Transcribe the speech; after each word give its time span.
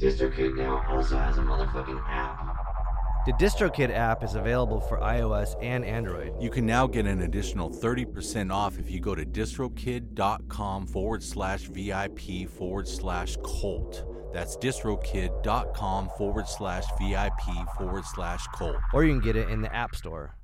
DistroKid 0.00 0.56
now 0.56 0.84
also 0.90 1.16
has 1.16 1.38
a 1.38 1.40
motherfucking 1.40 2.02
app. 2.06 2.56
The 3.24 3.32
DistroKid 3.32 3.90
app 3.90 4.22
is 4.22 4.34
available 4.34 4.78
for 4.78 4.98
iOS 4.98 5.56
and 5.62 5.84
Android. 5.84 6.34
You 6.40 6.50
can 6.50 6.66
now 6.66 6.86
get 6.86 7.06
an 7.06 7.22
additional 7.22 7.70
30% 7.70 8.52
off 8.52 8.78
if 8.78 8.90
you 8.90 9.00
go 9.00 9.14
to 9.14 9.24
distrokid.com 9.24 10.86
forward 10.86 11.22
slash 11.22 11.62
VIP 11.62 12.48
forward 12.48 12.86
slash 12.86 13.36
cult. 13.36 14.04
That's 14.34 14.56
distrokid.com 14.58 16.10
forward 16.18 16.46
slash 16.46 16.84
VIP 17.00 17.68
forward 17.78 18.04
slash 18.04 18.46
cult. 18.54 18.76
Or 18.92 19.02
you 19.02 19.14
can 19.14 19.22
get 19.22 19.34
it 19.34 19.48
in 19.48 19.62
the 19.62 19.74
App 19.74 19.96
Store. 19.96 20.36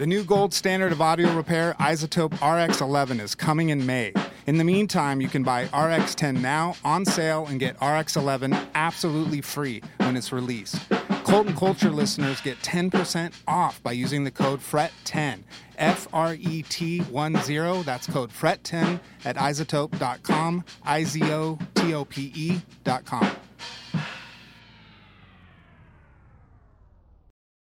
The 0.00 0.06
new 0.06 0.24
gold 0.24 0.54
standard 0.54 0.92
of 0.92 1.02
audio 1.02 1.30
repair, 1.36 1.74
iZotope 1.78 2.30
RX11, 2.38 3.20
is 3.20 3.34
coming 3.34 3.68
in 3.68 3.84
May. 3.84 4.14
In 4.46 4.56
the 4.56 4.64
meantime, 4.64 5.20
you 5.20 5.28
can 5.28 5.42
buy 5.42 5.66
RX10 5.66 6.40
now 6.40 6.74
on 6.86 7.04
sale 7.04 7.46
and 7.46 7.60
get 7.60 7.78
RX11 7.80 8.68
absolutely 8.74 9.42
free 9.42 9.82
when 9.98 10.16
it's 10.16 10.32
released. 10.32 10.78
Cult 11.26 11.48
and 11.48 11.54
Culture 11.54 11.90
listeners 11.90 12.40
get 12.40 12.56
10% 12.62 13.34
off 13.46 13.82
by 13.82 13.92
using 13.92 14.24
the 14.24 14.30
code 14.30 14.60
FRET10. 14.60 15.40
F 15.76 16.08
R 16.14 16.32
E 16.32 16.62
T 16.62 17.00
1 17.00 17.36
0. 17.42 17.82
That's 17.82 18.06
code 18.06 18.30
FRET10 18.30 19.00
at 19.26 19.36
izotope.com, 19.36 20.64
I 20.82 21.04
Z 21.04 21.22
O 21.24 21.58
T 21.74 21.92
O 21.92 22.06
P 22.06 22.32
E.com. 22.34 23.36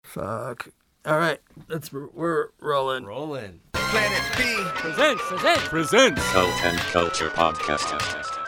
Fuck. 0.02 0.70
All 1.06 1.18
right, 1.18 1.40
that's 1.68 1.92
we're 1.92 2.48
rolling. 2.62 3.06
Rolling. 3.06 3.60
Planet 3.74 4.22
B 4.38 4.56
presents 4.76 5.22
presents 5.26 5.68
presents. 5.68 6.32
Cult 6.32 6.64
and 6.66 6.78
Culture 6.80 7.30
Podcast. 7.30 8.40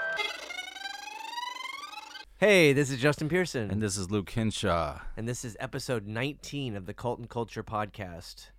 Hey, 2.37 2.71
this 2.73 2.89
is 2.89 2.99
Justin 2.99 3.27
Pearson. 3.29 3.69
And 3.71 3.81
this 3.81 3.97
is 3.97 4.09
Luke 4.09 4.29
Henshaw. 4.29 4.99
and 5.17 5.27
this 5.27 5.43
is 5.43 5.57
episode 5.59 6.07
19 6.07 6.75
of 6.77 6.85
the 6.85 6.93
Cult 6.93 7.19
and 7.19 7.29
Culture 7.29 7.63
podcast. 7.63 8.51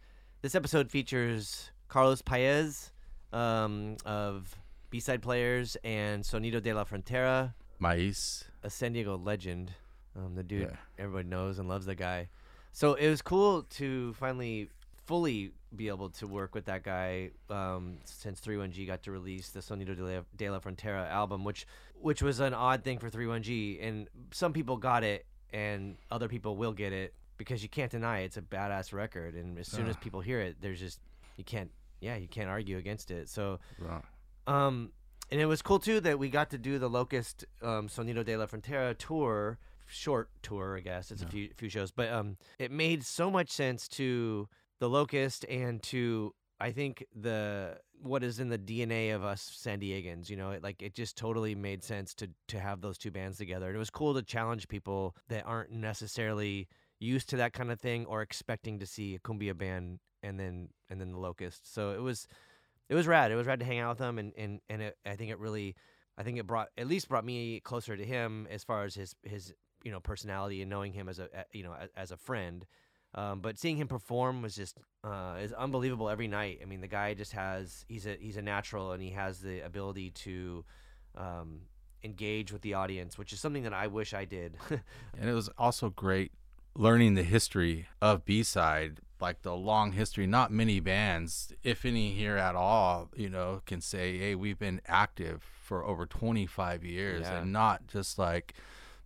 This 0.42 0.54
episode 0.54 0.90
features 0.90 1.70
Karlos 1.88 2.22
Paez 2.24 2.92
um, 3.32 3.96
of 4.04 4.56
B-Side 4.90 5.22
Players 5.22 5.76
and 5.84 6.22
Sonido 6.22 6.62
de 6.62 6.72
la 6.74 6.84
Frontera, 6.84 7.54
Mais. 7.78 8.44
a 8.62 8.68
San 8.70 8.92
Diego 8.92 9.16
legend. 9.16 9.72
Um, 10.14 10.34
the 10.34 10.42
dude 10.42 10.62
Yeah. 10.62 10.76
everybody 10.98 11.28
knows 11.28 11.58
and 11.58 11.68
loves 11.68 11.86
the 11.86 11.94
guy. 11.94 12.28
So 12.76 12.92
it 12.92 13.08
was 13.08 13.22
cool 13.22 13.62
to 13.78 14.12
finally 14.20 14.68
fully 15.06 15.52
be 15.74 15.88
able 15.88 16.10
to 16.10 16.26
work 16.26 16.54
with 16.54 16.66
that 16.66 16.82
guy 16.82 17.30
um, 17.48 17.96
since 18.04 18.38
31G 18.38 18.86
got 18.86 19.02
to 19.04 19.10
release 19.10 19.48
the 19.48 19.60
Sonido 19.60 19.96
de 19.96 20.02
la, 20.02 20.20
de 20.36 20.50
la 20.50 20.58
Frontera 20.58 21.10
album, 21.10 21.42
which 21.42 21.66
which 21.98 22.20
was 22.20 22.38
an 22.38 22.52
odd 22.52 22.84
thing 22.84 22.98
for 22.98 23.08
31G. 23.08 23.78
And 23.82 24.08
some 24.30 24.52
people 24.52 24.76
got 24.76 25.04
it, 25.04 25.24
and 25.54 25.96
other 26.10 26.28
people 26.28 26.58
will 26.58 26.74
get 26.74 26.92
it 26.92 27.14
because 27.38 27.62
you 27.62 27.70
can't 27.70 27.90
deny 27.90 28.20
it. 28.20 28.24
it's 28.26 28.36
a 28.36 28.42
badass 28.42 28.92
record. 28.92 29.34
And 29.36 29.58
as 29.58 29.68
soon 29.68 29.88
as 29.88 29.96
people 29.96 30.20
hear 30.20 30.40
it, 30.40 30.56
there's 30.60 30.78
just 30.78 31.00
you 31.38 31.44
can't 31.44 31.70
yeah 32.02 32.16
you 32.16 32.28
can't 32.28 32.50
argue 32.50 32.76
against 32.76 33.10
it. 33.10 33.30
So 33.30 33.58
Right. 33.78 34.02
um, 34.46 34.92
and 35.32 35.40
it 35.40 35.46
was 35.46 35.62
cool 35.62 35.78
too 35.78 36.00
that 36.00 36.18
we 36.18 36.28
got 36.28 36.50
to 36.50 36.58
do 36.58 36.78
the 36.78 36.90
Locust 36.90 37.46
um, 37.62 37.88
Sonido 37.88 38.22
de 38.22 38.36
la 38.36 38.44
Frontera 38.44 38.94
tour, 38.98 39.56
short 39.86 40.30
tour, 40.42 40.76
I 40.76 40.80
guess. 40.80 41.10
It's 41.10 41.22
a 41.22 41.26
few 41.26 41.50
few 41.56 41.68
shows, 41.68 41.90
but 41.90 42.10
um, 42.10 42.36
it 42.58 42.70
made 42.70 43.04
so 43.04 43.30
much 43.30 43.50
sense 43.50 43.88
to 43.88 44.48
the 44.78 44.88
Locust 44.88 45.44
and 45.48 45.82
to 45.84 46.34
I 46.60 46.72
think 46.72 47.04
the 47.14 47.78
what 48.02 48.22
is 48.22 48.40
in 48.40 48.48
the 48.48 48.58
DNA 48.58 49.14
of 49.14 49.24
us 49.24 49.42
San 49.54 49.80
Diegans. 49.80 50.28
You 50.28 50.36
know, 50.36 50.50
it, 50.50 50.62
like 50.62 50.82
it 50.82 50.94
just 50.94 51.16
totally 51.16 51.54
made 51.54 51.82
sense 51.82 52.14
to 52.14 52.28
to 52.48 52.60
have 52.60 52.80
those 52.80 52.98
two 52.98 53.10
bands 53.10 53.38
together. 53.38 53.66
And 53.66 53.76
it 53.76 53.78
was 53.78 53.90
cool 53.90 54.14
to 54.14 54.22
challenge 54.22 54.68
people 54.68 55.14
that 55.28 55.44
aren't 55.46 55.70
necessarily 55.70 56.68
used 56.98 57.28
to 57.30 57.36
that 57.36 57.52
kind 57.52 57.70
of 57.70 57.80
thing 57.80 58.06
or 58.06 58.22
expecting 58.22 58.78
to 58.78 58.86
see 58.86 59.14
a 59.14 59.18
cumbia 59.18 59.56
band 59.56 59.98
and 60.22 60.40
then 60.40 60.68
and 60.88 61.00
then 61.00 61.12
the 61.12 61.18
Locust. 61.18 61.72
So 61.72 61.90
it 61.90 62.00
was 62.00 62.26
it 62.88 62.94
was 62.94 63.06
rad. 63.06 63.32
It 63.32 63.36
was 63.36 63.46
rad 63.46 63.60
to 63.60 63.66
hang 63.66 63.78
out 63.78 63.90
with 63.90 63.98
them 63.98 64.18
and 64.18 64.32
and 64.36 64.60
and 64.68 64.82
it, 64.82 64.96
I 65.04 65.16
think 65.16 65.30
it 65.30 65.38
really, 65.38 65.74
I 66.16 66.22
think 66.22 66.38
it 66.38 66.46
brought 66.46 66.68
at 66.78 66.86
least 66.86 67.08
brought 67.08 67.24
me 67.24 67.60
closer 67.60 67.96
to 67.96 68.04
him 68.04 68.46
as 68.50 68.64
far 68.64 68.84
as 68.84 68.94
his 68.94 69.14
his 69.22 69.52
you 69.86 69.92
know 69.92 70.00
personality 70.00 70.60
and 70.62 70.68
knowing 70.68 70.92
him 70.92 71.08
as 71.08 71.20
a 71.20 71.28
you 71.52 71.62
know 71.62 71.74
as, 71.80 71.90
as 71.96 72.10
a 72.10 72.16
friend. 72.16 72.66
Um, 73.14 73.40
but 73.40 73.56
seeing 73.56 73.76
him 73.76 73.86
perform 73.88 74.42
was 74.42 74.56
just 74.56 74.76
uh, 75.04 75.36
is 75.40 75.52
unbelievable 75.52 76.10
every 76.10 76.26
night. 76.26 76.58
I 76.60 76.64
mean, 76.66 76.80
the 76.80 76.88
guy 76.88 77.14
just 77.14 77.32
has 77.32 77.84
he's 77.88 78.04
a 78.04 78.16
he's 78.20 78.36
a 78.36 78.42
natural, 78.42 78.92
and 78.92 79.00
he 79.02 79.10
has 79.10 79.38
the 79.38 79.60
ability 79.60 80.10
to 80.26 80.64
um, 81.16 81.60
engage 82.02 82.52
with 82.52 82.62
the 82.62 82.74
audience, 82.74 83.16
which 83.16 83.32
is 83.32 83.38
something 83.38 83.62
that 83.62 83.72
I 83.72 83.86
wish 83.86 84.12
I 84.12 84.24
did. 84.24 84.56
And 85.18 85.30
it 85.30 85.34
was 85.34 85.48
also 85.56 85.88
great 85.88 86.32
learning 86.74 87.14
the 87.14 87.22
history 87.22 87.86
of 88.02 88.24
B 88.26 88.42
side, 88.42 88.98
like 89.20 89.42
the 89.42 89.56
long 89.56 89.92
history. 89.92 90.26
Not 90.26 90.50
many 90.50 90.80
bands, 90.80 91.52
if 91.62 91.84
any 91.86 92.10
here 92.10 92.36
at 92.36 92.56
all, 92.56 93.08
you 93.16 93.30
know, 93.30 93.62
can 93.66 93.80
say, 93.80 94.18
"Hey, 94.18 94.34
we've 94.34 94.58
been 94.58 94.80
active 94.86 95.42
for 95.62 95.84
over 95.84 96.06
25 96.06 96.84
years," 96.84 97.22
Yeah. 97.22 97.38
and 97.38 97.52
not 97.52 97.86
just 97.86 98.18
like, 98.18 98.54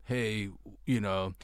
"Hey, 0.05 0.51
you 0.87 1.01
know." 1.01 1.35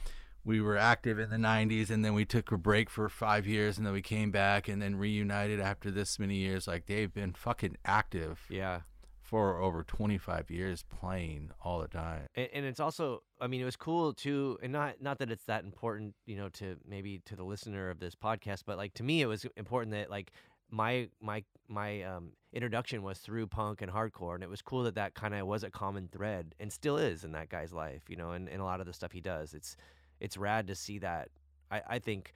We 0.45 0.61
were 0.61 0.77
active 0.77 1.19
in 1.19 1.29
the 1.29 1.35
90s 1.35 1.89
and 1.89 2.05
then 2.05 2.13
we 2.13 2.23
took 2.23 2.53
a 2.53 2.57
break 2.57 2.89
for 2.89 3.09
five 3.09 3.45
years 3.45 3.77
and 3.77 3.85
then 3.85 3.91
we 3.91 4.01
came 4.01 4.31
back 4.31 4.69
and 4.69 4.81
then 4.81 4.95
reunited 4.95 5.59
after 5.59 5.91
this 5.91 6.17
many 6.19 6.35
years. 6.35 6.67
Like 6.67 6.85
they've 6.85 7.13
been 7.13 7.33
fucking 7.33 7.75
active 7.83 8.45
yeah. 8.49 8.83
for 9.21 9.59
over 9.59 9.83
25 9.83 10.49
years 10.49 10.83
playing 10.83 11.51
all 11.61 11.81
the 11.81 11.89
time. 11.89 12.27
and, 12.33 12.47
and 12.53 12.65
it's 12.65 12.79
also 12.79 13.23
i 13.41 13.47
mean 13.47 13.59
it 13.59 13.65
was 13.65 13.75
cool 13.75 14.13
too 14.13 14.57
and 14.63 14.71
not 14.71 15.01
not 15.01 15.17
that 15.19 15.29
it's 15.29 15.43
that 15.43 15.65
important 15.65 16.15
you 16.25 16.37
know 16.37 16.47
to 16.47 16.77
maybe 16.87 17.19
to 17.25 17.35
the 17.35 17.43
listener 17.43 17.89
of 17.89 17.99
this 17.99 18.15
podcast 18.15 18.63
but 18.65 18.77
like 18.77 18.93
to 18.93 19.03
me 19.03 19.21
it 19.21 19.25
was 19.25 19.45
important 19.57 19.91
that 19.91 20.09
like 20.09 20.31
my 20.69 21.09
my 21.21 21.43
my 21.67 22.03
um 22.03 22.31
introduction 22.57 23.03
was 23.03 23.19
through 23.19 23.45
punk 23.47 23.81
and 23.83 23.91
hardcore 23.91 24.33
and 24.35 24.43
it 24.43 24.49
was 24.49 24.61
cool 24.63 24.81
that 24.83 24.95
that 24.95 25.13
kind 25.13 25.33
of 25.35 25.45
was 25.45 25.63
a 25.63 25.69
common 25.69 26.07
thread 26.11 26.55
and 26.59 26.73
still 26.73 26.97
is 26.97 27.23
in 27.23 27.31
that 27.31 27.49
guy's 27.49 27.71
life 27.71 28.01
you 28.09 28.15
know 28.15 28.31
and, 28.31 28.49
and 28.49 28.59
a 28.61 28.63
lot 28.65 28.79
of 28.81 28.87
the 28.87 28.93
stuff 28.93 29.11
he 29.11 29.21
does 29.21 29.53
it's 29.53 29.77
it's 30.19 30.35
rad 30.37 30.65
to 30.67 30.73
see 30.75 30.97
that 30.97 31.29
i 31.69 31.81
i 31.95 31.99
think 31.99 32.33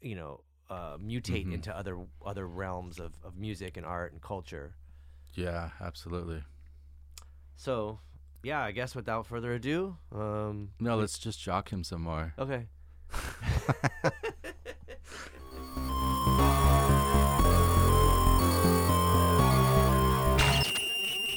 you 0.00 0.16
know 0.16 0.40
uh 0.70 0.96
mutate 0.98 1.46
Mhm. 1.46 1.54
into 1.54 1.70
other 1.76 1.96
other 2.26 2.46
realms 2.48 2.98
of, 2.98 3.12
of 3.22 3.36
music 3.36 3.76
and 3.76 3.86
art 3.86 4.12
and 4.12 4.20
culture 4.20 4.74
Yeah, 5.34 5.70
absolutely. 5.80 6.42
so 7.56 8.00
yeah 8.42 8.60
i 8.68 8.72
guess 8.72 8.94
without 8.96 9.24
further 9.26 9.52
ado 9.52 9.96
um 10.12 10.70
No, 10.80 10.96
let's 10.96 11.18
just 11.18 11.40
jock 11.40 11.70
him 11.72 11.84
some 11.84 12.02
more. 12.02 12.34
okay 12.38 12.66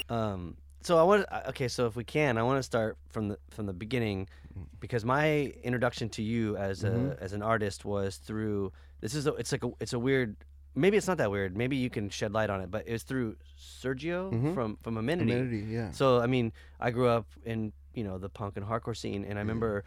Um. 0.09 0.55
So 0.83 0.97
I 0.97 1.03
want. 1.03 1.27
to 1.27 1.49
Okay. 1.49 1.67
So 1.67 1.85
if 1.85 1.95
we 1.95 2.03
can, 2.03 2.37
I 2.37 2.43
want 2.43 2.59
to 2.59 2.63
start 2.63 2.97
from 3.09 3.29
the 3.29 3.37
from 3.49 3.65
the 3.65 3.73
beginning, 3.73 4.27
because 4.79 5.03
my 5.03 5.53
introduction 5.63 6.09
to 6.09 6.21
you 6.21 6.55
as 6.57 6.83
a 6.83 7.17
as 7.19 7.33
an 7.33 7.41
artist 7.41 7.83
was 7.85 8.17
through. 8.17 8.71
This 9.01 9.13
is 9.13 9.27
a, 9.27 9.33
it's 9.35 9.51
like 9.51 9.63
a 9.63 9.71
it's 9.79 9.93
a 9.93 9.99
weird. 9.99 10.35
Maybe 10.75 10.95
it's 10.95 11.07
not 11.07 11.17
that 11.17 11.31
weird. 11.31 11.57
Maybe 11.57 11.75
you 11.75 11.89
can 11.89 12.09
shed 12.09 12.33
light 12.33 12.49
on 12.51 12.61
it. 12.61 12.69
But 12.69 12.87
it 12.87 12.91
was 12.91 13.03
through 13.03 13.35
Sergio 13.59 14.31
Mhm. 14.31 14.53
from 14.53 14.77
from 14.83 14.97
Amenity. 14.97 15.31
Amenity, 15.33 15.57
yeah. 15.67 15.91
So 15.91 16.19
I 16.21 16.27
mean, 16.27 16.53
I 16.79 16.91
grew 16.91 17.07
up 17.07 17.25
in 17.45 17.73
you 17.93 18.03
know 18.03 18.17
the 18.17 18.29
punk 18.29 18.57
and 18.57 18.65
hardcore 18.65 18.95
scene, 18.95 19.23
and 19.23 19.25
I 19.25 19.27
Mm-hmm. 19.29 19.39
remember, 19.39 19.83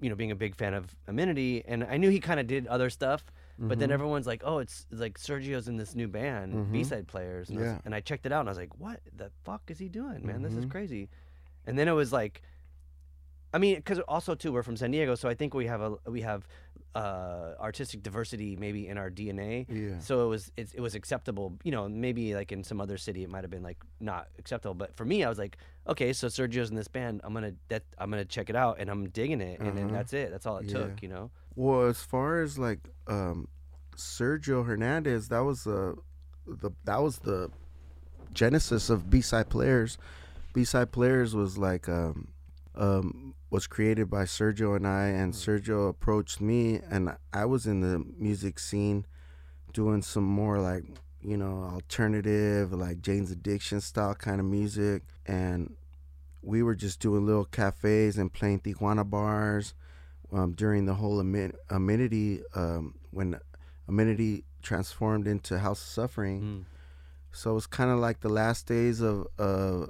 you 0.00 0.08
know, 0.08 0.16
being 0.16 0.30
a 0.30 0.36
big 0.36 0.56
fan 0.56 0.72
of 0.74 0.94
Amenity, 1.06 1.62
and 1.66 1.84
I 1.84 1.96
knew 1.98 2.08
he 2.08 2.20
kind 2.20 2.40
of 2.40 2.46
did 2.46 2.66
other 2.66 2.88
stuff. 2.90 3.22
But 3.62 3.78
then 3.78 3.90
Mhm. 3.90 3.92
everyone's 3.92 4.26
like, 4.26 4.42
"Oh, 4.44 4.58
it's, 4.58 4.86
it's 4.90 5.00
like 5.00 5.18
Sergio's 5.18 5.68
in 5.68 5.76
this 5.76 5.94
new 5.94 6.08
band, 6.08 6.54
Mhm. 6.54 6.72
B-side 6.72 7.06
players," 7.06 7.50
and, 7.50 7.58
I 7.58 7.62
was- 7.62 7.70
Yeah. 7.72 7.80
and 7.84 7.94
I 7.94 8.00
checked 8.00 8.24
it 8.24 8.32
out, 8.32 8.40
and 8.40 8.48
I 8.48 8.52
was 8.52 8.58
like, 8.58 8.78
"What 8.80 9.00
the 9.14 9.30
fuck 9.44 9.70
is 9.70 9.78
he 9.78 9.88
doing, 9.90 10.24
man? 10.26 10.40
This 10.42 10.54
is 10.54 10.64
Mhm. 10.64 10.70
crazy." 10.70 11.10
And 11.66 11.78
then 11.78 11.86
it 11.86 11.92
was 11.92 12.10
like, 12.10 12.40
I 13.52 13.58
mean, 13.58 13.76
because 13.76 13.98
also 14.00 14.34
too, 14.34 14.52
we're 14.52 14.62
from 14.62 14.76
San 14.78 14.92
Diego, 14.92 15.14
so 15.14 15.28
I 15.28 15.34
think 15.34 15.52
we 15.54 15.66
have 15.66 15.80
a 15.82 15.96
we 16.10 16.22
have 16.22 16.46
uh, 16.94 17.54
artistic 17.60 18.02
diversity 18.02 18.56
maybe 18.56 18.88
in 18.88 18.98
our 18.98 19.10
DNA. 19.10 19.66
Yeah. 19.68 19.98
So 20.00 20.24
it 20.26 20.28
was 20.28 20.50
it, 20.56 20.70
it 20.74 20.80
was 20.80 20.94
acceptable. 20.94 21.56
You 21.62 21.70
know, 21.72 21.88
maybe 21.88 22.34
like 22.34 22.50
in 22.52 22.64
some 22.64 22.80
other 22.80 22.96
city 22.98 23.22
it 23.22 23.30
might 23.30 23.44
have 23.44 23.50
been 23.50 23.62
like 23.62 23.78
not 24.00 24.28
acceptable. 24.38 24.74
But 24.74 24.96
for 24.96 25.04
me, 25.04 25.22
I 25.22 25.28
was 25.28 25.38
like, 25.38 25.56
okay, 25.86 26.12
so 26.12 26.26
Sergio's 26.28 26.70
in 26.70 26.76
this 26.76 26.88
band. 26.88 27.20
I'm 27.22 27.32
gonna 27.34 27.52
that 27.68 27.84
I'm 27.98 28.10
gonna 28.10 28.24
check 28.24 28.50
it 28.50 28.56
out, 28.56 28.76
and 28.80 28.90
I'm 28.90 29.08
digging 29.10 29.40
it, 29.40 29.60
and 29.60 29.76
then 29.78 29.86
Uh-huh. 29.86 29.94
that's 29.94 30.12
it. 30.12 30.30
That's 30.30 30.46
all 30.46 30.58
it 30.58 30.66
Yeah. 30.66 30.78
took. 30.86 31.02
You 31.02 31.08
know. 31.10 31.30
Well, 31.54 31.82
as 31.88 32.02
far 32.02 32.40
as 32.42 32.58
like 32.58 32.80
um, 33.06 33.48
Sergio 33.96 34.64
Hernandez, 34.66 35.28
that 35.28 35.40
was 35.44 35.66
uh, 35.66 35.92
the 36.46 36.70
that 36.84 37.02
was 37.02 37.18
the 37.20 37.50
genesis 38.32 38.90
of 38.90 39.10
B 39.10 39.20
side 39.20 39.48
players. 39.48 39.98
B 40.52 40.64
side 40.64 40.90
players 40.92 41.34
was 41.34 41.56
like 41.58 41.88
um, 41.88 42.28
um, 42.80 43.34
was 43.50 43.66
created 43.66 44.08
by 44.08 44.22
Sergio 44.24 44.74
and 44.74 44.86
I, 44.86 45.04
and 45.08 45.34
Sergio 45.34 45.88
approached 45.88 46.40
me, 46.40 46.80
and 46.90 47.14
I 47.32 47.44
was 47.44 47.66
in 47.66 47.80
the 47.80 48.02
music 48.18 48.58
scene, 48.58 49.06
doing 49.72 50.02
some 50.02 50.24
more 50.24 50.58
like 50.58 50.84
you 51.22 51.36
know 51.36 51.68
alternative, 51.72 52.72
like 52.72 53.02
Jane's 53.02 53.30
Addiction 53.30 53.82
style 53.82 54.14
kind 54.14 54.40
of 54.40 54.46
music, 54.46 55.02
and 55.26 55.74
we 56.42 56.62
were 56.62 56.74
just 56.74 57.00
doing 57.00 57.26
little 57.26 57.44
cafes 57.44 58.16
and 58.16 58.32
playing 58.32 58.60
Tijuana 58.60 59.08
bars 59.08 59.74
um, 60.32 60.52
during 60.52 60.86
the 60.86 60.94
whole 60.94 61.20
amin- 61.20 61.52
amenity 61.68 62.40
um, 62.54 62.94
when 63.10 63.38
amenity 63.88 64.44
transformed 64.62 65.26
into 65.26 65.58
House 65.58 65.82
of 65.82 65.88
Suffering. 65.88 66.40
Mm. 66.40 66.64
So 67.32 67.50
it 67.50 67.54
was 67.54 67.66
kind 67.66 67.90
of 67.90 67.98
like 67.98 68.20
the 68.20 68.30
last 68.30 68.66
days 68.66 69.02
of 69.02 69.26
uh, 69.38 69.86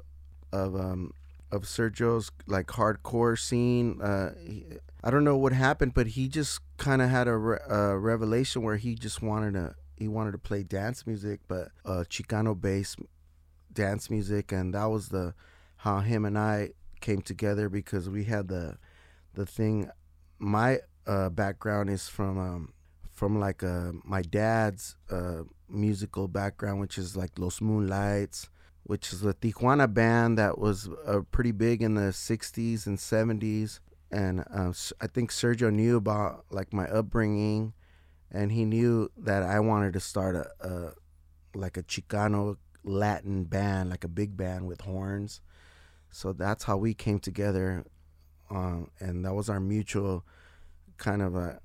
of 0.53 0.75
um, 0.75 1.13
of 1.53 1.63
Sergio's 1.63 2.31
like 2.47 2.69
hardcore 2.69 3.39
scene. 3.39 4.01
Uh, 4.01 4.35
he, 4.45 4.65
I 5.03 5.11
don't 5.11 5.25
know 5.25 5.37
what 5.37 5.53
happened, 5.53 5.95
but 5.95 6.09
he 6.09 6.29
just 6.29 6.61
kind 6.77 7.01
of 7.03 7.11
had 7.11 7.27
a, 7.27 7.37
re- 7.37 7.59
a 7.69 7.97
revelation 7.97 8.63
where 8.63 8.77
he 8.77 8.95
just 8.95 9.23
wanted 9.23 9.55
to 9.55 9.75
he 9.97 10.09
wanted 10.09 10.33
to 10.33 10.39
play 10.39 10.63
dance 10.63 11.07
music, 11.07 11.41
but 11.47 11.69
uh, 11.85 12.05
Chicano 12.09 12.59
based 12.59 12.99
dance 13.73 14.09
music, 14.09 14.51
and 14.51 14.75
that 14.75 14.87
was 14.87 15.11
the 15.11 15.35
how 15.77 16.01
him 16.01 16.25
and 16.25 16.39
I 16.39 16.71
came 17.01 17.21
together 17.23 17.69
because 17.69 18.09
we 18.09 18.25
had 18.25 18.49
the 18.49 18.79
the 19.35 19.47
thing. 19.47 19.91
My 20.39 20.81
uh, 21.07 21.29
background 21.29 21.91
is 21.91 22.09
from 22.09 22.39
um, 22.39 22.73
from 23.13 23.39
like 23.39 23.63
uh, 23.63 23.93
my 24.05 24.23
dad's 24.23 24.97
uh, 25.11 25.43
musical 25.69 26.29
background, 26.29 26.81
which 26.81 26.97
is 26.97 27.17
like 27.17 27.39
Los 27.39 27.61
Moonlights, 27.61 28.49
which 28.91 29.13
is 29.13 29.25
a 29.25 29.33
Tijuana 29.33 29.95
band 29.95 30.37
that 30.37 30.59
was 30.59 30.89
uh, 31.07 31.21
pretty 31.31 31.53
big 31.53 31.81
in 31.81 31.95
the 31.95 32.11
'60s 32.11 32.87
and 32.89 32.99
'70s. 32.99 33.79
And 34.11 34.41
s- 34.51 34.93
I 35.01 35.07
think 35.07 35.31
Sergio 35.31 35.73
knew 35.73 35.97
about 35.97 36.45
like 36.51 36.73
my 36.73 36.89
upbringing, 36.89 37.73
and 38.33 38.51
he 38.51 38.65
knew 38.65 39.09
that 39.17 39.45
I 39.45 39.61
wanted 39.61 39.93
to 39.93 40.01
start 40.01 40.35
a, 40.35 40.51
a 40.69 40.93
like 41.55 41.77
a 41.77 41.85
Chicano 41.85 42.57
Latin 42.83 43.45
band, 43.45 43.91
like 43.91 44.03
a 44.03 44.09
big 44.09 44.37
band 44.37 44.67
with 44.67 44.81
horns. 44.81 45.41
So 46.11 46.33
that's 46.33 46.65
how 46.65 46.77
we 46.77 46.93
came 46.93 47.21
together, 47.21 47.85
um, 48.51 48.91
and 48.99 49.25
that 49.25 49.35
was 49.35 49.49
our 49.49 49.61
mutual 49.61 50.25
kind 50.97 51.23
of 51.23 51.37
a 51.37 51.61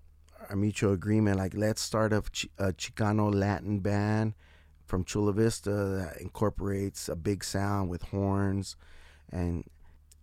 mutual 0.56 0.94
agreement. 0.94 1.40
Like, 1.40 1.56
let's 1.56 1.82
start 1.82 2.14
a, 2.14 2.22
Ch- 2.32 2.50
a 2.60 2.72
Chicano 2.72 3.34
Latin 3.34 3.80
band 3.80 4.36
from 4.86 5.04
Chula 5.04 5.34
Vista 5.34 5.72
that 5.72 6.22
incorporates 6.22 7.10
a 7.10 7.16
big 7.16 7.44
sound 7.44 7.90
with 7.90 8.04
horns, 8.04 8.76
and 9.32 9.64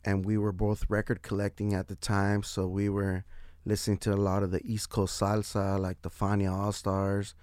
and 0.04 0.24
we 0.24 0.36
were 0.36 0.52
both 0.52 0.84
record 0.88 1.22
collecting 1.22 1.74
at 1.74 1.88
the 1.88 1.94
time, 1.96 2.42
so 2.42 2.66
we 2.66 2.88
were 2.88 3.24
listening 3.64 3.98
to 3.98 4.12
a 4.12 4.16
lot 4.16 4.42
of 4.42 4.50
the 4.50 4.60
East 4.64 4.90
Coast 4.90 5.20
salsa, 5.20 5.78
like 5.78 6.02
the 6.02 6.10
Fania 6.10 6.52
All 6.52 6.72
Stars, 6.72 7.34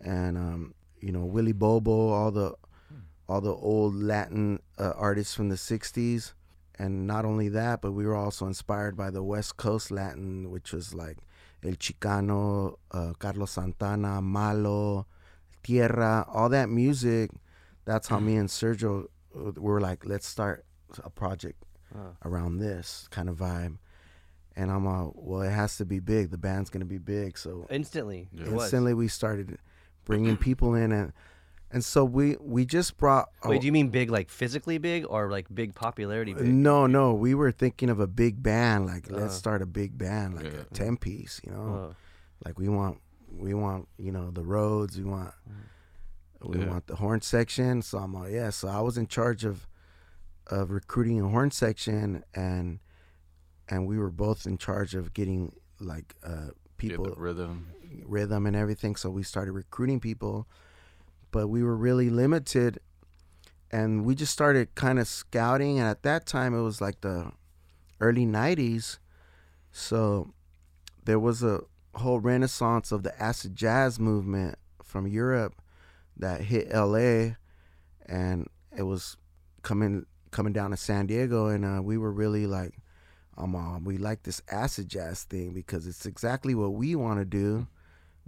and 0.00 0.36
um, 0.38 0.74
you 1.00 1.12
know 1.12 1.24
Willie 1.24 1.52
Bobo, 1.52 2.08
all 2.08 2.30
the 2.30 2.54
all 3.28 3.40
the 3.40 3.54
old 3.54 3.94
Latin 3.94 4.60
uh, 4.78 4.92
artists 4.96 5.34
from 5.34 5.48
the 5.48 5.56
'60s, 5.56 6.32
and 6.78 7.06
not 7.06 7.24
only 7.24 7.48
that, 7.48 7.82
but 7.82 7.92
we 7.92 8.06
were 8.06 8.16
also 8.16 8.46
inspired 8.46 8.96
by 8.96 9.10
the 9.10 9.22
West 9.22 9.56
Coast 9.56 9.90
Latin, 9.90 10.50
which 10.50 10.72
was 10.72 10.94
like 10.94 11.18
El 11.62 11.72
Chicano, 11.72 12.76
uh, 12.90 13.12
Carlos 13.18 13.50
Santana, 13.52 14.22
Malo, 14.22 15.06
Tierra, 15.62 16.24
all 16.28 16.48
that 16.50 16.68
music. 16.68 17.30
That's 17.84 18.08
how 18.08 18.18
me 18.20 18.36
and 18.36 18.48
Sergio 18.48 19.06
uh, 19.36 19.52
were 19.56 19.80
like, 19.80 20.04
let's 20.06 20.26
start 20.26 20.64
a 21.04 21.10
project 21.10 21.62
Wow. 21.94 22.16
around 22.24 22.58
this 22.58 23.08
kind 23.10 23.28
of 23.28 23.36
vibe. 23.38 23.78
And 24.54 24.70
I'm 24.70 24.84
like, 24.84 25.12
well, 25.14 25.42
it 25.42 25.50
has 25.50 25.76
to 25.78 25.84
be 25.84 25.98
big. 25.98 26.30
The 26.30 26.38
band's 26.38 26.70
gonna 26.70 26.84
be 26.84 26.98
big, 26.98 27.36
so 27.38 27.66
Instantly, 27.70 28.28
Yeah. 28.32 28.46
instantly 28.46 28.94
we 28.94 29.08
started 29.08 29.58
bringing 30.04 30.36
people 30.48 30.74
in, 30.74 30.92
and 30.92 31.12
and 31.72 31.84
so 31.84 32.04
we 32.04 32.36
we 32.40 32.64
just 32.66 32.96
brought. 32.96 33.28
Wait, 33.44 33.60
do 33.60 33.66
you 33.66 33.72
mean 33.72 33.88
big 33.90 34.10
like 34.10 34.28
physically 34.28 34.78
big 34.78 35.04
or 35.08 35.30
like 35.30 35.46
big 35.52 35.74
popularity 35.74 36.34
big? 36.34 36.46
No, 36.46 36.86
no, 36.86 37.14
we 37.14 37.34
were 37.34 37.50
thinking 37.52 37.88
of 37.90 37.98
a 38.00 38.06
big 38.08 38.42
band. 38.42 38.86
Like, 38.86 39.10
let's 39.10 39.34
Uh. 39.34 39.38
start 39.38 39.62
a 39.62 39.66
big 39.66 39.96
band, 39.98 40.34
like 40.34 40.44
Yeah. 40.44 40.60
a 40.60 40.74
ten 40.74 40.96
piece. 40.96 41.40
You 41.44 41.52
know, 41.52 41.62
Oh. 41.92 41.94
like 42.44 42.58
we 42.58 42.68
want, 42.68 42.98
we 43.30 43.54
want, 43.54 43.88
you 43.98 44.12
know, 44.12 44.30
the 44.30 44.42
roads. 44.42 44.98
We 44.98 45.04
want, 45.04 45.32
we 46.42 46.58
Yeah. 46.60 46.68
want 46.70 46.86
the 46.86 46.96
horn 46.96 47.20
section. 47.20 47.82
So 47.82 47.98
I'm 47.98 48.12
like, 48.14 48.32
yeah. 48.32 48.50
So 48.50 48.68
I 48.68 48.80
was 48.80 48.96
in 48.98 49.06
charge 49.06 49.44
of, 49.44 49.66
of 50.46 50.70
recruiting 50.70 51.20
a 51.20 51.28
horn 51.28 51.50
section, 51.50 52.24
and, 52.34 52.80
and 53.68 53.86
we 53.86 53.98
were 53.98 54.10
both 54.10 54.46
in 54.46 54.58
charge 54.58 54.94
of 54.94 55.14
getting 55.14 55.54
like 55.78 56.14
uh, 56.24 56.48
people 56.76 57.04
the 57.04 57.14
rhythm. 57.20 57.68
rhythm 58.04 58.46
and 58.46 58.56
everything. 58.56 58.96
So 58.96 59.10
we 59.10 59.22
started 59.22 59.52
recruiting 59.52 60.00
people, 60.00 60.46
but 61.30 61.48
we 61.48 61.62
were 61.62 61.76
really 61.76 62.10
limited. 62.10 62.78
And 63.72 64.04
we 64.04 64.16
just 64.16 64.32
started 64.32 64.74
kind 64.74 64.98
of 64.98 65.06
scouting. 65.06 65.78
And 65.78 65.86
at 65.86 66.02
that 66.02 66.26
time, 66.26 66.54
it 66.54 66.62
was 66.62 66.80
like 66.80 67.02
the 67.02 67.30
early 68.00 68.26
90s. 68.26 68.98
So 69.70 70.32
there 71.04 71.20
was 71.20 71.44
a 71.44 71.60
whole 71.94 72.20
renaissance 72.20 72.92
of 72.92 73.02
the 73.02 73.20
acid 73.22 73.56
jazz 73.56 73.98
movement 73.98 74.56
from 74.82 75.06
Europe 75.06 75.54
that 76.16 76.42
hit 76.42 76.72
LA. 76.72 77.34
And 78.06 78.48
it 78.76 78.82
was 78.82 79.16
coming 79.62 80.06
coming 80.30 80.52
down 80.52 80.70
to 80.70 80.76
San 80.76 81.06
Diego. 81.06 81.46
And 81.46 81.64
uh, 81.64 81.82
we 81.82 81.98
were 81.98 82.12
really 82.12 82.46
like, 82.46 82.74
um, 83.36 83.84
we 83.84 83.98
like 83.98 84.22
this 84.22 84.42
acid 84.50 84.88
jazz 84.88 85.24
thing 85.24 85.52
because 85.52 85.86
it's 85.86 86.06
exactly 86.06 86.54
what 86.54 86.74
we 86.74 86.94
want 86.94 87.18
to 87.18 87.24
do 87.24 87.66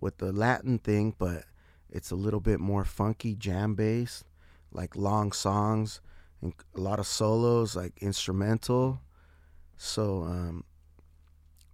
with 0.01 0.19
the 0.19 0.33
Latin 0.33 0.79
thing, 0.79 1.15
but 1.19 1.45
it's 1.91 2.11
a 2.11 2.17
little 2.17 2.41
bit 2.41 2.59
more 2.59 2.85
funky, 2.85 3.35
jam 3.35 3.75
based, 3.75 4.25
like 4.73 4.97
long 4.97 5.31
songs 5.31 6.01
and 6.41 6.55
a 6.75 6.81
lot 6.81 6.99
of 6.99 7.07
solos, 7.07 7.77
like 7.77 7.93
instrumental. 8.01 9.01
So 9.77 10.23
um, 10.23 10.65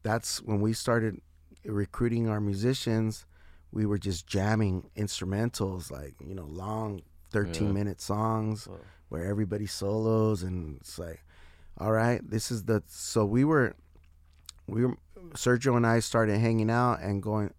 that's 0.03 0.43
when 0.43 0.61
we 0.61 0.73
started 0.73 1.21
recruiting 1.65 2.29
our 2.29 2.41
musicians. 2.41 3.27
We 3.73 3.85
were 3.87 3.99
just 3.99 4.27
jamming 4.27 4.91
instrumentals, 4.97 5.91
like 5.91 6.15
you 6.25 6.35
know, 6.35 6.47
long 6.47 7.03
thirteen 7.31 7.69
Yeah. 7.69 7.73
minute 7.75 8.01
songs 8.01 8.67
where 9.09 9.25
everybody 9.27 9.67
solos, 9.67 10.43
and 10.43 10.77
it's 10.81 10.99
like, 10.99 11.23
all 11.79 11.93
right, 11.93 12.21
this 12.29 12.51
is 12.51 12.65
the. 12.65 12.83
So 12.87 13.25
we 13.25 13.45
were, 13.45 13.75
we 14.67 14.85
were, 14.87 14.97
Sergio 15.35 15.77
and 15.77 15.87
I 15.87 16.01
started 16.01 16.39
hanging 16.39 16.71
out 16.71 17.01
and 17.01 17.23
going, 17.23 17.53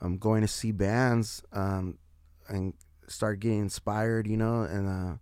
um, 0.00 0.16
going 0.16 0.40
to 0.42 0.48
see 0.48 0.72
bands, 0.72 1.42
um, 1.52 1.98
and 2.48 2.72
start 3.06 3.40
getting 3.40 3.60
inspired, 3.60 4.26
you 4.26 4.36
know. 4.36 4.62
And 4.62 4.88
uh, 4.88 5.16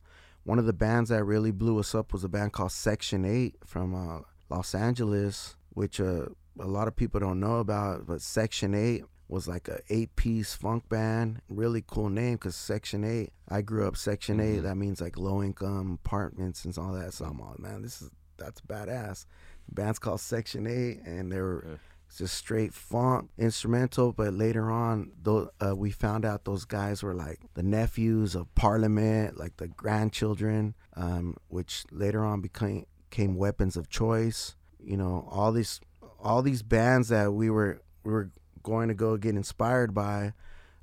one 0.44 0.58
of 0.60 0.66
the 0.66 0.72
bands 0.72 1.10
that 1.10 1.24
really 1.24 1.50
blew 1.50 1.78
us 1.80 1.94
up 1.94 2.12
was 2.12 2.22
a 2.22 2.28
band 2.28 2.52
called 2.52 2.72
Section 2.72 3.24
Eight 3.24 3.56
from 3.64 3.94
uh, 3.94 4.20
Los 4.48 4.74
Angeles, 4.74 5.56
which 5.70 6.00
uh, 6.00 6.26
a 6.60 6.66
lot 6.66 6.88
of 6.88 6.96
people 6.96 7.20
don't 7.20 7.40
know 7.40 7.56
about. 7.56 8.06
But 8.06 8.22
Section 8.22 8.74
Eight 8.74 9.04
was 9.28 9.48
like 9.48 9.66
a 9.68 9.80
eight-piece 9.88 10.54
funk 10.54 10.88
band. 10.88 11.40
Really 11.48 11.82
cool 11.86 12.08
name 12.08 12.34
because 12.34 12.54
Section 12.56 13.02
Eight. 13.04 13.32
I 13.48 13.62
grew 13.62 13.86
up 13.86 13.96
Section 13.96 14.40
Eight. 14.40 14.60
Mhm. 14.60 14.62
That 14.62 14.76
means 14.76 15.00
like 15.00 15.18
low-income 15.18 15.98
apartments 16.04 16.64
and 16.64 16.76
all 16.78 16.92
that. 16.92 17.12
So 17.14 17.24
I'm 17.24 17.40
all, 17.40 17.56
man, 17.58 17.82
this 17.82 18.02
is 18.02 18.10
that's 18.38 18.60
badass. 18.60 19.24
The 19.68 19.74
band's 19.74 19.98
called 19.98 20.20
Section 20.20 20.66
Eight, 20.66 21.00
and 21.04 21.32
they 21.32 21.40
were 21.40 21.64
Yeah. 21.66 21.76
just 22.18 22.34
straight 22.36 22.72
funk 22.72 23.30
instrumental. 23.38 24.12
But 24.12 24.34
later 24.34 24.70
on, 24.70 25.10
though, 25.22 25.50
uh, 25.60 25.74
we 25.74 25.90
found 25.90 26.24
out 26.24 26.44
those 26.44 26.64
guys 26.64 27.02
were 27.02 27.14
like 27.14 27.40
the 27.54 27.62
nephews 27.64 28.34
of 28.36 28.54
Parliament, 28.54 29.36
like 29.38 29.56
the 29.56 29.66
grandchildren, 29.68 30.74
um, 30.94 31.36
which 31.48 31.84
later 31.90 32.24
on 32.24 32.40
became 32.40 32.86
became 33.10 33.36
weapons 33.36 33.76
of 33.76 33.88
choice. 33.88 34.54
You 34.78 34.96
know, 34.96 35.26
all 35.30 35.50
these 35.52 35.80
all 36.26 36.42
these 36.42 36.62
bands 36.62 37.08
that 37.08 37.32
we 37.32 37.50
were 37.50 37.80
we 38.04 38.12
were 38.12 38.30
going 38.62 38.88
to 38.88 38.94
go 38.94 39.16
get 39.16 39.36
inspired 39.36 39.94
by. 39.94 40.32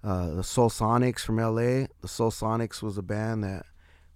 Uh, 0.03 0.31
the 0.31 0.41
Solsonics 0.41 1.19
from 1.19 1.37
LA. 1.37 1.87
The 2.01 2.07
Solsonics 2.07 2.81
was 2.81 2.97
a 2.97 3.01
band 3.01 3.43
that 3.43 3.65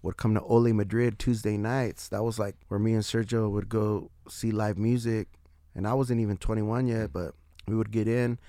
would 0.01 0.17
come 0.17 0.33
to 0.33 0.41
Ole 0.41 0.73
Madrid 0.73 1.17
Tuesday 1.17 1.57
nights. 1.57 2.09
That 2.09 2.23
was 2.23 2.37
like 2.37 2.55
where 2.67 2.79
me 2.79 2.93
and 2.93 3.03
Sergio 3.03 3.49
would 3.49 3.69
go 3.69 4.11
see 4.27 4.51
live 4.51 4.77
music 4.77 5.29
and 5.77 5.87
I 5.87 5.93
wasn't 5.93 6.19
even 6.19 6.37
21 6.37 6.87
yet, 6.87 7.13
but 7.13 7.35
we 7.67 7.75
would 7.75 7.91
get 7.91 8.07
in, 8.07 8.39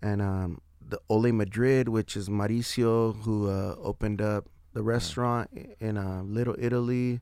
and 0.00 0.22
um, 0.22 0.60
the 0.80 1.00
Ole 1.08 1.32
Madrid, 1.32 1.88
which 1.88 2.16
is 2.16 2.28
Mauricio, 2.28 3.20
who 3.24 3.50
uh, 3.50 3.74
opened 3.82 4.22
up 4.22 4.46
the 4.72 4.82
restaurant 4.82 5.50
in 5.80 5.96
uh, 5.96 6.22
Little 6.24 6.54
Italy, 6.58 7.20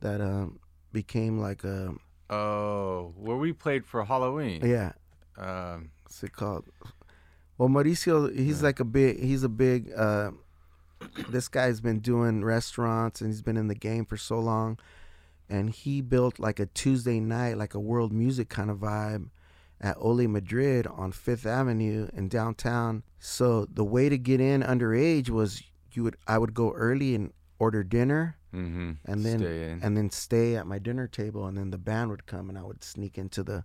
that 0.00 0.20
um, 0.20 0.58
became 0.92 1.38
like 1.38 1.62
a 1.62 1.94
Oh, 2.32 3.12
where 3.16 3.36
we 3.36 3.52
played 3.52 3.84
for 3.84 4.04
Halloween. 4.04 4.62
yeah, 4.64 4.92
Um, 5.36 5.90
what's 6.02 6.22
it 6.22 6.32
called? 6.32 6.64
Well, 7.58 7.68
Mauricio, 7.68 8.34
he's 8.34 8.62
like 8.62 8.80
a 8.80 8.84
big, 8.84 9.20
he's 9.20 9.42
a 9.42 9.48
big. 9.50 9.92
Uh, 9.94 10.30
this 11.28 11.48
guy's 11.48 11.80
been 11.80 11.98
doing 12.00 12.42
restaurants 12.44 13.20
and 13.20 13.28
he's 13.30 13.42
been 13.42 13.56
in 13.58 13.68
the 13.68 13.74
game 13.74 14.06
for 14.06 14.16
so 14.16 14.38
long, 14.38 14.78
and 15.48 15.68
he 15.70 16.00
built 16.00 16.38
like 16.38 16.58
a 16.58 16.66
Tuesday 16.66 17.20
night, 17.20 17.58
like 17.58 17.74
a 17.74 17.80
world 17.80 18.12
music 18.12 18.48
kind 18.48 18.70
of 18.70 18.78
vibe, 18.78 19.28
at 19.80 19.96
Ole 19.98 20.26
Madrid 20.26 20.86
on 20.86 21.12
Fifth 21.12 21.44
Avenue 21.44 22.08
in 22.14 22.28
downtown. 22.28 23.02
So 23.18 23.66
the 23.66 23.84
way 23.84 24.08
to 24.08 24.16
get 24.16 24.40
in 24.40 24.62
underage 24.62 25.28
was 25.28 25.62
you 25.92 26.04
would 26.04 26.16
I 26.26 26.38
would 26.38 26.54
go 26.54 26.72
early 26.72 27.14
and 27.14 27.32
order 27.58 27.84
dinner 27.84 28.38
mm-hmm. 28.54 28.92
and 29.04 29.24
then 29.24 29.40
and 29.82 29.96
then 29.96 30.10
stay 30.10 30.56
at 30.56 30.66
my 30.66 30.78
dinner 30.78 31.06
table 31.08 31.46
and 31.46 31.56
then 31.56 31.70
the 31.70 31.78
band 31.78 32.10
would 32.10 32.26
come 32.26 32.48
and 32.48 32.58
I 32.58 32.62
would 32.62 32.84
sneak 32.84 33.18
into 33.18 33.42
the 33.42 33.64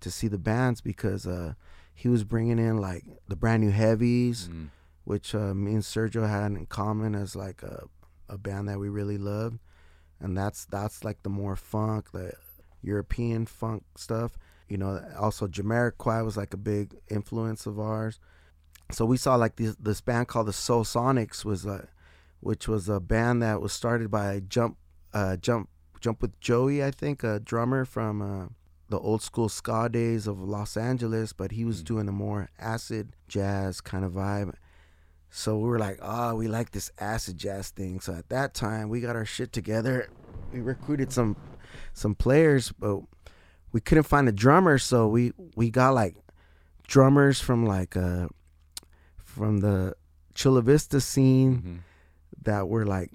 to 0.00 0.10
see 0.10 0.28
the 0.28 0.38
bands 0.38 0.80
because 0.80 1.26
uh 1.26 1.54
he 1.94 2.08
was 2.08 2.24
bringing 2.24 2.58
in 2.58 2.78
like 2.78 3.04
the 3.28 3.36
brand 3.36 3.62
new 3.62 3.70
heavies 3.70 4.48
Mm. 4.48 4.68
which 5.04 5.34
uh, 5.34 5.52
me 5.54 5.72
and 5.74 5.82
Sergio 5.82 6.28
had 6.28 6.52
in 6.52 6.66
common 6.66 7.14
as 7.14 7.36
like 7.36 7.62
a 7.62 7.84
a 8.28 8.38
band 8.38 8.68
that 8.68 8.78
we 8.78 8.88
really 8.88 9.18
loved 9.18 9.58
and 10.20 10.36
that's 10.36 10.64
that's 10.66 11.04
like 11.04 11.22
the 11.22 11.28
more 11.28 11.56
funk 11.56 12.12
the 12.12 12.32
European 12.82 13.46
funk 13.46 13.84
stuff 13.96 14.38
you 14.68 14.78
know 14.78 15.04
also 15.18 15.46
Jamiroquai 15.46 16.24
was 16.24 16.36
like 16.36 16.54
a 16.54 16.56
big 16.56 16.96
influence 17.10 17.66
of 17.66 17.78
ours 17.78 18.18
so 18.90 19.04
we 19.04 19.16
saw 19.16 19.34
like 19.36 19.56
this 19.56 19.76
this 19.76 20.00
band 20.00 20.28
called 20.28 20.46
the 20.46 20.52
Solsonics 20.52 21.44
was 21.44 21.66
uh, 21.66 21.86
which 22.42 22.66
was 22.68 22.88
a 22.88 23.00
band 23.00 23.40
that 23.42 23.60
was 23.60 23.72
started 23.72 24.10
by 24.10 24.40
Jump 24.40 24.76
uh, 25.14 25.36
Jump 25.36 25.68
Jump 26.00 26.20
with 26.20 26.38
Joey 26.40 26.82
I 26.82 26.90
think 26.90 27.22
a 27.22 27.38
drummer 27.40 27.84
from 27.84 28.20
uh, 28.20 28.46
the 28.88 28.98
old 28.98 29.22
school 29.22 29.48
ska 29.48 29.88
days 29.88 30.26
of 30.26 30.40
Los 30.40 30.76
Angeles 30.76 31.32
but 31.32 31.52
he 31.52 31.64
was 31.64 31.82
doing 31.82 32.08
a 32.08 32.12
more 32.12 32.48
acid 32.58 33.14
jazz 33.28 33.80
kind 33.80 34.04
of 34.04 34.12
vibe. 34.12 34.54
So 35.30 35.56
we 35.56 35.68
were 35.68 35.78
like 35.78 35.98
oh 36.02 36.34
we 36.34 36.48
like 36.48 36.72
this 36.72 36.90
acid 36.98 37.38
jazz 37.38 37.70
thing. 37.70 38.00
So 38.00 38.12
at 38.14 38.28
that 38.28 38.52
time 38.54 38.88
we 38.88 39.00
got 39.00 39.16
our 39.16 39.24
shit 39.24 39.52
together. 39.52 40.08
We 40.52 40.60
recruited 40.60 41.12
some 41.12 41.36
some 41.94 42.14
players 42.14 42.72
but 42.72 43.00
we 43.72 43.80
couldn't 43.80 44.04
find 44.04 44.28
a 44.28 44.32
drummer 44.32 44.76
so 44.78 45.08
we 45.08 45.32
we 45.56 45.70
got 45.70 45.94
like 45.94 46.16
drummers 46.86 47.40
from 47.40 47.64
like 47.64 47.96
uh 47.96 48.28
from 49.16 49.60
the 49.60 49.94
Chula 50.34 50.62
Vista 50.62 51.00
scene. 51.00 51.62
Mhm. 51.62 51.78
That 52.44 52.68
were 52.68 52.84
like 52.86 53.10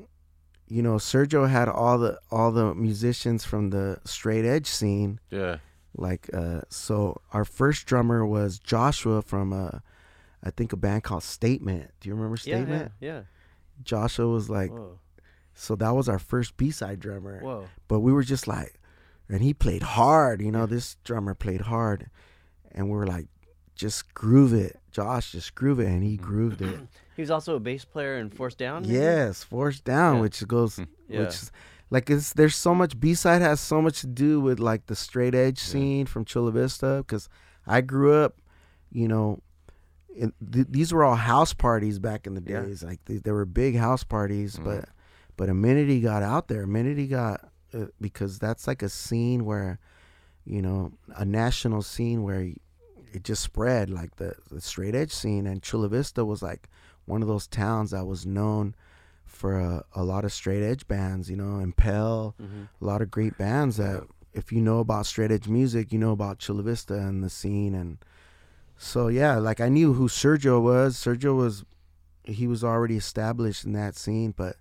you 0.68 0.82
know 0.82 0.96
Sergio 0.96 1.50
had 1.50 1.70
all 1.70 1.98
the 1.98 2.20
all 2.32 2.52
the 2.52 2.74
musicians 2.76 3.46
from 3.46 3.70
the 3.70 4.00
straight 4.06 4.46
edge 4.46 4.68
scene 4.68 5.20
Yeah. 5.30 5.58
like 5.96 6.30
uh 6.34 6.62
so 6.70 7.22
our 7.34 7.46
first 7.46 7.86
drummer 7.86 8.26
was 8.26 8.60
Joshua 8.60 9.22
from 9.22 9.54
uh 9.54 9.80
I 10.44 10.52
think 10.52 10.72
a 10.72 10.78
band 10.78 11.04
called 11.04 11.24
Statement. 11.24 11.92
Do 12.00 12.10
you 12.10 12.16
remember 12.16 12.38
Statement? 12.38 12.92
yeah, 13.00 13.10
yeah. 13.14 13.22
Joshua 13.84 14.28
was 14.28 14.50
like 14.50 14.72
Whoa, 14.72 15.00
so 15.54 15.76
that 15.76 15.92
was 15.92 16.08
our 16.08 16.20
first 16.20 16.58
B-side 16.58 17.00
drummer. 17.00 17.40
whoa. 17.42 17.66
But 17.88 18.02
we 18.02 18.12
were 18.14 18.24
just 18.24 18.48
like 18.48 18.80
and 19.30 19.42
he 19.42 19.54
played 19.54 19.84
hard, 19.84 20.42
you 20.42 20.52
know, 20.52 20.66
this 20.66 20.96
drummer 21.04 21.34
played 21.34 21.62
hard 21.62 22.10
and 22.72 22.90
we 22.90 22.96
were 22.96 23.08
like 23.08 23.28
just 23.76 24.14
groove 24.14 24.54
it. 24.54 24.80
Josh 24.92 25.32
just 25.32 25.54
groove 25.56 25.80
it 25.80 25.88
and 25.88 26.04
he 26.04 26.18
grooved 26.18 26.62
it. 26.62 26.80
He 27.18 27.22
was 27.22 27.32
also 27.32 27.56
a 27.56 27.60
bass 27.60 27.84
player 27.84 28.18
in 28.18 28.30
Force 28.30 28.56
Down. 28.56 28.84
maybe? 28.84 28.94
Yes, 28.94 29.44
forced 29.44 29.84
down, 29.84 30.16
Yeah. 30.16 30.22
which 30.22 30.48
goes, 30.48 30.80
Yeah. 31.10 31.22
which 31.22 31.36
like 31.90 32.10
it's 32.10 32.32
there's 32.34 32.56
so 32.56 32.74
much 32.76 32.98
B 33.00 33.14
side 33.14 33.42
has 33.42 33.60
so 33.60 33.82
much 33.82 34.02
to 34.02 34.08
do 34.08 34.40
with 34.40 34.60
like 34.60 34.86
the 34.86 34.96
straight 34.96 35.34
edge 35.36 35.60
scene 35.60 36.06
from 36.06 36.24
Chula 36.26 36.52
Vista 36.52 37.04
because 37.06 37.28
I 37.66 37.82
grew 37.82 38.14
up, 38.14 38.40
you 38.92 39.08
know, 39.08 39.42
in, 40.16 40.32
th- 40.52 40.68
these 40.70 40.94
were 40.94 41.04
all 41.04 41.16
house 41.16 41.54
parties 41.54 42.00
back 42.00 42.26
in 42.28 42.34
the 42.36 42.44
Yeah. 42.46 42.62
days. 42.62 42.84
Like 42.84 43.04
th- 43.06 43.24
there 43.24 43.34
were 43.34 43.46
big 43.46 43.76
house 43.78 44.04
parties, 44.04 44.58
Mhm. 44.58 44.64
but 44.66 44.90
but 45.38 45.50
a 45.50 45.54
minute 45.54 45.88
he 45.90 46.00
got 46.02 46.24
out 46.24 46.48
there, 46.48 46.64
a 46.64 46.68
minute 46.68 46.98
he 46.98 47.08
got 47.08 47.52
uh, 47.74 47.86
because 48.00 48.40
that's 48.40 48.66
like 48.68 48.82
a 48.82 48.90
scene 48.90 49.44
where, 49.46 49.78
you 50.46 50.62
know, 50.62 50.94
a 51.16 51.26
national 51.26 51.82
scene 51.82 52.24
where 52.24 52.52
it 53.14 53.24
just 53.24 53.42
spread 53.44 53.90
like 53.90 54.16
the 54.18 54.36
the 54.52 54.62
straight 54.62 54.94
edge 54.96 55.12
scene 55.14 55.48
and 55.48 55.64
Chula 55.64 55.88
Vista 55.90 56.24
was 56.26 56.42
like 56.42 56.68
one 57.08 57.22
of 57.24 57.28
those 57.28 57.48
towns 57.48 57.90
that 57.92 58.06
was 58.06 58.26
known 58.26 58.76
for 59.26 59.60
a, 59.60 59.84
a 59.96 60.04
lot 60.04 60.24
of 60.24 60.32
straight 60.32 60.64
edge 60.64 60.88
bands, 60.88 61.30
you 61.30 61.36
know, 61.36 61.60
Impel, 61.60 62.36
Mhm. 62.42 62.68
a 62.82 62.86
lot 62.86 63.02
of 63.02 63.10
great 63.10 63.38
bands 63.38 63.78
that 63.78 64.04
if 64.34 64.52
you 64.52 64.62
know 64.62 64.80
about 64.80 65.06
straight 65.08 65.32
edge 65.32 65.48
music, 65.48 65.92
you 65.92 65.98
know 65.98 66.12
about 66.12 66.38
Chula 66.40 66.62
Vista 66.64 66.94
and 66.94 67.24
the 67.24 67.30
scene 67.30 67.74
and 67.74 67.98
so 68.78 69.08
yeah, 69.08 69.38
like 69.38 69.60
I 69.60 69.70
knew 69.70 69.94
who 69.94 70.08
Sergio 70.08 70.62
was. 70.62 70.96
Sergio 70.96 71.36
was 71.36 71.66
he 72.24 72.46
was 72.46 72.64
already 72.64 72.96
established 72.98 73.66
in 73.66 73.72
that 73.74 73.96
scene, 73.96 74.34
but 74.38 74.58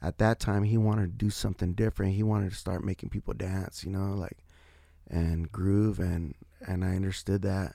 at 0.00 0.16
that 0.18 0.40
time 0.40 0.62
he 0.62 0.78
wanted 0.78 1.18
to 1.18 1.24
do 1.24 1.28
something 1.28 1.74
different. 1.74 2.14
He 2.14 2.22
wanted 2.22 2.50
to 2.50 2.56
start 2.56 2.82
making 2.84 3.10
people 3.10 3.34
dance, 3.34 3.84
you 3.84 3.90
know, 3.90 4.14
like 4.14 4.38
and 5.08 5.50
groove 5.52 5.98
and 5.98 6.34
and 6.66 6.84
I 6.84 6.96
understood 6.96 7.42
that. 7.42 7.74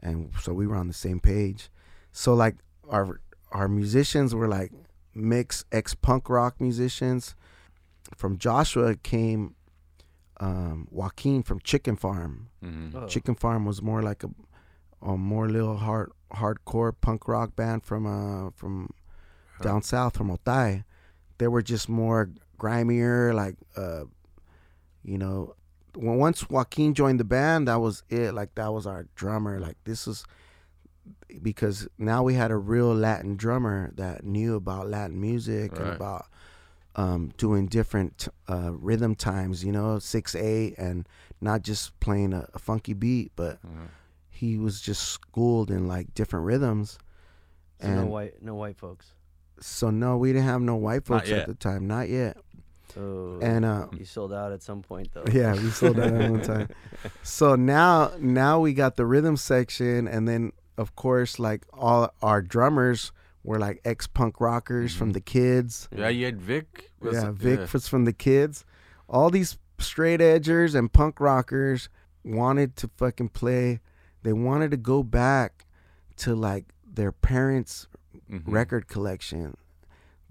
And 0.00 0.30
so 0.40 0.52
we 0.52 0.66
were 0.66 0.76
on 0.76 0.88
the 0.88 0.94
same 0.94 1.18
page. 1.20 1.70
So 2.12 2.34
like 2.34 2.56
our 2.88 3.20
our 3.56 3.68
musicians 3.68 4.34
were 4.34 4.48
like 4.58 4.72
mixed 5.14 5.64
ex 5.72 5.94
punk 5.94 6.28
rock 6.28 6.60
musicians. 6.60 7.34
From 8.16 8.38
Joshua 8.38 8.94
came 9.12 9.54
um, 10.38 10.86
Joaquin 10.90 11.42
from 11.42 11.58
Chicken 11.60 11.96
Farm. 11.96 12.48
Mhm. 12.62 12.94
Oh. 12.94 13.06
Chicken 13.06 13.34
Farm 13.34 13.64
was 13.64 13.80
more 13.90 14.02
like 14.10 14.22
a, 14.24 14.30
a 15.02 15.16
more 15.16 15.48
little 15.48 15.76
hard 15.86 16.10
hardcore 16.32 16.92
punk 17.00 17.26
rock 17.28 17.56
band 17.56 17.82
from 17.84 18.02
uh 18.06 18.50
from 18.60 18.90
down 19.62 19.82
south 19.82 20.16
from 20.16 20.28
Otay. 20.36 20.84
They 21.38 21.48
were 21.48 21.62
just 21.62 21.88
more 21.88 22.30
grimier, 22.58 23.32
like 23.34 23.56
uh, 23.76 24.04
you 25.02 25.18
know. 25.18 25.54
When 25.96 26.18
once 26.18 26.50
Joaquin 26.50 26.92
joined 26.92 27.18
the 27.20 27.24
band, 27.24 27.68
that 27.68 27.80
was 27.80 28.02
it. 28.10 28.34
Like 28.34 28.54
that 28.56 28.70
was 28.72 28.86
our 28.86 29.06
drummer. 29.14 29.58
Like 29.58 29.76
this 29.84 30.06
was 30.06 30.26
because 31.42 31.88
now 31.98 32.22
we 32.22 32.34
had 32.34 32.50
a 32.50 32.56
real 32.56 32.94
Latin 32.94 33.36
drummer 33.36 33.92
that 33.96 34.24
knew 34.24 34.54
about 34.54 34.88
Latin 34.88 35.20
music 35.20 35.72
and 35.78 35.88
about 35.88 36.26
um, 36.94 37.32
doing 37.36 37.66
different 37.66 38.28
uh, 38.48 38.70
rhythm 38.72 39.14
times. 39.14 39.64
You 39.64 39.72
know, 39.72 39.98
six 39.98 40.34
eight, 40.34 40.76
and 40.78 41.06
not 41.40 41.62
just 41.62 41.98
playing 42.00 42.32
a, 42.32 42.48
a 42.54 42.58
funky 42.58 42.94
beat, 42.94 43.32
but 43.36 43.60
Mhm. 43.62 43.88
he 44.30 44.56
was 44.56 44.80
just 44.80 45.02
schooled 45.02 45.70
in 45.70 45.86
like 45.88 46.14
different 46.14 46.46
rhythms. 46.46 46.98
So 47.80 47.88
no 47.88 48.00
And- 48.02 48.10
white, 48.10 48.42
no 48.42 48.54
white 48.54 48.76
folks. 48.78 49.12
So 49.60 49.90
no, 49.90 50.16
we 50.18 50.32
didn't 50.32 50.44
have 50.48 50.60
no 50.60 50.76
white 50.76 51.04
folks 51.06 51.30
at 51.30 51.46
the 51.46 51.54
time, 51.54 51.86
not 51.86 52.08
yet. 52.10 52.36
Oh, 52.98 53.38
And 53.42 53.64
uh, 53.64 53.88
you 53.92 54.04
sold 54.06 54.32
out 54.32 54.52
at 54.52 54.62
some 54.62 54.80
point 54.82 55.08
though. 55.12 55.24
yeah, 55.32 55.52
we 55.54 55.70
sold 55.70 55.98
out 55.98 56.12
at 56.14 56.30
one 56.30 56.40
time. 56.42 56.68
So 57.22 57.56
now, 57.56 58.12
now 58.18 58.60
we 58.60 58.72
got 58.74 58.96
the 58.96 59.04
rhythm 59.06 59.36
section, 59.36 60.06
and 60.08 60.26
then 60.28 60.52
of 60.76 60.94
course, 60.96 61.38
like 61.38 61.64
all 61.72 62.12
our 62.22 62.42
drummers 62.42 63.12
were 63.44 63.58
like 63.58 63.80
ex 63.84 64.06
punk 64.06 64.40
rockers 64.40 64.94
from 64.94 65.12
the 65.12 65.20
Kids. 65.20 65.88
Yeah, 65.96 66.08
you 66.08 66.24
had 66.24 66.40
Vic. 66.40 66.90
was- 67.00 67.14
yeah, 67.14 67.30
Vic 67.30 67.72
was 67.72 67.86
from 67.88 68.04
the 68.04 68.12
Kids. 68.12 68.64
All 69.08 69.30
these 69.30 69.58
straight 69.78 70.20
edgers 70.20 70.74
and 70.74 70.92
punk 70.92 71.20
rockers 71.20 71.88
wanted 72.24 72.74
to 72.76 72.90
fucking 72.96 73.28
play. 73.28 73.80
They 74.22 74.32
wanted 74.32 74.70
to 74.72 74.76
go 74.76 75.02
back 75.02 75.66
to 76.18 76.34
like 76.34 76.64
their 76.84 77.12
parents' 77.12 77.86
Mhm. 78.30 78.42
record 78.46 78.88
collection 78.88 79.56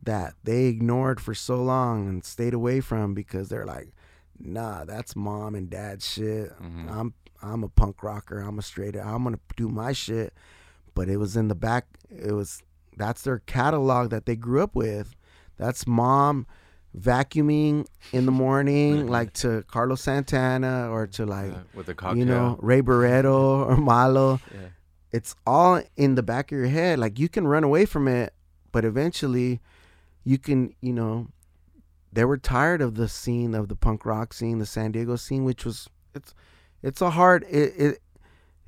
that 0.03 0.33
they 0.43 0.65
ignored 0.65 1.21
for 1.21 1.33
so 1.33 1.63
long 1.63 2.07
and 2.07 2.23
stayed 2.23 2.53
away 2.53 2.81
from 2.81 3.13
because 3.13 3.47
they're 3.49 3.65
like, 3.65 3.93
nah, 4.37 4.83
that's 4.83 5.15
mom 5.15 5.55
and 5.55 5.69
dad 5.69 6.01
shit. 6.03 6.51
Mhm. 6.59 6.91
I'm 6.91 7.13
I'm 7.41 7.63
a 7.63 7.69
punk 7.69 8.03
rocker. 8.03 8.39
I'm 8.39 8.59
a 8.59 8.61
straight. 8.61 8.95
I'm 8.95 9.23
gonna 9.23 9.39
do 9.55 9.69
my 9.69 9.91
shit. 9.93 10.33
But 10.93 11.09
it 11.09 11.17
was 11.17 11.35
in 11.35 11.47
the 11.49 11.55
back. 11.55 11.87
It 12.09 12.31
was 12.31 12.61
that's 12.97 13.23
their 13.23 13.39
catalog 13.39 14.09
that 14.11 14.25
they 14.25 14.35
grew 14.35 14.61
up 14.63 14.75
with. 14.75 15.15
That's 15.57 15.85
mom 15.85 16.47
vacuuming 16.97 17.85
in 18.13 18.25
the 18.25 18.31
morning, 18.31 19.07
like 19.07 19.33
to 19.33 19.63
Carlos 19.67 20.01
Santana 20.01 20.89
or 20.89 21.07
to 21.07 21.25
like 21.25 21.51
Yeah, 21.51 21.59
with 21.73 21.87
the 21.87 21.93
cocktail. 21.95 22.17
you 22.19 22.25
know 22.25 22.57
Ray 22.61 22.81
Barretto 22.81 23.67
or 23.67 23.75
Malo. 23.77 24.39
Yeah. 24.53 24.67
it's 25.11 25.35
all 25.45 25.81
in 25.97 26.15
the 26.15 26.23
back 26.23 26.51
of 26.51 26.57
your 26.57 26.67
head. 26.67 26.99
Like 26.99 27.19
you 27.19 27.27
can 27.29 27.47
run 27.47 27.63
away 27.63 27.85
from 27.85 28.07
it, 28.07 28.33
but 28.71 28.85
eventually 28.85 29.59
you 30.23 30.37
can, 30.37 30.73
you 30.81 30.93
know, 30.93 31.27
they 32.13 32.23
were 32.25 32.37
tired 32.37 32.81
of 32.81 32.95
the 32.95 33.09
scene 33.09 33.53
of 33.53 33.67
the 33.67 33.75
punk 33.75 34.05
rock 34.05 34.33
scene, 34.33 34.59
the 34.59 34.65
San 34.65 34.91
Diego 34.93 35.17
scene, 35.17 35.43
which 35.43 35.65
was 35.65 35.89
it's 36.13 36.33
it's 36.85 37.01
a 37.01 37.09
hard 37.09 37.43
it, 37.49 37.73
it 37.77 37.99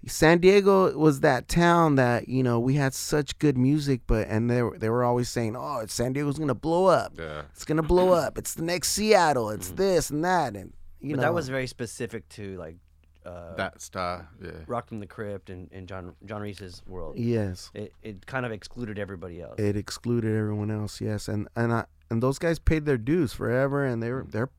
San 0.06 0.38
Diego 0.40 0.98
was 0.98 1.20
that 1.22 1.48
town 1.48 1.96
that 1.96 2.30
you 2.30 2.42
know 2.44 2.60
we 2.60 2.76
had 2.76 2.94
such 2.94 3.38
good 3.40 3.58
music, 3.58 4.02
but 4.08 4.28
and 4.30 4.50
they 4.50 4.62
were, 4.64 4.78
they 4.78 4.90
were 4.90 5.04
always 5.04 5.28
saying, 5.30 5.56
"Oh, 5.58 5.84
San 5.88 6.14
Diego's 6.14 6.40
gonna 6.40 6.54
blow 6.56 6.86
up. 6.86 7.14
Yeah. 7.18 7.42
It's 7.54 7.66
gonna 7.66 7.84
blow 7.84 8.14
up. 8.14 8.38
It's 8.38 8.54
the 8.54 8.64
next 8.64 8.90
Seattle. 8.92 9.50
It's 9.50 9.72
this 9.72 10.10
and 10.10 10.24
that." 10.24 10.56
And 10.56 10.74
you 11.02 11.12
but 11.12 11.18
know 11.18 11.22
that 11.24 11.34
was 11.34 11.50
very 11.50 11.68
specific 11.68 12.28
to 12.30 12.58
like 12.58 12.78
uh, 13.26 13.56
That 13.56 13.82
stuff. 13.82 14.24
Yeah. 14.42 14.52
Rocket 14.68 14.88
from 14.88 15.00
the 15.02 15.08
Crypt 15.08 15.50
and, 15.50 15.70
and 15.74 15.88
John 15.90 16.14
John 16.26 16.42
Reis's 16.42 16.82
world. 16.88 17.18
yes, 17.18 17.70
It 17.74 17.92
it 18.02 18.26
kind 18.26 18.46
of 18.46 18.54
excluded 18.54 18.98
everybody 18.98 19.42
else. 19.42 19.60
it 19.60 19.76
excluded 19.76 20.34
everyone 20.38 20.72
else. 20.72 21.02
Yes, 21.02 21.28
and 21.28 21.50
and 21.56 21.74
I 21.74 21.86
and 22.10 22.24
those 22.24 22.40
guys 22.40 22.60
paid 22.60 22.86
their 22.86 22.98
dues 22.98 23.34
forever, 23.34 23.84
and 23.84 24.02
they 24.02 24.12
were 24.12 24.26
they're 24.30 24.52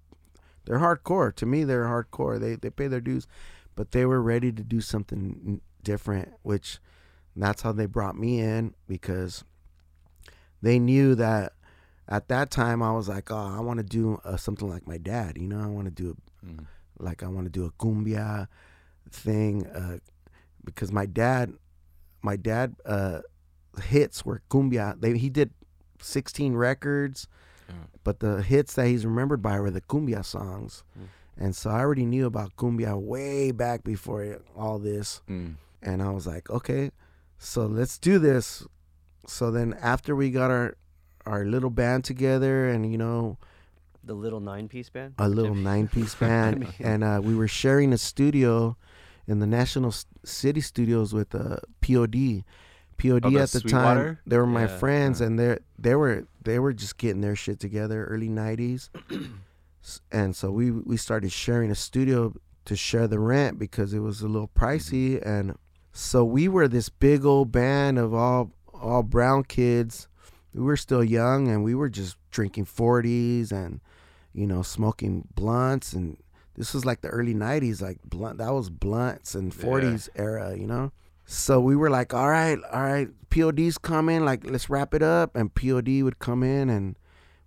they're 0.69 0.79
hardcore. 0.81 1.35
To 1.37 1.47
me, 1.47 1.65
they're 1.65 1.85
hardcore. 1.87 2.39
They 2.39 2.55
they 2.57 2.69
pay 2.71 2.87
their 2.89 3.01
dues, 3.01 3.27
but 3.75 3.93
they 3.93 4.05
were 4.05 4.21
ready 4.23 4.53
to 4.53 4.63
do 4.63 4.81
something 4.83 5.61
different, 5.83 6.33
which 6.43 6.79
that's 7.35 7.63
how 7.63 7.73
they 7.73 7.87
brought 7.87 8.19
me 8.19 8.39
in 8.41 8.75
because 8.87 9.45
they 10.61 10.79
knew 10.79 11.15
that 11.15 11.53
at 12.09 12.29
that 12.29 12.51
time 12.51 12.83
I 12.83 12.93
was 12.93 13.09
like, 13.09 13.31
oh, 13.31 13.37
I 13.57 13.61
want 13.61 13.79
to 13.79 13.85
do 13.85 14.21
uh, 14.25 14.37
something 14.37 14.69
like 14.69 14.87
my 14.87 14.99
dad. 14.99 15.39
You 15.39 15.47
know, 15.49 15.61
I 15.61 15.67
want 15.67 15.87
to 15.87 15.91
do 15.91 16.17
Mhm. 16.45 16.67
like 16.99 17.23
I 17.23 17.29
want 17.29 17.47
to 17.47 17.51
do 17.51 17.65
a 17.65 17.71
cumbia 17.73 18.49
thing 19.11 19.67
uh, 19.67 19.99
because 20.65 20.93
my 20.93 21.07
dad, 21.07 21.53
my 22.23 22.37
dad 22.37 22.77
uh, 22.85 23.21
hits 23.83 24.25
were 24.25 24.43
cumbia. 24.51 25.01
They 25.01 25.17
he 25.19 25.31
did 25.31 25.51
16 26.03 26.55
records. 26.55 27.27
But 28.05 28.21
the 28.21 28.43
hits 28.43 28.75
that 28.75 28.87
he's 28.87 29.05
remembered 29.05 29.43
by 29.43 29.59
were 29.61 29.71
the 29.71 29.81
cumbia 29.83 30.25
songs. 30.25 30.83
And 31.37 31.55
so 31.55 31.71
I 31.71 31.81
already 31.81 32.05
knew 32.07 32.27
about 32.27 32.57
cumbia 32.57 32.99
way 33.01 33.53
back 33.53 33.85
before 33.85 34.39
all 34.57 34.79
this. 34.79 35.23
Mm. 35.29 35.55
And 35.83 36.03
I 36.03 36.11
was 36.11 36.27
like, 36.27 36.51
okay, 36.51 36.91
so 37.39 37.67
let's 37.67 37.99
do 37.99 38.19
this. 38.19 38.67
So 39.27 39.51
then 39.51 39.75
after 39.81 40.17
we 40.17 40.31
got 40.31 40.51
our 40.51 40.77
our 41.27 41.45
little 41.45 41.71
band 41.71 42.05
together 42.05 42.69
and 42.69 42.91
you 42.91 42.97
know 42.97 43.37
the 44.03 44.15
little 44.15 44.41
nine 44.41 44.67
piece 44.69 44.89
band. 44.89 45.15
a 45.19 45.29
little 45.29 45.55
nine 45.55 45.87
piece 45.87 46.15
band 46.25 46.61
mean- 46.61 46.73
and 46.81 47.05
uh, 47.05 47.21
we 47.23 47.35
were 47.35 47.49
sharing 47.49 47.93
a 47.93 47.99
studio 47.99 48.77
in 49.27 49.39
the 49.41 49.47
National 49.47 49.91
S- 49.91 50.07
City 50.25 50.63
Studios 50.63 51.13
with 51.13 51.35
uh, 51.35 51.57
POD. 51.83 52.45
POD 52.97 53.27
Oh, 53.27 53.39
at 53.39 53.51
the 53.53 53.61
Sweetwater? 53.61 54.15
time 54.15 54.19
they 54.27 54.39
were 54.39 54.47
my 54.47 54.63
Yeah, 54.63 54.79
friends 54.79 55.21
and 55.21 55.39
they 55.39 55.59
they 55.79 55.95
were 55.95 56.25
they 56.49 56.59
were 56.59 56.73
just 56.73 56.97
getting 56.97 57.21
their 57.21 57.37
shit 57.37 57.61
together 57.61 58.07
early 58.07 58.29
90s. 58.29 58.89
And 60.13 60.37
so 60.37 60.51
we 60.51 60.71
we 60.71 60.99
started 60.99 61.33
sharing 61.33 61.71
a 61.71 61.75
studio 61.75 62.35
to 62.67 62.77
share 62.77 63.09
the 63.09 63.19
rent 63.19 63.59
because 63.59 63.95
it 63.95 64.01
was 64.01 64.21
a 64.21 64.29
little 64.29 64.49
pricey 64.49 65.13
mm-hmm. 65.13 65.29
and 65.29 65.57
so 65.93 66.25
we 66.25 66.47
were 66.47 66.69
this 66.69 66.91
big 66.91 67.25
old 67.25 67.51
band 67.53 67.99
of 67.99 68.13
all 68.13 68.51
all 68.75 69.03
brown 69.03 69.45
kids. 69.45 70.09
We 70.53 70.61
were 70.63 70.77
still 70.77 71.03
young 71.03 71.49
and 71.49 71.65
we 71.65 71.75
were 71.75 71.89
just 71.89 72.17
drinking 72.31 72.67
40s 72.67 73.51
and 73.51 73.81
you 74.35 74.47
know 74.47 74.61
smoking 74.61 75.27
blunts 75.35 75.95
and 75.95 76.19
this 76.55 76.75
was 76.75 76.85
like 76.85 77.01
the 77.01 77.09
early 77.09 77.35
90s 77.35 77.81
like 77.81 77.99
blunt 78.05 78.39
that 78.39 78.53
was 78.53 78.69
blunts 78.69 79.35
and 79.35 79.55
40s 79.55 80.11
era, 80.17 80.55
you 80.55 80.67
know. 80.67 80.93
So 81.31 81.61
we 81.61 81.77
were 81.77 81.91
like, 81.91 82.15
all 82.15 82.31
right, 82.31 82.59
all 82.73 82.83
right, 82.83 83.09
POD's 83.29 83.77
coming, 83.77 84.25
like 84.25 84.49
let's 84.49 84.71
wrap 84.71 84.95
it 84.95 85.03
up 85.03 85.37
and 85.37 85.55
POD 85.55 86.03
would 86.03 86.21
come 86.21 86.43
in 86.43 86.71
and 86.71 86.97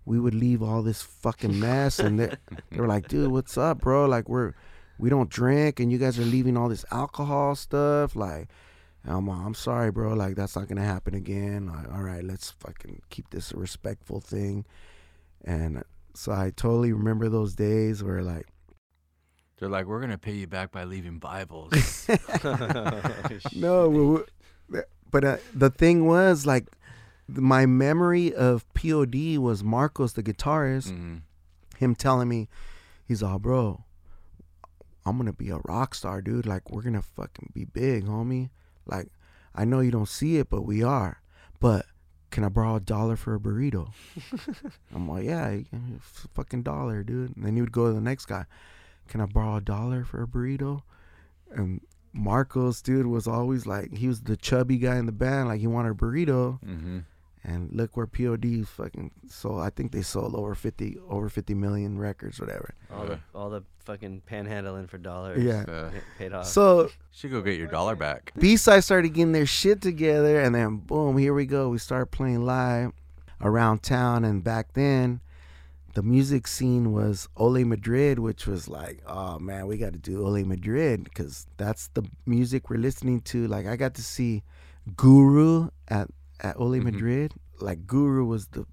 we 0.04 0.20
would 0.20 0.36
leave 0.36 0.62
all 0.62 0.82
this 0.82 1.02
fucking 1.02 1.58
mess 1.58 1.98
and 1.98 2.20
they, 2.20 2.32
they 2.70 2.78
were 2.78 2.86
like, 2.86 3.08
dude, 3.08 3.32
what's 3.32 3.58
up, 3.58 3.80
bro? 3.80 4.06
Like 4.06 4.28
we're 4.28 4.54
we 5.00 5.10
don't 5.10 5.28
drink 5.28 5.80
and 5.80 5.90
you 5.90 5.98
guys 5.98 6.16
are 6.16 6.24
leaving 6.24 6.56
all 6.56 6.68
this 6.68 6.84
alcohol 6.92 7.56
stuff 7.56 8.14
like 8.14 8.50
I'm, 9.04 9.28
I'm 9.28 9.54
sorry, 9.54 9.90
bro. 9.90 10.14
Like 10.14 10.36
that's 10.36 10.54
not 10.54 10.68
gonna 10.68 10.84
happen 10.84 11.14
again. 11.14 11.66
Like, 11.66 11.92
all 11.92 12.04
right, 12.04 12.22
let's 12.22 12.52
fucking 12.52 13.02
keep 13.10 13.30
this 13.30 13.50
a 13.50 13.56
respectful 13.56 14.20
thing. 14.20 14.64
And 15.44 15.82
so 16.14 16.30
I 16.30 16.52
totally 16.54 16.92
remember 16.92 17.28
those 17.28 17.56
days 17.56 18.00
where 18.00 18.22
like, 18.22 18.46
They're 19.62 19.70
like, 19.70 19.86
we're 19.86 20.00
gonna 20.00 20.18
pay 20.18 20.32
you 20.32 20.48
back 20.48 20.72
by 20.72 20.82
leaving 20.82 21.20
Bibles. 21.20 21.72
no, 23.54 23.88
we- 23.88 24.24
we- 24.76 24.80
but 25.08 25.24
uh, 25.24 25.36
the 25.54 25.70
thing 25.70 26.04
was 26.04 26.46
like, 26.46 26.66
my 27.28 27.64
memory 27.64 28.34
of 28.34 28.64
POD 28.74 29.36
was 29.38 29.62
Marcos, 29.62 30.14
the 30.14 30.22
guitarist. 30.24 30.90
Mhm. 30.90 31.20
him 31.78 31.94
telling 31.94 32.28
me, 32.28 32.48
he's 33.06 33.22
all, 33.22 33.38
bro, 33.38 33.84
I'm 35.06 35.16
gonna 35.16 35.32
be 35.32 35.50
a 35.50 35.58
rock 35.58 35.94
star, 35.94 36.20
dude. 36.22 36.44
Like 36.44 36.68
we're 36.72 36.82
gonna 36.82 37.00
fucking 37.02 37.50
be 37.54 37.64
big, 37.64 38.04
homie. 38.06 38.50
Like 38.84 39.10
I 39.54 39.64
know 39.64 39.78
you 39.78 39.92
don't 39.92 40.08
see 40.08 40.38
it, 40.38 40.50
but 40.50 40.62
we 40.62 40.82
are. 40.82 41.22
But 41.60 41.86
can 42.32 42.42
I 42.42 42.48
borrow 42.48 42.74
a 42.76 42.80
dollar 42.80 43.14
for 43.14 43.36
a 43.36 43.38
burrito? 43.38 43.92
I'm 44.94 45.08
like, 45.08 45.24
yeah, 45.26 45.50
you 45.52 45.66
can- 45.66 46.00
f- 46.00 46.26
fucking 46.34 46.64
dollar, 46.64 47.04
dude. 47.04 47.36
And 47.36 47.44
then 47.46 47.54
he 47.54 47.60
would 47.60 47.70
go 47.70 47.86
to 47.86 47.92
the 47.92 48.00
next 48.00 48.26
guy, 48.26 48.46
can 49.12 49.20
I 49.20 49.26
borrow 49.26 49.56
a 49.56 49.60
dollar 49.60 50.04
for 50.04 50.22
a 50.22 50.26
burrito? 50.26 50.80
And 51.54 51.82
Marcos, 52.14 52.80
dude, 52.80 53.06
was 53.06 53.26
always 53.26 53.66
like, 53.66 53.94
he 53.94 54.08
was 54.08 54.22
the 54.22 54.38
chubby 54.38 54.78
guy 54.78 54.96
in 54.96 55.04
the 55.04 55.12
band. 55.12 55.48
Like 55.48 55.60
he 55.60 55.66
wanted 55.66 55.90
a 55.90 55.94
burrito. 55.94 56.58
Mhm. 56.62 57.04
And 57.44 57.70
look 57.72 57.96
where 57.96 58.06
POD 58.06 58.64
fucking 58.66 59.10
sold. 59.28 59.60
I 59.60 59.68
think 59.70 59.90
they 59.92 60.02
sold 60.02 60.34
over 60.36 60.54
fifty 60.54 60.96
over 61.10 61.28
fifty 61.28 61.54
million 61.54 61.98
records, 61.98 62.38
whatever. 62.40 62.72
all 62.90 63.04
the 63.04 63.18
all 63.34 63.50
the 63.50 63.62
fucking 63.80 64.22
panhandling 64.30 64.88
for 64.88 64.96
dollars. 64.96 65.42
Yeah. 65.42 65.64
Uh, 65.66 65.90
paid 66.18 66.32
off. 66.32 66.46
So 66.46 66.88
should 67.10 67.32
go 67.32 67.42
get 67.42 67.58
your 67.58 67.66
dollar 67.66 67.96
back. 67.96 68.32
B 68.38 68.56
side 68.56 68.84
started 68.84 69.08
getting 69.12 69.32
their 69.32 69.44
shit 69.44 69.80
together, 69.82 70.40
and 70.40 70.54
then 70.54 70.76
boom, 70.76 71.18
here 71.18 71.34
we 71.34 71.44
go. 71.44 71.68
We 71.68 71.78
start 71.78 72.12
playing 72.12 72.46
live 72.46 72.92
around 73.40 73.82
town, 73.82 74.24
and 74.24 74.44
back 74.44 74.74
then, 74.74 75.20
the 75.94 76.02
music 76.02 76.46
scene 76.46 76.92
was 76.92 77.28
Ole 77.36 77.64
Madrid, 77.64 78.18
which 78.18 78.46
was 78.46 78.66
like, 78.68 79.02
oh 79.06 79.38
man, 79.38 79.66
we 79.66 79.76
got 79.76 79.92
to 79.92 79.98
do 79.98 80.26
Ole 80.26 80.42
Madrid 80.44 81.04
because 81.04 81.46
that's 81.58 81.88
the 81.88 82.02
music 82.26 82.70
we're 82.70 82.78
listening 82.78 83.20
to. 83.22 83.46
Like 83.46 83.66
I 83.66 83.76
got 83.76 83.94
to 83.94 84.02
see 84.02 84.42
Guru 84.96 85.68
at 85.88 86.08
at 86.40 86.56
Ole 86.58 86.78
Mhm. 86.80 86.84
Madrid. 86.84 87.34
Like 87.60 87.86
Guru 87.86 88.24
was 88.24 88.48
the 88.48 88.66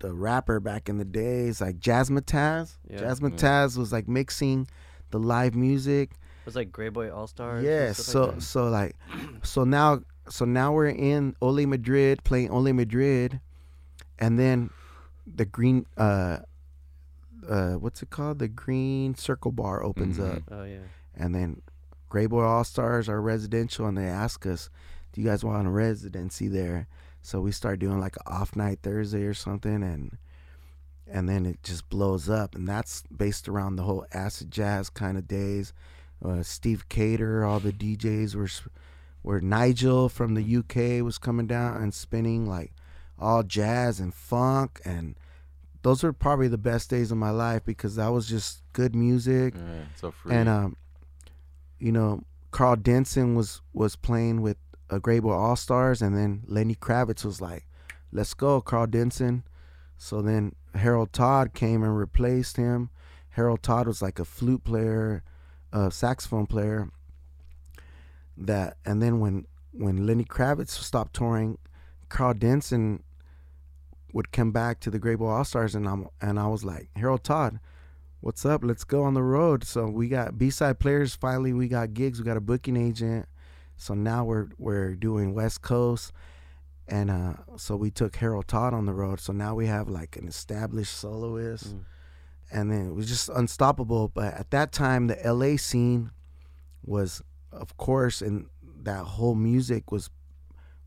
the 0.00 0.12
rapper 0.12 0.60
back 0.60 0.88
in 0.88 0.98
the 0.98 1.04
days, 1.04 1.60
like 1.60 1.78
Jazzmatazz. 1.78 2.76
Yeah. 2.90 3.00
Jazzmatazz 3.00 3.78
was 3.78 3.90
like 3.92 4.06
mixing 4.08 4.66
the 5.10 5.18
live 5.18 5.54
music. 5.54 6.10
it 6.12 6.46
was 6.46 6.56
like 6.56 6.70
Grey 6.70 6.90
Boy 6.90 7.10
All 7.10 7.26
Stars. 7.26 7.64
Yeah, 7.64 7.92
so 7.92 8.34
so 8.38 8.68
like 8.68 8.96
so 9.42 9.64
now 9.64 10.00
so 10.28 10.44
now 10.44 10.72
we're 10.72 10.88
in 10.88 11.34
Ole 11.40 11.64
Madrid 11.66 12.22
playing 12.24 12.50
Ole 12.50 12.72
Madrid 12.72 13.40
and 14.18 14.38
then 14.38 14.70
the 15.26 15.44
green 15.46 15.86
uh 15.96 16.38
uh 17.48 17.72
what's 17.74 18.02
it 18.02 18.10
called? 18.10 18.38
The 18.38 18.48
green 18.48 19.14
circle 19.14 19.52
bar 19.52 19.82
opens 19.82 20.18
Mhm. 20.18 20.36
up 20.36 20.42
Oh 20.50 20.64
yeah. 20.64 20.78
and 21.16 21.34
then 21.34 21.62
Grey 22.08 22.26
Boy 22.26 22.42
All 22.44 22.64
Stars 22.64 23.08
are 23.08 23.20
residential 23.20 23.86
and 23.86 23.98
they 23.98 24.06
ask 24.06 24.46
us, 24.46 24.70
Do 25.12 25.20
you 25.20 25.26
guys 25.26 25.44
want 25.44 25.66
a 25.66 25.70
residency 25.70 26.48
there? 26.48 26.86
So 27.22 27.40
we 27.40 27.52
start 27.52 27.78
doing 27.80 27.98
like 28.00 28.16
an 28.16 28.22
off 28.26 28.54
night 28.56 28.80
Thursday 28.82 29.22
or 29.24 29.34
something 29.34 29.82
and 29.82 30.16
and 31.06 31.28
then 31.28 31.44
it 31.44 31.62
just 31.62 31.88
blows 31.90 32.28
up 32.30 32.54
and 32.54 32.66
that's 32.68 33.02
based 33.14 33.48
around 33.48 33.76
the 33.76 33.82
whole 33.82 34.06
acid 34.12 34.50
jazz 34.50 34.88
kind 34.90 35.18
of 35.18 35.28
days. 35.28 35.72
Uh, 36.24 36.42
Steve 36.42 36.88
Cater, 36.88 37.44
all 37.44 37.60
the 37.60 37.72
DJs 37.72 38.34
were 38.34 38.44
s- 38.44 38.62
were 39.22 39.40
Nigel 39.40 40.08
from 40.08 40.34
the 40.34 40.42
UK 40.56 41.02
was 41.02 41.18
coming 41.18 41.46
down 41.46 41.82
and 41.82 41.92
spinning 41.92 42.46
like 42.46 42.72
all 43.18 43.42
jazz 43.42 44.00
and 44.00 44.14
funk 44.14 44.80
and 44.84 45.14
those 45.84 46.02
were 46.02 46.12
probably 46.12 46.48
the 46.48 46.58
best 46.58 46.90
days 46.90 47.12
of 47.12 47.18
my 47.18 47.30
life 47.30 47.64
because 47.64 47.94
that 47.96 48.08
was 48.08 48.26
just 48.28 48.62
good 48.72 48.94
music 48.94 49.54
Yeah, 49.54 49.84
so 49.94 50.10
free. 50.10 50.34
and 50.34 50.48
um, 50.48 50.76
you 51.78 51.92
know, 51.92 52.24
Karl 52.50 52.76
Denson 52.76 53.34
was 53.36 53.60
was 53.72 53.94
playing 53.94 54.42
with 54.42 54.56
a 54.90 54.98
Boy 54.98 55.32
All 55.32 55.56
Stars, 55.56 56.02
and 56.02 56.16
then 56.16 56.42
Lenny 56.46 56.74
Kravitz 56.74 57.24
was 57.24 57.40
like, 57.40 57.66
"Let's 58.12 58.34
go, 58.34 58.60
Karl 58.60 58.86
Denson." 58.86 59.44
So 59.96 60.20
then 60.20 60.54
Harold 60.74 61.12
Todd 61.12 61.54
came 61.54 61.82
and 61.84 61.96
replaced 61.96 62.56
him. 62.56 62.90
Harold 63.30 63.62
Todd 63.62 63.86
was 63.86 64.02
like 64.02 64.18
a 64.18 64.24
flute 64.24 64.64
player, 64.64 65.22
a 65.72 65.90
saxophone 65.90 66.46
player. 66.46 66.90
That 68.36 68.76
and 68.84 69.00
then 69.02 69.20
when 69.20 69.46
when 69.72 70.06
Lenny 70.06 70.24
Kravitz 70.24 70.70
stopped 70.70 71.14
touring, 71.14 71.58
Karl 72.08 72.34
Denson 72.34 73.02
would 74.14 74.32
come 74.32 74.52
back 74.52 74.78
to 74.80 74.90
the 74.90 74.98
Grey 74.98 75.16
Boy 75.16 75.28
All 75.28 75.44
Stars, 75.44 75.74
and 75.74 75.86
I'm 75.86 76.06
and 76.22 76.38
I 76.40 76.46
was 76.46 76.64
like, 76.64 76.88
Harold 76.96 77.24
Todd, 77.24 77.58
what's 78.20 78.46
up? 78.46 78.62
Let's 78.64 78.84
go 78.84 79.02
on 79.02 79.12
the 79.14 79.22
road. 79.22 79.64
So 79.64 79.88
we 79.88 80.08
got 80.08 80.38
B 80.38 80.48
side 80.50 80.78
players. 80.78 81.14
Finally, 81.14 81.52
we 81.52 81.68
got 81.68 81.92
gigs. 81.94 82.18
We 82.20 82.24
got 82.24 82.36
a 82.38 82.40
booking 82.40 82.76
agent. 82.76 83.26
So 83.76 83.92
now 83.92 84.24
we're 84.24 84.48
we're 84.56 84.94
doing 84.94 85.34
West 85.34 85.62
Coast, 85.62 86.12
and 86.86 87.10
uh, 87.10 87.34
so 87.56 87.74
we 87.74 87.90
took 87.90 88.14
Harold 88.16 88.46
Todd 88.46 88.72
on 88.72 88.86
the 88.86 88.94
road. 88.94 89.18
So 89.18 89.32
now 89.32 89.56
we 89.56 89.66
have 89.66 89.88
like 89.88 90.16
an 90.16 90.28
established 90.28 90.96
soloist, 90.96 91.74
Mm. 91.74 91.84
and 92.52 92.70
then 92.70 92.86
it 92.86 92.94
was 92.94 93.08
just 93.08 93.28
unstoppable. 93.28 94.08
But 94.08 94.32
at 94.34 94.50
that 94.52 94.70
time, 94.70 95.08
the 95.08 95.16
LA 95.24 95.56
scene 95.56 96.12
was, 96.84 97.20
of 97.50 97.76
course, 97.76 98.22
and 98.22 98.46
that 98.84 99.04
whole 99.04 99.34
music 99.34 99.90
was 99.90 100.08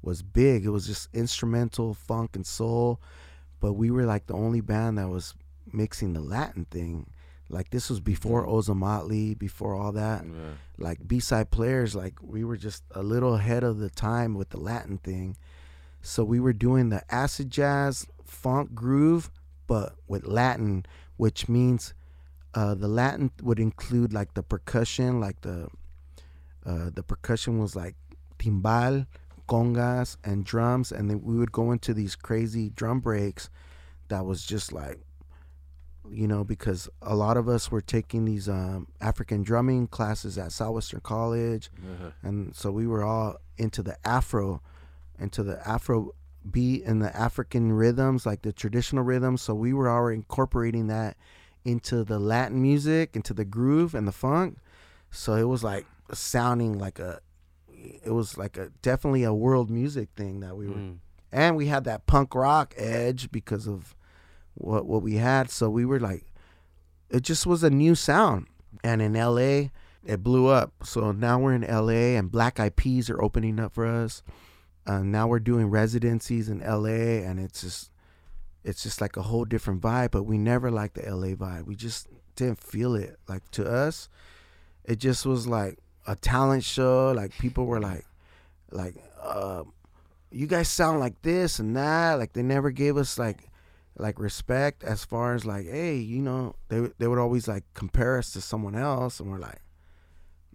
was 0.08 0.24
big. 0.24 0.66
It 0.66 0.70
was 0.70 0.88
just 0.88 1.10
instrumental 1.14 1.94
funk 1.94 2.36
and 2.36 2.48
soul, 2.48 3.02
but 3.60 3.74
we 3.74 3.92
were 3.92 4.06
like 4.06 4.28
the 4.28 4.34
only 4.34 4.62
band 4.62 4.98
that 4.98 5.10
was 5.10 5.36
mixing 5.72 6.14
the 6.14 6.22
Latin 6.22 6.66
thing. 6.72 7.12
Like 7.50 7.70
this 7.72 7.90
was 7.90 8.00
before 8.00 8.48
Ozomatli, 8.48 9.38
before 9.38 9.76
all 9.76 9.92
that. 9.92 10.24
Yeah. 10.26 10.54
Like 10.78 11.06
B 11.06 11.20
side 11.20 11.52
players, 11.52 11.94
like 11.94 12.16
we 12.22 12.46
were 12.46 12.58
just 12.58 12.84
a 12.92 13.04
little 13.04 13.36
ahead 13.36 13.64
of 13.64 13.80
the 13.80 13.90
time 13.90 14.34
with 14.34 14.50
the 14.50 14.60
Latin 14.60 14.98
thing. 14.98 15.38
So 16.02 16.24
we 16.24 16.40
were 16.40 16.54
doing 16.54 16.90
the 16.90 17.04
acid 17.14 17.50
jazz 17.50 18.08
funk 18.24 18.74
groove, 18.74 19.30
but 19.68 19.96
with 20.08 20.26
Latin, 20.26 20.86
which 21.18 21.50
means 21.50 21.94
uh, 22.54 22.76
the 22.76 22.88
Latin 22.88 23.32
would 23.42 23.60
include 23.60 24.14
like 24.14 24.36
the 24.36 24.44
percussion, 24.44 25.20
like 25.20 25.42
the 25.42 25.68
uh, 26.66 26.90
the 26.94 27.04
percussion 27.04 27.60
was 27.60 27.76
like 27.76 27.96
timbal, 28.40 29.06
congas, 29.48 30.18
and 30.24 30.46
drums, 30.46 30.92
and 30.92 31.10
then 31.10 31.22
we 31.24 31.36
would 31.38 31.52
go 31.52 31.72
into 31.72 31.94
these 31.94 32.16
crazy 32.16 32.70
drum 32.70 33.00
breaks 33.00 33.50
that 34.10 34.26
was 34.26 34.46
just 34.46 34.72
like 34.72 35.00
you 36.10 36.26
know 36.28 36.44
because 36.46 36.88
a 37.02 37.16
lot 37.16 37.36
of 37.36 37.50
us 37.50 37.70
were 37.70 37.82
taking 37.82 38.24
these 38.26 38.48
um, 38.48 38.88
African 39.02 39.44
drumming 39.44 39.88
classes 39.88 40.38
at 40.38 40.52
Southwestern 40.52 41.02
College, 41.02 41.70
Uh-huh. 41.84 42.12
and 42.24 42.56
so 42.56 42.72
we 42.72 42.88
were 42.88 43.04
all 43.04 43.38
into 43.58 43.84
the 43.84 43.98
Afro, 44.08 44.62
into 45.20 45.44
the 45.44 45.66
Afro 45.68 46.14
beat 46.50 46.86
and 46.86 47.02
the 47.02 47.14
African 47.16 47.74
rhythms, 47.74 48.26
like 48.26 48.42
the 48.44 48.54
traditional 48.54 49.04
rhythms. 49.04 49.42
So 49.42 49.54
we 49.54 49.74
were 49.74 49.90
already 49.90 50.18
incorporating 50.18 50.88
that 50.88 51.18
into 51.66 52.06
the 52.06 52.20
Latin 52.20 52.62
music, 52.62 53.16
into 53.18 53.34
the 53.34 53.44
groove 53.44 53.94
and 53.94 54.08
the 54.08 54.14
funk. 54.14 54.58
So 55.12 55.34
it 55.34 55.44
was 55.44 55.62
like 55.62 55.86
sounding 56.14 56.78
like 56.80 57.00
a, 57.00 57.20
it 58.04 58.12
was 58.12 58.38
like 58.38 58.58
a 58.58 58.70
definitely 58.82 59.24
a 59.24 59.34
world 59.34 59.70
music 59.70 60.10
thing 60.16 60.40
that 60.42 60.56
we 60.58 60.68
were 60.68 60.76
Mm. 60.76 60.98
and 61.32 61.56
we 61.56 61.68
had 61.68 61.84
that 61.86 62.06
punk 62.06 62.34
rock 62.36 62.74
edge 62.78 63.32
because 63.32 63.68
of 63.68 63.96
what 64.56 64.86
what 64.86 65.02
we 65.04 65.16
had. 65.16 65.50
So 65.50 65.70
we 65.70 65.86
were 65.86 66.00
like, 66.00 66.26
it 67.10 67.22
just 67.22 67.46
was 67.46 67.64
a 67.64 67.70
new 67.70 67.96
sound. 67.96 68.48
And 68.84 69.02
in 69.02 69.16
L.A., 69.16 69.72
it 70.06 70.24
blew 70.24 70.48
up. 70.48 70.74
So 70.84 71.12
now 71.12 71.40
we're 71.40 71.54
in 71.56 71.64
L.A. 71.64 72.16
and 72.16 72.32
Black 72.32 72.60
Eyed 72.60 72.76
Peas 72.76 73.10
are 73.10 73.22
opening 73.22 73.60
up 73.60 73.74
for 73.74 73.86
us. 73.86 74.24
Uh, 74.86 75.00
now 75.04 75.28
we're 75.28 75.40
doing 75.40 75.68
residencies 75.68 76.48
in 76.50 76.62
L.A. 76.62 77.24
and 77.24 77.40
it's 77.40 77.62
just 77.62 77.92
it's 78.64 78.84
just 78.84 79.00
like 79.02 79.16
a 79.18 79.24
whole 79.24 79.46
different 79.46 79.82
vibe. 79.82 80.12
But 80.12 80.24
we 80.24 80.38
never 80.38 80.70
liked 80.72 80.96
the 80.96 81.06
L.A. 81.08 81.36
vibe. 81.36 81.64
We 81.66 81.76
just 81.76 82.08
didn't 82.36 82.60
feel 82.64 82.96
it. 82.96 83.18
Like 83.28 83.50
to 83.52 83.66
us, 83.70 84.10
it 84.86 84.98
just 85.00 85.26
was 85.26 85.48
like 85.48 85.80
a 86.08 86.16
talent 86.16 86.64
show. 86.64 87.12
Like 87.12 87.38
people 87.38 87.66
were 87.66 87.80
like, 87.80 88.06
like, 88.72 88.96
uh, 89.22 89.64
you 90.32 90.48
guys 90.48 90.68
sound 90.70 91.00
like 91.00 91.22
this 91.22 91.60
and 91.60 91.76
that. 91.78 92.16
Like 92.16 92.34
they 92.34 92.42
never 92.44 92.72
gave 92.72 92.98
us 92.98 93.18
like 93.20 93.50
like 94.00 94.20
respect 94.20 94.84
as 94.84 95.04
far 95.06 95.34
as 95.36 95.46
like, 95.46 95.66
hey, 95.68 95.96
you 95.98 96.22
know, 96.22 96.56
they 96.70 96.90
they 96.98 97.08
would 97.08 97.20
always 97.20 97.48
like 97.48 97.64
compare 97.74 98.18
us 98.18 98.32
to 98.34 98.42
someone 98.42 98.76
else, 98.76 99.20
and 99.20 99.32
we're 99.32 99.40
like, 99.40 99.60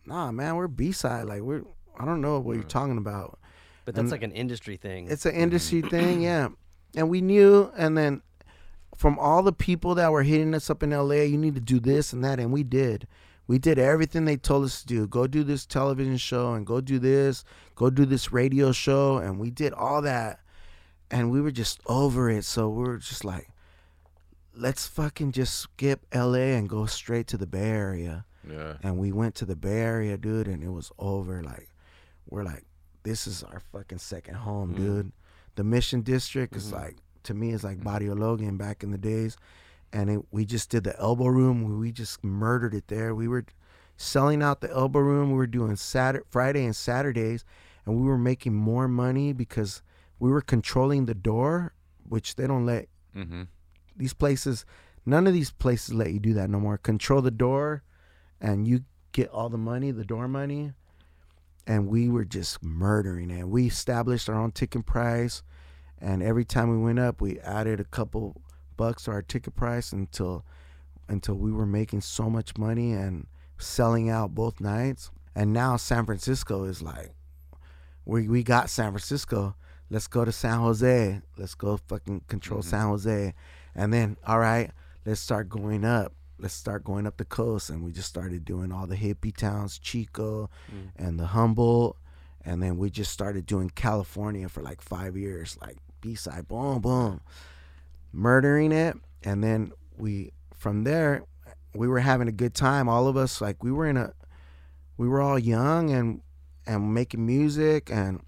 nah, 0.07 0.31
man, 0.33 0.57
we're 0.57 0.69
B 0.69 0.93
side. 0.93 1.27
Like 1.27 1.43
we're 1.43 1.63
I 1.99 2.05
don't 2.05 2.21
know 2.21 2.39
what 2.41 2.55
you're 2.55 2.65
talking 2.65 2.99
about. 2.99 3.39
But 3.85 3.95
that's 3.95 4.03
And- 4.05 4.11
like 4.13 4.23
an 4.23 4.33
industry 4.33 4.77
thing. 4.77 5.09
It's 5.11 5.27
an 5.27 5.35
industry 5.35 5.83
thing, 5.83 6.23
yeah. 6.31 6.49
And 6.95 7.09
we 7.09 7.21
knew, 7.21 7.73
and 7.77 7.97
then 7.99 8.23
from 8.97 9.19
all 9.19 9.43
the 9.43 9.53
people 9.53 9.95
that 9.97 10.13
were 10.13 10.23
hitting 10.23 10.55
us 10.55 10.71
up 10.71 10.83
in 10.83 10.91
LA, 10.91 11.23
you 11.23 11.37
need 11.39 11.55
to 11.55 11.61
do 11.61 11.81
this 11.81 12.13
and 12.13 12.23
that, 12.23 12.39
and 12.39 12.53
we 12.53 12.63
did. 12.63 13.09
We 13.47 13.59
did 13.59 13.79
everything 13.79 14.25
they 14.25 14.37
told 14.37 14.65
us 14.65 14.81
to 14.83 14.87
do. 14.87 15.07
Go 15.07 15.27
do 15.27 15.43
this 15.45 15.67
television 15.67 16.17
show 16.17 16.55
and 16.55 16.67
go 16.67 16.81
do 16.81 16.99
this, 16.99 17.45
go 17.75 17.91
do 17.91 18.05
this 18.07 18.33
radio 18.33 18.73
show, 18.73 19.19
and 19.19 19.39
we 19.39 19.51
did 19.51 19.73
all 19.73 20.01
that. 20.03 20.41
And 21.11 21.31
we 21.31 21.41
were 21.41 21.51
just 21.51 21.81
over 21.87 22.31
it. 22.31 22.45
So 22.45 22.69
we 22.69 22.85
were 22.85 22.99
just 22.99 23.25
like, 23.25 23.49
let's 24.55 24.87
fucking 24.87 25.33
just 25.33 25.55
skip 25.59 26.07
LA 26.15 26.55
and 26.57 26.69
go 26.69 26.87
straight 26.87 27.27
to 27.29 27.37
the 27.37 27.47
Bay 27.47 27.71
Area 27.71 28.25
Yeah. 28.49 28.75
and 28.83 28.99
we 28.99 29.13
went 29.13 29.35
to 29.37 29.45
the 29.45 29.57
Bay 29.57 29.81
Area, 29.81 30.17
dude, 30.17 30.49
and 30.49 30.63
it 30.63 30.71
was 30.71 30.91
over. 30.99 31.43
Like, 31.43 31.69
we're 32.29 32.45
like, 32.45 32.65
this 33.03 33.27
is 33.27 33.43
our 33.43 33.61
fucking 33.73 33.99
second 33.99 34.35
home, 34.37 34.73
Mhm. 34.73 34.77
dude. 34.77 35.13
The 35.57 35.65
Mission 35.65 36.01
District 36.03 36.55
is 36.55 36.69
Mhm. 36.69 36.73
like, 36.73 36.97
to 37.25 37.35
me, 37.35 37.53
it's 37.53 37.65
like 37.65 37.83
Barrio 37.83 38.15
Logan 38.15 38.57
back 38.57 38.83
in 38.83 38.91
the 38.91 38.99
days, 38.99 39.37
and 39.93 40.11
it, 40.11 40.21
we 40.31 40.45
just 40.45 40.71
did 40.71 40.85
the 40.85 40.99
Elbow 40.99 41.27
Room. 41.27 41.79
We 41.79 41.93
just 41.93 42.23
murdered 42.25 42.75
it 42.75 42.89
there. 42.89 43.15
We 43.15 43.29
were 43.29 43.45
selling 43.97 44.43
out 44.43 44.61
the 44.61 44.71
Elbow 44.71 45.01
Room. 45.01 45.31
We 45.31 45.37
were 45.37 45.47
doing 45.47 45.77
Saturday, 45.77 46.25
Friday, 46.31 46.65
and 46.65 46.75
Saturdays, 46.75 47.45
and 47.85 47.97
we 47.97 48.03
were 48.07 48.19
making 48.19 48.55
more 48.55 48.89
money 48.89 49.33
because 49.33 49.83
we 50.19 50.31
were 50.31 50.41
controlling 50.41 51.07
the 51.07 51.15
door, 51.15 51.75
which 52.09 52.37
they 52.37 52.47
don't 52.47 52.67
let 52.67 52.89
Mm-hmm. 53.15 53.43
these 53.95 54.15
places 54.15 54.65
none 55.05 55.27
of 55.27 55.35
these 55.35 55.51
places 55.51 55.93
let 55.93 56.11
you 56.13 56.19
do 56.19 56.33
that 56.33 56.49
no 56.49 56.59
more 56.59 56.79
control 56.79 57.21
the 57.21 57.31
door 57.31 57.83
and 58.41 58.67
you 58.67 58.85
get 59.13 59.29
all 59.29 59.51
the 59.51 59.59
money 59.59 59.91
the 59.91 60.03
door 60.05 60.27
money 60.27 60.73
and 61.67 61.87
we 61.89 62.09
were 62.09 62.25
just 62.25 62.63
murdering 62.63 63.31
it 63.31 63.47
we 63.47 63.67
established 63.67 64.31
our 64.31 64.35
own 64.41 64.51
ticket 64.51 64.87
price 64.87 65.43
and 66.01 66.23
every 66.23 66.45
time 66.47 66.71
we 66.71 66.79
went 66.83 66.99
up 66.99 67.21
we 67.21 67.39
added 67.41 67.81
a 67.81 67.85
couple 67.85 68.41
bucks 68.77 69.09
our 69.09 69.23
ticket 69.23 69.55
price 69.57 69.93
until 69.93 70.45
until 71.09 71.35
we 71.35 71.53
were 71.53 71.67
making 71.67 72.01
so 72.01 72.31
much 72.31 72.57
money 72.57 72.93
and 72.93 73.27
selling 73.59 74.09
out 74.11 74.35
both 74.35 74.61
nights 74.61 75.11
and 75.35 75.53
now 75.53 75.77
san 75.77 76.05
francisco 76.07 76.65
is 76.65 76.81
like 76.83 77.13
we, 78.05 78.29
we 78.29 78.43
got 78.43 78.69
san 78.71 78.91
francisco 78.93 79.55
let's 79.91 80.07
go 80.07 80.25
to 80.25 80.33
san 80.33 80.59
jose 80.59 81.21
let's 81.37 81.55
go 81.55 81.77
fucking 81.77 82.23
control 82.29 82.61
Mhm. 82.61 82.65
san 82.65 82.87
jose 82.89 83.35
and 83.75 83.91
then, 83.91 84.19
all 84.27 84.39
right, 84.39 84.71
let's 85.07 85.19
start 85.19 85.49
going 85.49 85.83
up. 85.83 86.13
Let's 86.39 86.53
start 86.53 86.85
going 86.85 87.07
up 87.07 87.17
the 87.17 87.25
coast. 87.25 87.71
And 87.71 87.83
we 87.83 87.91
just 87.91 88.07
started 88.07 88.45
doing 88.45 88.71
all 88.71 88.87
the 88.87 88.97
hippie 88.97 89.35
towns, 89.35 89.79
Chico 89.79 90.51
Mm. 90.71 90.91
and 90.97 91.19
the 91.19 91.29
Humboldt. 91.29 91.97
And 92.45 92.63
then 92.63 92.77
we 92.77 92.91
just 92.91 93.11
started 93.13 93.47
doing 93.47 93.71
California 93.71 94.47
for 94.51 94.61
like 94.63 94.83
five 94.83 95.17
years, 95.17 95.57
like 95.63 95.79
B 96.03 96.15
side, 96.15 96.49
boom, 96.49 96.81
boom, 96.83 97.23
murdering 98.13 98.73
it. 98.73 98.97
And 99.23 99.43
then 99.43 99.73
we, 99.97 100.33
from 100.57 100.85
there, 100.85 101.25
we 101.75 101.89
were 101.89 102.01
having 102.01 102.29
a 102.29 102.33
good 102.33 102.55
time. 102.55 102.89
All 102.89 103.09
of 103.09 103.17
us, 103.17 103.41
like, 103.41 103.63
we 103.63 103.73
were 103.73 103.87
in 103.87 103.97
a, 103.97 104.13
we 104.97 105.09
were 105.09 105.21
all 105.21 105.39
young 105.39 105.91
and, 105.91 106.21
and 106.67 106.93
making 106.93 107.25
music. 107.25 107.91
And, 107.91 108.23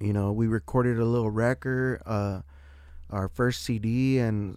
you 0.00 0.12
know, 0.12 0.32
we 0.32 0.46
recorded 0.46 0.98
a 0.98 1.04
little 1.04 1.30
record, 1.30 2.02
uh, 2.06 2.40
our 3.10 3.28
first 3.28 3.62
CD, 3.62 4.18
and 4.18 4.56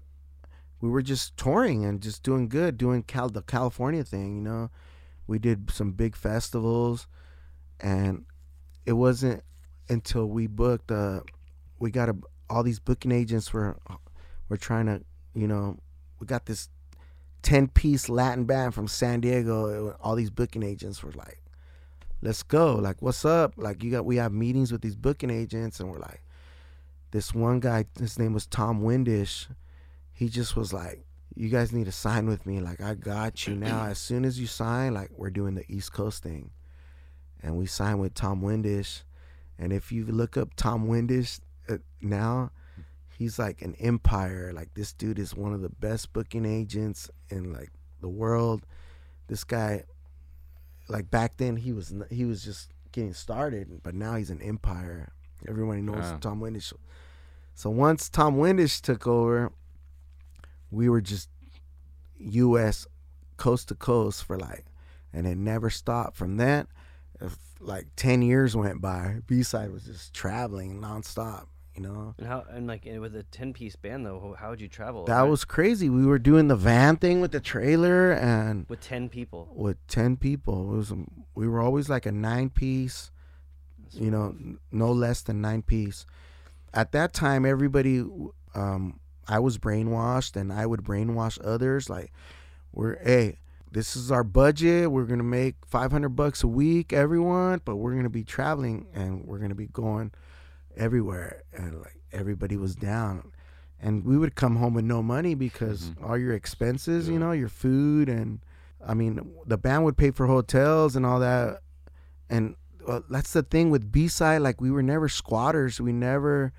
we 0.82 0.90
were 0.90 1.02
just 1.02 1.38
touring 1.38 1.86
and 1.86 2.02
just 2.02 2.24
doing 2.24 2.50
good, 2.50 2.78
doing 2.78 3.04
Cal- 3.04 3.30
the 3.30 3.42
California 3.42 4.04
thing. 4.04 4.38
You 4.38 4.42
know, 4.42 4.72
we 5.28 5.40
did 5.40 5.72
some 5.72 5.92
big 5.92 6.16
festivals, 6.16 7.08
and 7.80 8.26
it 8.86 8.94
wasn't 8.94 9.44
until 9.90 10.28
we 10.28 10.48
booked. 10.48 10.92
Uh, 10.92 11.22
we 11.80 11.92
got 11.92 12.10
a, 12.10 12.16
all 12.50 12.64
these 12.64 12.80
booking 12.80 13.12
agents 13.12 13.54
were 13.54 13.78
were 14.52 14.58
trying 14.58 14.86
to, 14.86 15.02
you 15.34 15.48
know, 15.48 15.78
we 16.20 16.28
got 16.28 16.46
this 16.46 16.68
ten 17.42 17.70
piece 17.70 18.10
Latin 18.10 18.44
band 18.44 18.76
from 18.76 18.86
San 18.88 19.22
Diego. 19.22 19.96
All 20.02 20.16
these 20.16 20.30
booking 20.30 20.62
agents 20.62 21.02
were 21.02 21.14
like, 21.14 21.42
"Let's 22.22 22.44
go!" 22.44 22.76
Like, 22.76 23.02
what's 23.02 23.24
up? 23.24 23.54
Like, 23.56 23.82
you 23.82 23.90
got 23.90 24.04
we 24.06 24.18
have 24.18 24.34
meetings 24.34 24.72
with 24.72 24.82
these 24.82 24.98
booking 24.98 25.30
agents, 25.30 25.80
and 25.80 25.90
we're 25.90 26.00
like 26.00 26.22
this 27.12 27.34
one 27.34 27.62
guy, 27.62 27.86
his 27.98 28.20
name 28.20 28.34
was 28.34 28.46
Tom 28.46 28.82
Windish. 28.82 29.48
He 30.12 30.28
just 30.28 30.58
was 30.58 30.74
like, 30.74 31.06
"You 31.34 31.48
guys 31.48 31.72
need 31.72 31.86
to 31.86 31.92
sign 31.94 32.28
with 32.28 32.46
me. 32.46 32.60
Like, 32.60 32.82
I 32.82 32.96
got 32.96 33.48
you 33.48 33.56
now. 33.56 33.86
As 33.90 34.00
soon 34.00 34.26
as 34.26 34.38
you 34.38 34.48
sign, 34.48 34.94
like, 34.94 35.12
we're 35.16 35.30
doing 35.30 35.56
the 35.56 35.66
East 35.70 35.94
Coast 35.94 36.24
thing." 36.24 36.52
And 37.42 37.58
we 37.58 37.68
signed 37.68 38.02
with 38.02 38.14
Tom 38.14 38.42
Windish. 38.42 39.04
And 39.58 39.72
if 39.72 39.94
you 39.94 40.06
look 40.06 40.36
up 40.36 40.50
Tom 40.58 40.88
Windish 40.88 41.40
uh, 41.70 41.78
now, 42.02 42.52
he's 43.22 43.38
like 43.38 43.62
an 43.62 43.76
empire. 43.76 44.52
Like, 44.52 44.74
this 44.74 44.94
dude 44.94 45.20
is 45.20 45.36
one 45.36 45.54
of 45.54 45.62
the 45.62 45.70
best 45.70 46.12
booking 46.12 46.44
agents 46.44 47.08
in 47.30 47.54
like 47.54 47.70
the 48.02 48.10
world. 48.10 48.66
This 49.28 49.44
guy, 49.44 49.84
like 50.90 51.12
back 51.12 51.38
then, 51.38 51.56
he 51.56 51.72
was 51.72 51.94
he 52.10 52.26
was 52.26 52.44
just 52.44 52.72
getting 52.92 53.14
started, 53.14 53.82
but 53.84 53.94
now 53.94 54.16
he's 54.16 54.32
an 54.32 54.42
empire. 54.42 55.12
Everybody 55.48 55.84
knows 55.84 55.98
Wow. 55.98 56.18
Tom 56.20 56.42
Windish. 56.42 56.74
So 57.54 57.70
once 57.70 58.10
Tom 58.10 58.38
Windish 58.38 58.82
took 58.82 59.06
over, 59.06 59.52
we 60.72 60.90
were 60.90 61.02
just 61.02 61.30
U.S. 62.18 62.88
coast 63.38 63.68
to 63.68 63.76
coast 63.76 64.24
for 64.24 64.36
like, 64.36 64.66
and 65.14 65.28
it 65.28 65.38
never 65.38 65.70
stopped. 65.70 66.18
From 66.18 66.38
that, 66.38 66.68
if, 67.22 67.38
like 67.60 67.86
ten 67.96 68.24
years 68.24 68.56
went 68.56 68.82
by. 68.82 69.18
B 69.28 69.44
side 69.44 69.72
was 69.72 69.84
just 69.84 70.12
traveling 70.12 70.82
nonstop. 70.82 71.46
You 71.76 71.84
know, 71.84 72.14
And 72.18 72.28
how 72.28 72.44
and 72.50 72.68
like 72.68 72.86
and 72.86 73.00
with 73.00 73.16
a 73.16 73.24
ten 73.24 73.54
piece 73.54 73.76
band 73.78 74.06
though, 74.06 74.36
how 74.38 74.50
would 74.50 74.60
you 74.60 74.68
travel? 74.68 75.06
that 75.06 75.22
Right? 75.22 75.30
was 75.30 75.46
crazy. 75.46 75.90
We 75.90 76.06
were 76.06 76.20
doing 76.20 76.48
the 76.50 76.56
van 76.56 76.98
thing 76.98 77.22
with 77.22 77.32
the 77.32 77.40
trailer 77.40 78.12
and 78.12 78.66
with 78.68 78.82
ten 78.82 79.08
people. 79.08 79.50
with 79.56 79.78
10 79.88 80.18
people. 80.18 80.74
It 80.74 80.78
was 80.78 80.94
we 81.34 81.48
were 81.48 81.62
always 81.62 81.88
like 81.90 82.06
a 82.06 82.12
9 82.12 82.50
piece, 82.50 83.10
you 83.92 84.12
know, 84.12 84.36
n- 84.38 84.58
no 84.72 84.92
less 84.92 85.22
than 85.22 85.40
nine 85.42 85.62
piece. 85.62 86.06
At 86.74 86.92
that 86.92 87.14
time, 87.14 87.46
everybody, 87.46 88.00
um, 88.54 89.00
I 89.28 89.40
was 89.40 89.58
brainwashed, 89.58 90.36
and 90.36 90.52
I 90.52 90.66
would 90.66 90.82
brainwash 90.84 91.40
others. 91.44 91.90
Like, 91.90 92.12
we're 92.74 93.02
hey, 93.04 93.40
this 93.72 93.96
is 93.96 94.12
our 94.12 94.24
budget. 94.26 94.92
We're 94.92 95.06
gonna 95.06 95.24
make 95.24 95.56
five 95.66 95.92
hundred 95.94 96.10
bucks 96.18 96.44
a 96.44 96.48
week, 96.48 96.92
everyone, 96.92 97.62
but 97.64 97.78
we're 97.78 97.96
gonna 97.96 98.10
be 98.10 98.24
traveling 98.26 98.88
and 98.94 99.26
we're 99.26 99.40
gonna 99.40 99.56
be 99.56 99.68
going 99.68 100.12
everywhere, 100.78 101.44
and 101.54 101.80
like 101.80 102.00
everybody 102.12 102.58
was 102.58 102.76
down. 102.76 103.32
And 103.80 104.06
we 104.06 104.18
would 104.18 104.36
come 104.36 104.58
home 104.58 104.76
with 104.76 104.86
no 104.86 105.02
money 105.02 105.34
because 105.34 105.92
all 106.04 106.18
your 106.18 106.34
expenses, 106.34 107.10
you 107.10 107.18
know, 107.18 107.32
your 107.32 107.50
food, 107.50 108.10
and 108.10 108.40
I 108.86 108.94
mean, 108.94 109.34
the 109.46 109.58
band 109.58 109.84
would 109.86 109.98
pay 109.98 110.12
for 110.12 110.28
hotels 110.28 110.96
and 110.96 111.06
all 111.06 111.20
that. 111.20 111.62
And 112.30 112.56
uh, 112.88 113.02
that's 113.10 113.34
the 113.34 113.44
thing 113.44 113.72
with 113.72 113.92
B 113.92 114.08
side. 114.08 114.42
Like 114.42 114.62
we 114.62 114.72
were 114.72 114.84
never 114.84 115.10
squatters. 115.10 115.82
We 115.82 115.94
never 115.94 116.54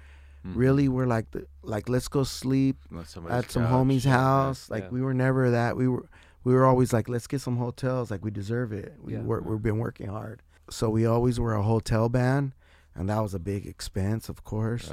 really 0.44 0.88
were 0.88 1.07
like 1.07 1.31
the 1.31 1.46
like 1.62 1.88
let's 1.88 2.09
go 2.09 2.25
sleep 2.25 2.77
at 2.96 3.07
some 3.07 3.62
couch, 3.62 3.72
homie's 3.72 4.05
yeah, 4.05 4.12
house. 4.12 4.68
Like 4.68 4.85
yeah. 4.85 4.88
we 4.90 5.01
were 5.01 5.14
never 5.14 5.51
that. 5.51 5.77
We 5.77 5.87
were 5.88 6.09
we 6.44 6.53
were 6.55 6.64
always 6.64 6.92
like 6.92 7.09
let's 7.09 7.27
get 7.27 7.40
some 7.40 7.57
hotels. 7.57 8.11
Like 8.11 8.25
we 8.25 8.31
deserve 8.31 8.72
it. 8.72 8.94
We 9.01 9.14
Yeah. 9.14 9.20
work, 9.20 9.44
we've 9.44 9.62
been 9.62 9.79
working 9.79 10.09
hard. 10.09 10.42
So 10.70 10.90
we 10.90 11.07
always 11.07 11.38
were 11.38 11.55
a 11.55 11.62
hotel 11.62 12.09
band, 12.09 12.53
and 12.94 13.09
that 13.09 13.20
was 13.20 13.35
a 13.35 13.38
big 13.38 13.66
expense, 13.66 14.28
of 14.28 14.44
course. 14.44 14.90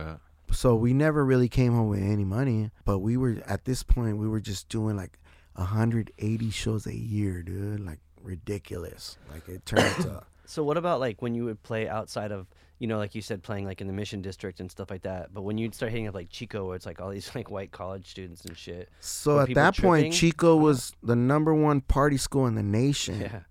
So 0.52 0.76
we 0.76 0.94
never 0.94 1.24
really 1.24 1.48
came 1.50 1.74
home 1.74 1.90
with 1.90 2.02
any 2.02 2.26
money. 2.26 2.72
But 2.86 3.00
we 3.00 3.18
were 3.18 3.38
at 3.46 3.66
this 3.66 3.84
point 3.84 4.18
we 4.18 4.28
were 4.28 4.40
just 4.40 4.68
doing 4.70 4.96
like 4.96 5.20
180 5.54 6.50
shows 6.50 6.88
a 6.88 6.96
year, 6.96 7.44
dude. 7.44 7.86
Like 7.86 8.00
ridiculous. 8.22 9.18
Like 9.32 9.48
it 9.48 9.66
turned 9.66 9.96
to 10.04 10.24
So 10.46 10.64
what 10.64 10.78
about 10.78 11.00
like 11.00 11.22
when 11.22 11.36
you 11.36 11.46
would 11.46 11.62
play 11.62 11.88
outside 11.88 12.32
of 12.32 12.48
you 12.80 12.88
know 12.88 12.98
like 12.98 13.14
you 13.14 13.22
said 13.22 13.44
playing 13.44 13.66
like 13.66 13.82
in 13.82 13.88
the 13.88 13.94
Mission 13.94 14.24
District 14.24 14.60
and 14.60 14.72
stuff 14.72 14.90
like 14.90 15.04
that? 15.04 15.32
But 15.32 15.44
when 15.44 15.60
you'd 15.60 15.76
start 15.76 15.92
hitting 15.92 16.08
up 16.08 16.16
like 16.16 16.30
Chico, 16.30 16.66
where 16.66 16.76
it's 16.76 16.88
like 16.88 17.00
all 17.00 17.10
these 17.12 17.30
like 17.36 17.52
white 17.52 17.72
college 17.72 18.08
students 18.10 18.44
and 18.46 18.58
shit. 18.58 18.90
So 19.00 19.40
at 19.40 19.54
that 19.54 19.78
point, 19.78 20.06
tripping? 20.06 20.12
Chico 20.14 20.56
was 20.56 20.94
the 21.04 21.16
number 21.16 21.54
one 21.54 21.82
party 21.82 22.18
school 22.18 22.48
in 22.48 22.56
the 22.56 22.64
nation. 22.64 23.22
Yeah. 23.22 23.42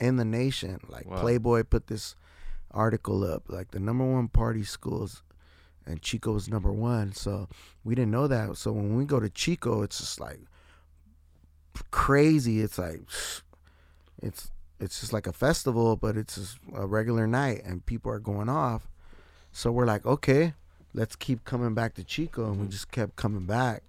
In 0.00 0.16
the 0.16 0.24
nation, 0.24 0.80
like 0.88 1.08
Wow. 1.08 1.20
Playboy 1.20 1.64
put 1.64 1.86
this 1.86 2.14
article 2.74 3.24
up, 3.24 3.44
like 3.48 3.70
the 3.70 3.80
number 3.80 4.04
one 4.04 4.28
party 4.28 4.64
schools, 4.64 5.22
and 5.86 6.02
Chico 6.02 6.32
was 6.32 6.48
number 6.48 6.72
one. 6.72 7.12
So 7.12 7.48
we 7.84 7.94
didn't 7.94 8.10
know 8.10 8.26
that. 8.26 8.56
So 8.56 8.72
when 8.72 8.96
we 8.96 9.04
go 9.04 9.20
to 9.20 9.30
Chico, 9.30 9.82
it's 9.82 9.98
just 9.98 10.20
like 10.20 10.40
crazy. 11.90 12.60
It's 12.60 12.78
like 12.78 13.02
it's 14.22 14.50
it's 14.80 15.00
just 15.00 15.12
like 15.12 15.26
a 15.26 15.32
festival, 15.32 15.96
but 15.96 16.16
it's 16.16 16.34
just 16.34 16.58
a 16.74 16.86
regular 16.86 17.26
night, 17.26 17.62
and 17.64 17.86
people 17.86 18.10
are 18.12 18.18
going 18.18 18.48
off. 18.48 18.88
So 19.52 19.70
we're 19.70 19.86
like, 19.86 20.04
okay, 20.04 20.54
let's 20.92 21.16
keep 21.16 21.44
coming 21.44 21.74
back 21.74 21.94
to 21.94 22.04
Chico, 22.04 22.46
and 22.46 22.56
we 22.56 22.62
mm-hmm. 22.62 22.70
just 22.70 22.90
kept 22.90 23.16
coming 23.16 23.46
back. 23.46 23.82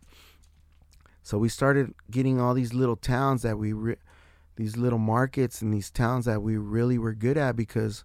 So 1.24 1.39
we 1.39 1.50
started 1.50 1.93
getting 2.12 2.39
all 2.39 2.54
these 2.54 2.74
little 2.74 2.95
towns 2.95 3.41
that 3.41 3.58
we, 3.58 3.74
re- 3.74 3.98
these 4.58 4.78
little 4.78 5.00
markets 5.00 5.62
and 5.62 5.74
these 5.74 5.89
towns 5.89 6.26
that 6.26 6.43
we 6.43 6.56
really 6.58 7.00
were 7.00 7.13
good 7.13 7.36
at 7.36 7.56
because, 7.56 8.04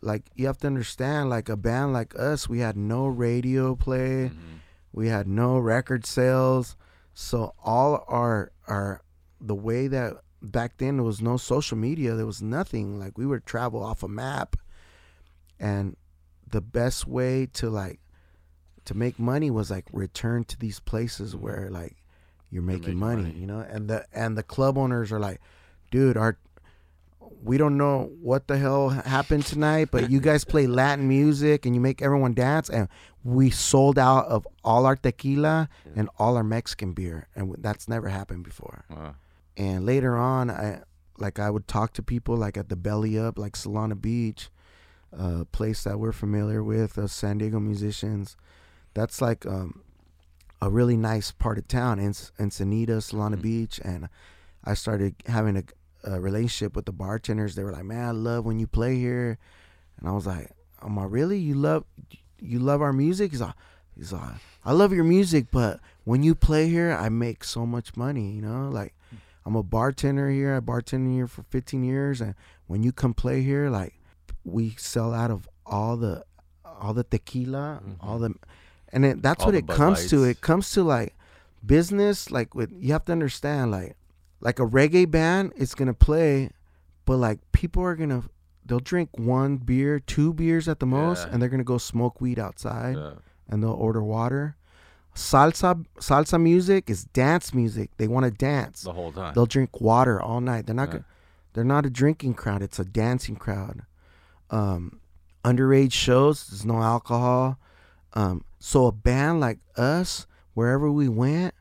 like, 0.00 0.24
you 0.34 0.46
have 0.46 0.58
to 0.58 0.66
understand, 0.66 1.30
like 1.30 1.48
a 1.48 1.56
band 1.56 1.92
like 1.92 2.18
us, 2.18 2.48
we 2.48 2.60
had 2.60 2.76
no 2.76 3.06
radio 3.06 3.74
play, 3.74 4.30
mm-hmm. 4.30 4.56
we 4.92 5.08
had 5.08 5.26
no 5.26 5.58
record 5.58 6.06
sales, 6.06 6.76
so 7.14 7.52
all 7.64 8.04
our 8.06 8.52
our 8.68 9.02
the 9.40 9.54
way 9.54 9.88
that 9.88 10.14
back 10.40 10.76
then 10.78 10.96
there 10.96 11.04
was 11.04 11.20
no 11.20 11.36
social 11.36 11.76
media, 11.76 12.14
there 12.14 12.26
was 12.26 12.42
nothing. 12.42 12.98
Like 12.98 13.18
we 13.18 13.26
would 13.26 13.44
travel 13.44 13.82
off 13.82 14.02
a 14.02 14.08
map, 14.08 14.56
and 15.58 15.96
the 16.48 16.60
best 16.60 17.06
way 17.06 17.46
to 17.54 17.70
like 17.70 18.00
to 18.84 18.94
make 18.94 19.18
money 19.18 19.50
was 19.50 19.70
like 19.70 19.86
return 19.92 20.44
to 20.44 20.58
these 20.58 20.80
places 20.80 21.34
mm-hmm. 21.34 21.44
where 21.44 21.68
like 21.70 21.96
you're 22.50 22.62
making, 22.62 22.82
making 22.82 22.98
money, 22.98 23.22
money. 23.22 23.34
you 23.34 23.46
know? 23.46 23.60
And 23.60 23.88
the 23.88 24.06
and 24.12 24.36
the 24.36 24.42
club 24.42 24.78
owners 24.78 25.12
are 25.12 25.20
like 25.20 25.40
dude 25.90 26.16
our 26.16 26.38
we 27.42 27.56
don't 27.58 27.76
know 27.76 28.10
what 28.20 28.46
the 28.48 28.56
hell 28.58 28.88
happened 28.90 29.44
tonight 29.46 29.88
but 29.90 30.10
you 30.10 30.20
guys 30.20 30.44
play 30.44 30.66
latin 30.80 31.06
music 31.08 31.64
and 31.66 31.74
you 31.74 31.80
make 31.80 32.02
everyone 32.02 32.34
dance 32.34 32.68
and 32.68 32.88
we 33.24 33.50
sold 33.50 33.98
out 33.98 34.26
of 34.26 34.46
all 34.64 34.86
our 34.86 34.96
tequila 34.96 35.68
and 35.96 36.08
all 36.18 36.36
our 36.36 36.44
mexican 36.44 36.92
beer 36.92 37.28
and 37.34 37.54
that's 37.58 37.88
never 37.88 38.08
happened 38.08 38.44
before. 38.44 38.84
Wow. 38.90 39.14
and 39.56 39.84
later 39.86 40.16
on 40.16 40.50
i 40.50 40.80
like 41.18 41.38
i 41.38 41.50
would 41.50 41.66
talk 41.66 41.92
to 41.94 42.02
people 42.02 42.36
like 42.36 42.56
at 42.56 42.68
the 42.68 42.76
belly 42.76 43.18
up 43.18 43.38
like 43.38 43.54
solana 43.54 44.00
beach 44.00 44.50
a 45.12 45.44
place 45.46 45.84
that 45.84 45.98
we're 45.98 46.12
familiar 46.12 46.62
with 46.62 46.98
uh, 46.98 47.06
san 47.06 47.38
diego 47.38 47.58
musicians. 47.58 48.36
That's 48.94 49.22
like 49.22 49.46
um, 49.46 49.82
a 50.60 50.68
really 50.68 50.96
nice 50.96 51.30
part 51.32 51.56
of 51.56 51.66
town 51.66 51.98
En- 51.98 52.14
ensenada 52.38 52.98
solana 52.98 53.40
beach 53.40 53.80
and 53.84 54.08
i 54.64 54.74
started 54.74 55.14
having 55.26 55.56
a, 55.56 55.62
a 56.04 56.20
relationship 56.20 56.76
with 56.76 56.86
the 56.86 56.92
bartenders. 56.92 57.54
They 57.54 57.64
were 57.64 57.72
like 57.72 57.84
man 57.84 58.08
i 58.08 58.10
love 58.10 58.44
when 58.44 58.58
you 58.58 58.66
play 58.66 58.96
here. 58.96 59.38
And 59.98 60.08
i 60.08 60.12
was 60.12 60.26
like 60.26 60.50
am 60.82 60.98
i 60.98 61.04
really? 61.04 61.38
You 61.38 61.54
love 61.54 61.84
you 62.40 62.58
love 62.58 62.82
our 62.82 62.92
music? 62.92 63.32
He's 63.32 63.40
like 63.40 63.54
he's 63.96 64.12
like 64.12 64.34
i 64.64 64.72
love 64.72 64.92
your 64.92 65.04
music 65.04 65.46
but 65.50 65.80
when 66.04 66.22
you 66.22 66.34
play 66.34 66.68
here 66.68 66.92
i 66.92 67.08
make 67.08 67.42
so 67.42 67.66
much 67.66 67.96
money 67.96 68.30
you 68.30 68.42
know? 68.42 68.68
Like 68.68 68.94
i'm 69.44 69.56
a 69.56 69.62
bartender 69.62 70.30
here. 70.30 70.54
I 70.54 70.60
bartended 70.60 71.12
here 71.12 71.26
for 71.26 71.42
15 71.42 71.82
years 71.82 72.20
and 72.20 72.34
when 72.66 72.82
you 72.82 72.92
come 72.92 73.14
play 73.14 73.42
here 73.42 73.70
like 73.70 73.94
we 74.44 74.74
sell 74.78 75.12
out 75.12 75.30
of 75.30 75.48
all 75.66 75.96
the 75.96 76.24
all 76.64 76.94
the 76.94 77.04
tequila 77.04 77.82
all 78.00 78.18
the 78.18 78.34
and 78.92 79.04
it, 79.04 79.22
that's 79.22 79.42
All 79.42 79.48
what 79.48 79.54
it 79.54 79.66
comes 79.66 80.08
to. 80.08 80.24
It 80.24 80.40
comes 80.40 80.72
to 80.72 80.82
like 80.82 81.14
business 81.64 82.30
like 82.30 82.54
with 82.54 82.72
you 82.72 82.92
have 82.92 83.04
to 83.06 83.12
understand 83.12 83.70
like 83.70 83.96
like 84.40 84.58
a 84.58 84.66
reggae 84.66 85.10
band 85.10 85.52
it's 85.56 85.74
gonna 85.74 85.94
play 85.94 86.50
but 87.04 87.16
like 87.16 87.38
people 87.52 87.82
are 87.82 87.96
gonna 87.96 88.22
they'll 88.64 88.78
drink 88.80 89.08
one 89.18 89.56
beer 89.56 89.98
two 89.98 90.32
beers 90.34 90.68
at 90.68 90.78
the 90.80 90.86
most 90.86 91.26
Yeah. 91.26 91.32
and 91.32 91.42
they're 91.42 91.48
gonna 91.48 91.64
go 91.64 91.78
smoke 91.78 92.20
weed 92.20 92.38
outside 92.38 92.96
Yeah. 92.96 93.12
and 93.48 93.62
they'll 93.62 93.70
order 93.72 94.02
water 94.02 94.56
salsa 95.14 95.84
salsa 95.98 96.40
music 96.40 96.88
is 96.90 97.04
dance 97.06 97.52
music 97.52 97.90
they 97.96 98.06
want 98.06 98.24
to 98.24 98.30
dance 98.30 98.82
The 98.82 98.92
whole 98.92 99.10
time. 99.12 99.32
they'll 99.34 99.46
drink 99.46 99.80
water 99.80 100.20
all 100.20 100.40
night 100.40 100.66
they're 100.66 100.74
not 100.74 100.88
Yeah. 100.88 100.92
gonna 100.92 101.04
they're 101.54 101.64
not 101.64 101.86
a 101.86 101.90
drinking 101.90 102.34
crowd 102.34 102.62
it's 102.62 102.78
a 102.78 102.84
dancing 102.84 103.36
crowd 103.36 103.82
um 104.50 105.00
underage 105.44 105.92
shows 105.92 106.46
there's 106.48 106.64
no 106.64 106.80
alcohol 106.82 107.58
um 108.14 108.44
so 108.60 108.86
a 108.86 108.92
band 108.92 109.40
like 109.40 109.58
us 109.76 110.26
wherever 110.54 110.90
we 110.90 111.08
went 111.08 111.54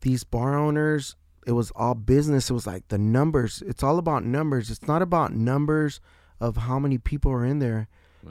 these 0.00 0.24
bar 0.24 0.56
owners 0.56 1.16
it 1.46 1.52
was 1.52 1.70
all 1.72 1.94
business. 1.94 2.50
It 2.50 2.54
was 2.54 2.66
like 2.66 2.88
the 2.88 2.98
numbers. 2.98 3.62
It's 3.66 3.82
all 3.82 3.98
about 3.98 4.24
numbers. 4.24 4.70
It's 4.70 4.86
not 4.86 5.02
about 5.02 5.32
numbers 5.34 6.00
of 6.40 6.56
how 6.58 6.78
many 6.78 6.98
people 6.98 7.30
are 7.32 7.44
in 7.44 7.58
there. 7.58 7.88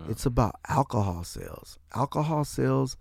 It's 0.08 0.26
about 0.28 0.56
alcohol 0.68 1.24
sales. 1.24 1.80
Alcohol 1.96 2.46
sales 2.46 2.96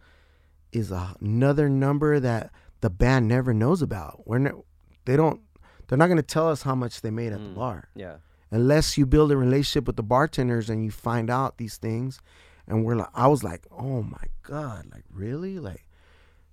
is 0.73 0.91
a, 0.91 1.15
another 1.21 1.69
number 1.69 2.19
that 2.19 2.51
the 2.81 2.89
band 2.89 3.29
never 3.29 3.53
knows 3.53 3.83
about. 3.83 4.27
We're 4.27 4.39
ne- 4.39 4.63
they 5.05 5.17
don't 5.17 5.41
they're 5.87 5.99
not 5.99 6.07
going 6.07 6.17
to 6.17 6.23
tell 6.23 6.49
us 6.49 6.63
how 6.63 6.75
much 6.75 7.01
they 7.03 7.11
made 7.11 7.33
at 7.33 7.41
the 7.41 7.51
Mm. 7.51 7.55
bar. 7.55 7.89
Yeah. 7.95 8.17
unless 8.51 8.97
you 8.97 9.05
build 9.05 9.31
a 9.31 9.37
relationship 9.37 9.87
with 9.87 9.97
the 9.97 10.03
bartenders 10.03 10.71
and 10.71 10.83
you 10.83 10.91
find 10.91 11.29
out 11.29 11.59
these 11.59 11.77
things. 11.77 12.21
And 12.67 12.85
we're 12.85 12.97
like 12.97 13.09
i 13.15 13.27
was 13.27 13.43
like 13.45 13.67
oh 13.71 14.03
my 14.03 14.25
god 14.43 14.87
like 14.93 15.05
really? 15.13 15.59
Like 15.59 15.87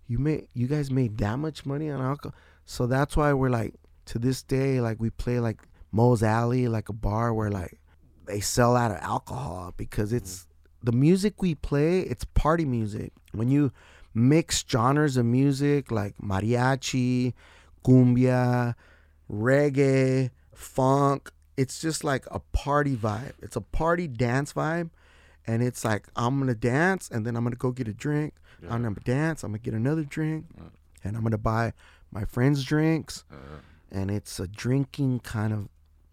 you 0.07 0.19
made 0.19 0.47
you 0.53 0.67
guys 0.67 0.91
made 0.91 1.17
that 1.19 1.37
much 1.39 1.65
money 1.65 1.89
on 1.89 2.01
alcohol 2.01 2.35
so 2.65 2.87
that's 2.87 3.15
why 3.15 3.31
we're 3.33 3.49
like 3.49 3.73
to 4.05 4.19
this 4.19 4.43
day 4.43 4.81
like 4.81 4.99
we 4.99 5.09
play 5.09 5.39
like 5.39 5.61
moe's 5.91 6.21
alley 6.21 6.67
like 6.67 6.89
a 6.89 6.93
bar 6.93 7.33
where 7.33 7.49
like 7.49 7.79
they 8.25 8.39
sell 8.39 8.75
out 8.75 8.91
of 8.91 8.97
alcohol 8.97 9.73
because 9.77 10.11
it's 10.11 10.39
mm-hmm. 10.39 10.85
the 10.85 10.91
music 10.91 11.41
we 11.41 11.55
play 11.55 12.01
it's 12.01 12.25
party 12.25 12.65
music. 12.65 13.11
When 13.31 13.49
you 13.49 13.71
mix 14.13 14.63
genres 14.67 15.17
of 15.17 15.25
music 15.25 15.91
like 15.91 16.15
mariachi 16.17 17.33
cumbia 17.85 18.75
reggae 19.31 20.31
funk 20.53 21.31
it's 21.57 21.79
just 21.79 22.03
like 22.03 22.25
a 22.31 22.39
party 22.51 22.95
vibe. 22.95 23.33
It's 23.41 23.55
a 23.55 23.61
party 23.61 24.07
dance 24.07 24.53
vibe 24.53 24.89
and 25.47 25.61
it's 25.61 25.85
like 25.85 26.07
i'm 26.15 26.39
gonna 26.39 26.55
dance 26.55 27.09
and 27.09 27.25
then 27.25 27.35
i'm 27.35 27.43
gonna 27.43 27.55
go 27.55 27.71
get 27.71 27.87
a 27.87 27.93
drink. 27.93 28.33
I'm 28.69 28.83
gonna 28.83 28.95
dance 29.03 29.43
i'm 29.43 29.51
gonna 29.51 29.59
get 29.59 29.73
another 29.73 30.03
drink 30.03 30.45
and 31.03 31.15
i'm 31.15 31.23
gonna 31.23 31.37
buy 31.37 31.73
my 32.15 32.23
friends 32.25 32.63
drinks 32.63 33.23
and 33.91 34.09
it's 34.09 34.39
a 34.39 34.47
drinking 34.47 35.19
kind 35.19 35.51
of 35.53 35.67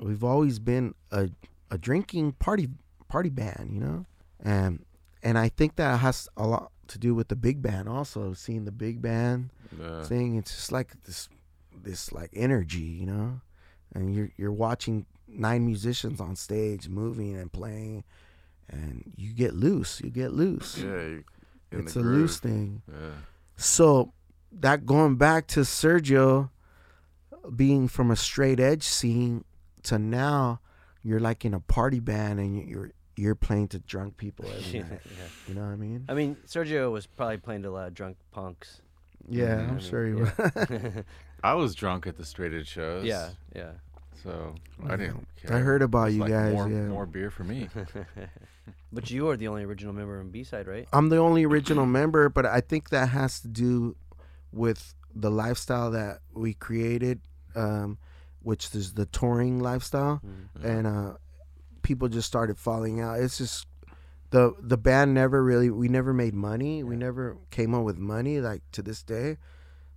we've 0.07 0.25
always 0.25 0.59
been 0.59 0.95
a, 1.11 1.31
a 1.71 1.79
drinking 1.79 2.33
party 2.33 2.69
party 3.09 3.31
band 3.31 3.71
you 3.73 3.81
know 3.81 4.05
and 4.43 4.85
and 5.23 5.39
i 5.39 5.49
think 5.49 5.77
that 5.77 6.01
has 6.01 6.29
a 6.37 6.47
lot 6.47 6.71
to 6.89 6.99
do 6.99 7.15
with 7.15 7.29
the 7.29 7.37
big 7.37 7.63
band 7.63 7.89
also 7.89 8.35
seeing 8.35 8.65
the 8.65 8.73
big 8.87 9.01
band 9.01 9.51
Yeah. 9.81 10.03
thing 10.03 10.37
it's 10.37 10.53
just 10.55 10.73
like 10.73 10.91
this 11.05 11.29
this 11.89 12.13
like 12.13 12.31
energy 12.35 12.81
you 13.01 13.07
know 13.07 13.41
and 13.95 14.15
you're 14.15 14.31
you're 14.37 14.53
watching 14.67 15.07
nine 15.29 15.65
musicians 15.65 16.21
on 16.21 16.35
stage 16.37 16.89
moving 16.89 17.37
and 17.41 17.51
playing 17.53 18.05
and 18.69 19.13
you 19.17 19.33
get 19.35 19.53
loose. 19.55 20.01
You 20.03 20.09
get 20.11 20.33
loose. 20.33 20.79
Yeah, 20.79 21.19
it's 21.79 21.95
a 21.97 22.01
groove. 22.01 22.17
loose 22.21 22.39
thing. 22.41 22.81
Yeah. 22.91 23.17
So 23.57 24.13
that 24.61 24.87
going 24.87 25.17
back 25.17 25.47
to 25.49 25.61
Sergio 25.61 26.51
being 27.57 27.89
from 27.89 28.11
a 28.11 28.17
straight 28.17 28.61
edge 28.61 28.83
scene 28.85 29.45
to 29.85 29.99
now, 29.99 30.61
you're 31.03 31.21
like 31.21 31.45
in 31.45 31.55
a 31.55 31.61
party 31.61 31.99
band 32.01 32.39
and 32.41 32.57
you- 32.57 32.65
you're 32.67 32.91
you're 33.15 33.35
playing 33.35 33.69
to 33.69 33.79
drunk 33.81 34.17
people 34.17 34.47
every 34.47 34.79
yeah. 34.79 34.85
You 35.47 35.55
know 35.55 35.61
what 35.61 35.73
I 35.73 35.77
mean? 35.77 36.05
I 36.09 36.15
mean, 36.15 36.35
Sergio 36.47 36.91
was 36.91 37.07
probably 37.07 37.37
playing 37.37 37.63
to 37.65 37.69
a 37.69 37.71
lot 37.71 37.89
of 37.89 37.95
drunk 37.95 38.17
punks. 38.31 38.81
Yeah, 39.29 39.57
Mhm. 39.57 39.69
I'm 39.69 39.77
I 39.77 39.81
sure 39.81 40.07
he 40.07 40.13
mean, 40.13 40.23
was. 40.23 40.31
yeah. 40.71 41.03
I 41.45 41.55
was 41.55 41.75
drunk 41.75 42.07
at 42.07 42.17
the 42.17 42.25
straight 42.25 42.55
edge 42.55 42.69
shows. 42.69 43.05
yeah, 43.05 43.31
yeah. 43.55 43.73
So 44.23 44.55
I 44.89 44.97
didn't 44.97 45.27
Care. 45.37 45.57
I 45.57 45.61
heard 45.61 45.83
about 45.83 46.09
It's 46.09 46.15
you 46.17 46.23
like 46.23 46.31
guys. 46.31 46.55
More, 46.55 46.69
yeah. 46.71 46.87
more 46.87 47.05
beer 47.07 47.31
for 47.31 47.45
me. 47.45 47.69
but 48.93 49.11
you 49.11 49.29
are 49.29 49.37
the 49.37 49.49
only 49.49 49.65
original 49.65 49.93
member 49.93 50.19
on 50.21 50.31
B 50.31 50.43
side, 50.45 50.67
right? 50.67 50.89
I'm 50.93 51.09
the 51.11 51.19
only 51.19 51.45
original 51.45 51.85
member, 51.87 52.29
but 52.31 52.47
I 52.47 52.61
think 52.61 52.89
that 52.91 53.11
has 53.11 53.41
to 53.41 53.49
do 53.49 53.95
with 54.53 54.95
the 55.15 55.31
lifestyle 55.31 55.91
that 55.91 56.21
we 56.33 56.55
created, 56.55 57.21
um, 57.55 57.99
which 58.41 58.75
is 58.75 58.95
the 58.95 59.07
touring 59.07 59.59
lifestyle, 59.61 60.21
Mm. 60.25 60.65
and 60.65 60.87
uh, 60.87 61.15
people 61.83 62.09
just 62.09 62.27
started 62.29 62.59
falling 62.59 63.01
out. 63.01 63.21
It's 63.21 63.39
just 63.39 63.67
the 64.31 64.55
the 64.61 64.79
band 64.79 65.13
never 65.15 65.43
really 65.45 65.71
we 65.71 65.89
never 65.89 66.13
made 66.15 66.35
money. 66.35 66.83
We 66.83 66.97
never 66.97 67.37
came 67.51 67.75
up 67.75 67.85
with 67.85 67.99
money 67.99 68.41
like 68.41 68.63
to 68.73 68.83
this 68.83 69.03
day. 69.03 69.37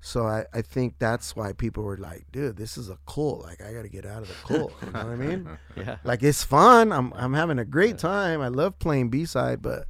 So 0.02 0.28
I, 0.28 0.46
I 0.54 0.62
think 0.62 1.00
that's 1.00 1.36
why 1.36 1.54
people 1.54 1.84
were 1.84 1.98
like, 1.98 2.26
dude, 2.32 2.58
this 2.58 2.78
is 2.78 2.90
a 2.90 2.98
cult. 3.08 3.42
Like 3.42 3.62
I 3.64 3.74
gotta 3.74 3.88
get 3.90 4.06
out 4.06 4.22
of 4.24 4.28
the 4.28 4.36
cult. 4.54 4.74
You 4.86 4.92
know 4.92 5.00
what 5.00 5.08
I 5.08 5.16
mean? 5.16 5.50
Yeah. 5.78 5.98
Like 6.04 6.22
it's 6.22 6.44
fun. 6.44 6.92
I'm 6.92 7.12
I'm 7.14 7.34
having 7.34 7.58
a 7.60 7.66
great 7.66 7.98
time. 7.98 8.42
I 8.42 8.50
love 8.50 8.78
playing 8.78 9.10
B 9.10 9.26
side, 9.26 9.62
but 9.62 9.88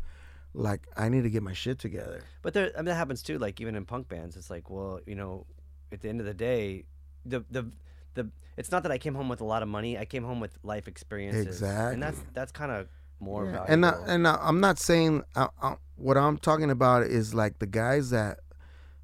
like 0.55 0.87
I 0.95 1.09
need 1.09 1.23
to 1.23 1.29
get 1.29 1.43
my 1.43 1.53
shit 1.53 1.79
together. 1.79 2.23
But 2.41 2.53
there, 2.53 2.71
I 2.73 2.77
mean, 2.77 2.85
that 2.85 2.95
happens 2.95 3.21
too. 3.21 3.37
Like 3.37 3.59
even 3.61 3.75
in 3.75 3.85
punk 3.85 4.07
bands, 4.07 4.35
it's 4.35 4.49
like, 4.49 4.69
well, 4.69 4.99
you 5.05 5.15
know, 5.15 5.45
at 5.91 6.01
the 6.01 6.09
end 6.09 6.19
of 6.19 6.25
the 6.25 6.33
day, 6.33 6.85
the 7.25 7.43
the 7.51 7.71
the 8.13 8.29
it's 8.57 8.71
not 8.71 8.83
that 8.83 8.91
I 8.91 8.97
came 8.97 9.15
home 9.15 9.29
with 9.29 9.41
a 9.41 9.45
lot 9.45 9.61
of 9.61 9.67
money. 9.67 9.97
I 9.97 10.05
came 10.05 10.23
home 10.23 10.39
with 10.39 10.57
life 10.63 10.87
experiences, 10.87 11.47
Exactly. 11.47 11.93
and 11.93 12.03
that's 12.03 12.19
that's 12.33 12.51
kind 12.51 12.71
of 12.71 12.87
more 13.19 13.45
Yeah, 13.45 13.51
valuable. 13.51 13.73
And 13.73 13.85
I, 13.85 14.13
and 14.13 14.27
I, 14.27 14.37
I'm 14.41 14.59
not 14.59 14.79
saying 14.79 15.23
I, 15.35 15.47
I, 15.61 15.75
what 15.95 16.17
I'm 16.17 16.37
talking 16.37 16.71
about 16.71 17.03
is 17.03 17.33
like 17.33 17.59
the 17.59 17.67
guys 17.67 18.09
that 18.11 18.39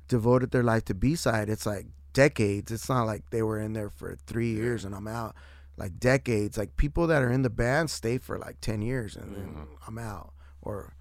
devoted 0.07 0.51
their 0.51 0.63
life 0.63 0.85
to 0.85 0.93
B 0.93 1.15
side. 1.15 1.49
It's 1.49 1.65
like 1.65 1.87
decades. 2.13 2.71
It's 2.71 2.89
not 2.89 3.05
like 3.05 3.29
they 3.29 3.41
were 3.41 3.59
in 3.59 3.73
there 3.73 3.89
for 3.89 4.15
three 4.25 4.51
years 4.53 4.85
and 4.85 4.93
I'm 4.95 5.07
out. 5.07 5.35
Like 5.77 5.99
decades. 5.99 6.57
Like 6.57 6.77
people 6.77 7.07
that 7.07 7.21
are 7.21 7.31
in 7.31 7.41
the 7.41 7.49
band 7.49 7.89
stay 7.89 8.17
for 8.17 8.37
like 8.37 8.61
ten 8.61 8.81
years 8.81 9.15
and 9.15 9.35
then 9.35 9.47
mm-hmm. 9.47 9.73
I'm 9.87 9.97
out, 9.97 10.33
or 10.61 10.95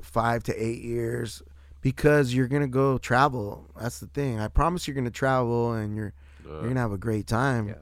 five 0.00 0.42
to 0.44 0.54
eight 0.62 0.82
years 0.82 1.42
because 1.80 2.34
you're 2.34 2.48
gonna 2.48 2.66
go 2.68 2.98
travel. 2.98 3.66
That's 3.78 4.00
the 4.00 4.06
thing. 4.06 4.40
I 4.40 4.48
promise 4.48 4.86
you're 4.86 4.94
gonna 4.94 5.10
travel 5.10 5.72
and 5.72 5.94
you're 5.96 6.12
you're 6.44 6.68
gonna 6.68 6.80
have 6.80 6.92
a 6.92 6.98
great 6.98 7.26
time. 7.26 7.68
Yeah. 7.68 7.74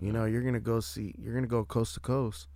You 0.00 0.12
know, 0.12 0.24
you're 0.24 0.42
gonna 0.42 0.60
go 0.60 0.80
see. 0.80 1.14
You're 1.18 1.34
gonna 1.34 1.46
go 1.46 1.64
coast 1.64 1.94
to 1.94 2.00
coast, 2.00 2.48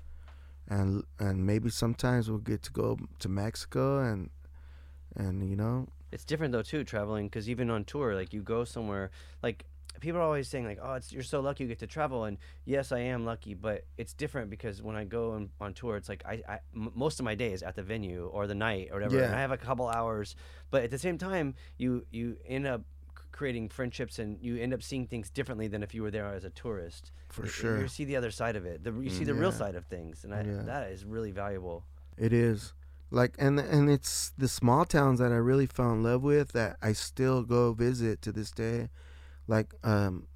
and 0.68 1.04
and 1.18 1.46
maybe 1.46 1.70
sometimes 1.70 2.28
we'll 2.28 2.38
get 2.38 2.62
to 2.62 2.72
go 2.72 2.98
to 3.18 3.28
Mexico 3.28 4.02
and 4.02 4.30
and 5.16 5.48
you 5.48 5.56
know, 5.56 5.86
It's 6.10 6.24
different 6.24 6.52
though 6.52 6.62
too, 6.62 6.84
traveling 6.84 7.26
because 7.26 7.48
even 7.48 7.70
on 7.70 7.84
tour, 7.84 8.14
like 8.14 8.32
you 8.32 8.42
go 8.42 8.64
somewhere, 8.64 9.10
like 9.42 9.64
people 10.04 10.20
are 10.20 10.24
always 10.24 10.48
saying 10.48 10.64
like, 10.66 10.78
"Oh, 10.82 10.94
it's 10.94 11.12
you're 11.12 11.22
so 11.22 11.40
lucky 11.40 11.64
you 11.64 11.68
get 11.68 11.78
to 11.80 11.86
travel," 11.86 12.24
and 12.24 12.38
yes, 12.64 12.92
I 12.92 13.00
am 13.00 13.24
lucky, 13.24 13.54
but 13.54 13.84
it's 13.98 14.12
different 14.12 14.50
because 14.50 14.80
when 14.82 14.96
I 14.96 15.04
go 15.04 15.32
on, 15.32 15.50
on 15.60 15.74
tour, 15.74 15.96
it's 15.96 16.08
like 16.08 16.22
I, 16.26 16.42
I 16.48 16.58
m- 16.74 16.92
most 16.94 17.18
of 17.18 17.24
my 17.24 17.34
day 17.34 17.52
is 17.52 17.62
at 17.62 17.74
the 17.74 17.82
venue 17.82 18.26
or 18.32 18.46
the 18.46 18.54
night 18.54 18.88
or 18.90 18.94
whatever, 18.96 19.18
and 19.20 19.30
Yeah. 19.32 19.36
I 19.36 19.40
have 19.40 19.50
a 19.52 19.56
couple 19.56 19.88
hours, 19.88 20.36
but 20.70 20.84
at 20.84 20.90
the 20.90 20.98
same 20.98 21.18
time, 21.18 21.54
you 21.78 22.06
you 22.10 22.36
end 22.46 22.66
up 22.66 22.82
creating 23.32 23.68
friendships 23.68 24.20
and 24.20 24.38
you 24.40 24.56
end 24.58 24.72
up 24.72 24.80
seeing 24.80 25.06
things 25.08 25.28
differently 25.28 25.66
than 25.66 25.82
if 25.82 25.92
you 25.92 26.02
were 26.04 26.10
there 26.10 26.26
as 26.26 26.44
a 26.44 26.50
tourist. 26.50 27.10
for 27.30 27.46
sure, 27.48 27.80
you 27.80 27.88
see 27.88 28.04
the 28.04 28.14
other 28.14 28.30
side 28.30 28.54
of 28.54 28.64
it. 28.64 28.84
The, 28.84 28.92
you 28.92 29.10
see 29.10 29.24
the 29.24 29.34
real 29.34 29.50
side 29.50 29.74
of 29.74 29.86
things, 29.86 30.22
and 30.24 30.32
I, 30.32 30.42
Yeah. 30.42 30.62
that 30.66 30.90
is 30.92 31.04
really 31.04 31.32
valuable. 31.32 31.84
it 32.16 32.32
is. 32.32 32.74
Like 33.10 33.34
and 33.38 33.58
and 33.60 33.88
it's 33.90 34.32
the 34.38 34.48
small 34.48 34.84
towns 34.84 35.18
that 35.20 35.30
I 35.32 35.36
really 35.50 35.66
fell 35.66 35.92
in 35.92 36.02
love 36.02 36.22
with 36.22 36.52
that 36.52 36.76
I 36.82 36.92
still 36.94 37.42
go 37.42 37.72
visit 37.72 38.22
to 38.22 38.32
this 38.32 38.50
day. 38.50 38.88
Like 39.46 39.72
um, 39.82 40.26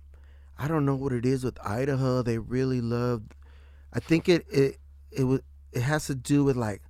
I 0.59 0.69
don't 0.69 0.85
know 0.85 0.95
what 0.97 1.13
it 1.13 1.25
is 1.27 1.45
with 1.45 1.59
Idaho. 1.65 2.23
They 2.23 2.39
really 2.39 2.81
love. 2.81 3.23
I 3.93 4.01
think 4.01 4.29
it 4.29 4.47
it 4.51 4.79
it 5.11 5.25
was 5.25 5.41
it 5.73 5.83
has 5.83 6.07
to 6.07 6.15
do 6.15 6.45
with 6.45 6.57
like 6.57 6.83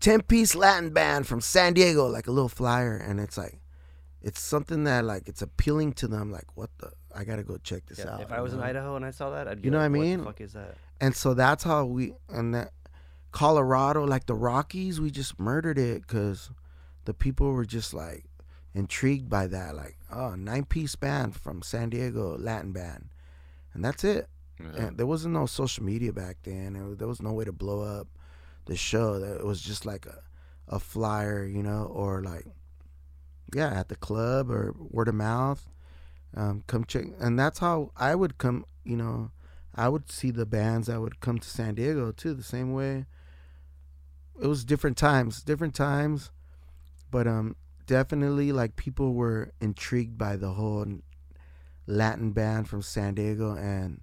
ten 0.00 0.22
piece 0.22 0.54
Latin 0.54 0.90
band 0.90 1.26
from 1.26 1.40
San 1.40 1.74
Diego, 1.74 2.06
like 2.06 2.26
a 2.26 2.32
little 2.32 2.48
flyer, 2.48 2.96
and 2.96 3.18
it's 3.20 3.36
like 3.36 3.60
it's 4.22 4.40
something 4.40 4.84
that 4.84 5.04
like 5.04 5.28
it's 5.28 5.42
appealing 5.42 5.92
to 5.94 6.08
them. 6.08 6.30
Like 6.30 6.56
what 6.56 6.70
the 6.78 6.92
I 7.14 7.24
gotta 7.24 7.42
go 7.42 7.56
check 7.58 7.86
this 7.86 7.98
Yeah, 7.98 8.14
out. 8.14 8.22
if 8.22 8.32
I 8.32 8.36
you 8.38 8.42
was 8.42 8.54
in? 8.54 8.60
Idaho 8.60 8.96
and 8.96 9.04
I 9.04 9.10
saw 9.10 9.30
that, 9.30 9.46
I'd 9.48 9.62
be 9.62 9.66
You 9.66 9.70
know 9.72 9.78
like, 9.78 9.90
what 9.90 9.96
I 9.96 9.98
what 9.98 10.04
mean? 10.04 10.18
the 10.18 10.24
fuck 10.24 10.40
is 10.40 10.52
that? 10.54 10.74
and 11.00 11.14
so 11.14 11.34
that's 11.34 11.64
how 11.64 11.84
we 11.84 12.14
and 12.28 12.54
that 12.54 12.72
Colorado, 13.32 14.04
like 14.04 14.26
the 14.26 14.34
Rockies, 14.34 15.00
we 15.00 15.10
just 15.10 15.38
murdered 15.40 15.76
it 15.78 16.02
because 16.02 16.50
the 17.04 17.12
people 17.14 17.50
were 17.52 17.64
just 17.64 17.92
like 17.92 18.24
intrigued 18.74 19.30
by 19.30 19.46
that, 19.46 19.74
like 19.74 19.96
oh, 20.12 20.34
nine 20.34 20.64
piece 20.64 20.96
band 20.96 21.36
from 21.36 21.62
San 21.62 21.90
Diego, 21.90 22.36
Latin 22.38 22.72
band, 22.72 23.10
and 23.72 23.84
that's 23.84 24.04
it. 24.04 24.28
Yeah. 24.60 24.86
And 24.86 24.98
there 24.98 25.06
wasn't 25.06 25.34
no 25.34 25.46
social 25.46 25.84
media 25.84 26.12
back 26.12 26.36
then. 26.44 26.76
It 26.76 26.82
was, 26.82 26.96
there 26.98 27.08
was 27.08 27.22
no 27.22 27.32
way 27.32 27.44
to 27.44 27.52
blow 27.52 27.82
up 27.82 28.08
the 28.66 28.76
show. 28.76 29.18
That 29.18 29.36
it 29.36 29.46
was 29.46 29.60
just 29.60 29.86
like 29.86 30.06
a 30.06 30.22
a 30.68 30.78
flyer, 30.78 31.44
you 31.44 31.62
know, 31.62 31.84
or 31.84 32.22
like 32.22 32.46
yeah, 33.54 33.78
at 33.78 33.88
the 33.88 33.96
club 33.96 34.50
or 34.50 34.74
word 34.78 35.08
of 35.08 35.14
mouth. 35.14 35.68
Um, 36.36 36.64
come 36.66 36.84
check, 36.84 37.04
and 37.20 37.38
that's 37.38 37.60
how 37.60 37.92
I 37.96 38.14
would 38.14 38.38
come. 38.38 38.64
You 38.84 38.96
know, 38.96 39.30
I 39.74 39.88
would 39.88 40.10
see 40.10 40.30
the 40.30 40.46
bands 40.46 40.88
that 40.88 41.00
would 41.00 41.20
come 41.20 41.38
to 41.38 41.48
San 41.48 41.74
Diego 41.74 42.12
too, 42.12 42.34
the 42.34 42.42
same 42.42 42.72
way. 42.72 43.06
It 44.40 44.48
was 44.48 44.64
different 44.64 44.96
times, 44.96 45.42
different 45.42 45.74
times, 45.74 46.32
but 47.10 47.28
um, 47.28 47.54
definitely 47.86 48.52
like 48.52 48.76
people 48.76 49.14
were 49.14 49.52
intrigued 49.60 50.16
by 50.18 50.36
the 50.36 50.50
whole 50.52 50.86
Latin 51.86 52.32
band 52.32 52.68
from 52.68 52.82
San 52.82 53.14
Diego, 53.14 53.54
and 53.56 54.00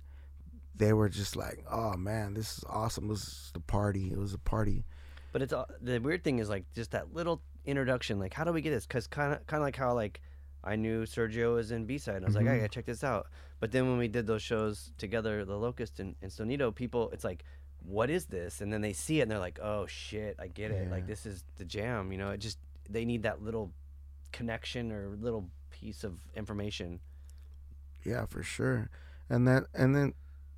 they 0.75 0.93
were 0.93 1.09
just 1.09 1.35
like, 1.35 1.63
"Oh 1.69 1.95
man, 1.97 2.33
this 2.33 2.57
is 2.59 2.63
awesome! 2.69 3.07
This 3.07 3.23
is 3.23 3.51
the 3.53 3.59
party. 3.59 4.11
It 4.11 4.17
was 4.17 4.33
a 4.33 4.37
party." 4.39 4.85
But 5.31 5.41
it's 5.41 5.53
all- 5.53 5.69
the 5.81 5.99
weird 5.99 6.23
thing 6.23 6.39
is 6.39 6.49
like 6.49 6.65
just 6.73 6.91
that 6.91 7.13
little 7.13 7.41
introduction. 7.65 8.19
Like, 8.19 8.33
how 8.33 8.43
do 8.43 8.51
we 8.51 8.61
get 8.61 8.71
this? 8.71 8.85
Because 8.85 9.07
kind 9.07 9.33
of, 9.33 9.45
kind 9.47 9.61
of 9.61 9.65
like 9.65 9.75
how 9.77 9.93
like 9.93 10.21
I 10.63 10.75
knew 10.75 11.03
Sergio 11.05 11.55
was 11.55 11.71
in 11.71 11.85
B 11.85 11.97
side, 11.97 12.17
and 12.17 12.25
I 12.25 12.27
was 12.27 12.35
like, 12.35 12.45
I 12.47 12.49
Mhm. 12.51 12.57
gotta 12.57 12.69
check 12.69 12.85
this 12.85 13.03
out. 13.03 13.27
But 13.59 13.71
then 13.71 13.87
when 13.87 13.97
we 13.97 14.07
did 14.07 14.27
those 14.27 14.41
shows 14.43 14.91
together, 14.97 15.43
the 15.45 15.57
Locust 15.57 15.99
and, 15.99 16.15
and 16.21 16.31
Sonido, 16.31 16.73
people, 16.73 17.09
it's 17.11 17.23
like, 17.23 17.43
what 17.83 18.09
is 18.11 18.25
this? 18.27 18.61
And 18.61 18.71
then 18.71 18.81
they 18.81 18.93
see 18.93 19.19
it 19.19 19.23
and 19.23 19.31
they're 19.31 19.39
like, 19.39 19.59
oh 19.61 19.87
shit, 19.87 20.35
I 20.39 20.47
get 20.47 20.69
it. 20.71 20.91
Like 20.91 21.07
this 21.07 21.25
is 21.25 21.43
the 21.57 21.65
jam. 21.65 22.11
You 22.11 22.17
know, 22.19 22.29
it 22.31 22.37
just 22.39 22.59
they 22.89 23.05
need 23.05 23.23
that 23.23 23.41
little 23.41 23.71
connection 24.31 24.91
or 24.91 25.15
little 25.19 25.49
piece 25.69 26.03
of 26.03 26.19
information. 26.35 26.99
Yeah, 28.03 28.25
for 28.25 28.43
sure. 28.43 28.89
And 29.29 29.47
that 29.47 29.65
and 29.73 29.95
then 29.95 30.13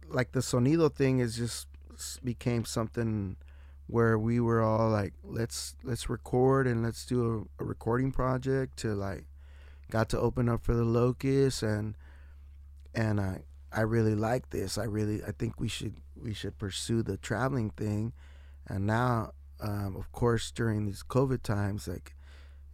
like 0.07 0.31
the 0.31 0.39
sonido 0.39 0.93
thing 0.93 1.19
is 1.19 1.35
just 1.35 1.67
became 2.23 2.65
something 2.65 3.37
where 3.87 4.17
we 4.17 4.39
were 4.39 4.61
all 4.61 4.89
like 4.89 5.13
let's 5.23 5.75
let's 5.83 6.09
record 6.09 6.65
and 6.67 6.83
let's 6.83 7.05
do 7.05 7.47
a, 7.59 7.63
a 7.63 7.65
recording 7.65 8.11
project 8.11 8.77
to 8.77 8.93
like 8.95 9.25
got 9.91 10.09
to 10.09 10.19
open 10.19 10.49
up 10.49 10.63
for 10.63 10.73
the 10.73 10.83
locust 10.83 11.61
and 11.61 11.95
and 12.95 13.19
I 13.19 13.41
I 13.71 13.81
really 13.81 14.15
like 14.15 14.51
this. 14.51 14.77
I 14.77 14.83
really 14.83 15.23
I 15.23 15.31
think 15.31 15.59
we 15.59 15.67
should 15.67 15.95
we 16.15 16.33
should 16.33 16.57
pursue 16.57 17.01
the 17.03 17.17
traveling 17.17 17.71
thing. 17.71 18.13
And 18.67 18.85
now 18.85 19.31
um, 19.63 19.95
of 19.95 20.11
course 20.11 20.51
during 20.51 20.85
these 20.85 21.03
COVID 21.03 21.41
times 21.41 21.87
like 21.87 22.15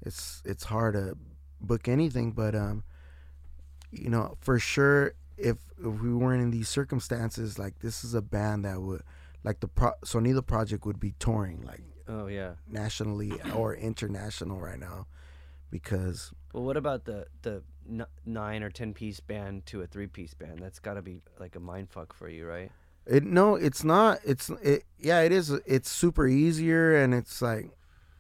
it's 0.02 0.42
it's 0.46 0.66
hard 0.66 0.94
to 0.96 1.16
book 1.62 1.88
anything 1.88 2.32
but 2.32 2.56
um 2.56 2.84
you 3.92 4.10
know, 4.10 4.38
for 4.40 4.60
sure, 4.60 5.14
if 5.38 5.58
if 5.80 6.02
we 6.02 6.14
weren't 6.14 6.44
in 6.44 6.52
these 6.52 6.70
circumstances, 6.70 7.58
like 7.58 7.80
this 7.80 8.04
is 8.04 8.14
a 8.14 8.22
band 8.22 8.64
that 8.66 8.80
would, 8.80 9.02
like 9.44 9.62
the 9.62 9.68
pro- 9.68 9.98
Sonido 10.06 10.46
project 10.46 10.86
would 10.86 11.00
be 11.00 11.16
touring 11.18 11.64
like 11.66 11.82
Oh 12.08 12.28
yeah. 12.28 12.54
nationally 12.68 13.32
or 13.56 13.74
international 13.76 14.60
right 14.60 14.80
now, 14.80 15.08
because 15.72 16.32
Well, 16.54 16.64
what 16.64 16.78
about 16.78 17.06
the 17.06 17.26
the 17.42 17.64
n- 17.90 18.06
nine 18.26 18.62
or 18.62 18.70
ten 18.70 18.94
piece 18.94 19.20
band 19.20 19.66
to 19.68 19.82
a 19.82 19.88
three 19.88 20.06
piece 20.08 20.36
band? 20.36 20.60
That's 20.60 20.80
got 20.80 20.94
to 20.96 21.02
be 21.02 21.22
like 21.40 21.56
a 21.56 21.60
mind 21.60 21.90
fuck 21.90 22.14
for 22.14 22.30
you, 22.30 22.46
right? 22.46 22.72
It 23.06 23.24
no, 23.24 23.56
it's 23.56 23.84
not. 23.84 24.20
It's 24.26 24.50
it 24.62 24.84
yeah, 24.98 25.22
it 25.22 25.32
is. 25.32 25.52
It's 25.66 25.90
super 25.90 26.28
easier, 26.28 26.96
and 26.96 27.14
it's 27.14 27.42
like 27.42 27.72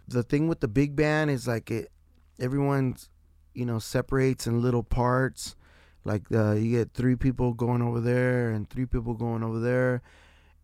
the 0.07 0.23
thing 0.23 0.47
with 0.47 0.59
the 0.59 0.67
big 0.67 0.95
band 0.95 1.31
is 1.31 1.47
like 1.47 1.71
it. 1.71 1.91
Everyone's 2.39 3.09
you 3.53 3.65
know 3.65 3.79
separates 3.79 4.47
in 4.47 4.61
little 4.61 4.83
parts. 4.83 5.55
Like 6.05 6.23
uh, 6.31 6.53
you 6.53 6.77
get 6.77 6.93
three 6.93 7.15
people 7.15 7.53
going 7.53 7.81
over 7.81 7.99
there 7.99 8.49
and 8.49 8.69
three 8.69 8.85
people 8.85 9.13
going 9.13 9.43
over 9.43 9.59
there, 9.59 10.01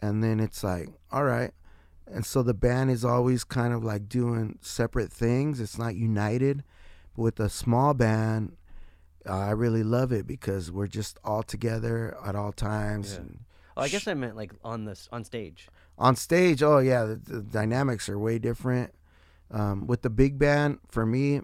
and 0.01 0.23
then 0.23 0.39
it's 0.39 0.63
like 0.63 0.89
all 1.11 1.23
right 1.23 1.51
and 2.07 2.25
so 2.25 2.43
the 2.43 2.53
band 2.53 2.91
is 2.91 3.03
always 3.03 3.43
kind 3.43 3.73
of 3.73 3.83
like 3.83 4.07
doing 4.07 4.59
separate 4.61 5.11
things. 5.11 5.59
It's 5.59 5.77
not 5.77 5.95
united. 5.95 6.63
But 7.15 7.21
with 7.21 7.39
a 7.39 7.49
small 7.49 7.93
band, 7.93 8.57
uh, 9.27 9.37
I 9.37 9.51
really 9.51 9.83
love 9.83 10.11
it 10.11 10.27
because 10.27 10.71
we're 10.71 10.87
just 10.87 11.17
all 11.23 11.43
together 11.43 12.15
at 12.23 12.35
all 12.35 12.51
times. 12.51 13.13
Yeah. 13.13 13.21
and 13.21 13.39
Oh, 13.77 13.81
I 13.81 13.89
guess 13.89 14.07
I 14.07 14.13
meant 14.13 14.35
like 14.35 14.53
on 14.63 14.85
this 14.85 15.09
on 15.11 15.23
stage. 15.23 15.67
on 15.97 16.15
stage, 16.15 16.63
oh 16.63 16.79
yeah, 16.79 17.03
the, 17.03 17.15
the 17.15 17.41
dynamics 17.41 18.09
are 18.09 18.19
way 18.19 18.39
different. 18.39 18.93
Um, 19.51 19.85
with 19.87 20.01
the 20.01 20.09
big 20.09 20.39
band, 20.39 20.79
for 20.89 21.05
me, 21.05 21.41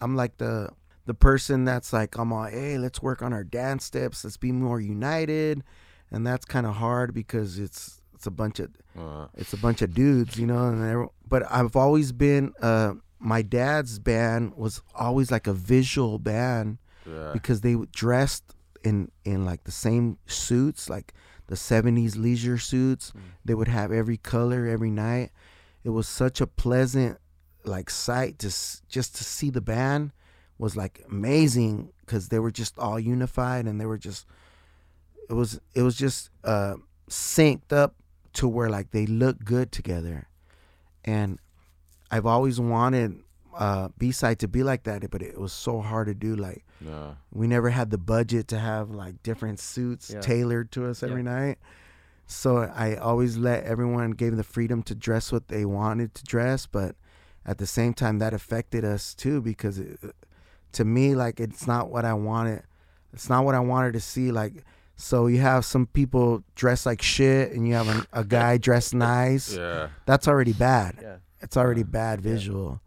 I'm 0.00 0.16
like 0.16 0.38
the 0.38 0.70
the 1.06 1.14
person 1.14 1.64
that's 1.64 1.92
like, 1.92 2.16
I'm 2.16 2.32
all, 2.32 2.44
hey, 2.44 2.78
let's 2.78 3.02
work 3.02 3.22
on 3.22 3.32
our 3.32 3.44
dance 3.44 3.84
steps. 3.84 4.24
Let's 4.24 4.36
be 4.36 4.52
more 4.52 4.80
united, 4.80 5.62
and 6.10 6.26
that's 6.26 6.44
kind 6.44 6.66
of 6.66 6.76
hard 6.76 7.12
because 7.12 7.58
it's 7.58 8.00
it's 8.14 8.26
a 8.26 8.30
bunch 8.30 8.60
of 8.60 8.70
Uh, 8.98 9.26
it's 9.34 9.52
a 9.52 9.58
bunch 9.58 9.82
of 9.82 9.92
dudes, 9.92 10.38
you 10.38 10.46
know. 10.46 10.68
And 10.68 11.08
but 11.28 11.42
I've 11.50 11.76
always 11.76 12.12
been 12.12 12.52
uh, 12.62 12.94
my 13.18 13.42
dad's 13.42 13.98
band 13.98 14.54
was 14.56 14.82
always 14.94 15.30
like 15.30 15.46
a 15.46 15.52
visual 15.52 16.18
band 16.18 16.78
yeah. 17.06 17.30
because 17.32 17.60
they 17.60 17.76
dressed 17.92 18.54
in 18.82 19.10
in 19.24 19.44
like 19.44 19.64
the 19.64 19.72
same 19.72 20.18
suits, 20.26 20.88
like 20.88 21.12
the 21.46 21.54
'70s 21.54 22.16
leisure 22.16 22.58
suits. 22.58 23.12
They 23.44 23.54
would 23.54 23.68
have 23.68 23.92
every 23.92 24.16
color 24.16 24.66
every 24.66 24.90
night. 24.90 25.30
It 25.82 25.90
was 25.90 26.08
such 26.08 26.40
a 26.40 26.46
pleasant 26.46 27.18
like 27.64 27.90
sight 27.90 28.38
to 28.40 28.48
just 28.48 29.16
to 29.16 29.24
see 29.24 29.50
the 29.50 29.60
band 29.60 30.12
was 30.58 30.76
like 30.76 31.02
amazing 31.10 31.90
because 32.00 32.28
they 32.28 32.38
were 32.38 32.50
just 32.50 32.78
all 32.78 33.00
unified 33.00 33.66
and 33.66 33.80
they 33.80 33.86
were 33.86 33.98
just 33.98 34.26
it 35.28 35.32
was 35.32 35.60
it 35.74 35.82
was 35.82 35.96
just 35.96 36.30
uh 36.44 36.74
synced 37.08 37.72
up 37.72 37.94
to 38.32 38.46
where 38.46 38.68
like 38.68 38.90
they 38.90 39.06
look 39.06 39.44
good 39.44 39.72
together 39.72 40.28
and 41.04 41.38
i've 42.10 42.26
always 42.26 42.60
wanted 42.60 43.23
uh 43.58 43.88
b-side 43.98 44.38
to 44.38 44.48
be 44.48 44.62
like 44.62 44.82
that 44.84 45.08
but 45.10 45.22
it 45.22 45.38
was 45.38 45.52
so 45.52 45.80
hard 45.80 46.06
to 46.06 46.14
do 46.14 46.34
like 46.36 46.64
yeah. 46.80 47.14
we 47.32 47.46
never 47.46 47.70
had 47.70 47.90
the 47.90 47.98
budget 47.98 48.48
to 48.48 48.58
have 48.58 48.90
like 48.90 49.22
different 49.22 49.60
suits 49.60 50.10
Yeah. 50.10 50.20
tailored 50.20 50.70
to 50.72 50.86
us 50.86 51.02
every 51.02 51.22
night 51.22 51.58
so 52.26 52.58
i 52.74 52.96
always 52.96 53.36
let 53.36 53.64
everyone 53.64 54.10
gave 54.12 54.36
the 54.36 54.44
freedom 54.44 54.82
to 54.84 54.94
dress 54.94 55.30
what 55.30 55.48
they 55.48 55.64
wanted 55.64 56.14
to 56.14 56.24
dress 56.24 56.66
but 56.66 56.96
at 57.46 57.58
the 57.58 57.66
same 57.66 57.92
time 57.94 58.18
that 58.18 58.32
affected 58.32 58.84
us 58.84 59.14
too 59.14 59.40
because 59.40 59.78
it, 59.78 59.98
to 60.72 60.84
me 60.84 61.14
like 61.14 61.38
it's 61.40 61.66
not 61.66 61.90
what 61.90 62.04
i 62.04 62.14
wanted 62.14 62.62
it's 63.12 63.28
not 63.28 63.44
what 63.44 63.54
i 63.54 63.60
wanted 63.60 63.92
to 63.92 64.00
see 64.00 64.32
like 64.32 64.64
so 64.96 65.26
you 65.26 65.38
have 65.38 65.64
some 65.64 65.86
people 65.86 66.42
dressed 66.54 66.86
like 66.86 67.02
shit 67.02 67.52
and 67.52 67.68
you 67.68 67.74
have 67.74 67.88
a, 67.88 68.20
a 68.20 68.24
guy 68.24 68.56
dressed 68.56 68.94
nice 69.12 69.54
Yeah. 69.54 69.88
that's 70.06 70.26
already 70.26 70.52
bad 70.54 70.98
Yeah. 71.02 71.16
it's 71.40 71.56
already 71.56 71.82
bad 71.82 72.20
visual. 72.20 72.80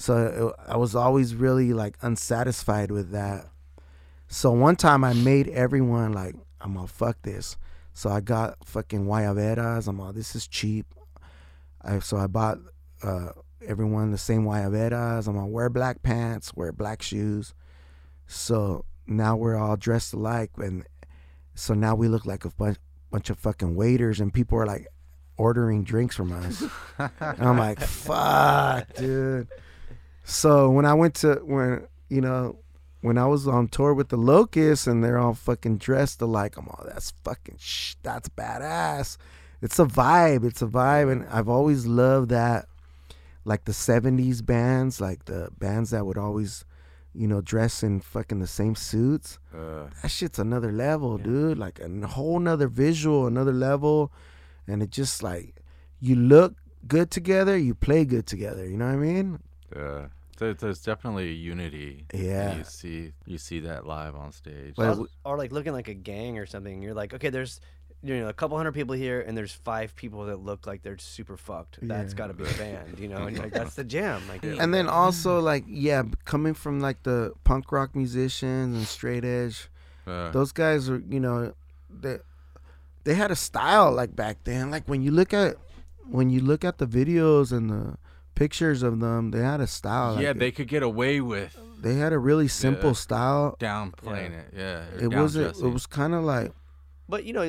So 0.00 0.54
it, 0.56 0.66
I 0.66 0.78
was 0.78 0.94
always 0.94 1.34
really 1.34 1.74
like 1.74 1.98
unsatisfied 2.00 2.90
with 2.90 3.10
that. 3.10 3.44
So 4.28 4.50
one 4.50 4.76
time 4.76 5.04
I 5.04 5.12
made 5.12 5.48
everyone 5.48 6.14
like, 6.14 6.34
I'm 6.58 6.72
gonna 6.72 6.86
fuck 6.86 7.20
this. 7.20 7.58
So 7.92 8.08
I 8.08 8.20
got 8.20 8.64
fucking 8.64 9.04
guayaberas. 9.04 9.88
I'm 9.88 10.00
all, 10.00 10.14
this 10.14 10.34
is 10.34 10.46
cheap. 10.46 10.86
I, 11.82 11.98
so 11.98 12.16
I 12.16 12.28
bought 12.28 12.56
uh, 13.02 13.32
everyone 13.66 14.10
the 14.10 14.16
same 14.16 14.44
guayaberas. 14.44 15.28
I'm 15.28 15.34
gonna 15.34 15.46
wear 15.46 15.68
black 15.68 16.02
pants, 16.02 16.54
wear 16.54 16.72
black 16.72 17.02
shoes. 17.02 17.52
So 18.26 18.86
now 19.06 19.36
we're 19.36 19.56
all 19.56 19.76
dressed 19.76 20.14
alike, 20.14 20.52
and 20.56 20.86
so 21.54 21.74
now 21.74 21.94
we 21.94 22.08
look 22.08 22.24
like 22.24 22.46
a 22.46 22.50
bunch, 22.50 22.78
bunch 23.10 23.28
of 23.28 23.38
fucking 23.38 23.74
waiters, 23.74 24.18
and 24.18 24.32
people 24.32 24.56
are 24.56 24.66
like 24.66 24.86
ordering 25.36 25.84
drinks 25.84 26.16
from 26.16 26.32
us. 26.32 26.64
And 27.20 27.48
I'm 27.48 27.58
like, 27.58 27.80
fuck, 27.80 28.94
dude. 28.94 29.48
So 30.30 30.70
when 30.70 30.84
I 30.86 30.94
went 30.94 31.16
to 31.16 31.34
when 31.44 31.86
you 32.08 32.20
know 32.20 32.56
when 33.00 33.18
I 33.18 33.26
was 33.26 33.48
on 33.48 33.66
tour 33.66 33.92
with 33.94 34.10
the 34.10 34.16
Locusts 34.16 34.86
and 34.86 35.02
they're 35.02 35.18
all 35.18 35.34
fucking 35.34 35.78
dressed 35.78 36.22
alike, 36.22 36.56
I'm 36.56 36.68
all 36.68 36.84
that's 36.86 37.10
fucking 37.24 37.56
sh- 37.58 37.96
that's 38.02 38.28
badass. 38.28 39.16
It's 39.60 39.78
a 39.80 39.84
vibe. 39.84 40.44
It's 40.44 40.62
a 40.62 40.66
vibe, 40.66 41.10
and 41.10 41.26
I've 41.28 41.48
always 41.48 41.84
loved 41.84 42.28
that, 42.30 42.66
like 43.44 43.64
the 43.64 43.72
'70s 43.72 44.44
bands, 44.46 45.00
like 45.00 45.24
the 45.24 45.50
bands 45.58 45.90
that 45.90 46.06
would 46.06 46.16
always, 46.16 46.64
you 47.12 47.26
know, 47.26 47.40
dress 47.40 47.82
in 47.82 48.00
fucking 48.00 48.38
the 48.38 48.46
same 48.46 48.76
suits 48.76 49.38
Uh, 49.52 49.88
that 50.00 50.10
shit's 50.10 50.38
another 50.38 50.70
level, 50.70 51.18
dude. 51.18 51.58
Like 51.58 51.80
a 51.80 52.06
whole 52.06 52.38
nother 52.38 52.68
visual, 52.68 53.26
another 53.26 53.52
level, 53.52 54.12
and 54.68 54.80
it 54.80 54.90
just 54.90 55.24
like 55.24 55.56
you 55.98 56.14
look 56.14 56.54
good 56.86 57.10
together, 57.10 57.58
you 57.58 57.74
play 57.74 58.04
good 58.04 58.26
together. 58.26 58.64
You 58.64 58.76
know 58.76 58.86
what 58.86 58.94
I 58.94 58.96
mean? 58.96 59.40
yeah. 59.74 60.06
There, 60.40 60.54
there's 60.54 60.80
definitely 60.82 61.28
a 61.28 61.32
unity. 61.34 62.06
Yeah. 62.12 62.56
You 62.56 62.64
see, 62.64 63.12
you 63.26 63.38
see 63.38 63.60
that 63.60 63.86
live 63.86 64.16
on 64.16 64.32
stage. 64.32 64.74
But- 64.76 64.98
or, 64.98 65.06
or 65.24 65.36
like 65.38 65.52
looking 65.52 65.72
like 65.74 65.86
a 65.88 65.94
gang 65.94 66.38
or 66.38 66.46
something. 66.46 66.82
You're 66.82 66.94
like, 66.94 67.14
okay, 67.14 67.28
there's 67.30 67.60
you 68.02 68.18
know 68.18 68.28
a 68.28 68.32
couple 68.32 68.56
hundred 68.56 68.72
people 68.72 68.94
here, 68.94 69.20
and 69.20 69.36
there's 69.36 69.52
five 69.52 69.94
people 69.94 70.24
that 70.24 70.38
look 70.40 70.66
like 70.66 70.82
they're 70.82 70.96
super 70.96 71.36
fucked. 71.36 71.78
That's 71.82 72.12
Yeah. 72.12 72.16
got 72.18 72.26
to 72.28 72.32
be 72.34 72.44
a 72.44 72.54
band, 72.54 72.98
you 72.98 73.08
know. 73.08 73.26
And 73.26 73.38
like 73.38 73.52
that's 73.52 73.74
the 73.74 73.84
jam. 73.84 74.22
Like, 74.28 74.42
And 74.42 74.72
then 74.72 74.88
also 74.88 75.38
like 75.40 75.64
yeah, 75.68 76.02
coming 76.24 76.54
from 76.54 76.80
like 76.80 77.02
the 77.02 77.34
punk 77.44 77.70
rock 77.70 77.94
musicians 77.94 78.74
and 78.76 78.86
straight 78.86 79.24
edge, 79.26 79.68
Uh, 80.06 80.30
those 80.32 80.50
guys 80.52 80.88
are 80.88 81.02
you 81.10 81.20
know 81.20 81.52
they 81.90 82.16
they 83.04 83.14
had 83.14 83.30
a 83.30 83.36
style 83.36 83.92
like 83.92 84.16
back 84.16 84.44
then. 84.44 84.70
Like 84.70 84.88
when 84.88 85.02
you 85.02 85.10
look 85.10 85.34
at 85.34 85.56
when 86.08 86.30
you 86.30 86.40
look 86.40 86.64
at 86.64 86.78
the 86.78 86.86
videos 86.86 87.52
and 87.52 87.68
the 87.68 87.96
pictures 88.40 88.82
of 88.82 89.00
them, 89.00 89.30
they 89.30 89.40
had 89.52 89.60
a 89.60 89.66
style. 89.66 90.14
like, 90.14 90.22
yeah, 90.24 90.32
they 90.32 90.50
could 90.50 90.66
get 90.68 90.82
away 90.82 91.20
with 91.20 91.52
they 91.82 91.94
had 91.94 92.12
a 92.12 92.18
really 92.18 92.48
simple 92.48 92.90
Yeah. 92.90 93.06
style. 93.06 93.56
downplaying 93.60 94.32
it. 94.42 94.48
Yeah. 94.56 94.84
It 95.04 95.08
wasn't. 95.14 95.56
It 95.66 95.72
was 95.78 95.86
kind 95.86 96.14
of 96.14 96.22
like 96.24 96.52
But 97.08 97.24
you 97.24 97.32
know 97.32 97.44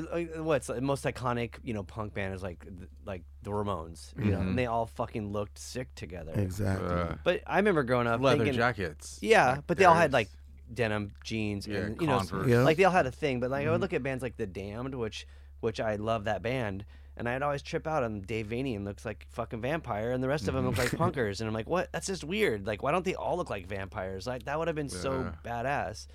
what's 0.49 0.67
the 0.67 0.81
most 0.81 1.03
iconic 1.05 1.51
you 1.63 1.73
know 1.75 1.83
punk 1.83 2.13
band 2.13 2.33
is 2.33 2.41
like 2.49 2.59
like 3.05 3.23
the 3.43 3.51
Ramones, 3.51 3.99
you 4.17 4.31
know, 4.31 4.37
Mhm. 4.39 4.47
and 4.49 4.57
they 4.59 4.65
all 4.67 4.85
fucking 4.85 5.31
looked 5.31 5.57
sick 5.59 5.87
together. 5.95 6.33
exactly. 6.35 6.87
Uh, 6.89 7.15
But 7.23 7.41
I 7.47 7.57
remember 7.57 7.83
growing 7.83 8.07
up 8.07 8.19
leather 8.21 8.39
thinking, 8.43 8.55
jackets. 8.63 9.19
yeah, 9.21 9.51
like 9.53 9.67
but 9.67 9.77
they 9.77 9.85
all 9.85 9.95
had 10.05 10.11
like 10.13 10.29
denim 10.73 11.11
jeans 11.23 11.67
Yeah, 11.67 11.79
and 11.79 12.01
you 12.01 12.07
know. 12.07 12.21
Yeah. 12.47 12.63
like 12.63 12.77
they 12.77 12.85
all 12.85 12.91
had 13.01 13.05
a 13.05 13.11
thing. 13.23 13.39
But 13.41 13.49
like 13.51 13.61
Mm-hmm. 13.61 13.69
I 13.69 13.71
would 13.73 13.81
look 13.81 13.93
at 13.93 14.01
bands 14.03 14.21
like 14.23 14.37
the 14.37 14.47
Damned, 14.47 14.95
which 14.95 15.27
which 15.59 15.79
I 15.79 15.95
love 15.97 16.23
that 16.25 16.41
band. 16.41 16.85
And 17.17 17.27
I'd 17.27 17.41
always 17.41 17.61
trip 17.61 17.87
out 17.87 18.03
on 18.03 18.21
Dave 18.21 18.47
Vanian 18.47 18.85
looks 18.85 19.05
like 19.05 19.27
fucking 19.31 19.61
vampire, 19.61 20.11
and 20.11 20.23
the 20.23 20.27
rest 20.27 20.47
of 20.47 20.53
them 20.53 20.65
look 20.65 20.77
like 20.77 20.91
Mm-hmm. 20.91 21.03
punkers. 21.19 21.39
And 21.39 21.47
I'm 21.47 21.53
like, 21.53 21.69
what? 21.69 21.91
That's 21.91 22.07
just 22.07 22.23
weird. 22.23 22.65
Like, 22.67 22.83
why 22.83 22.91
don't 22.91 23.05
they 23.05 23.15
all 23.15 23.37
look 23.37 23.49
like 23.49 23.67
vampires? 23.67 24.27
Like 24.27 24.43
that 24.43 24.57
would 24.57 24.67
have 24.67 24.75
been 24.75 24.89
so 24.89 25.31
badass. 25.43 26.07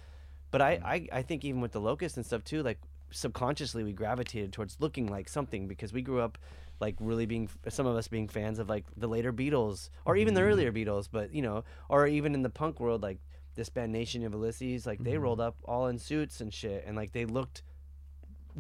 But 0.50 0.62
I, 0.62 0.76
mm. 0.76 0.84
I, 0.84 1.08
I 1.12 1.22
think 1.22 1.44
even 1.44 1.60
with 1.60 1.72
the 1.72 1.80
locust 1.80 2.16
and 2.16 2.24
stuff 2.24 2.44
too, 2.44 2.62
like 2.62 2.78
subconsciously 3.10 3.84
we 3.84 3.92
gravitated 3.92 4.52
towards 4.52 4.80
looking 4.80 5.06
like 5.06 5.28
something 5.28 5.68
because 5.68 5.92
we 5.92 6.02
grew 6.02 6.20
up 6.20 6.38
like 6.80 6.96
really 6.98 7.24
being 7.24 7.48
some 7.68 7.86
of 7.86 7.96
us 7.96 8.08
being 8.08 8.28
fans 8.28 8.58
of 8.58 8.68
like 8.68 8.84
the 8.96 9.06
later 9.06 9.32
Beatles 9.32 9.90
or 10.04 10.16
even 10.16 10.34
the 10.34 10.42
earlier 10.42 10.72
mm-hmm. 10.72 10.88
Beatles, 10.88 11.08
but 11.10 11.32
you 11.32 11.42
know, 11.42 11.64
or 11.88 12.06
even 12.06 12.34
in 12.34 12.42
the 12.42 12.50
punk 12.50 12.80
world 12.80 13.02
like 13.02 13.18
this 13.54 13.68
band 13.68 13.92
Nation 13.92 14.24
of 14.24 14.32
Ulysses, 14.32 14.86
like 14.86 15.02
they 15.02 15.16
rolled 15.18 15.38
mm-hmm. 15.38 15.48
up 15.48 15.56
all 15.64 15.86
in 15.86 15.98
suits 15.98 16.40
and 16.40 16.52
shit, 16.52 16.84
and 16.86 16.96
like 16.96 17.12
they 17.12 17.24
looked 17.24 17.62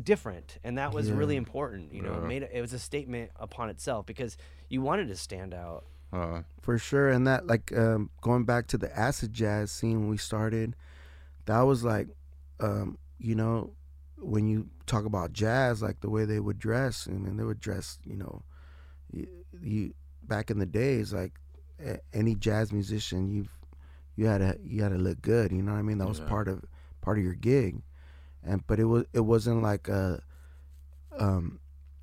different, 0.02 0.58
and 0.64 0.78
that 0.78 0.92
was 0.92 1.10
really 1.10 1.36
important. 1.36 1.92
You 1.92 2.02
know, 2.02 2.14
it 2.14 2.28
made 2.28 2.42
it, 2.42 2.50
it 2.52 2.60
was 2.60 2.72
a 2.72 2.78
statement 2.78 3.30
upon 3.36 3.70
itself 3.70 4.06
because 4.06 4.36
you 4.68 4.82
wanted 4.82 5.08
to 5.08 5.16
stand 5.16 5.54
out. 5.54 5.84
Uh, 6.12 6.42
for 6.62 6.78
sure 6.78 7.10
and 7.10 7.26
that 7.26 7.48
like 7.48 7.76
um 7.76 8.08
going 8.20 8.44
back 8.44 8.68
to 8.68 8.78
the 8.78 8.96
acid 8.96 9.32
jazz 9.32 9.72
scene 9.72 9.98
when 10.00 10.08
we 10.08 10.16
started 10.16 10.76
that 11.46 11.60
was 11.62 11.82
like 11.82 12.06
um 12.60 12.96
you 13.18 13.34
know 13.34 13.72
when 14.16 14.46
you 14.46 14.68
talk 14.86 15.04
about 15.04 15.32
jazz 15.32 15.82
like 15.82 16.00
the 16.00 16.08
way 16.08 16.24
they 16.24 16.38
would 16.38 16.60
dress 16.60 17.08
i 17.10 17.12
mean 17.12 17.36
they 17.36 17.42
would 17.44 17.58
dress 17.60 17.98
you 18.04 18.16
know 18.16 18.40
you, 19.12 19.26
you 19.60 19.92
back 20.22 20.48
in 20.48 20.60
the 20.60 20.64
days 20.64 21.12
like 21.12 21.32
a- 21.84 21.98
any 22.14 22.36
jazz 22.36 22.72
musician 22.72 23.28
you've 23.28 23.52
you 24.14 24.26
had 24.26 24.38
to 24.38 24.56
you 24.62 24.82
had 24.84 24.92
to 24.92 24.98
look 24.98 25.20
good 25.20 25.50
you 25.50 25.60
know 25.60 25.72
what 25.72 25.78
i 25.78 25.82
mean 25.82 25.98
that 25.98 26.08
was 26.08 26.20
Yeah. 26.20 26.26
part 26.26 26.46
of 26.46 26.64
part 27.02 27.18
of 27.18 27.24
your 27.24 27.34
gig 27.34 27.82
and 28.46 28.66
but 28.66 28.78
it 28.78 28.84
was 28.84 29.04
it 29.12 29.20
wasn't 29.20 29.62
like 29.62 29.88
a 29.88 30.22
um 31.18 31.58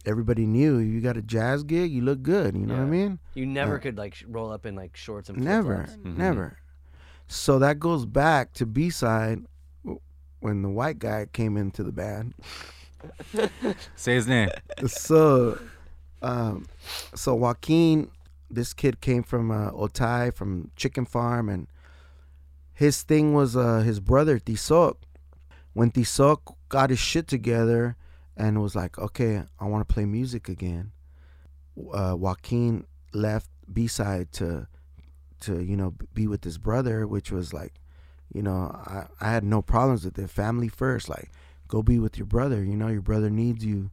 everybody 0.05 0.45
knew 0.45 0.77
you 0.79 0.99
got 1.01 1.15
a 1.17 1.21
jazz 1.21 1.63
gig 1.63 1.89
you 1.91 2.01
look 2.01 2.21
good 2.21 2.55
you 2.57 2.65
know 2.65 2.73
what 2.75 2.81
i 2.83 2.85
mean 2.85 3.19
You 3.35 3.45
never 3.45 3.75
Yeah. 3.75 3.79
could 3.79 3.97
like 3.97 4.15
sh- 4.15 4.25
roll 4.27 4.51
up 4.51 4.65
in 4.65 4.75
like 4.75 4.95
shorts 4.97 5.29
and 5.29 5.37
Never, 5.39 5.85
flip-flops. 5.85 6.07
Mhm. 6.07 6.17
never. 6.17 6.57
So 7.27 7.57
that 7.59 7.79
goes 7.79 8.05
back 8.05 8.53
to 8.55 8.65
B 8.65 8.89
side 8.89 9.39
when 10.41 10.61
the 10.61 10.69
white 10.69 10.99
guy 10.99 11.25
came 11.31 11.55
into 11.57 11.81
the 11.83 11.91
band. 11.93 12.33
say 13.95 14.15
his 14.15 14.27
name. 14.27 14.49
so, 14.87 15.57
um, 16.21 16.65
so 17.15 17.33
Joaquin, 17.33 18.11
this 18.51 18.73
kid 18.73 18.99
came 19.01 19.23
from 19.23 19.51
uh, 19.51 19.71
Otay 19.71 20.33
from 20.33 20.69
Chicken 20.75 21.05
Farm, 21.05 21.47
and 21.49 21.67
his 22.73 23.01
thing 23.03 23.33
was 23.33 23.55
uh, 23.55 23.79
his 23.79 23.99
brother 24.01 24.37
Tizoc. 24.37 24.95
When 25.73 25.91
Tizoc 25.91 26.55
got 26.69 26.89
his 26.89 26.99
shit 26.99 27.27
together 27.27 27.95
and 28.37 28.61
was 28.61 28.75
like, 28.75 28.97
"Okay, 28.99 29.43
I 29.59 29.65
want 29.65 29.87
to 29.87 29.93
play 29.93 30.05
music 30.05 30.47
again," 30.49 30.91
uh, 31.93 32.15
Joaquin 32.17 32.85
left 33.13 33.49
B 33.71 33.87
side 33.87 34.31
to 34.33 34.67
to 35.41 35.61
you 35.63 35.75
know 35.75 35.95
be 36.13 36.27
with 36.27 36.43
his 36.43 36.57
brother, 36.57 37.07
which 37.07 37.31
was 37.31 37.53
like, 37.53 37.73
you 38.33 38.41
know, 38.41 38.71
I 38.73 39.07
I 39.19 39.31
had 39.31 39.43
no 39.43 39.61
problems 39.61 40.05
with 40.05 40.17
it. 40.19 40.29
Family 40.29 40.67
first, 40.67 41.09
like 41.09 41.31
go 41.67 41.81
be 41.81 41.99
with 41.99 42.17
your 42.17 42.27
brother. 42.27 42.63
You 42.63 42.75
know, 42.77 42.87
your 42.89 43.01
brother 43.01 43.29
needs 43.29 43.65
you, 43.65 43.89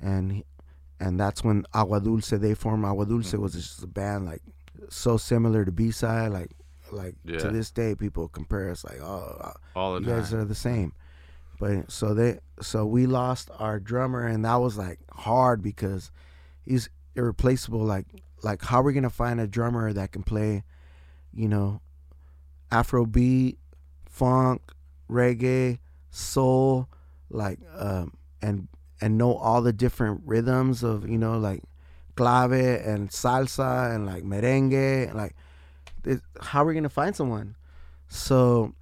and 0.00 0.32
he- 0.32 0.44
and 1.00 1.18
that's 1.20 1.44
when 1.44 1.64
Agua 1.74 2.00
Dulce 2.00 2.30
they 2.30 2.54
formed. 2.54 2.84
Agua 2.84 3.06
Dulce 3.06 3.32
was 3.34 3.52
just 3.54 3.82
a 3.84 3.86
band 3.86 4.24
like 4.26 4.42
so 4.88 5.16
similar 5.16 5.64
to 5.64 5.70
B 5.72 5.90
side, 5.90 6.32
like 6.32 6.52
like 6.90 7.14
Yeah. 7.24 7.38
to 7.38 7.50
this 7.50 7.70
day 7.70 7.94
people 7.94 8.28
compare 8.28 8.70
us 8.70 8.82
like 8.84 9.00
oh 9.02 9.52
All 9.76 9.94
the 9.94 10.00
you 10.00 10.06
time. 10.06 10.16
guys 10.20 10.32
are 10.34 10.44
the 10.44 10.54
same. 10.54 10.92
But 11.58 11.90
so 11.90 12.14
they 12.14 12.38
so 12.60 12.86
we 12.86 13.06
lost 13.06 13.50
our 13.58 13.80
drummer 13.80 14.26
and 14.26 14.44
that 14.44 14.56
was 14.56 14.76
like 14.76 15.00
hard 15.12 15.62
because 15.62 16.10
he's 16.64 16.88
irreplaceable. 17.16 17.80
Like 17.84 18.06
like 18.42 18.62
how 18.62 18.80
are 18.80 18.84
we 18.84 18.92
gonna 18.92 19.10
find 19.10 19.40
a 19.40 19.46
drummer 19.46 19.92
that 19.92 20.12
can 20.12 20.22
play, 20.22 20.64
you 21.32 21.48
know, 21.48 21.80
Afrobeat, 22.70 23.56
funk, 24.08 24.62
reggae, 25.10 25.78
soul, 26.10 26.88
like 27.30 27.58
um 27.76 28.14
and 28.40 28.68
and 29.00 29.18
know 29.18 29.34
all 29.34 29.62
the 29.62 29.72
different 29.72 30.22
rhythms 30.24 30.82
of, 30.82 31.08
you 31.08 31.18
know, 31.18 31.38
like 31.38 31.62
clave 32.14 32.52
and 32.52 33.10
salsa 33.10 33.94
and 33.94 34.04
like 34.04 34.24
merengue 34.24 35.14
like 35.14 35.36
how 36.40 36.62
are 36.62 36.66
we 36.66 36.74
gonna 36.74 36.88
find 36.88 37.16
someone? 37.16 37.56
So 38.08 38.74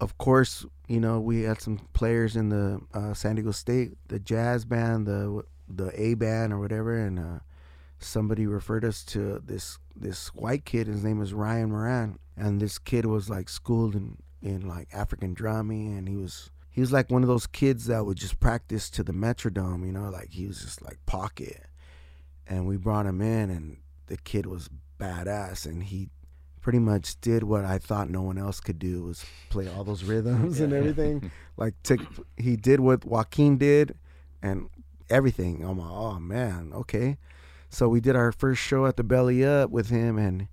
of 0.00 0.18
course, 0.18 0.66
you 0.88 1.00
know, 1.00 1.20
we 1.20 1.42
had 1.42 1.60
some 1.60 1.78
players 1.92 2.36
in 2.36 2.48
the 2.48 2.80
uh, 2.92 3.14
San 3.14 3.36
Diego 3.36 3.52
State, 3.52 3.92
the 4.08 4.18
jazz 4.18 4.64
band, 4.64 5.06
the 5.06 5.42
the 5.68 5.90
A 6.00 6.14
band 6.14 6.52
or 6.52 6.58
whatever, 6.58 6.96
and 6.98 7.18
uh, 7.18 7.38
somebody 7.98 8.46
referred 8.46 8.84
us 8.84 9.04
to 9.04 9.40
this 9.44 9.78
this 9.94 10.28
white 10.28 10.64
kid. 10.64 10.86
His 10.86 11.04
name 11.04 11.22
is 11.22 11.32
Ryan 11.32 11.70
Moran, 11.70 12.18
and 12.36 12.60
this 12.60 12.78
kid 12.78 13.06
was 13.06 13.30
like 13.30 13.48
schooled 13.48 13.94
in 13.94 14.18
in 14.42 14.66
like 14.66 14.88
African 14.92 15.34
drumming, 15.34 15.96
and 15.96 16.08
he 16.08 16.16
was 16.16 16.50
he 16.70 16.80
was 16.80 16.92
like 16.92 17.10
one 17.10 17.22
of 17.22 17.28
those 17.28 17.46
kids 17.46 17.86
that 17.86 18.04
would 18.04 18.16
just 18.16 18.40
practice 18.40 18.90
to 18.90 19.02
the 19.02 19.12
metrodome, 19.12 19.86
you 19.86 19.92
know, 19.92 20.08
like 20.08 20.30
he 20.32 20.46
was 20.46 20.60
just 20.60 20.82
like 20.82 20.98
pocket. 21.06 21.64
And 22.46 22.66
we 22.66 22.76
brought 22.76 23.06
him 23.06 23.20
in, 23.20 23.50
and 23.50 23.76
the 24.06 24.16
kid 24.16 24.46
was 24.46 24.68
badass, 24.98 25.64
and 25.64 25.84
he 25.84 26.08
pretty 26.62 26.78
much 26.78 27.20
did 27.20 27.42
what 27.42 27.64
I 27.64 27.78
thought 27.78 28.08
no 28.08 28.22
one 28.22 28.38
else 28.38 28.60
could 28.60 28.78
do 28.78 29.02
was 29.02 29.26
play 29.50 29.68
all 29.68 29.84
those 29.84 30.04
rhythms 30.04 30.60
and 30.60 30.72
everything. 30.72 31.30
like 31.56 31.74
took 31.82 32.00
he 32.36 32.56
did 32.56 32.80
what 32.80 33.04
Joaquin 33.04 33.58
did 33.58 33.98
and 34.40 34.70
everything. 35.10 35.64
I'm 35.64 35.78
like, 35.78 35.90
oh 35.90 36.18
man, 36.20 36.70
okay. 36.72 37.18
So 37.68 37.88
we 37.88 38.00
did 38.00 38.16
our 38.16 38.32
first 38.32 38.62
show 38.62 38.86
at 38.86 38.96
the 38.96 39.02
Belly 39.02 39.44
Up 39.44 39.70
with 39.70 39.90
him 39.90 40.16
and 40.16 40.48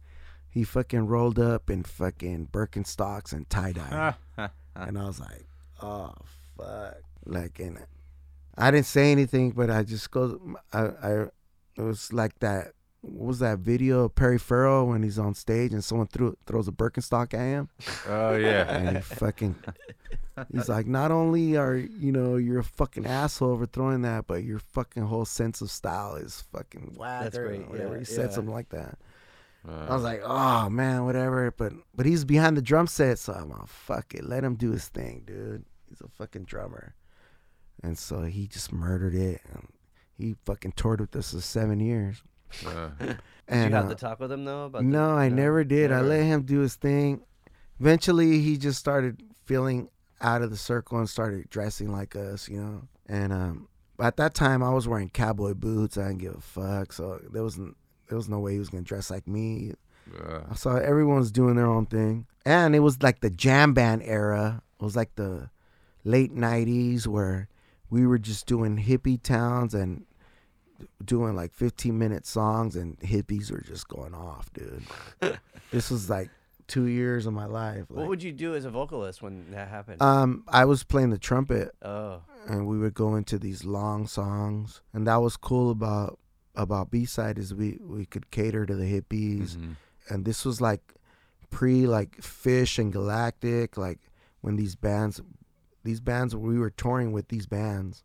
he 0.49 0.64
fucking 0.64 1.05
rolled 1.05 1.38
up 1.38 1.70
in 1.70 1.84
fucking 1.84 2.47
Birkenstocks 2.51 3.32
and 3.32 3.47
tie 3.49 3.74
dye. 3.74 4.16
and 4.76 4.97
I 4.97 5.05
was 5.05 5.20
like, 5.20 5.45
oh 5.82 6.14
fuck. 6.57 6.97
Like 7.26 7.60
and 7.60 7.86
I 8.57 8.72
didn't 8.72 8.88
say 8.88 9.12
anything, 9.12 9.51
but 9.51 9.70
I 9.70 9.84
just 9.84 10.10
go 10.10 10.39
I, 10.74 10.88
I 10.88 11.12
it 11.78 11.82
was 11.82 12.12
like 12.12 12.39
that 12.39 12.74
what 13.02 13.28
was 13.28 13.39
that 13.39 13.60
video 13.60 14.06
of 14.06 14.16
Perry 14.16 14.38
Farrell 14.38 14.88
when 14.88 15.04
he's 15.04 15.18
on 15.18 15.34
stage 15.34 15.72
and 15.72 15.84
someone 15.84 16.08
threw, 16.08 16.36
throws 16.45 16.68
a 16.68 16.72
Birkenstock 16.72 17.34
at 17.34 17.39
him? 17.39 17.70
oh 18.08 18.36
yeah. 18.36 18.76
And 18.76 18.97
he 18.97 19.04
fucking, 19.04 19.56
he's 20.52 20.68
like, 20.68 20.86
not 20.86 21.12
only 21.12 21.56
are 21.56 21.76
you 21.76 22.12
know 22.12 22.36
you're 22.36 22.60
a 22.60 22.64
fucking 22.64 23.06
asshole 23.06 23.58
for 23.58 23.66
throwing 23.66 24.02
that, 24.02 24.28
but 24.28 24.43
your 24.43 24.60
fucking 24.60 25.04
whole 25.04 25.26
sense 25.26 25.62
of 25.62 25.72
style 25.72 26.16
is 26.16 26.43
fucking 26.52 26.95
whack. 26.97 27.24
That's 27.24 27.38
great, 27.38 27.70
Whatever. 27.70 27.93
yeah, 27.93 28.00
he 28.00 28.06
said 28.06 28.30
yeah. 28.30 28.36
something 28.36 28.54
like 28.54 28.70
that. 28.70 28.97
Uh, 29.68 29.88
I 29.89 29.93
was 29.93 30.04
like, 30.04 30.22
oh 30.24 30.70
man, 30.70 31.06
whatever. 31.06 31.52
But 31.52 31.74
but 31.95 32.06
he's 32.06 32.26
behind 32.26 32.58
the 32.58 32.62
drum 32.62 32.88
set, 32.88 33.20
so 33.20 33.34
I'm 33.34 33.50
like, 33.50 33.68
fuck 33.68 34.14
it, 34.14 34.26
let 34.26 34.43
him 34.43 34.56
do 34.56 34.72
his 34.72 34.88
thing, 34.88 35.24
dude. 35.26 35.64
He's 35.88 36.02
a 36.02 36.08
fucking 36.08 36.43
drummer, 36.43 36.95
and 37.82 37.97
so 37.97 38.24
he 38.24 38.47
just 38.47 38.72
murdered 38.74 39.16
it. 39.16 39.41
And 39.54 39.68
he 40.18 40.36
fucking 40.45 40.74
toured 40.74 41.00
with 41.00 41.16
us 41.16 41.34
for 41.34 41.41
seven 41.41 41.80
years. 41.80 42.22
Uh, 42.66 42.89
Did 43.00 43.18
And 43.47 43.70
you 43.72 43.76
have 43.76 43.86
uh, 43.86 43.89
to 43.89 43.95
talk 43.95 44.20
with 44.20 44.32
him 44.32 44.45
though? 44.45 44.66
About 44.66 44.80
the- 44.84 44.88
no, 44.88 45.12
I 45.12 45.30
never 45.30 45.64
did. 45.64 45.91
I 45.91 46.02
let 46.02 46.24
him 46.24 46.43
do 46.43 46.60
his 46.60 46.76
thing. 46.76 47.22
Eventually, 47.80 48.39
he 48.41 48.58
just 48.58 48.80
started 48.80 49.22
feeling 49.45 49.89
out 50.22 50.41
of 50.41 50.50
the 50.52 50.58
circle 50.58 50.97
and 51.00 51.10
started 51.10 51.50
dressing 51.50 51.91
like 51.91 52.16
us, 52.16 52.50
you 52.50 52.62
know. 52.62 52.82
And 53.08 53.32
um, 53.34 53.68
at 54.00 54.18
that 54.18 54.34
time, 54.34 54.62
I 54.62 54.72
was 54.74 54.88
wearing 54.88 55.10
cowboy 55.10 55.54
boots. 55.54 55.97
I 55.97 56.08
didn't 56.10 56.20
give 56.20 56.36
a 56.36 56.41
fuck, 56.41 56.91
so 56.93 57.20
there 57.32 57.41
wasn't 57.43 57.76
there 58.08 58.18
was 58.18 58.30
no 58.30 58.39
way 58.39 58.54
he 58.54 58.60
was 58.60 58.70
gonna 58.70 58.84
dress 58.84 59.10
like 59.10 59.28
me. 59.28 59.74
uh, 60.20 60.41
I 60.52 60.56
saw 60.56 60.76
everyone 60.76 61.18
was 61.18 61.32
doing 61.32 61.56
their 61.56 61.68
own 61.68 61.86
thing, 61.86 62.28
and 62.45 62.76
it 62.76 62.80
was 62.80 63.02
like 63.02 63.22
the 63.22 63.30
jam 63.30 63.74
band 63.74 64.04
era. 64.04 64.62
It 64.80 64.84
was 64.84 64.95
like 64.95 65.16
the 65.16 65.50
late 66.04 66.36
'90s 66.36 67.08
where 67.08 67.47
we 67.89 68.06
were 68.06 68.20
just 68.20 68.45
doing 68.45 68.78
hippie 68.78 69.22
towns 69.22 69.74
and 69.74 70.06
doing 71.04 71.36
like 71.36 71.54
15 71.54 71.98
minute 71.98 72.26
songs, 72.26 72.76
and 72.76 73.00
hippies 73.00 73.52
were 73.52 73.62
just 73.62 73.88
going 73.88 74.14
off, 74.14 74.52
dude. 74.54 74.84
this 75.72 75.90
was 75.90 76.10
like 76.10 76.30
two 76.68 76.86
years 76.86 77.26
of 77.26 77.34
my 77.34 77.46
life. 77.46 77.86
What 77.90 78.08
would 78.08 78.24
you 78.24 78.32
do 78.32 78.56
as 78.56 78.66
a 78.66 78.70
vocalist 78.70 79.22
when 79.22 79.52
that 79.52 79.68
happened? 79.68 80.02
um, 80.02 80.44
I 80.48 80.66
was 80.66 80.84
playing 80.84 81.10
the 81.10 81.18
trumpet, 81.18 81.74
oh, 81.82 82.22
and 82.48 82.68
we 82.68 82.78
would 82.78 82.94
go 82.94 83.16
into 83.16 83.38
these 83.38 83.66
long 83.66 84.08
songs, 84.08 84.82
and 84.94 85.08
that 85.08 85.18
was 85.18 85.38
cool 85.38 85.72
about 85.72 86.20
about 86.56 86.92
B 86.92 87.06
side 87.06 87.38
is 87.38 87.54
we 87.54 87.80
we 87.82 88.06
could 88.06 88.32
cater 88.32 88.66
to 88.66 88.76
the 88.76 88.84
hippies 88.84 89.56
mhm. 89.56 89.76
and 90.10 90.26
this 90.26 90.44
was 90.44 90.60
like 90.60 90.96
pre 91.50 91.88
like 91.88 92.18
Phish 92.18 92.80
and 92.80 92.92
Galactic, 92.92 93.78
like 93.78 94.00
when 94.42 94.56
these 94.56 94.76
bands, 94.76 95.22
these 95.84 96.00
bands 96.00 96.36
we 96.36 96.58
were 96.58 96.70
touring 96.70 97.12
with 97.12 97.28
these 97.30 97.46
bands, 97.46 98.04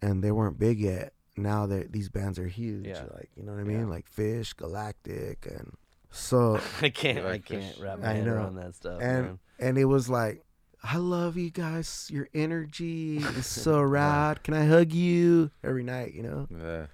and 0.00 0.22
they 0.22 0.32
weren't 0.32 0.58
big 0.58 0.80
yet. 0.80 1.12
Now 1.36 1.66
that 1.66 1.92
these 1.92 2.08
bands 2.10 2.38
are 2.38 2.46
huge, 2.46 2.86
Yeah. 2.86 3.04
like 3.14 3.30
you 3.36 3.42
know 3.42 3.52
what 3.52 3.60
I 3.60 3.64
mean, 3.64 3.80
Yeah. 3.80 3.86
like 3.86 4.06
Phish, 4.14 4.54
Galactic, 4.56 5.46
and 5.46 5.76
so 6.10 6.60
I 6.82 6.90
can't. 6.90 7.24
I 7.26 7.38
can't 7.38 7.62
this. 7.62 7.78
wrap 7.78 8.00
my 8.00 8.10
I 8.10 8.12
head 8.14 8.26
know. 8.26 8.34
around 8.34 8.56
that 8.56 8.74
stuff. 8.74 9.00
and 9.00 9.22
man. 9.26 9.38
and 9.58 9.78
it 9.78 9.86
was 9.86 10.08
like. 10.08 10.44
I 10.84 10.96
love 10.96 11.36
you 11.36 11.50
guys. 11.50 12.08
Your 12.12 12.28
energy 12.34 13.18
is 13.18 13.46
so 13.66 13.80
rad. 13.80 14.42
Can 14.42 14.52
I 14.52 14.64
hug 14.64 14.92
you 14.92 15.52
every 15.62 15.84
night? 15.84 16.12
You 16.12 16.24
know, 16.24 16.48
Yeah. 16.50 16.86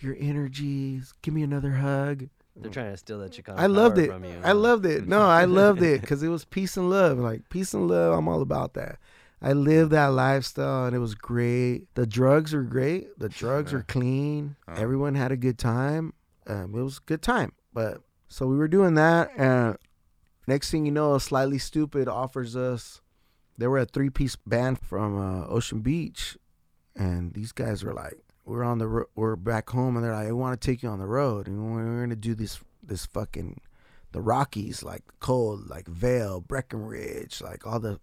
your 0.00 0.14
energy. 0.20 1.00
Give 1.22 1.32
me 1.32 1.42
another 1.42 1.70
hug. 1.70 2.28
They're 2.54 2.70
trying 2.70 2.90
to 2.90 2.96
steal 2.98 3.18
that 3.20 3.32
Chicano. 3.32 3.54
I 3.56 3.64
loved 3.64 3.96
power 3.96 4.04
it. 4.04 4.08
From 4.10 4.24
you, 4.26 4.38
I 4.44 4.52
loved 4.52 4.84
it. 4.84 5.08
No, 5.08 5.22
I 5.22 5.44
loved 5.62 5.80
it 5.82 6.02
because 6.02 6.22
it 6.22 6.28
was 6.28 6.44
peace 6.44 6.76
and 6.76 6.90
love. 6.90 7.18
Like 7.18 7.48
peace 7.48 7.72
and 7.72 7.88
love, 7.88 8.12
I'm 8.18 8.28
all 8.28 8.42
about 8.42 8.74
that. 8.74 8.98
I 9.42 9.52
lived 9.54 9.90
that 9.90 10.06
lifestyle 10.06 10.86
and 10.86 10.94
it 10.94 11.00
was 11.00 11.14
great. 11.14 11.92
The 11.94 12.06
drugs 12.06 12.52
were 12.52 12.62
great. 12.62 13.18
The 13.18 13.28
drugs 13.28 13.72
were 13.72 13.82
clean. 13.82 14.56
Oh. 14.68 14.74
Everyone 14.74 15.16
had 15.16 15.32
a 15.32 15.36
good 15.36 15.58
time. 15.58 16.14
Um, 16.46 16.74
it 16.74 16.82
was 16.82 16.98
a 16.98 17.06
good 17.06 17.22
time. 17.22 17.52
But 17.72 18.02
so 18.28 18.46
we 18.46 18.56
were 18.56 18.68
doing 18.68 18.94
that, 18.94 19.30
and 19.36 19.76
next 20.46 20.70
thing 20.70 20.86
you 20.86 20.92
know, 20.92 21.18
Slightly 21.18 21.58
Stoopid 21.58 22.08
offers 22.08 22.56
us. 22.56 23.00
They 23.58 23.66
were 23.66 23.78
a 23.78 23.84
three 23.84 24.10
piece 24.10 24.36
band 24.36 24.78
from 24.80 25.18
uh, 25.18 25.46
Ocean 25.46 25.80
Beach, 25.80 26.36
and 26.96 27.34
these 27.34 27.52
guys 27.52 27.84
were 27.84 27.92
like, 27.92 28.18
we're 28.44 28.64
on 28.64 28.78
the 28.78 28.88
ro- 28.88 29.10
we're 29.14 29.36
back 29.36 29.70
home, 29.70 29.96
and 29.96 30.04
they're 30.04 30.14
like, 30.14 30.28
I 30.28 30.32
want 30.32 30.58
to 30.60 30.66
take 30.66 30.82
you 30.82 30.88
on 30.88 30.98
the 30.98 31.06
road, 31.06 31.46
and 31.46 31.74
we're 31.74 32.00
gonna 32.00 32.16
do 32.16 32.34
this 32.34 32.60
this 32.82 33.06
fucking 33.06 33.60
the 34.12 34.20
Rockies, 34.20 34.82
like 34.82 35.02
cold, 35.20 35.68
like 35.68 35.86
Vail, 35.86 36.40
Breckenridge, 36.40 37.40
like 37.40 37.66
all 37.66 37.80
the 37.80 38.00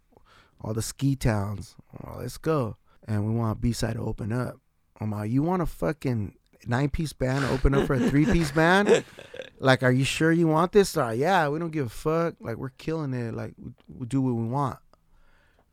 all 0.62 0.74
the 0.74 0.82
ski 0.82 1.16
towns. 1.16 1.76
Let's 2.18 2.38
go, 2.38 2.78
and 3.08 3.26
we 3.26 3.34
want 3.34 3.62
B 3.62 3.72
side 3.72 3.96
to 3.96 4.02
open 4.02 4.32
up. 4.32 4.58
I'm 5.00 5.12
like, 5.12 5.32
you 5.32 5.44
want 5.44 5.62
a 5.62 5.66
fucking 5.66 6.36
nine 6.68 6.90
piece 6.90 7.14
band 7.14 7.46
to 7.46 7.52
open 7.52 7.74
up 7.74 7.88
for 7.88 7.96
a 7.96 8.10
three 8.10 8.26
piece 8.26 8.52
band? 8.52 9.04
Like, 9.62 9.84
are 9.84 9.92
you 9.92 10.06
sure 10.06 10.32
you 10.32 10.48
want 10.48 10.72
this? 10.72 10.96
Like, 10.96 11.20
yeah, 11.20 11.50
we 11.50 11.60
don't 11.60 11.72
give 11.72 11.88
a 11.88 11.90
fuck. 11.90 12.36
Like, 12.40 12.56
we're 12.56 12.70
killing 12.70 13.14
it. 13.14 13.34
Like, 13.34 13.56
we, 13.62 13.74
we 13.94 14.06
do 14.06 14.22
what 14.22 14.34
we 14.36 14.48
want. 14.48 14.80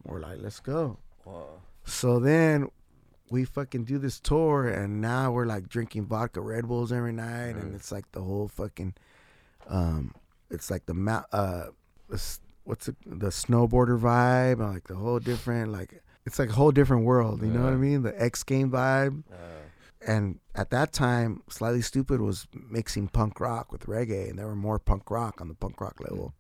We're 0.03 0.19
like, 0.19 0.39
let's 0.41 0.59
go. 0.59 0.99
Whoa. 1.23 1.61
So 1.85 2.19
then 2.19 2.69
we 3.31 3.45
fucking 3.45 3.85
do 3.85 3.99
this 3.99 4.19
tour, 4.19 4.67
and 4.69 5.01
now 5.01 5.31
we're 5.31 5.47
like 5.47 5.69
drinking 5.69 6.07
vodka 6.07 6.41
Red 6.41 6.67
Bulls 6.67 6.91
every 6.91 7.13
night, 7.13 7.55
and 7.55 7.77
it's 7.77 7.93
like 7.93 8.11
the 8.11 8.23
whole 8.23 8.49
fucking, 8.49 8.95
um, 9.69 10.13
it's 10.51 10.69
like 10.69 10.87
the 10.87 10.95
ma- 10.95 11.23
uh, 11.31 11.67
what's 12.67 12.89
it, 12.89 12.97
the 13.07 13.29
snowboarder 13.29 13.99
vibe, 13.99 14.61
and 14.61 14.73
like 14.75 14.89
the 14.89 14.95
whole 14.97 15.19
different 15.19 15.73
like 15.73 16.03
it's 16.27 16.39
like 16.39 16.51
a 16.51 16.53
whole 16.53 16.73
different 16.73 17.05
world. 17.05 17.41
You 17.43 17.49
know 17.49 17.63
what 17.63 17.73
I 17.73 17.77
mean? 17.77 18.03
The 18.03 18.21
X 18.21 18.43
game 18.43 18.71
vibe, 18.71 19.23
Uh, 19.33 19.37
and 20.07 20.39
at 20.55 20.71
that 20.71 20.93
time, 20.93 21.43
Slightly 21.49 21.81
Stoopid 21.81 22.19
was 22.21 22.47
mixing 22.53 23.09
punk 23.09 23.41
rock 23.41 23.73
with 23.73 23.87
reggae, 23.87 24.29
and 24.31 24.39
there 24.39 24.47
were 24.47 24.57
more 24.57 24.79
punk 24.79 25.11
rock 25.11 25.41
on 25.41 25.49
the 25.49 25.55
punk 25.55 25.81
rock 25.81 26.01
level, 26.01 26.35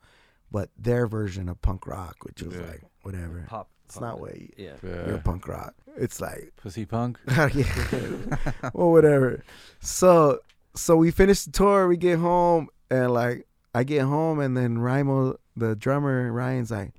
but 0.50 0.70
their 0.78 1.06
version 1.06 1.48
of 1.48 1.60
punk 1.62 1.86
rock, 1.86 2.16
which 2.24 2.42
was 2.42 2.54
Yeah. 2.54 2.66
like 2.66 2.82
whatever. 3.02 3.44
pop. 3.48 3.68
It's 3.84 3.94
pop 3.94 4.02
not 4.02 4.14
it. 4.16 4.20
what 4.20 4.40
you, 4.40 4.48
Yeah. 4.56 5.06
you're 5.06 5.18
punk 5.18 5.46
rock. 5.48 5.74
It's 5.96 6.20
like 6.20 6.52
Pussy 6.62 6.84
punk. 6.84 7.18
yeah. 7.28 8.36
well, 8.74 8.90
whatever. 8.90 9.42
So 9.80 10.40
so 10.74 10.96
we 10.96 11.10
finish 11.10 11.44
the 11.44 11.52
tour. 11.52 11.86
We 11.88 11.96
get 11.96 12.18
home, 12.18 12.68
and 12.90 13.12
like 13.12 13.46
I 13.74 13.84
get 13.84 14.02
home, 14.02 14.40
and 14.40 14.56
then 14.56 14.76
RyMo, 14.78 15.36
the 15.56 15.74
drummer, 15.76 16.30
Ryan's 16.32 16.70
like, 16.70 16.94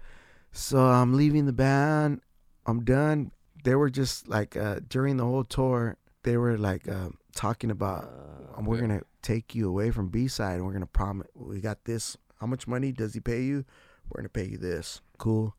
"So 0.51 0.80
I'm 0.80 1.14
leaving 1.14 1.45
the 1.45 1.53
band. 1.53 2.22
I'm 2.66 2.84
done." 2.84 3.32
They 3.64 3.76
were 3.76 3.89
just 3.89 4.28
like 4.28 4.55
uh, 4.58 4.80
during 4.88 5.18
the 5.18 5.26
whole 5.26 5.43
tour, 5.43 5.97
they 6.24 6.38
were 6.38 6.58
like 6.58 6.88
uh, 6.88 7.10
talking 7.36 7.72
about, 7.72 8.05
Uh, 8.05 8.62
"We're 8.62 8.76
Yeah. 8.76 8.82
gonna 8.82 9.01
take 9.22 9.53
you 9.55 9.68
away 9.68 9.91
from 9.91 10.10
B 10.10 10.28
side, 10.28 10.55
and 10.55 10.66
we're 10.66 10.74
gonna 10.74 10.86
promise 10.88 11.28
we 11.36 11.60
got 11.60 11.84
this. 11.86 12.18
How 12.39 12.47
much 12.47 12.68
money 12.68 12.91
does 12.91 13.14
he 13.14 13.20
pay 13.20 13.43
you? 13.43 13.66
We're 14.10 14.22
gonna 14.22 14.30
pay 14.30 14.47
you 14.47 14.58
this. 14.58 15.01
Cool." 15.18 15.55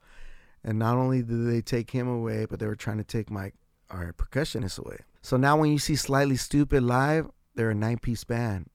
And 0.64 0.78
not 0.78 0.96
only 0.96 1.22
did 1.22 1.46
they 1.46 1.61
take 1.62 1.90
him 1.92 2.09
away, 2.09 2.44
but 2.46 2.59
they 2.59 2.66
were 2.66 2.74
trying 2.76 2.99
to 2.99 3.05
take 3.05 3.30
my 3.30 3.53
our 3.90 4.12
percussionist 4.12 4.78
away. 4.78 4.99
So 5.22 5.36
now 5.36 5.57
when 5.57 5.70
you 5.70 5.78
see 5.78 5.96
Slightly 5.96 6.34
Stoopid 6.36 6.82
live, 6.86 7.30
they're 7.55 7.70
a 7.70 7.74
nine 7.74 7.99
piece 7.99 8.24
band. 8.24 8.68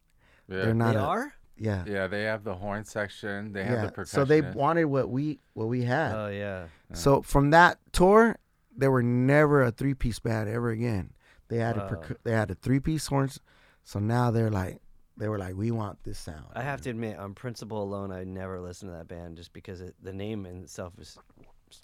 Yeah. 0.48 0.64
They're 0.64 0.74
not 0.74 0.94
they 0.94 1.00
a, 1.00 1.04
are? 1.04 1.34
Yeah. 1.64 1.84
Yeah, 1.88 2.08
they 2.08 2.24
have 2.24 2.44
the 2.44 2.56
horn 2.56 2.84
section. 2.84 3.54
They 3.54 3.64
have 3.64 3.82
the 3.82 3.88
percussion. 3.92 4.16
So 4.20 4.26
they 4.26 4.42
wanted 4.42 4.86
what 4.86 5.10
we 5.10 5.40
what 5.54 5.68
we 5.68 5.84
had. 5.84 6.14
Oh 6.14 6.28
yeah. 6.28 6.66
So 6.94 7.22
from 7.22 7.52
that 7.52 7.80
tour, 7.92 8.38
they 8.76 8.88
were 8.90 9.04
never 9.04 9.64
a 9.64 9.72
three 9.72 9.94
piece 9.94 10.20
band 10.20 10.50
ever 10.50 10.70
again. 10.72 11.14
They 11.48 11.58
had 11.58 11.78
a 11.78 11.82
Wow. 11.82 11.90
percu- 11.90 12.18
they 12.24 12.32
had 12.32 12.52
a 12.52 12.56
three 12.56 12.80
piece 12.80 13.08
horns. 13.08 13.40
So 13.84 14.00
now 14.00 14.30
they're 14.32 14.50
like 14.52 14.82
they 15.16 15.28
were 15.30 15.38
like 15.38 15.56
we 15.56 15.72
want 15.72 16.04
this 16.04 16.20
sound. 16.20 16.46
I 16.54 16.64
have 16.64 16.82
to 16.82 16.90
admit, 16.90 17.18
on 17.18 17.34
principle 17.34 17.82
alone, 17.82 18.12
I 18.12 18.24
never 18.24 18.60
listened 18.60 18.92
to 18.92 18.98
that 18.98 19.08
band 19.08 19.38
just 19.38 19.54
because 19.54 19.80
it, 19.80 19.96
the 20.02 20.14
name 20.14 20.46
in 20.46 20.64
itself 20.64 20.94
is 21.00 21.18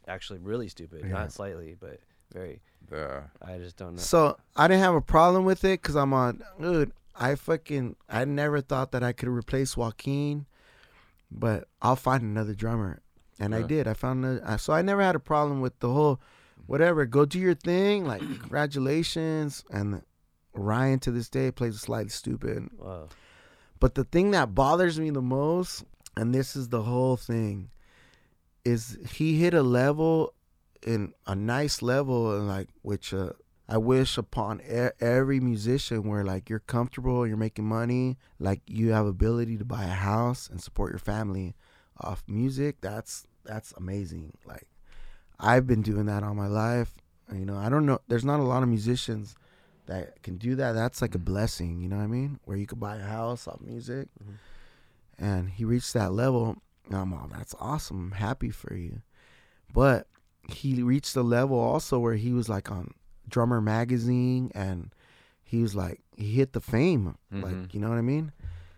actually 0.07 0.39
really 0.39 0.67
stupid. 0.67 1.01
Yeah. 1.05 1.11
Not 1.13 1.31
slightly, 1.31 1.75
but 1.79 1.99
very. 2.33 2.61
the 2.89 3.23
I 3.41 3.57
just 3.59 3.77
don't 3.77 3.95
know. 3.95 4.01
So 4.01 4.37
I 4.55 4.67
didn't 4.67 4.81
have 4.83 4.95
a 4.95 5.01
problem 5.01 5.45
with 5.45 5.63
it 5.63 5.81
because 5.81 5.95
I'm 5.95 6.13
on, 6.13 6.43
dude. 6.59 6.91
I 7.15 7.35
fucking, 7.35 7.95
I 8.07 8.25
never 8.25 8.61
thought 8.61 8.91
that 8.91 9.03
I 9.03 9.11
could 9.11 9.29
replace 9.29 9.75
Joaquin, 9.75 10.45
but 11.31 11.67
I'll 11.81 11.95
find 11.95 12.23
another 12.23 12.53
drummer, 12.53 13.01
and 13.39 13.53
I 13.53 13.61
did. 13.61 13.87
I 13.87 13.93
found, 13.93 14.25
a, 14.25 14.57
so 14.57 14.73
I 14.73 14.81
never 14.81 15.01
had 15.01 15.15
a 15.15 15.19
problem 15.19 15.61
with 15.61 15.79
the 15.79 15.89
whole, 15.89 16.21
whatever. 16.65 17.05
Go 17.05 17.25
do 17.25 17.39
your 17.39 17.55
thing. 17.55 18.05
Like 18.05 18.21
congratulations, 18.39 19.63
and 19.71 20.01
Ryan 20.53 20.99
to 20.99 21.11
this 21.11 21.29
day 21.29 21.51
plays 21.51 21.79
Slightly 21.79 22.09
Stoopid. 22.09 22.69
Whoa. 22.77 23.09
But 23.79 23.95
the 23.95 24.03
thing 24.03 24.31
that 24.31 24.55
bothers 24.55 24.99
me 24.99 25.09
the 25.09 25.21
most, 25.21 25.83
and 26.17 26.33
this 26.33 26.55
is 26.55 26.69
the 26.69 26.83
whole 26.83 27.15
thing, 27.15 27.69
is 28.65 28.97
he 29.11 29.39
hit 29.39 29.53
a 29.53 29.63
level 29.63 30.33
in 30.85 31.13
a 31.27 31.35
nice 31.35 31.81
level, 31.81 32.35
and 32.35 32.47
like 32.47 32.67
which 32.81 33.13
uh, 33.13 33.31
I 33.71 33.77
wish 33.77 34.17
upon 34.17 34.61
e- 34.61 34.89
every 34.99 35.39
musician 35.39 36.09
where 36.09 36.23
like 36.23 36.49
you're 36.49 36.59
comfortable, 36.59 37.27
you're 37.27 37.37
making 37.37 37.65
money, 37.65 38.17
like 38.39 38.61
you 38.65 38.91
have 38.93 39.05
ability 39.05 39.57
to 39.57 39.65
buy 39.65 39.83
a 39.83 39.89
house 39.89 40.49
and 40.49 40.59
support 40.59 40.91
your 40.91 40.99
family 40.99 41.55
off 42.01 42.23
music. 42.27 42.77
That's 42.81 43.27
that's 43.45 43.71
amazing. 43.77 44.33
Like 44.43 44.67
I've 45.39 45.67
been 45.67 45.83
doing 45.83 46.07
that 46.07 46.23
all 46.23 46.33
my 46.33 46.47
life. 46.47 46.95
You 47.31 47.45
know, 47.45 47.57
I 47.57 47.69
don't 47.69 47.85
know. 47.85 47.99
There's 48.07 48.25
not 48.25 48.39
a 48.39 48.43
lot 48.43 48.63
of 48.63 48.69
musicians 48.69 49.35
that 49.85 50.23
can 50.23 50.37
do 50.37 50.55
that. 50.55 50.71
That's 50.71 50.99
like 50.99 51.13
a 51.13 51.19
mm-hmm. 51.19 51.25
blessing. 51.25 51.79
You 51.79 51.89
know 51.89 51.97
what 51.97 52.03
I 52.03 52.07
mean? 52.07 52.39
Where 52.45 52.57
you 52.57 52.65
could 52.65 52.79
buy 52.79 52.95
a 52.97 53.03
house 53.03 53.47
off 53.47 53.61
music, 53.61 54.07
mm-hmm. 54.19 55.23
and 55.23 55.47
he 55.47 55.63
reached 55.63 55.93
that 55.93 56.11
level. 56.11 56.57
I'm 56.91 57.13
all, 57.13 57.29
that's 57.31 57.53
awesome. 57.59 58.07
I'm 58.07 58.17
happy 58.17 58.49
for 58.49 58.73
you. 58.73 59.03
But 59.71 60.07
he 60.49 60.81
reached 60.81 61.13
the 61.13 61.23
level 61.23 61.59
also 61.59 61.99
where 61.99 62.15
he 62.15 62.33
was 62.33 62.49
like 62.49 62.71
on 62.71 62.95
Drummer 63.29 63.61
Magazine, 63.61 64.51
and 64.53 64.91
he 65.43 65.61
was 65.61 65.75
like 65.75 66.01
he 66.17 66.33
hit 66.33 66.53
the 66.53 66.61
fame. 66.61 67.15
Mhm. 67.33 67.43
Like 67.43 67.73
you 67.73 67.79
know 67.79 67.89
what 67.89 67.97
I 67.97 68.01
mean? 68.01 68.31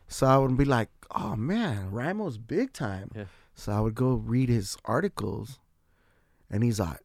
So 0.07 0.27
I 0.27 0.37
would 0.37 0.57
be 0.57 0.65
like, 0.65 0.89
oh 1.15 1.35
man, 1.35 1.91
RyMo's 1.91 2.37
big 2.37 2.73
time. 2.73 3.11
Yeah. 3.15 3.25
So 3.55 3.71
I 3.71 3.79
would 3.79 3.95
go 3.95 4.13
read 4.15 4.49
his 4.49 4.77
articles, 4.85 5.59
and 6.49 6.63
he's 6.63 6.79
like, 6.79 6.99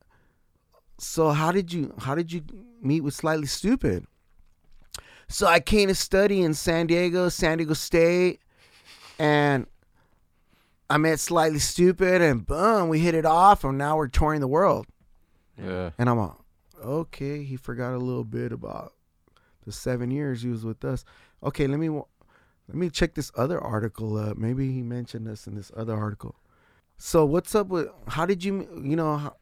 so 0.98 1.30
how 1.30 1.52
did 1.52 1.72
you 1.72 1.94
how 1.98 2.14
did 2.14 2.32
you 2.32 2.42
meet 2.82 3.00
with 3.02 3.14
Slightly 3.14 3.46
Stoopid? 3.46 4.06
So 5.28 5.46
I 5.46 5.58
came 5.60 5.88
to 5.88 5.94
study 5.94 6.40
in 6.42 6.54
San 6.54 6.86
Diego, 6.86 7.28
San 7.28 7.58
Diego 7.58 7.74
State, 7.74 8.40
and 9.18 9.66
I 10.88 10.98
met 10.98 11.18
Slightly 11.18 11.58
Stoopid, 11.58 12.20
and 12.20 12.46
boom, 12.46 12.88
we 12.88 13.00
hit 13.00 13.14
it 13.14 13.26
off, 13.26 13.64
and 13.64 13.76
now 13.76 13.96
we're 13.96 14.06
touring 14.06 14.40
the 14.40 14.46
world. 14.48 14.86
yeah. 15.60 15.90
And 15.98 16.08
I'm 16.08 16.18
like, 16.18 16.30
okay, 16.82 17.42
he 17.42 17.56
forgot 17.56 17.94
a 17.94 17.98
little 17.98 18.24
bit 18.24 18.52
about 18.52 18.94
the 19.64 19.72
seven 19.72 20.10
years 20.10 20.42
he 20.42 20.48
was 20.48 20.64
with 20.64 20.84
us. 20.84 21.04
Okay, 21.42 21.66
let 21.66 21.78
me 21.78 21.88
let 21.88 22.76
me 22.76 22.90
check 22.90 23.14
this 23.14 23.30
other 23.36 23.60
article 23.60 24.16
up. 24.16 24.36
Maybe 24.36 24.72
he 24.72 24.82
mentioned 24.82 25.28
us 25.28 25.46
in 25.46 25.54
this 25.54 25.70
other 25.76 25.94
article. 25.94 26.36
So 26.96 27.24
what's 27.24 27.54
up 27.54 27.68
with? 27.68 27.88
How 28.08 28.26
did 28.26 28.44
you 28.44 28.68
you 28.82 28.96
know 28.96 29.16
how, 29.16 29.36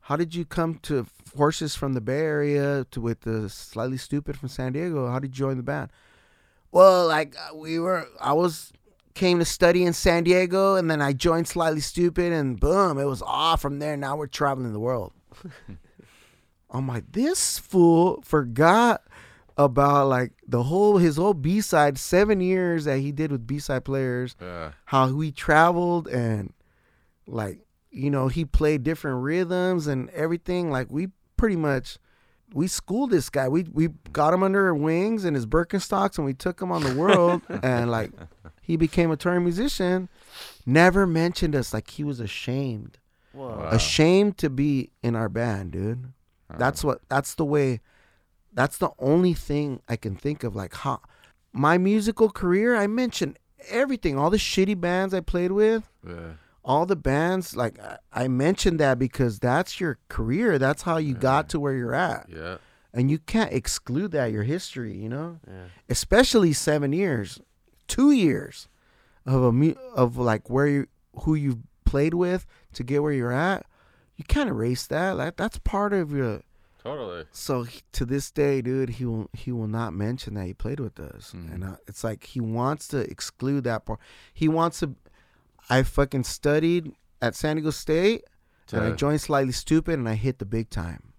how 0.00 0.16
did 0.16 0.34
you 0.34 0.44
come 0.44 0.78
to 0.82 1.06
Horses 1.36 1.74
from 1.74 1.94
the 1.94 2.00
Bay 2.00 2.20
Area 2.20 2.86
to 2.90 3.00
with 3.00 3.20
the 3.20 3.48
Slightly 3.48 3.96
Stoopid 3.96 4.36
from 4.36 4.48
San 4.48 4.72
Diego? 4.72 5.08
How 5.08 5.18
did 5.18 5.36
you 5.36 5.46
join 5.46 5.56
the 5.56 5.62
band? 5.62 5.90
Well, 6.72 7.06
like 7.08 7.34
uh, 7.36 7.56
we 7.56 7.78
were, 7.78 8.06
I 8.20 8.32
was 8.32 8.72
came 9.14 9.38
to 9.38 9.44
study 9.44 9.84
in 9.84 9.92
San 9.92 10.24
Diego, 10.24 10.76
and 10.76 10.90
then 10.90 11.02
I 11.02 11.12
joined 11.12 11.48
Slightly 11.48 11.80
Stoopid, 11.80 12.32
and 12.32 12.58
boom, 12.58 12.98
it 12.98 13.04
was 13.04 13.22
off 13.22 13.60
from 13.60 13.78
there. 13.78 13.96
Now 13.96 14.16
we're 14.16 14.26
traveling 14.26 14.72
the 14.72 14.80
world. 14.80 15.12
I'm 16.72 16.86
like, 16.86 17.12
this 17.12 17.58
fool 17.58 18.22
forgot 18.24 19.02
about 19.56 20.08
like 20.08 20.32
the 20.46 20.62
whole 20.62 20.98
his 20.98 21.16
whole 21.16 21.34
B 21.34 21.60
side 21.60 21.98
seven 21.98 22.40
years 22.40 22.84
that 22.84 22.98
he 22.98 23.12
did 23.12 23.30
with 23.32 23.46
B 23.46 23.58
side 23.58 23.84
players, 23.84 24.36
Yeah. 24.40 24.72
how 24.86 25.08
he 25.20 25.32
traveled 25.32 26.08
and 26.08 26.52
like 27.26 27.60
you 27.90 28.08
know 28.10 28.28
he 28.28 28.44
played 28.44 28.82
different 28.84 29.22
rhythms 29.22 29.86
and 29.86 30.08
everything. 30.10 30.70
Like 30.70 30.86
we 30.90 31.08
pretty 31.36 31.56
much 31.56 31.98
we 32.54 32.66
schooled 32.68 33.10
this 33.10 33.28
guy. 33.30 33.48
We 33.48 33.64
we 33.72 33.88
got 34.12 34.32
him 34.32 34.42
under 34.42 34.66
our 34.66 34.74
wings 34.74 35.24
and 35.24 35.34
his 35.36 35.46
Birkenstocks 35.46 36.16
and 36.18 36.24
we 36.24 36.34
took 36.34 36.60
him 36.62 36.70
on 36.72 36.82
the 36.82 36.94
world 36.94 37.42
and 37.62 37.90
like 37.90 38.12
he 38.62 38.76
became 38.76 39.10
a 39.10 39.16
touring 39.16 39.42
musician. 39.44 40.08
Never 40.64 41.06
mentioned 41.06 41.54
us 41.56 41.74
like 41.74 41.90
he 41.90 42.04
was 42.04 42.20
ashamed 42.20 42.98
Whoa. 43.32 43.48
Wow. 43.58 43.68
ashamed 43.70 44.38
to 44.38 44.48
be 44.50 44.90
in 45.02 45.16
our 45.16 45.28
band, 45.28 45.72
dude. 45.72 46.12
That's 46.58 46.84
um, 46.84 46.88
what 46.88 47.00
that's 47.08 47.34
the 47.34 47.44
way 47.44 47.80
that's 48.52 48.78
the 48.78 48.90
only 48.98 49.32
thing 49.34 49.80
I 49.88 49.96
can 49.96 50.16
think 50.16 50.42
of 50.44 50.56
like 50.56 50.74
how 50.74 51.00
my 51.52 51.78
musical 51.78 52.30
career, 52.30 52.76
I 52.76 52.86
mentioned 52.86 53.38
everything, 53.68 54.18
all 54.18 54.30
the 54.30 54.36
shitty 54.38 54.80
bands 54.80 55.12
I 55.14 55.20
played 55.20 55.52
with, 55.52 55.88
Yeah. 56.06 56.32
all 56.64 56.86
the 56.86 56.96
bands 56.96 57.54
like 57.56 57.78
I, 58.12 58.26
mentioned 58.28 58.80
that 58.80 58.98
because 58.98 59.38
that's 59.38 59.80
your 59.80 59.98
career, 60.08 60.58
that's 60.58 60.82
how 60.82 60.96
you 60.96 61.14
got 61.14 61.48
to 61.50 61.60
where 61.60 61.74
you're 61.74 61.94
at. 61.94 62.26
Yeah. 62.28 62.56
And 62.92 63.10
you 63.10 63.18
can't 63.18 63.52
exclude 63.52 64.10
that 64.12 64.32
your 64.32 64.42
history, 64.42 64.96
you 64.96 65.08
know? 65.08 65.38
Yeah. 65.46 65.64
Especially 65.88 66.52
7 66.52 66.92
years, 66.92 67.40
2 67.88 68.10
years 68.10 68.68
of 69.26 69.42
a 69.42 69.52
mu- 69.52 69.74
of 69.94 70.16
like 70.16 70.48
where 70.50 70.66
you 70.66 70.86
who 71.22 71.34
you 71.34 71.62
played 71.84 72.14
with 72.14 72.46
to 72.72 72.82
get 72.82 73.02
where 73.02 73.12
you're 73.12 73.32
at. 73.32 73.66
You 74.20 74.24
can't 74.24 74.50
erase 74.50 74.86
that. 74.88 75.16
Like 75.16 75.36
that's 75.38 75.58
part 75.60 75.94
of 75.94 76.12
your 76.12 76.42
Totally. 76.84 77.24
so 77.32 77.62
he- 77.62 77.80
to 77.92 78.04
this 78.04 78.30
day, 78.30 78.60
dude, 78.60 78.90
he 78.90 79.06
will 79.06 79.30
he 79.32 79.50
will 79.50 79.66
not 79.66 79.94
mention 79.94 80.34
that 80.34 80.44
he 80.44 80.52
played 80.52 80.78
with 80.78 81.00
us, 81.00 81.32
Mhm. 81.34 81.54
and 81.54 81.64
uh, 81.64 81.76
it's 81.88 82.04
like 82.04 82.24
he 82.24 82.38
wants 82.40 82.86
to 82.88 82.98
exclude 83.10 83.64
that 83.64 83.86
part. 83.86 83.98
He 84.34 84.46
wants 84.46 84.80
to. 84.80 84.94
I 85.70 85.82
fucking 85.84 86.24
studied 86.24 86.92
at 87.22 87.34
San 87.34 87.56
Diego 87.56 87.70
State, 87.70 88.24
and 88.72 88.82
I 88.82 88.90
joined 88.92 89.22
Slightly 89.22 89.54
Stoopid, 89.54 89.94
and 89.94 90.06
I 90.06 90.16
hit 90.16 90.38
the 90.38 90.44
big 90.44 90.68
time. 90.68 91.14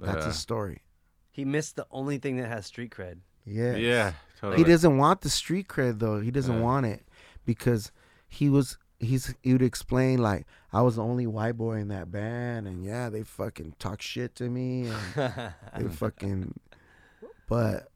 That's 0.00 0.18
Yeah. 0.22 0.26
his 0.26 0.38
story. 0.40 0.82
He 1.30 1.44
missed 1.44 1.76
the 1.76 1.86
only 1.92 2.18
thing 2.18 2.36
that 2.38 2.48
has 2.48 2.66
street 2.66 2.90
cred. 2.90 3.18
Yeah, 3.44 3.76
Yeah. 3.76 4.12
Totally. 4.40 4.58
He 4.58 4.64
doesn't 4.68 4.96
want 4.98 5.20
the 5.20 5.30
street 5.30 5.68
cred 5.68 6.00
though. 6.00 6.18
He 6.20 6.32
doesn't 6.32 6.56
Yeah. 6.56 6.62
want 6.62 6.86
it 6.86 7.06
because 7.44 7.92
he 8.28 8.48
was 8.50 8.76
he's 9.00 9.34
he 9.42 9.52
would 9.52 9.62
explain 9.62 10.18
like 10.20 10.46
I 10.72 10.82
was 10.82 10.96
the 10.96 11.02
only 11.02 11.26
white 11.26 11.56
boy 11.56 11.78
in 11.78 11.88
that 11.88 12.10
band, 12.12 12.68
and 12.68 12.84
yeah, 12.84 13.08
they 13.08 13.22
fucking 13.24 13.74
talk 13.78 14.00
shit 14.02 14.34
to 14.36 14.48
me, 14.48 14.88
and 15.16 15.52
they 15.76 15.88
fucking. 15.88 16.54
But 17.48 17.88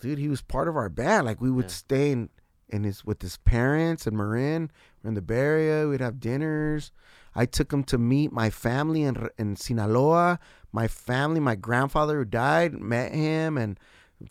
dude, 0.00 0.18
he 0.18 0.28
was 0.28 0.42
part 0.42 0.68
of 0.68 0.76
our 0.76 0.88
band. 0.88 1.26
Like 1.26 1.40
we 1.40 1.50
would 1.50 1.66
Yeah. 1.66 1.70
stay 1.70 2.10
in, 2.10 2.28
in 2.68 2.82
his 2.84 3.04
with 3.04 3.22
his 3.22 3.36
parents 3.38 4.06
and 4.06 4.16
Marin. 4.16 4.70
We're 5.02 5.08
in 5.08 5.14
the 5.14 5.22
Bay 5.22 5.36
Area. 5.38 5.88
We'd 5.88 6.00
have 6.00 6.18
dinners. 6.20 6.90
I 7.34 7.46
took 7.46 7.72
him 7.72 7.84
to 7.84 7.98
meet 7.98 8.32
my 8.32 8.50
family 8.50 9.02
in 9.04 9.28
in 9.38 9.56
Sinaloa. 9.56 10.38
My 10.72 10.88
family, 10.88 11.38
my 11.40 11.54
grandfather 11.54 12.18
who 12.18 12.24
died, 12.24 12.74
met 12.74 13.12
him 13.12 13.56
and 13.56 13.78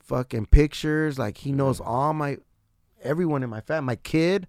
fucking 0.01 0.47
pictures. 0.47 1.17
Like 1.17 1.37
he 1.37 1.51
knows 1.53 1.79
all 1.79 2.13
my 2.13 2.37
everyone 3.01 3.43
in 3.43 3.49
my 3.49 3.61
family. 3.61 3.85
My 3.85 3.95
kid, 3.95 4.45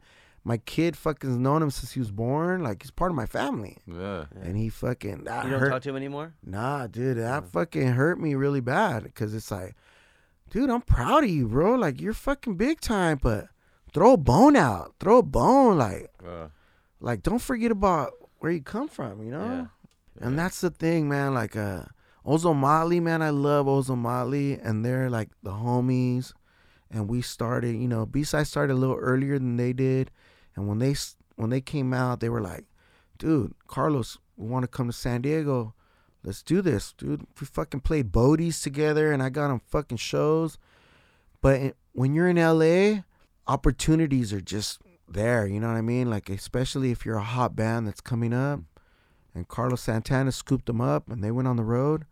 my 0.46 0.58
kid 0.58 0.94
fucking's 0.96 1.36
known 1.36 1.60
him 1.60 1.70
since 1.72 1.90
he 1.90 1.98
was 1.98 2.12
born. 2.12 2.62
Like 2.62 2.80
he's 2.82 2.92
part 2.92 3.10
of 3.10 3.16
my 3.16 3.26
family. 3.26 3.78
Yeah. 3.84 4.26
And 4.40 4.56
he 4.56 4.68
fucking 4.68 5.24
that 5.24 5.44
You 5.44 5.50
don't 5.50 5.58
hurt. 5.60 5.70
talk 5.70 5.82
to 5.82 5.88
him 5.90 5.96
anymore? 5.96 6.34
Nah, 6.44 6.86
dude, 6.86 7.16
that 7.16 7.48
fucking 7.50 7.88
hurt 7.88 8.20
me 8.20 8.36
really 8.36 8.60
bad 8.60 9.02
because 9.02 9.34
it's 9.34 9.50
like, 9.50 9.74
dude, 10.50 10.70
I'm 10.70 10.82
proud 10.82 11.24
of 11.24 11.30
you, 11.30 11.48
bro. 11.48 11.74
Like 11.74 12.00
you're 12.00 12.12
fucking 12.12 12.54
big 12.54 12.80
time, 12.80 13.18
but 13.20 13.48
throw 13.92 14.12
a 14.12 14.16
bone 14.16 14.54
out, 14.54 14.94
throw 15.00 15.18
a 15.18 15.22
bone, 15.24 15.78
like 15.78 16.10
Uh, 16.24 16.46
like 17.00 17.24
don't 17.24 17.42
forget 17.42 17.72
about 17.72 18.12
where 18.38 18.52
you 18.52 18.62
come 18.62 18.86
from, 18.86 19.24
you 19.24 19.32
know. 19.32 19.68
And 20.20 20.38
that's 20.38 20.60
the 20.60 20.70
thing, 20.70 21.08
man. 21.08 21.34
Like 21.34 21.56
uh, 21.56 21.82
Ozomatli, 22.24 23.02
man, 23.02 23.20
I 23.20 23.30
love 23.30 23.66
Ozomatli, 23.66 24.58
and 24.64 24.84
they're 24.84 25.10
like 25.10 25.30
the 25.42 25.50
homies. 25.50 26.32
And 26.88 27.08
we 27.08 27.20
started, 27.20 27.74
you 27.74 27.88
know, 27.88 28.06
B 28.06 28.22
side 28.22 28.46
started 28.46 28.74
a 28.74 28.76
little 28.76 28.94
earlier 28.96 29.38
than 29.40 29.56
they 29.56 29.72
did, 29.72 30.12
and 30.56 30.66
when 30.66 30.78
they 30.78 30.94
when 31.36 31.50
they 31.50 31.60
came 31.60 31.92
out, 31.92 32.20
they 32.20 32.28
were 32.28 32.40
like, 32.40 32.64
"Dude, 33.18 33.54
Karlos, 33.68 34.18
we 34.36 34.48
want 34.48 34.64
to 34.64 34.68
come 34.68 34.86
to 34.86 34.92
San 34.92 35.22
Diego. 35.22 35.74
Let's 36.24 36.42
do 36.42 36.62
this, 36.62 36.92
dude." 36.92 37.26
We 37.40 37.46
fucking 37.46 37.80
played 37.80 38.10
Bodies 38.10 38.60
together, 38.60 39.12
and 39.12 39.22
I 39.22 39.28
got 39.28 39.50
on 39.50 39.60
fucking 39.60 39.98
shows. 39.98 40.58
But 41.40 41.76
when 41.92 42.14
you're 42.14 42.28
in 42.28 42.38
LA, 42.38 43.02
opportunities 43.46 44.32
are 44.32 44.40
just 44.40 44.80
there. 45.06 45.46
You 45.46 45.60
know 45.60 45.68
what 45.68 45.76
I 45.76 45.82
mean? 45.82 46.10
Like 46.10 46.28
especially 46.30 46.90
if 46.90 47.04
you're 47.04 47.18
a 47.18 47.22
hot 47.22 47.54
band 47.54 47.86
that's 47.86 48.00
coming 48.00 48.32
up. 48.32 48.60
And 49.34 49.46
Carlos 49.46 49.82
Santana 49.82 50.32
scooped 50.32 50.64
them 50.64 50.80
up, 50.80 51.10
and 51.10 51.22
they 51.22 51.30
went 51.30 51.46
on 51.46 51.56
the 51.56 51.62
road. 51.62 52.06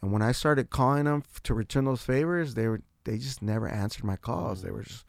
And 0.00 0.12
when 0.12 0.22
I 0.22 0.30
started 0.30 0.70
calling 0.70 1.04
them 1.04 1.24
to 1.42 1.54
return 1.54 1.86
those 1.86 2.02
favors, 2.02 2.54
they 2.54 2.68
were 2.68 2.82
they 3.04 3.18
just 3.18 3.42
never 3.42 3.68
answered 3.68 4.04
my 4.04 4.16
calls. 4.16 4.62
They 4.62 4.70
were 4.70 4.84
just, 4.84 5.04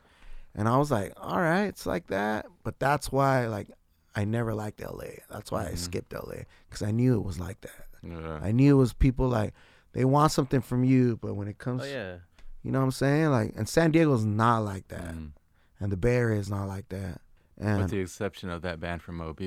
and 0.55 0.67
I 0.67 0.77
was 0.77 0.91
like, 0.91 1.13
all 1.17 1.39
right, 1.41 1.65
it's 1.65 1.85
like 1.85 2.07
that. 2.07 2.45
But 2.63 2.79
that's 2.79 3.11
why 3.11 3.47
like 3.47 3.69
I 4.15 4.25
never 4.25 4.53
liked 4.53 4.81
LA. 4.81 5.19
That's 5.29 5.51
why 5.51 5.67
I 5.67 5.73
skipped 5.75 6.13
LA 6.13 6.43
because 6.69 6.81
I 6.83 6.91
knew 6.91 7.15
it 7.15 7.23
was 7.23 7.39
like 7.39 7.61
that. 7.61 7.85
yeah. 8.03 8.39
I 8.41 8.51
knew 8.51 8.75
it 8.75 8.79
was 8.79 8.93
people 8.93 9.27
like 9.27 9.53
they 9.93 10.05
want 10.05 10.31
something 10.31 10.61
from 10.61 10.83
you, 10.83 11.17
but 11.21 11.33
when 11.35 11.47
it 11.47 11.57
comes, 11.57 11.83
Oh 11.83 11.85
yeah. 11.85 12.15
you 12.63 12.71
know 12.71 12.79
what 12.79 12.85
I'm 12.85 12.91
saying? 12.91 13.29
Like, 13.29 13.53
and 13.55 13.67
San 13.69 13.91
Diego's 13.91 14.25
not 14.25 14.59
like 14.59 14.87
that, 14.89 15.13
Mm. 15.15 15.31
and 15.79 15.91
the 15.91 15.97
Bay 15.97 16.15
Area 16.15 16.39
is 16.39 16.49
not 16.49 16.67
like 16.67 16.89
that. 16.89 17.21
And 17.59 17.81
With 17.83 17.91
the 17.91 17.99
exception 17.99 18.49
of 18.49 18.61
that 18.63 18.79
band 18.79 19.01
from 19.03 19.21
OB. 19.21 19.39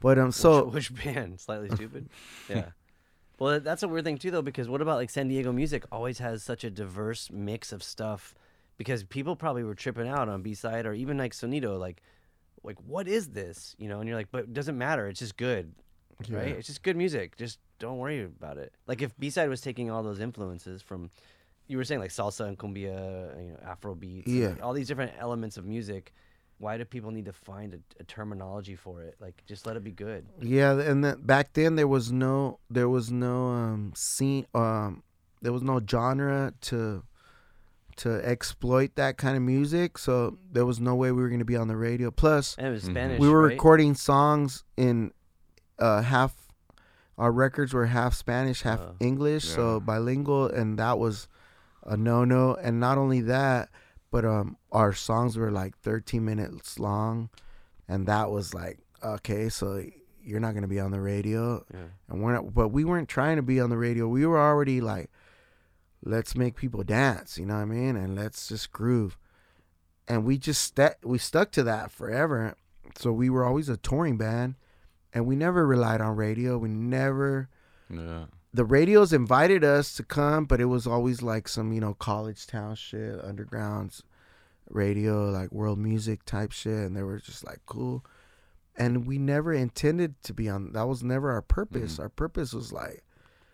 but 0.00 0.18
um, 0.18 0.30
So 0.32 0.60
so 0.60 0.64
which, 0.74 0.94
band? 0.94 1.40
Slightly 1.40 1.68
stupid. 1.74 2.08
yeah. 2.48 2.70
Well, 3.38 3.60
that's 3.60 3.82
a 3.82 3.88
weird 3.88 4.04
thing 4.04 4.16
too, 4.18 4.30
though, 4.30 4.42
because 4.42 4.68
what 4.68 4.80
about 4.80 4.96
like 4.96 5.10
San 5.10 5.28
Diego 5.28 5.52
music? 5.52 5.84
Always 5.92 6.18
has 6.20 6.42
such 6.42 6.64
a 6.64 6.70
diverse 6.70 7.30
mix 7.30 7.70
of 7.72 7.82
stuff. 7.82 8.34
Because 8.78 9.04
people 9.04 9.36
probably 9.36 9.64
were 9.64 9.74
tripping 9.74 10.08
out 10.08 10.28
on 10.28 10.42
B 10.42 10.54
side 10.54 10.84
or 10.86 10.92
even 10.92 11.16
like 11.16 11.32
Sonido, 11.32 11.78
like, 11.78 12.02
like 12.62 12.76
what 12.86 13.08
is 13.08 13.28
this? 13.28 13.74
You 13.78 13.88
know, 13.88 14.00
and 14.00 14.08
you're 14.08 14.16
like, 14.18 14.30
but 14.30 14.40
it 14.44 14.52
doesn't 14.52 14.76
matter. 14.76 15.06
It's 15.08 15.20
just 15.20 15.36
good, 15.36 15.72
right? 16.28 16.48
It's 16.48 16.66
just 16.66 16.82
good 16.82 16.96
music. 16.96 17.36
Just 17.36 17.58
don't 17.78 17.98
worry 17.98 18.22
about 18.24 18.58
it. 18.58 18.72
Like 18.86 19.00
if 19.02 19.16
B 19.18 19.30
side 19.30 19.48
was 19.48 19.60
taking 19.60 19.90
all 19.90 20.02
those 20.02 20.20
influences 20.20 20.82
from, 20.82 21.10
you 21.68 21.76
were 21.78 21.84
saying 21.84 22.00
like 22.00 22.10
salsa 22.10 22.46
and 22.46 22.58
cumbia, 22.58 23.42
you 23.42 23.52
know, 23.52 23.58
Afro 23.64 23.94
beats, 23.94 24.28
Yeah. 24.30 24.48
like, 24.48 24.62
all 24.62 24.72
these 24.74 24.88
different 24.88 25.12
elements 25.18 25.56
of 25.56 25.64
music. 25.64 26.12
Why 26.58 26.78
do 26.78 26.84
people 26.86 27.10
need 27.10 27.26
to 27.26 27.34
find 27.34 27.74
a, 27.74 27.78
a 28.00 28.04
terminology 28.04 28.76
for 28.76 29.02
it? 29.02 29.16
Like, 29.20 29.42
just 29.46 29.66
let 29.66 29.76
it 29.76 29.84
be 29.84 29.90
good. 29.90 30.24
Yeah, 30.40 30.78
and 30.80 31.04
then 31.04 31.20
back 31.20 31.52
then 31.52 31.76
there 31.76 31.86
was 31.88 32.10
no 32.12 32.60
there 32.70 32.88
was 32.88 33.10
no 33.12 33.48
um 33.48 33.92
scene 33.94 34.46
um 34.54 35.02
there 35.42 35.52
was 35.52 35.62
no 35.62 35.80
genre 35.86 36.54
to 36.62 37.02
to 37.96 38.20
exploit 38.26 38.94
that 38.96 39.16
kind 39.16 39.36
of 39.36 39.42
music, 39.42 39.96
so 39.98 40.36
there 40.52 40.66
was 40.66 40.80
no 40.80 40.94
way 40.94 41.12
we 41.12 41.22
were 41.22 41.28
going 41.28 41.38
to 41.38 41.44
be 41.46 41.56
on 41.56 41.68
the 41.68 41.76
radio. 41.76 42.10
Plus, 42.10 42.54
And 42.58 42.66
it 42.66 42.70
was 42.70 42.84
Mhm. 42.84 42.90
Spanish. 42.90 43.20
we 43.20 43.28
were 43.28 43.42
right? 43.42 43.52
recording 43.52 43.94
songs 43.94 44.64
in 44.76 45.12
uh 45.78 46.02
half 46.02 46.34
our 47.18 47.32
records 47.32 47.72
were 47.74 47.86
half 47.86 48.12
Spanish, 48.14 48.62
half 48.62 48.80
Oh. 48.80 48.94
English, 49.00 49.44
so 49.44 49.80
bilingual 49.80 50.46
and 50.48 50.78
that 50.78 50.98
was 50.98 51.28
a 51.82 51.96
no-no 51.96 52.54
and 52.54 52.78
not 52.80 52.98
only 52.98 53.20
that, 53.22 53.68
but 54.10 54.24
um 54.24 54.56
our 54.72 54.92
songs 54.92 55.36
were 55.36 55.50
like 55.50 55.76
13 55.78 56.24
minutes 56.24 56.78
long 56.78 57.28
and 57.88 58.06
that 58.06 58.30
was 58.30 58.52
like 58.54 58.78
okay, 59.04 59.48
so 59.48 59.82
you're 60.22 60.40
not 60.40 60.52
going 60.52 60.62
to 60.62 60.68
be 60.68 60.80
on 60.80 60.90
the 60.90 61.00
radio 61.00 61.64
Yeah. 61.72 61.80
and 62.08 62.22
we're 62.22 62.32
not 62.32 62.52
but 62.52 62.68
we 62.68 62.84
weren't 62.84 63.08
trying 63.08 63.36
to 63.36 63.42
be 63.42 63.60
on 63.60 63.70
the 63.70 63.78
radio. 63.78 64.08
We 64.08 64.26
were 64.26 64.38
already 64.40 64.80
like 64.80 65.10
let's 66.06 66.36
make 66.36 66.54
people 66.56 66.82
dance, 66.84 67.36
you 67.36 67.44
know 67.44 67.54
what 67.56 67.62
I 67.62 67.64
mean? 67.66 67.96
And 67.96 68.14
let's 68.14 68.48
just 68.48 68.72
groove. 68.72 69.18
And 70.08 70.24
we 70.24 70.38
just 70.38 70.62
st- 70.62 70.94
we 71.04 71.18
stuck 71.18 71.50
to 71.52 71.62
that 71.64 71.90
forever. 71.90 72.54
So 72.96 73.12
we 73.12 73.28
were 73.28 73.44
always 73.44 73.68
a 73.68 73.76
touring 73.76 74.16
band 74.16 74.54
and 75.12 75.26
we 75.26 75.34
never 75.34 75.66
relied 75.66 76.00
on 76.00 76.14
radio. 76.16 76.56
We 76.58 76.68
never 76.68 77.48
Yeah. 77.90 78.26
the 78.54 78.64
radios 78.64 79.12
invited 79.12 79.64
us 79.64 79.94
to 79.96 80.04
come, 80.04 80.44
but 80.44 80.60
it 80.60 80.66
was 80.66 80.86
always 80.86 81.22
like 81.22 81.48
some, 81.48 81.72
you 81.72 81.80
know, 81.80 81.94
college 81.94 82.46
town 82.46 82.76
shit, 82.76 83.22
underground 83.24 84.00
radio, 84.70 85.28
like 85.30 85.50
world 85.52 85.78
music 85.78 86.24
type 86.24 86.52
shit, 86.52 86.86
and 86.86 86.96
they 86.96 87.02
were 87.02 87.18
just 87.18 87.44
like 87.44 87.60
cool. 87.66 88.04
And 88.76 89.06
we 89.06 89.18
never 89.18 89.52
intended 89.52 90.22
to 90.24 90.34
be 90.34 90.48
on. 90.48 90.72
That 90.72 90.86
was 90.86 91.02
never 91.02 91.30
our 91.32 91.42
purpose. 91.42 91.94
Mm-hmm. 91.94 92.02
Our 92.02 92.08
purpose 92.10 92.52
was 92.52 92.72
like 92.72 93.02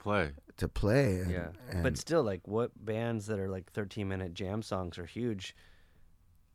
Play. 0.01 0.33
To 0.63 0.69
play. 0.69 1.19
And, 1.21 1.31
Yeah, 1.31 1.49
and 1.71 1.83
but 1.83 1.97
still, 1.99 2.23
like, 2.23 2.47
what 2.47 2.71
bands 2.85 3.27
that 3.27 3.39
are 3.39 3.49
like 3.49 3.71
13 3.73 4.09
minute 4.09 4.35
jam 4.35 4.63
songs 4.63 4.99
are 4.99 5.07
huge? 5.07 5.55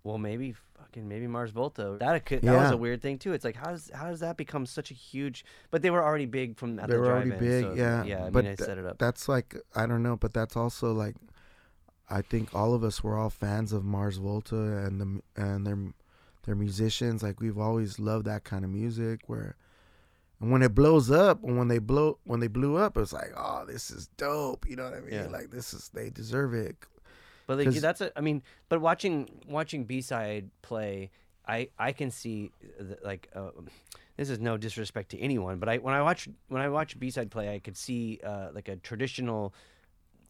Well, 0.03 0.17
maybe 0.17 0.55
fucking 0.77 1.07
maybe 1.07 1.27
Mars 1.27 1.51
Volta. 1.51 1.97
That 1.99 2.25
could 2.25 2.41
that 2.41 2.55
was 2.55 2.71
a 2.71 2.77
weird 2.77 3.01
thing 3.01 3.17
too. 3.17 3.33
It's 3.33 3.43
like 3.43 3.57
how 3.57 3.71
does 3.71 3.91
how 3.93 4.07
does 4.09 4.21
that 4.21 4.37
become 4.37 4.65
such 4.65 4.89
a 4.89 4.93
huge? 4.93 5.43
But 5.69 5.81
they 5.81 5.89
were 5.89 6.01
already 6.03 6.25
big 6.25 6.55
from 6.55 6.79
at 6.79 6.87
they 6.87 6.95
the 6.95 7.01
were 7.01 7.11
already 7.11 7.31
big. 7.31 7.63
so, 7.63 7.73
yeah, 7.73 8.03
yeah. 8.05 8.25
I 8.25 8.29
but 8.29 8.45
mean, 8.45 8.53
I 8.53 8.55
th- 8.55 8.65
set 8.65 8.77
it 8.77 8.85
up. 8.85 8.97
that's 8.99 9.27
like 9.27 9.55
I 9.75 9.85
don't 9.85 10.03
know, 10.03 10.15
but 10.15 10.33
that's 10.33 10.55
also 10.55 10.93
like 10.93 11.15
I 12.09 12.21
think 12.21 12.55
all 12.55 12.73
of 12.73 12.85
us 12.85 13.03
were 13.03 13.17
all 13.17 13.29
fans 13.29 13.73
of 13.73 13.83
Mars 13.83 14.15
Volta 14.17 14.55
and 14.55 15.01
the 15.01 15.41
and 15.41 15.67
their 15.67 15.77
their 16.43 16.55
musicians. 16.55 17.21
Like 17.21 17.41
we've 17.41 17.57
always 17.57 17.99
loved 17.99 18.25
that 18.27 18.45
kind 18.45 18.63
of 18.63 18.71
music. 18.71 19.21
Where 19.27 19.57
and 20.39 20.51
when 20.51 20.61
it 20.61 20.75
blows 20.75 21.09
up, 21.09 21.43
and 21.43 21.57
when 21.57 21.67
they 21.67 21.79
blow 21.79 22.19
when 22.23 22.39
they 22.39 22.47
blew 22.47 22.77
up, 22.77 22.97
it's 22.97 23.13
like, 23.13 23.31
oh, 23.35 23.65
this 23.67 23.89
is 23.89 24.07
dope. 24.17 24.69
You 24.69 24.75
know 24.75 24.83
what 24.83 24.93
I 24.93 24.99
mean? 24.99 25.13
Yeah. 25.13 25.27
Like 25.27 25.49
this 25.49 25.73
is 25.73 25.89
they 25.89 26.09
deserve 26.09 26.53
it. 26.53 26.75
But 27.47 27.59
like 27.59 27.69
that's 27.69 28.01
a, 28.01 28.11
I 28.17 28.21
mean, 28.21 28.43
but 28.69 28.81
watching 28.81 29.29
watching 29.47 29.85
B 29.85 30.01
side 30.01 30.49
play, 30.61 31.11
I 31.47 31.69
I 31.79 31.91
can 31.91 32.11
see 32.11 32.51
the, 32.79 32.97
like 33.03 33.29
uh, 33.33 33.49
this 34.17 34.29
is 34.29 34.39
no 34.39 34.57
disrespect 34.57 35.09
to 35.11 35.19
anyone, 35.19 35.57
but 35.57 35.69
I 35.69 35.77
when 35.77 35.93
I 35.93 36.01
watch 36.01 36.27
when 36.49 36.61
I 36.61 36.69
watch 36.69 36.99
B 36.99 37.09
side 37.09 37.31
play, 37.31 37.53
I 37.55 37.59
could 37.59 37.77
see 37.77 38.19
uh, 38.23 38.49
like 38.53 38.67
a 38.67 38.75
traditional 38.75 39.55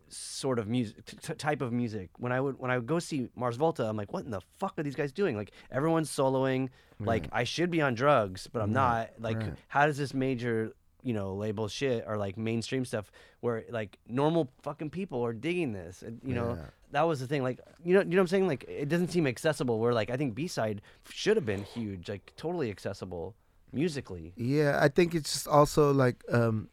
sort 0.09 0.59
of 0.59 0.67
music 0.67 1.05
t- 1.05 1.33
type 1.35 1.61
of 1.61 1.71
music. 1.73 2.09
When 2.17 2.31
I 2.31 2.39
would 2.41 2.59
when 2.59 2.71
I 2.71 2.77
would 2.77 2.87
go 2.87 2.99
see 2.99 3.29
Mars 3.35 3.55
Volta, 3.57 3.83
I'm 3.85 3.97
like, 3.97 4.13
what 4.13 4.25
in 4.25 4.31
the 4.31 4.41
fuck 4.59 4.77
are 4.77 4.83
these 4.83 4.95
guys 4.95 5.11
doing? 5.11 5.35
Like 5.35 5.51
everyone's 5.71 6.09
soloing. 6.09 6.69
Like 6.99 7.27
I 7.31 7.43
should 7.43 7.69
be 7.69 7.81
on 7.81 7.93
drugs, 7.93 8.47
but 8.51 8.61
I'm 8.61 8.73
not. 8.73 9.11
Like 9.19 9.37
right. 9.37 9.53
how 9.67 9.85
does 9.85 9.97
this 9.97 10.13
major 10.13 10.73
you 11.03 11.13
know 11.13 11.35
label 11.35 11.67
shit 11.67 12.03
or 12.07 12.17
like 12.17 12.37
mainstream 12.37 12.83
stuff 12.83 13.11
where 13.41 13.63
like 13.69 13.97
normal 14.09 14.49
fucking 14.63 14.89
people 14.89 15.23
are 15.23 15.31
digging 15.31 15.71
this 15.71 16.01
and, 16.01 16.19
you 16.25 16.33
know 16.33 16.55
Yeah. 16.57 16.65
that 16.91 17.03
was 17.03 17.19
the 17.19 17.27
thing 17.27 17.43
like 17.43 17.59
you 17.85 17.93
know 17.93 17.99
you 18.01 18.07
know 18.07 18.17
what 18.17 18.21
i'm 18.21 18.27
saying 18.27 18.47
like 18.47 18.65
it 18.67 18.89
doesn't 18.89 19.09
seem 19.09 19.27
accessible 19.27 19.77
where 19.79 19.93
like 19.93 20.09
i 20.09 20.17
think 20.17 20.33
b-side 20.33 20.81
should 21.07 21.37
have 21.37 21.45
been 21.45 21.63
huge 21.63 22.09
like 22.09 22.33
totally 22.35 22.71
accessible 22.71 23.35
musically 23.71 24.33
Yeah, 24.35 24.79
I 24.81 24.87
think 24.89 25.13
it's 25.13 25.31
just 25.33 25.47
also 25.47 25.93
like 25.93 26.23
um 26.31 26.69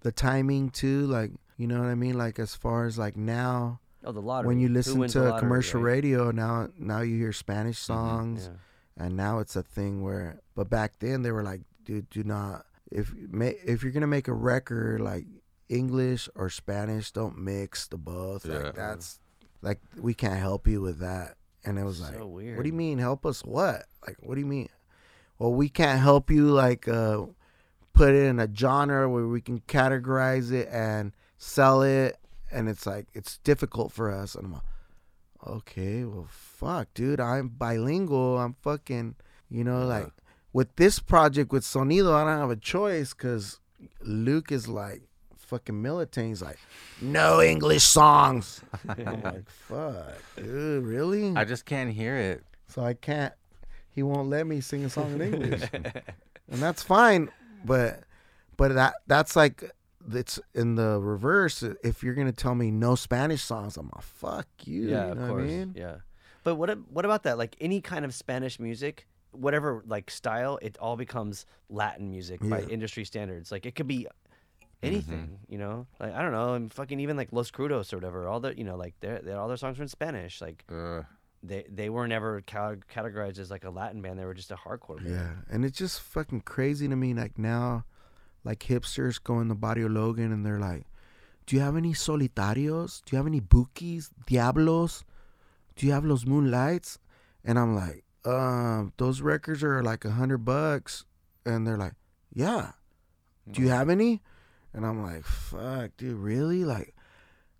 the 0.00 0.12
timing 0.12 0.70
too. 0.70 1.06
Like 1.06 1.30
you 1.58 1.66
know 1.66 1.80
what 1.80 1.88
I 1.88 1.94
mean? 1.94 2.16
Like 2.16 2.38
as 2.38 2.54
far 2.54 2.86
as 2.86 2.96
like 2.96 3.16
now. 3.16 3.80
oh 4.04 4.12
the 4.12 4.22
lottery 4.22 4.46
when 4.48 4.60
you 4.60 4.68
listen 4.70 5.06
to 5.08 5.20
lottery, 5.22 5.40
commercial 5.40 5.80
right? 5.82 5.90
radio 5.92 6.30
now 6.30 6.68
now 6.78 7.00
you 7.02 7.18
hear 7.18 7.32
spanish 7.32 7.78
songs 7.78 8.48
yeah. 8.48 9.04
and 9.04 9.16
now 9.16 9.40
it's 9.40 9.56
a 9.56 9.62
thing 9.62 10.02
where 10.02 10.40
but 10.54 10.70
back 10.70 10.92
then 11.00 11.22
they 11.22 11.32
were 11.32 11.42
like 11.42 11.62
dude 11.84 12.08
do 12.08 12.22
not 12.22 12.64
if 12.92 13.12
if 13.32 13.82
you're 13.82 13.90
gonna 13.92 14.06
make 14.06 14.28
a 14.28 14.32
record 14.32 15.00
like 15.00 15.26
english 15.68 16.28
or 16.36 16.48
spanish 16.48 17.10
don't 17.10 17.36
mix 17.36 17.88
the 17.88 17.98
both 17.98 18.46
Yeah. 18.46 18.58
like 18.58 18.74
that's 18.76 19.18
like 19.62 19.80
we 20.00 20.14
can't 20.14 20.38
help 20.38 20.68
you 20.68 20.80
with 20.80 21.00
that 21.00 21.34
and 21.64 21.76
it 21.76 21.84
was 21.84 21.98
So 21.98 22.04
like 22.04 22.56
what 22.56 22.62
do 22.62 22.68
you 22.68 22.72
mean 22.86 22.98
help 22.98 23.26
us 23.26 23.42
what 23.44 23.84
like 24.06 24.16
what 24.20 24.36
do 24.36 24.40
you 24.40 24.46
mean 24.46 24.68
well 25.40 25.52
we 25.52 25.68
can't 25.68 26.00
help 26.00 26.30
you 26.30 26.46
like 26.50 26.86
uh 26.86 27.26
put 27.92 28.14
it 28.14 28.22
in 28.30 28.38
a 28.38 28.48
genre 28.54 29.08
where 29.10 29.26
we 29.26 29.40
can 29.40 29.58
categorize 29.66 30.52
it 30.52 30.68
and 30.70 31.12
sell 31.38 31.82
it 31.82 32.18
and 32.50 32.68
it's 32.68 32.84
like 32.86 33.06
it's 33.14 33.38
difficult 33.38 33.92
for 33.92 34.10
us 34.12 34.34
and 34.34 34.46
i'm 34.46 34.52
like 34.54 34.62
okay 35.46 36.04
well 36.04 36.26
fuck 36.28 36.88
dude 36.94 37.20
i'm 37.20 37.48
bilingual 37.48 38.38
i'm 38.38 38.54
fucking 38.60 39.14
you 39.48 39.62
know 39.62 39.86
like 39.86 40.10
with 40.52 40.74
this 40.76 40.98
project 40.98 41.52
with 41.52 41.62
sonido 41.62 42.12
i 42.12 42.24
don't 42.24 42.38
have 42.40 42.50
a 42.50 42.56
choice 42.56 43.14
because 43.14 43.60
luke 44.02 44.50
is 44.50 44.66
like 44.68 45.02
fucking 45.36 45.80
militant 45.80 46.26
he's 46.28 46.42
like 46.42 46.58
no 47.00 47.40
english 47.40 47.84
songs 47.84 48.60
i'm 48.88 49.22
like 49.22 49.48
fuck 49.48 50.12
dude 50.36 50.84
really 50.84 51.34
I 51.36 51.44
just 51.44 51.64
can't 51.64 51.92
hear 51.92 52.16
it. 52.16 52.42
so 52.66 52.82
I 52.82 52.94
can't. 52.94 53.32
He 53.90 54.02
won't 54.02 54.28
let 54.28 54.46
me 54.46 54.60
sing 54.60 54.84
a 54.84 54.90
song 54.90 55.14
in 55.14 55.20
English, 55.22 55.62
and 55.72 56.60
that's 56.60 56.82
fine. 56.82 57.30
But 57.64 58.02
but 58.56 58.74
that 58.74 58.94
that's 59.06 59.34
like 59.34 59.72
it's 60.10 60.38
in 60.54 60.74
the 60.76 60.98
reverse. 61.00 61.62
If 61.82 62.02
you're 62.02 62.14
gonna 62.14 62.32
tell 62.32 62.54
me 62.54 62.70
no 62.70 62.94
Spanish 62.94 63.42
songs, 63.42 63.76
I'm 63.76 63.90
like, 63.94 64.02
fuck 64.04 64.46
you. 64.64 64.88
yeah, 64.90 65.06
you 65.06 65.12
of 65.12 65.18
course. 65.18 65.30
what 65.30 65.40
I 65.40 65.44
mean? 65.46 65.74
Yeah. 65.76 65.96
But 66.44 66.54
what 66.56 66.70
what 66.90 67.04
about 67.04 67.24
that? 67.24 67.38
Like 67.38 67.56
any 67.60 67.80
kind 67.80 68.04
of 68.04 68.14
Spanish 68.14 68.58
music, 68.58 69.06
whatever 69.32 69.82
like 69.86 70.10
style, 70.10 70.58
it 70.62 70.76
all 70.78 70.96
becomes 70.96 71.44
Latin 71.68 72.10
music 72.10 72.40
by 72.42 72.62
industry 72.62 73.04
standards. 73.04 73.52
Like 73.52 73.66
it 73.66 73.74
could 73.74 73.86
be 73.88 74.06
anything, 74.82 75.38
you 75.48 75.58
know. 75.58 75.86
Like 76.00 76.14
I 76.14 76.22
don't 76.22 76.32
know, 76.32 76.54
and 76.54 76.72
fucking 76.72 77.00
even 77.00 77.16
like 77.16 77.28
Los 77.32 77.50
Crudos 77.50 77.92
or 77.92 77.96
whatever. 77.96 78.26
All 78.28 78.40
the 78.40 78.56
you 78.56 78.64
know 78.64 78.76
like 78.76 78.94
they're, 79.00 79.20
they're 79.20 79.38
all 79.38 79.48
their 79.48 79.56
songs 79.56 79.78
are 79.78 79.82
in 79.82 79.88
Spanish. 79.88 80.40
Like 80.40 80.64
Uh, 80.70 81.02
they 81.42 81.64
they 81.68 81.90
were 81.90 82.06
never 82.08 82.40
ca- 82.42 82.76
categorized 82.92 83.38
as 83.38 83.50
like 83.50 83.64
a 83.64 83.70
Latin 83.70 84.00
band. 84.00 84.18
They 84.18 84.24
were 84.24 84.34
just 84.34 84.50
a 84.50 84.56
hardcore 84.56 84.96
band. 85.02 85.10
Yeah, 85.10 85.30
and 85.50 85.64
it's 85.64 85.76
just 85.78 86.00
fucking 86.00 86.42
crazy 86.42 86.88
to 86.88 86.96
me. 86.96 87.14
Like 87.14 87.38
now, 87.38 87.84
like 88.48 88.60
hipsters 88.60 89.22
go 89.22 89.40
in 89.40 89.48
the 89.48 89.54
Barrio 89.54 89.90
Logan 89.90 90.32
and 90.32 90.44
they're 90.44 90.58
like, 90.58 90.86
"Do 91.44 91.54
you 91.54 91.60
have 91.60 91.76
any 91.76 91.92
solitarios? 91.92 93.04
Do 93.04 93.12
you 93.12 93.18
have 93.18 93.26
any 93.26 93.42
Bukis, 93.42 94.08
diablos? 94.26 95.04
Do 95.76 95.86
you 95.86 95.92
have 95.92 96.06
los 96.06 96.24
moonlights?" 96.24 96.98
And 97.44 97.58
I'm 97.58 97.76
like, 97.76 98.04
"Um, 98.24 98.94
those 98.96 99.20
records 99.20 99.62
are 99.62 99.82
like 99.82 100.06
a 100.06 100.12
hundred 100.12 100.46
bucks." 100.46 101.04
And 101.44 101.66
they're 101.66 101.76
like, 101.76 101.92
"Yeah, 102.32 102.72
do 103.50 103.60
you 103.60 103.68
have 103.68 103.90
any?" 103.90 104.22
And 104.72 104.86
I'm 104.86 105.02
like, 105.02 105.24
"Fuck, 105.24 105.98
dude, 105.98 106.16
really? 106.16 106.64
Like, 106.64 106.94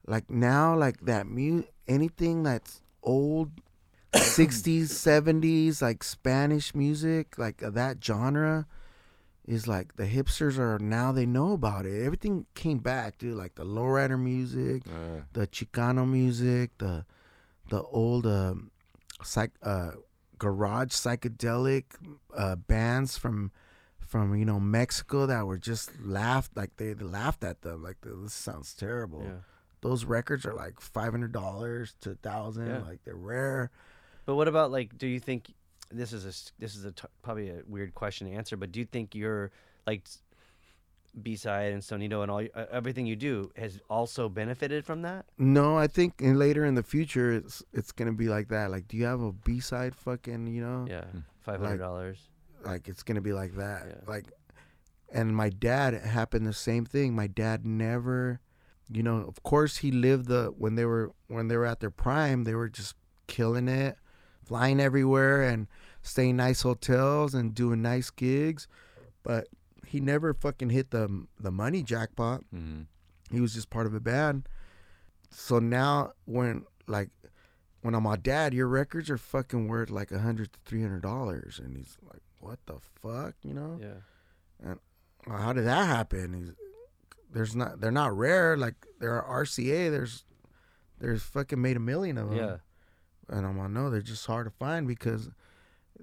like 0.06 0.30
now, 0.30 0.74
like 0.74 1.04
that 1.04 1.26
mu 1.26 1.64
anything 1.86 2.44
that's 2.44 2.80
old." 3.02 3.50
60s 4.16 4.88
70s 4.88 5.82
like 5.82 6.02
spanish 6.02 6.74
music 6.74 7.36
like 7.36 7.58
that 7.58 8.02
genre 8.02 8.66
is 9.48 9.66
like 9.66 9.96
the 9.96 10.04
hipsters 10.06 10.58
are 10.58 10.78
now 10.78 11.10
they 11.10 11.24
know 11.26 11.52
about 11.52 11.86
it 11.86 12.04
everything 12.04 12.44
came 12.54 12.78
back 12.78 13.16
dude 13.18 13.34
like 13.34 13.54
the 13.54 13.64
lowrider 13.64 14.20
music 14.20 14.82
uh, 14.86 15.22
the 15.32 15.46
chicano 15.46 16.06
music 16.08 16.70
the 16.78 17.04
the 17.70 17.82
old 17.84 18.26
um 18.26 18.70
psych 19.22 19.52
uh 19.62 19.92
garage 20.38 20.92
psychedelic 20.92 21.84
uh 22.36 22.56
bands 22.56 23.16
from 23.18 23.50
from 23.98 24.34
you 24.36 24.44
know 24.44 24.60
mexico 24.60 25.26
that 25.26 25.46
were 25.46 25.58
just 25.58 25.90
laughed 26.00 26.52
like 26.54 26.76
they, 26.76 26.92
they 26.92 27.04
laughed 27.04 27.42
at 27.42 27.62
them 27.62 27.82
like 27.82 27.96
this 28.02 28.32
sounds 28.34 28.74
terrible 28.74 29.22
Yeah. 29.24 29.40
those 29.80 30.04
records 30.04 30.44
are 30.46 30.54
like 30.54 30.76
$500 30.80 31.32
to 32.00 32.08
1000 32.10 32.66
Yeah. 32.66 32.78
like 32.88 33.00
they're 33.04 33.16
rare 33.16 33.70
But 34.26 34.34
what 34.36 34.46
about 34.48 34.70
like? 34.70 34.98
Do 34.98 35.06
you 35.06 35.20
think 35.20 35.54
this 35.90 36.12
is 36.12 36.24
a 36.24 36.60
this 36.60 36.74
is 36.74 36.84
a 36.84 36.92
t- 36.92 37.08
probably 37.22 37.50
a 37.50 37.62
weird 37.66 37.94
question 37.94 38.28
to 38.28 38.34
answer? 38.34 38.56
But 38.56 38.72
do 38.72 38.80
you 38.80 38.86
think 38.86 39.14
your 39.14 39.50
like 39.86 40.06
B 41.20 41.36
side 41.36 41.72
and 41.72 41.82
Sonido 41.82 42.22
and 42.22 42.30
all 42.30 42.40
uh, 42.54 42.66
everything 42.70 43.06
you 43.06 43.16
do 43.16 43.50
has 43.56 43.80
also 43.88 44.28
benefited 44.28 44.84
from 44.84 45.02
that? 45.02 45.26
No, 45.38 45.76
I 45.76 45.86
think 45.86 46.20
in 46.20 46.38
later 46.38 46.64
in 46.64 46.74
the 46.74 46.82
future 46.82 47.32
it's 47.32 47.62
it's 47.72 47.92
gonna 47.92 48.12
be 48.12 48.28
like 48.28 48.48
that. 48.48 48.70
Like, 48.70 48.88
do 48.88 48.96
you 48.96 49.04
have 49.04 49.20
a 49.20 49.32
B 49.32 49.60
side 49.60 49.94
fucking 49.94 50.46
you 50.46 50.62
know? 50.62 50.86
Yeah, 50.88 51.04
five 51.40 51.60
hundred 51.60 51.78
dollars. 51.78 52.18
Like 52.64 52.88
it's 52.88 53.02
gonna 53.02 53.20
be 53.20 53.32
like 53.32 53.54
that. 53.56 53.86
Yeah. 53.88 53.94
Like, 54.06 54.26
and 55.12 55.34
my 55.34 55.48
dad 55.48 55.94
it 55.94 56.02
happened 56.02 56.46
the 56.46 56.52
same 56.52 56.84
thing. 56.84 57.14
My 57.14 57.26
dad 57.26 57.64
never, 57.64 58.40
you 58.90 59.02
know, 59.02 59.24
of 59.26 59.42
course 59.42 59.78
he 59.78 59.90
lived 59.90 60.26
the 60.28 60.52
when 60.56 60.74
they 60.74 60.84
were 60.84 61.12
when 61.28 61.48
they 61.48 61.56
were 61.56 61.66
at 61.66 61.80
their 61.80 61.90
prime, 61.90 62.44
they 62.44 62.54
were 62.54 62.68
just 62.68 62.94
killing 63.26 63.68
it, 63.68 63.96
flying 64.48 64.80
everywhere 64.80 65.42
and 65.42 65.66
staying 66.02 66.36
nice 66.36 66.62
hotels 66.62 67.34
and 67.34 67.54
doing 67.54 67.82
nice 67.82 68.10
gigs, 68.10 68.66
but 69.22 69.48
he 69.86 70.00
never 70.00 70.34
fucking 70.34 70.70
hit 70.70 70.90
the 70.90 71.26
the 71.38 71.50
money 71.50 71.82
jackpot 71.82 72.42
mhm. 72.54 72.86
he 73.30 73.40
was 73.40 73.54
just 73.54 73.70
part 73.70 73.86
of 73.86 73.94
a 73.94 74.00
band. 74.00 74.48
So 75.30 75.58
now 75.58 76.12
when 76.24 76.64
like 76.86 77.10
when 77.82 77.94
I'm 77.94 78.02
my 78.02 78.16
dad, 78.16 78.54
your 78.54 78.66
records 78.66 79.08
are 79.10 79.18
fucking 79.18 79.68
worth 79.68 79.90
like 79.90 80.10
a 80.10 80.18
hundred 80.18 80.52
to 80.52 80.58
three 80.64 80.82
hundred 80.82 81.02
dollars, 81.02 81.60
and 81.62 81.76
he's 81.76 81.96
like, 82.02 82.22
"What 82.40 82.58
the 82.66 82.78
fuck?" 83.00 83.34
You 83.42 83.54
know? 83.54 83.78
Yeah, 83.80 84.74
Well, 85.26 85.38
how 85.38 85.52
did 85.52 85.64
that 85.66 85.86
happen? 85.86 86.32
He's, 86.34 86.52
there's 87.32 87.54
not 87.54 87.80
they're 87.80 87.90
not 87.92 88.16
rare. 88.16 88.56
Like 88.56 88.74
they're 88.98 89.22
RCA. 89.22 89.90
There's 89.90 90.24
there's 90.98 91.22
fucking 91.22 91.60
made 91.60 91.76
a 91.76 91.80
million 91.80 92.18
of 92.18 92.30
them. 92.30 92.38
yeah, 92.38 92.56
And 93.28 93.46
I'm 93.46 93.58
like, 93.58 93.70
no, 93.70 93.90
they're 93.90 94.00
just 94.00 94.26
hard 94.26 94.46
to 94.46 94.50
find 94.50 94.86
because 94.86 95.30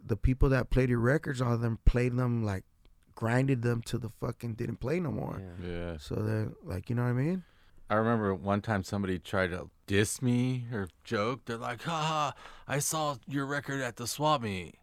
the 0.05 0.17
people 0.17 0.49
that 0.49 0.69
played 0.69 0.89
your 0.89 0.99
records, 0.99 1.41
all 1.41 1.53
of 1.53 1.61
them 1.61 1.80
played 1.86 2.15
them 2.15 2.43
like 2.43 2.63
grinded 3.15 3.61
them 3.61 3.82
to 3.82 3.97
the 3.97 4.09
fucking 4.19 4.53
didn't 4.53 4.78
play 4.78 4.99
no 4.99 5.11
more. 5.11 5.41
yeah. 5.63 5.69
yeah. 5.69 5.97
So 5.97 6.15
then, 6.15 6.53
like, 6.63 6.89
you 6.89 6.95
know 6.95 7.03
what 7.03 7.09
I 7.09 7.13
mean? 7.13 7.43
I 7.89 7.95
remember 7.95 8.34
one 8.34 8.61
time 8.61 8.84
somebody 8.84 9.19
tried 9.19 9.51
to 9.51 9.69
diss 9.86 10.21
me 10.21 10.65
or 10.71 10.89
joke. 11.03 11.41
They're 11.45 11.57
like, 11.57 11.84
"Ha, 11.84 12.34
I 12.67 12.80
saw 12.80 13.17
your 13.28 13.45
record 13.45 13.80
at 13.82 13.97
the 13.97 14.07
swap 14.07 14.41
meet," 14.41 14.76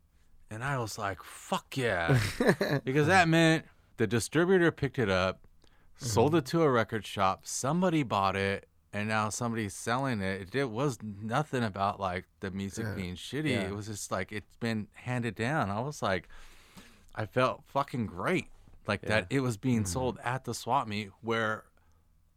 and 0.51 0.63
I 0.63 0.79
was 0.79 0.99
like, 0.99 1.23
"Fuck 1.25 1.77
yeah," 1.77 2.21
because 2.85 3.09
that 3.09 3.27
meant 3.27 3.65
the 3.97 4.07
distributor 4.07 4.71
picked 4.71 5.01
it 5.01 5.11
up, 5.11 5.41
sold 5.97 6.37
it 6.37 6.47
to 6.47 6.63
a 6.63 6.71
record 6.71 7.05
shop, 7.05 7.41
somebody 7.43 8.05
bought 8.05 8.37
it, 8.37 8.69
and 8.93 9.09
now 9.09 9.29
somebody's 9.31 9.75
selling 9.75 10.21
it. 10.21 10.55
It 10.55 10.71
was 10.71 10.99
nothing 11.03 11.63
about 11.65 11.99
like 12.01 12.25
the 12.41 12.51
music 12.51 12.85
Yeah. 12.89 12.95
being 12.95 13.15
shitty. 13.17 13.51
Yeah. 13.51 13.63
It 13.69 13.75
was 13.75 13.87
just 13.87 14.11
like 14.11 14.33
it's 14.33 14.57
been 14.61 14.89
handed 14.95 15.35
down. 15.35 15.71
I 15.71 15.81
was 15.81 16.03
like, 16.03 16.29
I 17.15 17.27
felt 17.27 17.63
fucking 17.69 18.07
great, 18.07 18.47
like 18.87 19.03
that. 19.03 19.27
It 19.31 19.41
was 19.41 19.57
being 19.57 19.85
sold 19.87 20.19
at 20.25 20.45
the 20.45 20.55
swap 20.55 20.87
meet 20.89 21.11
where. 21.23 21.65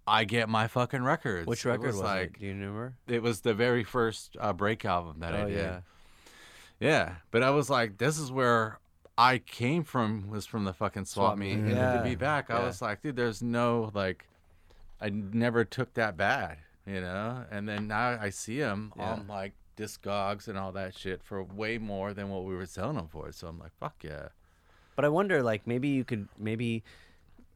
I 0.08 0.24
get 0.24 0.50
my 0.50 0.68
fucking 0.68 1.02
records. 1.02 1.48
Which 1.48 1.66
It 1.66 1.70
record 1.70 1.88
was, 1.88 2.00
like 2.00 2.22
it? 2.36 2.40
Do 2.40 2.46
you 2.46 2.52
remember? 2.54 2.94
it 3.08 3.24
was 3.24 3.42
the 3.42 3.56
very 3.56 3.84
first 3.84 4.38
uh, 4.40 4.54
break 4.54 4.86
album 4.86 5.16
that 5.22 5.34
I 5.34 5.42
oh 5.42 5.48
did. 5.48 5.58
yeah, 5.58 5.80
Yeah, 6.80 7.16
but 7.32 7.42
I 7.42 7.50
was 7.50 7.72
like, 7.72 7.98
this 7.98 8.20
is 8.20 8.32
where 8.32 8.78
I 9.18 9.40
came 9.40 9.84
from. 9.84 10.30
Was 10.30 10.46
from 10.46 10.64
the 10.66 10.74
fucking 10.74 11.06
swap 11.06 11.40
meet, 11.40 11.54
and 11.54 11.70
to 11.70 12.02
be 12.04 12.14
back, 12.14 12.52
I 12.52 12.60
Yeah. 12.60 12.66
was 12.68 12.84
like, 12.84 13.02
dude, 13.02 13.16
there's 13.16 13.42
no 13.42 13.90
like, 13.96 14.28
I 15.02 15.10
never 15.10 15.66
took 15.66 15.94
that 15.96 16.18
bad, 16.18 16.58
you 16.86 17.02
know. 17.02 17.46
And 17.52 17.68
then 17.68 17.88
now 17.88 18.18
I 18.20 18.30
see 18.30 18.60
them 18.60 18.94
Yeah. 18.96 19.14
on 19.14 19.28
like 19.28 19.54
Discogs 19.78 20.48
and 20.48 20.58
all 20.58 20.72
that 20.74 20.98
shit 20.98 21.24
for 21.24 21.44
way 21.44 21.78
more 21.78 22.14
than 22.14 22.30
what 22.30 22.46
we 22.46 22.56
were 22.56 22.66
selling 22.66 22.96
them 22.96 23.08
for. 23.08 23.32
So 23.32 23.48
I'm 23.48 23.60
like, 23.60 23.74
fuck 23.80 24.04
yeah. 24.04 24.30
But 24.96 25.06
I 25.06 25.10
wonder, 25.10 25.44
like, 25.44 25.68
maybe 25.68 25.90
you 25.90 26.06
could 26.06 26.30
maybe 26.38 26.84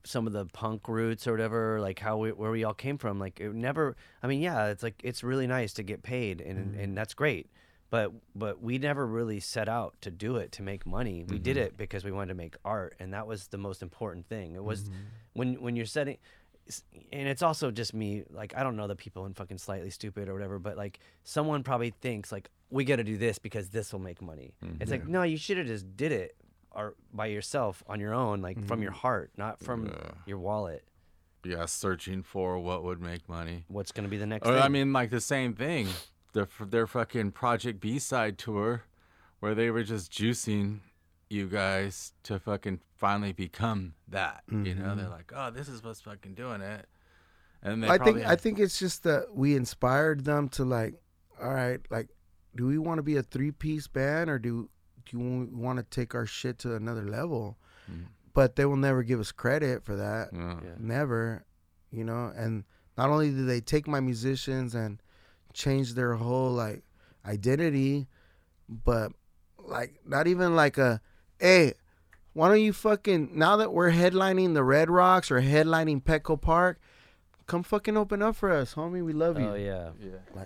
some 0.04 0.28
of 0.28 0.34
the 0.34 0.46
punk 0.46 0.88
roots 0.88 1.28
or 1.28 1.32
whatever, 1.32 1.80
like 1.80 2.00
how 2.00 2.18
we, 2.18 2.32
where 2.32 2.52
we 2.52 2.64
all 2.64 2.74
came 2.74 2.98
from. 2.98 3.20
Like, 3.20 3.40
it 3.40 3.54
never. 3.54 3.96
I 4.22 4.28
mean, 4.28 4.42
yeah, 4.42 4.68
it's 4.68 4.84
like 4.84 5.00
it's 5.04 5.24
really 5.24 5.48
nice 5.48 5.74
to 5.74 5.84
get 5.84 6.04
paid, 6.04 6.42
and 6.42 6.58
and 6.58 6.76
mm-hmm. 6.76 6.94
that's 6.96 7.14
great. 7.14 7.50
But 7.90 8.12
but 8.36 8.62
we 8.62 8.78
never 8.78 9.08
really 9.08 9.40
set 9.40 9.68
out 9.68 9.96
to 10.02 10.12
do 10.12 10.36
it 10.36 10.52
to 10.54 10.62
make 10.62 10.86
money. 10.86 11.24
We 11.28 11.40
did 11.40 11.58
mm-hmm. 11.58 11.68
it 11.68 11.78
because 11.78 12.04
we 12.04 12.12
wanted 12.12 12.30
to 12.30 12.36
make 12.36 12.56
art, 12.64 12.96
and 13.00 13.14
that 13.14 13.26
was 13.26 13.48
the 13.48 13.58
most 13.58 13.82
important 13.82 14.28
thing. 14.28 14.56
It 14.56 14.64
was 14.64 14.84
mm-hmm. 14.84 14.94
when 15.34 15.62
when 15.62 15.76
you're 15.76 15.86
setting. 15.86 16.18
S- 16.70 16.84
And 17.12 17.28
it's 17.28 17.42
also 17.42 17.72
just 17.72 17.94
me, 17.94 18.24
like 18.30 18.54
I 18.56 18.64
don't 18.64 18.76
know 18.76 18.88
the 18.88 18.96
people 18.96 19.26
in 19.26 19.34
fucking 19.34 19.58
Slightly 19.58 19.90
Stoopid 19.90 20.28
or 20.28 20.34
whatever, 20.34 20.60
but 20.60 20.78
like 20.78 21.00
someone 21.24 21.64
probably 21.64 21.90
thinks 21.90 22.32
like 22.32 22.50
we 22.70 22.84
got 22.86 22.98
to 22.98 23.04
do 23.04 23.18
this 23.18 23.40
because 23.40 23.70
this 23.70 23.92
will 23.92 24.00
make 24.00 24.22
money. 24.22 24.54
Mm-hmm. 24.64 24.82
It's 24.82 24.92
like 24.92 25.08
no, 25.08 25.24
you 25.24 25.38
should 25.38 25.58
have 25.58 25.68
just 25.68 25.98
did 25.98 26.12
it 26.12 26.36
or 26.72 26.96
by 27.14 27.26
yourself 27.28 27.84
on 27.88 28.00
your 28.00 28.14
own, 28.14 28.42
like 28.42 28.64
from 28.66 28.82
your 28.82 28.92
mm-hmm. 28.92 29.00
heart, 29.00 29.32
not 29.38 29.60
from 29.60 29.88
Yeah. 29.88 30.12
your 30.26 30.38
wallet. 30.38 30.84
Yeah, 31.44 31.66
searching 31.66 32.22
for 32.24 32.60
what 32.60 32.84
would 32.84 33.02
make 33.02 33.28
money. 33.30 33.64
What's 33.68 33.92
gonna 33.92 34.08
be 34.10 34.18
the 34.18 34.28
next? 34.28 34.48
Or, 34.48 34.54
thing? 34.54 34.62
I 34.62 34.68
mean, 34.68 34.94
like 34.94 35.10
the 35.10 35.22
same 35.22 35.54
thing. 35.54 35.88
Their 36.34 36.48
their 36.60 36.86
fucking 36.86 37.32
Project 37.32 37.80
B 37.80 37.98
side 37.98 38.38
tour, 38.38 38.84
where 39.40 39.56
they 39.56 39.72
were 39.72 39.84
just 39.84 40.12
juicing 40.12 40.82
you 41.30 41.48
guys 41.48 42.14
to 42.24 42.40
fucking 42.40 42.80
finally 42.98 43.34
become 43.34 43.94
that. 44.08 44.44
You 44.52 44.76
know, 44.76 44.96
they're 44.96 45.10
like, 45.10 45.32
oh, 45.36 45.52
this 45.52 45.68
is 45.68 45.84
what's 45.84 46.02
fucking 46.02 46.34
doing 46.34 46.62
it. 46.62 46.88
And 47.62 47.84
they 47.84 47.90
I 47.90 47.98
probably 47.98 48.22
think 48.22 48.28
I 48.28 48.36
think 48.36 48.60
it's 48.60 48.80
just 48.80 49.04
that 49.04 49.36
we 49.36 49.56
inspired 49.56 50.26
them 50.26 50.50
to 50.50 50.64
like, 50.64 50.96
all 51.42 51.54
right, 51.54 51.80
like, 51.90 52.10
do 52.56 52.66
we 52.66 52.78
want 52.78 52.98
to 52.98 53.04
be 53.04 53.18
a 53.18 53.24
three 53.24 53.52
piece 53.52 53.88
band 53.88 54.30
or 54.30 54.40
do 54.40 54.70
do 55.06 55.18
you 55.18 55.50
want 55.54 55.78
to 55.78 55.84
take 55.84 56.16
our 56.16 56.26
shit 56.26 56.60
to 56.60 56.76
another 56.76 57.04
level? 57.04 57.58
Mm. 57.92 58.06
But 58.34 58.56
they 58.56 58.66
will 58.66 58.78
never 58.78 59.04
give 59.04 59.20
us 59.20 59.32
credit 59.32 59.84
for 59.84 59.96
that. 59.96 60.30
Yeah. 60.34 60.60
Yeah. 60.64 60.70
Never, 60.80 61.46
you 61.92 62.04
know. 62.04 62.32
And 62.36 62.64
not 62.98 63.10
only 63.10 63.30
did 63.32 63.48
they 63.48 63.62
take 63.62 63.88
my 63.88 64.00
musicians 64.00 64.76
and 64.76 65.02
change 65.54 65.94
their 65.94 66.14
whole 66.16 66.52
like 66.52 66.84
identity, 67.26 68.08
but 68.68 69.12
like 69.58 70.00
not 70.06 70.28
even 70.28 70.56
like 70.56 70.78
a, 70.78 71.02
hey, 71.40 71.74
why 72.34 72.48
don't 72.48 72.62
you 72.62 72.74
fucking 72.74 73.32
now 73.34 73.58
that 73.58 73.74
we're 73.74 73.92
headlining 73.92 74.54
the 74.54 74.64
Red 74.64 74.90
Rocks 74.90 75.32
or 75.32 75.42
headlining 75.42 76.04
Petco 76.04 76.40
Park, 76.40 76.80
come 77.48 77.64
fucking 77.64 77.98
open 77.98 78.22
up 78.22 78.36
for 78.36 78.52
us, 78.52 78.76
homie. 78.76 79.04
We 79.04 79.14
love 79.14 79.40
you. 79.40 79.50
oh 79.50 79.56
yeah, 79.56 79.90
Yeah. 80.00 80.44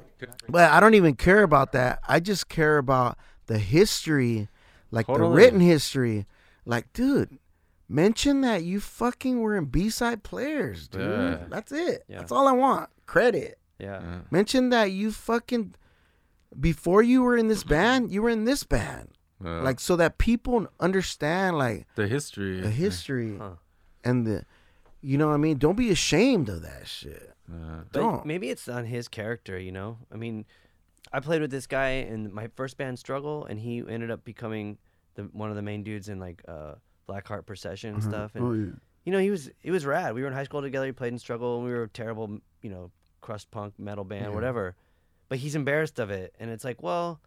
But 0.48 0.72
I 0.72 0.80
don't 0.80 0.94
even 0.96 1.16
care 1.16 1.44
about 1.44 1.72
that. 1.74 2.00
I 2.08 2.20
just 2.20 2.48
care 2.50 2.78
about 2.78 3.18
the 3.48 3.60
history, 3.60 4.48
like 4.92 5.08
the 5.08 5.14
written 5.24 5.60
history. 5.60 6.26
Like, 6.66 6.92
dude, 6.94 7.38
mention 7.90 8.42
that 8.42 8.64
you 8.64 8.80
fucking 8.80 9.42
were 9.42 9.58
in 9.58 9.66
B-side 9.66 10.24
players, 10.24 10.88
dude. 10.88 11.02
Yeah. 11.02 11.38
That's 11.50 11.72
it. 11.74 12.06
Yeah. 12.08 12.20
That's 12.20 12.32
all 12.32 12.48
I 12.48 12.54
want. 12.54 12.90
Credit. 13.06 13.60
Yeah. 13.80 14.02
Yeah. 14.02 14.18
Mention 14.32 14.70
that 14.70 14.92
you 14.92 15.12
fucking 15.12 15.76
before 16.60 17.04
you 17.04 17.22
were 17.22 17.36
in 17.36 17.48
this 17.50 17.64
band, 17.64 18.12
you 18.12 18.22
were 18.22 18.30
in 18.30 18.46
this 18.46 18.64
band. 18.64 19.10
Yeah. 19.44 19.62
Like 19.62 19.80
so 19.80 19.96
that 19.98 20.18
people 20.18 20.68
understand 20.80 21.58
like 21.58 21.88
the 21.96 22.08
history. 22.08 22.62
the 22.62 22.70
history 22.70 23.38
Huh. 23.38 23.52
and 24.04 24.26
the 24.26 24.46
you 25.02 25.18
know 25.18 25.28
what 25.28 25.34
I 25.34 25.38
mean? 25.38 25.58
Don't 25.58 25.76
be 25.76 25.90
ashamed 25.92 26.48
of 26.50 26.62
that 26.62 26.88
shit. 26.88 27.34
Uh, 27.52 27.56
yeah. 27.58 27.82
Don't. 27.92 28.26
maybe 28.26 28.50
it's 28.50 28.70
on 28.70 28.86
his 28.86 29.10
character, 29.10 29.60
you 29.60 29.72
know. 29.74 29.98
I 30.12 30.16
mean, 30.16 30.46
I 31.12 31.20
played 31.20 31.42
with 31.42 31.52
this 31.52 31.68
guy 31.68 31.90
in 31.90 32.34
my 32.34 32.48
first 32.56 32.78
band, 32.78 32.98
Struggle, 33.00 33.46
and 33.46 33.60
he 33.60 33.84
ended 33.88 34.10
up 34.12 34.24
becoming 34.24 34.78
the 35.16 35.24
one 35.24 35.50
of 35.50 35.56
the 35.58 35.62
main 35.62 35.84
dudes 35.84 36.08
in 36.08 36.20
like 36.20 36.42
uh, 36.48 36.76
Blackheart 37.10 37.46
Procession 37.46 37.96
and 37.96 38.00
uh-huh. 38.02 38.10
stuff. 38.10 38.36
And 38.36 38.44
Oh, 38.46 38.54
yeah. 38.54 38.72
you 39.04 39.12
know, 39.12 39.20
he 39.20 39.30
was 39.30 39.52
he 39.60 39.72
was 39.72 39.86
rad. 39.86 40.16
We 40.16 40.22
were 40.22 40.28
in 40.28 40.34
high 40.34 40.46
school 40.46 40.62
together. 40.62 40.86
He 40.86 40.94
played 40.94 41.12
in 41.12 41.20
Struggle, 41.20 41.58
and 41.58 41.66
we 41.66 41.72
were 41.74 41.84
a 41.84 41.90
terrible, 41.90 42.40
you 42.62 42.70
know, 42.70 42.92
crust 43.20 43.52
punk 43.52 43.74
metal 43.78 44.06
band, 44.06 44.28
Yeah. 44.28 44.36
whatever. 44.36 44.76
But 45.28 45.40
he's 45.40 45.56
embarrassed 45.56 46.00
of 46.00 46.12
it, 46.12 46.34
and 46.40 46.50
it's 46.50 46.64
like, 46.64 46.82
well, 46.82 47.20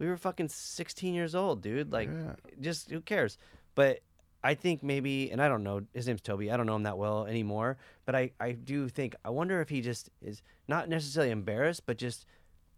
we 0.00 0.08
were 0.08 0.16
fucking 0.16 0.48
16 0.48 1.14
years 1.14 1.34
old, 1.36 1.62
dude. 1.62 1.92
Like, 1.92 2.08
Yeah. 2.08 2.34
just 2.60 2.90
who 2.90 3.00
cares? 3.00 3.38
But 3.76 4.00
I 4.42 4.54
think 4.54 4.82
maybe, 4.82 5.30
and 5.30 5.40
I 5.40 5.46
don't 5.48 5.62
know, 5.62 5.82
his 5.94 6.06
name's 6.08 6.22
Toby. 6.22 6.50
I 6.50 6.56
don't 6.56 6.66
know 6.66 6.74
him 6.74 6.82
that 6.84 6.98
well 6.98 7.26
anymore, 7.26 7.76
but 8.06 8.16
I, 8.16 8.32
I 8.40 8.52
do 8.52 8.88
think, 8.88 9.14
I 9.24 9.30
wonder 9.30 9.60
if 9.60 9.68
he 9.68 9.82
just 9.82 10.08
is 10.22 10.42
not 10.66 10.88
necessarily 10.88 11.30
embarrassed, 11.30 11.84
but 11.86 11.98
just 11.98 12.24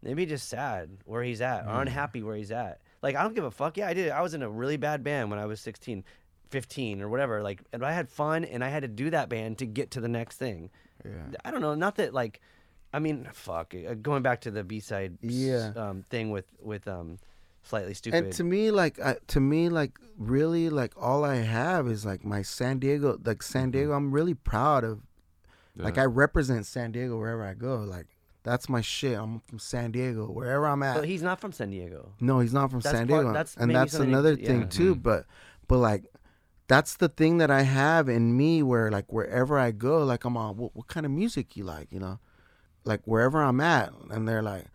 maybe 0.02 0.26
just 0.26 0.48
sad 0.48 0.98
where 1.04 1.22
he's 1.22 1.40
at 1.40 1.64
or 1.66 1.80
unhappy 1.80 2.22
where 2.24 2.34
he's 2.36 2.50
at. 2.50 2.80
Like, 3.00 3.14
I 3.14 3.22
don't 3.22 3.34
give 3.34 3.44
a 3.44 3.50
fuck. 3.52 3.76
Yeah, 3.76 3.86
I 3.86 3.94
did. 3.94 4.10
I 4.10 4.20
was 4.20 4.34
in 4.34 4.42
a 4.42 4.50
really 4.50 4.76
bad 4.76 5.04
band 5.04 5.30
when 5.30 5.38
I 5.38 5.46
was 5.46 5.60
16, 5.60 6.02
15 6.50 7.00
or 7.00 7.08
whatever. 7.08 7.40
Like, 7.42 7.62
and 7.72 7.84
I 7.84 7.92
had 7.92 8.08
fun 8.08 8.44
and 8.44 8.64
I 8.64 8.68
had 8.68 8.82
to 8.82 8.88
do 8.88 9.10
that 9.10 9.28
band 9.28 9.58
to 9.58 9.66
get 9.66 9.92
to 9.92 10.00
the 10.00 10.08
next 10.08 10.36
thing. 10.38 10.70
Yeah. 11.04 11.10
I 11.44 11.52
don't 11.52 11.60
know. 11.60 11.74
Not 11.76 11.94
that, 11.96 12.12
like, 12.12 12.40
I 12.92 12.98
mean, 12.98 13.28
fuck. 13.32 13.74
uh, 13.74 13.94
Going 13.94 14.22
back 14.22 14.40
to 14.42 14.50
the 14.50 14.62
B 14.64 14.80
side 14.80 15.18
Yeah. 15.22 15.72
um, 15.76 16.04
thing 16.10 16.30
with, 16.30 16.46
with, 16.60 16.86
um, 16.88 17.18
Slightly 17.64 17.94
Stoopid. 17.94 18.14
And 18.14 18.32
to 18.32 18.42
me, 18.44 18.70
like, 18.72 18.98
I, 19.00 19.16
to 19.28 19.38
me, 19.40 19.68
like, 19.68 19.96
really, 20.18 20.68
like, 20.68 20.92
all 20.96 21.24
I 21.24 21.36
have 21.36 21.86
is 21.86 22.04
like 22.04 22.24
my 22.24 22.42
San 22.42 22.80
Diego, 22.80 23.18
like 23.24 23.40
San 23.42 23.70
Diego. 23.70 23.92
I'm 23.92 24.10
really 24.10 24.34
proud 24.34 24.82
of. 24.82 25.00
Like, 25.76 25.96
I 25.96 26.04
represent 26.04 26.66
San 26.66 26.90
Diego 26.92 27.16
wherever 27.18 27.44
I 27.44 27.54
go. 27.54 27.76
Like, 27.76 28.06
that's 28.42 28.68
my 28.68 28.80
shit. 28.80 29.16
I'm 29.16 29.40
from 29.46 29.58
San 29.60 29.92
Diego, 29.92 30.26
wherever 30.26 30.66
I'm 30.66 30.82
at. 30.82 30.96
but 30.96 31.04
he's 31.08 31.22
not 31.22 31.40
from 31.40 31.52
San 31.52 31.70
Diego. 31.70 32.12
No, 32.20 32.40
he's 32.40 32.52
not 32.52 32.70
from 32.70 32.80
That's 32.80 32.98
San 32.98 33.06
part- 33.08 33.20
Diego. 33.22 33.32
that's 33.32 33.56
and 33.56 33.72
that's 33.74 33.94
another 33.94 34.34
yeah. 34.34 34.46
thing 34.48 34.68
too. 34.68 34.94
But 34.96 35.24
but 35.68 35.78
like 35.78 36.04
that's 36.66 36.96
the 36.96 37.08
thing 37.08 37.38
that 37.38 37.50
I 37.50 37.62
have 37.62 38.08
in 38.08 38.36
me 38.36 38.62
where 38.64 38.90
like 38.90 39.10
wherever 39.12 39.56
I 39.58 39.70
go, 39.70 40.02
like 40.04 40.24
I'm 40.24 40.36
on 40.36 40.56
what, 40.56 40.74
what 40.74 40.88
kind 40.88 41.06
of 41.06 41.12
music 41.12 41.56
you 41.56 41.62
like, 41.64 41.92
you 41.92 42.00
know? 42.00 42.18
Like 42.84 43.02
wherever 43.04 43.42
I'm 43.42 43.60
at 43.60 43.92
and 44.10 44.28
they're 44.28 44.42
like, 44.42 44.66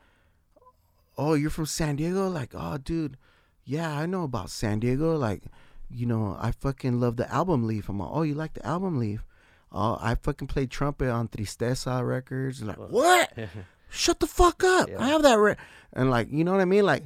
Oh, 1.18 1.34
you're 1.34 1.50
from 1.50 1.66
San 1.66 1.96
Diego? 1.96 2.28
Like, 2.30 2.52
oh 2.54 2.78
dude, 2.78 3.18
yeah, 3.66 3.98
I 3.98 4.06
know 4.06 4.24
about 4.24 4.50
San 4.50 4.80
Diego. 4.80 5.18
Like, 5.18 5.44
you 5.90 6.06
know, 6.06 6.38
I 6.40 6.52
fucking 6.52 7.00
love 7.00 7.18
the 7.18 7.32
album 7.32 7.66
leaf. 7.66 7.90
I'm 7.90 8.00
like, 8.00 8.10
Oh, 8.12 8.22
you 8.22 8.34
like 8.36 8.54
the 8.54 8.66
album 8.66 9.00
leaf? 9.00 9.26
Oh, 9.72 9.98
I 10.02 10.16
fucking 10.16 10.48
played 10.48 10.72
trumpet 10.72 11.10
on 11.10 11.28
Tristeza 11.28 12.06
records. 12.08 12.62
Like, 12.64 12.78
what? 12.78 13.34
Shut 13.90 14.20
the 14.20 14.28
fuck 14.28 14.64
up. 14.64 14.90
Yeah. 14.90 15.02
I 15.02 15.08
have 15.10 15.24
that. 15.24 15.36
Re-. 15.36 15.56
And 15.94 16.10
like, 16.10 16.32
you 16.32 16.44
know 16.44 16.52
what 16.52 16.62
I 16.62 16.66
mean? 16.66 16.86
Like, 16.86 17.04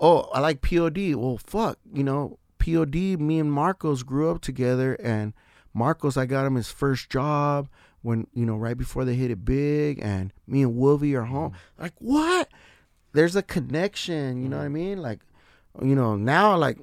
oh, 0.00 0.22
I 0.32 0.40
like 0.40 0.60
POD. 0.60 1.14
Well, 1.14 1.38
fuck, 1.44 1.78
you 1.92 2.04
know, 2.04 2.38
POD. 2.58 2.94
Me 2.94 3.38
and 3.38 3.52
Marcos 3.52 4.02
grew 4.02 4.30
up 4.30 4.40
together, 4.40 4.94
and 4.94 5.32
Marcos, 5.72 6.16
I 6.16 6.26
got 6.26 6.46
him 6.46 6.54
his 6.54 6.70
first 6.70 7.10
job 7.10 7.68
when 8.06 8.28
you 8.34 8.46
know 8.46 8.56
right 8.56 8.78
before 8.78 9.04
they 9.04 9.16
hit 9.16 9.32
it 9.32 9.44
big, 9.44 9.98
and 10.00 10.32
me 10.46 10.62
and 10.62 10.76
Wolvie 10.76 11.16
are 11.16 11.24
home. 11.24 11.50
Mm-hmm. 11.50 11.82
Like, 11.82 11.94
what? 11.98 12.48
There's 13.12 13.34
a 13.34 13.42
connection. 13.42 14.40
You 14.40 14.48
know 14.48 14.58
what 14.58 14.62
I 14.62 14.66
mm-hmm. 14.66 14.74
mean? 14.74 15.02
Like, 15.02 15.20
you 15.82 15.96
know, 15.96 16.14
now 16.14 16.56
like, 16.56 16.78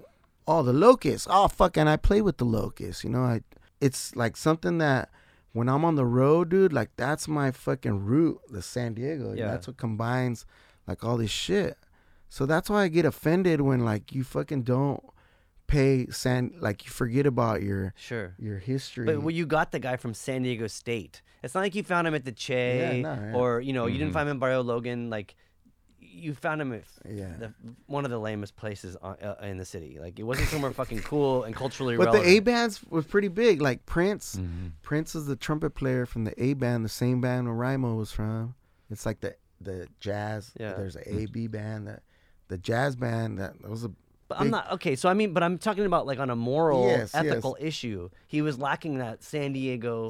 oh, 0.47 0.63
the 0.63 0.73
locusts. 0.73 1.25
Oh, 1.29 1.47
fucking, 1.47 1.87
I 1.87 1.95
play 1.95 2.21
with 2.21 2.37
the 2.37 2.45
locusts. 2.45 3.05
You 3.05 3.09
know, 3.09 3.21
I. 3.21 3.41
It's 3.79 4.15
like 4.15 4.35
something 4.35 4.79
that 4.79 5.09
when 5.53 5.69
I'm 5.69 5.85
on 5.85 5.95
the 5.95 6.05
road, 6.05 6.49
dude, 6.49 6.73
like 6.73 6.89
that's 6.97 7.27
my 7.27 7.51
fucking 7.51 8.03
root, 8.03 8.39
the 8.49 8.61
San 8.61 8.93
Diego. 8.93 9.33
Yeah. 9.33 9.47
That's 9.47 9.67
what 9.67 9.77
combines 9.77 10.45
like 10.87 11.05
all 11.05 11.17
this 11.17 11.31
shit. 11.31 11.77
So 12.27 12.45
that's 12.45 12.69
why 12.69 12.83
I 12.83 12.87
get 12.89 13.05
offended 13.05 13.61
when 13.61 13.85
like 13.85 14.13
you 14.13 14.23
fucking 14.23 14.63
don't 14.63 15.03
pay 15.73 16.07
San 16.11 16.53
like 16.59 16.85
you 16.85 16.91
forget 16.91 17.25
about 17.25 17.61
your 17.63 17.93
Sure. 17.97 18.33
your 18.39 18.59
history. 18.59 19.05
But 19.05 19.21
well, 19.23 19.31
you 19.39 19.45
got 19.45 19.71
the 19.71 19.79
guy 19.79 19.97
from 19.97 20.13
San 20.13 20.43
Diego 20.43 20.67
State. 20.67 21.21
It's 21.43 21.53
not 21.55 21.61
like 21.61 21.75
you 21.75 21.83
found 21.83 22.07
him 22.07 22.15
at 22.15 22.25
the 22.25 22.31
Che 22.31 22.79
Yeah, 22.79 23.01
no, 23.01 23.13
yeah. 23.13 23.33
or 23.39 23.59
you 23.61 23.73
know 23.73 23.85
you 23.87 23.97
didn't 23.97 24.13
find 24.13 24.27
him 24.29 24.35
in 24.35 24.39
Barrio 24.39 24.61
Logan. 24.63 25.09
Like 25.09 25.35
you 25.99 26.33
found 26.35 26.61
him 26.61 26.71
at 26.73 26.83
Yeah. 27.09 27.33
the, 27.39 27.53
one 27.87 28.05
of 28.05 28.11
the 28.11 28.19
lamest 28.19 28.55
places 28.55 28.95
on, 29.01 29.15
uh, 29.21 29.35
in 29.41 29.57
the 29.57 29.65
city. 29.65 29.97
Like 29.99 30.19
it 30.19 30.23
wasn't 30.23 30.47
somewhere 30.49 30.71
fucking 30.71 31.01
cool 31.01 31.43
and 31.43 31.55
culturally 31.55 31.97
but 31.97 32.05
relevant. 32.05 32.25
the 32.29 32.37
A 32.37 32.39
bands 32.39 32.81
was 32.89 33.05
pretty 33.05 33.29
big. 33.29 33.61
Like 33.61 33.85
Prince, 33.87 34.35
Mm-hmm. 34.35 34.67
Prince 34.83 35.15
is 35.15 35.25
the 35.25 35.35
trumpet 35.35 35.71
player 35.71 36.05
from 36.05 36.23
the 36.25 36.33
A 36.41 36.53
band, 36.53 36.85
the 36.85 36.89
same 36.89 37.19
band 37.19 37.47
where 37.47 37.55
RyMo 37.57 37.97
was 37.97 38.11
from. 38.11 38.53
It's 38.91 39.05
like 39.05 39.21
the 39.21 39.35
the 39.59 39.87
jazz. 39.99 40.51
Yeah. 40.59 40.73
There's 40.73 40.95
a 40.95 41.03
A 41.21 41.25
B 41.25 41.47
band 41.47 41.87
that 41.87 42.03
the 42.49 42.57
jazz 42.59 42.95
band 42.95 43.39
that, 43.39 43.59
that 43.61 43.71
was 43.71 43.83
a 43.83 43.91
But 44.37 44.41
I'm 44.41 44.49
not 44.51 44.71
okay. 44.73 44.95
So 44.95 45.09
I 45.09 45.13
mean, 45.13 45.33
but 45.33 45.43
I'm 45.43 45.57
talking 45.57 45.85
about 45.85 46.05
like 46.05 46.19
on 46.19 46.29
a 46.29 46.35
moral, 46.35 46.87
Yes, 46.87 47.11
yes. 47.13 47.25
ethical 47.25 47.57
issue. 47.59 48.09
He 48.27 48.41
was 48.41 48.57
lacking 48.57 48.97
that 48.97 49.23
San 49.23 49.53
Diego 49.53 50.09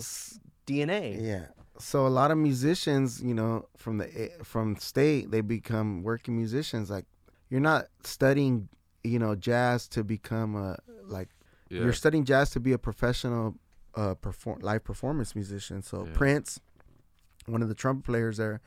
DNA. 0.66 1.22
Yeah. 1.22 1.46
So 1.80 2.06
a 2.06 2.10
lot 2.10 2.32
of 2.32 2.38
musicians, 2.38 3.22
you 3.22 3.34
know, 3.34 3.66
from 3.78 3.98
the 3.98 4.32
from 4.44 4.76
state, 4.78 5.32
they 5.32 5.42
become 5.42 6.04
working 6.04 6.36
musicians. 6.38 6.90
Like 6.90 7.06
you're 7.50 7.60
not 7.62 7.88
studying, 8.04 8.70
you 9.04 9.20
know, 9.20 9.36
jazz 9.36 9.88
to 9.90 10.04
become 10.04 10.56
a 10.56 10.78
like 11.06 11.30
Yeah. 11.70 11.82
you're 11.84 11.94
studying 11.94 12.26
jazz 12.26 12.50
to 12.52 12.60
be 12.60 12.72
a 12.74 12.78
professional 12.78 13.56
uh 13.96 14.14
perform 14.16 14.60
live 14.62 14.84
performance 14.84 15.36
musician. 15.36 15.82
So 15.82 16.06
Yeah. 16.06 16.14
Prince, 16.14 16.60
one 17.48 17.62
of 17.62 17.70
the 17.70 17.76
trumpet 17.76 18.06
players 18.06 18.38
there, 18.38 18.62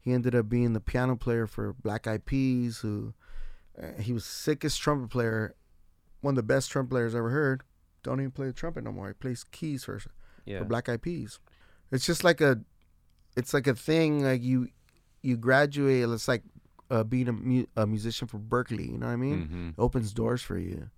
he 0.00 0.12
ended 0.12 0.34
up 0.34 0.48
being 0.48 0.72
the 0.72 0.80
piano 0.80 1.16
player 1.16 1.46
for 1.46 1.72
Black 1.74 2.06
Eyed 2.06 2.24
Peas. 2.26 2.78
Who 2.78 3.14
he 4.00 4.12
was 4.12 4.24
sickest 4.24 4.80
trumpet 4.80 5.10
player, 5.10 5.54
one 6.20 6.32
of 6.32 6.36
the 6.36 6.42
best 6.42 6.70
trumpet 6.70 6.90
players 6.90 7.14
I 7.14 7.18
ever 7.18 7.30
heard. 7.30 7.62
Don't 8.02 8.20
even 8.20 8.30
play 8.30 8.46
the 8.46 8.52
trumpet 8.52 8.84
no 8.84 8.92
more. 8.92 9.08
He 9.08 9.14
plays 9.14 9.44
keys 9.44 9.84
for 9.84 10.00
Yeah. 10.46 10.60
for 10.60 10.64
Black 10.64 10.88
Eyed 10.88 11.02
Peas. 11.02 11.38
It's 11.90 12.06
just 12.06 12.24
like 12.24 12.40
a, 12.40 12.60
it's 13.36 13.52
like 13.54 13.66
a 13.66 13.74
thing. 13.74 14.22
Like 14.24 14.42
you, 14.42 14.68
you 15.22 15.36
graduate. 15.36 16.08
It's 16.08 16.28
like 16.28 16.42
uh, 16.90 17.04
being 17.04 17.28
a, 17.28 17.32
mu- 17.32 17.66
a 17.76 17.86
musician 17.86 18.28
for 18.28 18.38
Berklee. 18.38 18.90
You 18.92 18.98
know 18.98 19.06
what 19.06 19.12
I 19.12 19.16
mean? 19.16 19.48
Mhm. 19.48 19.68
It 19.70 19.74
opens 19.78 20.12
doors 20.12 20.42
for 20.42 20.58
you. 20.58 20.90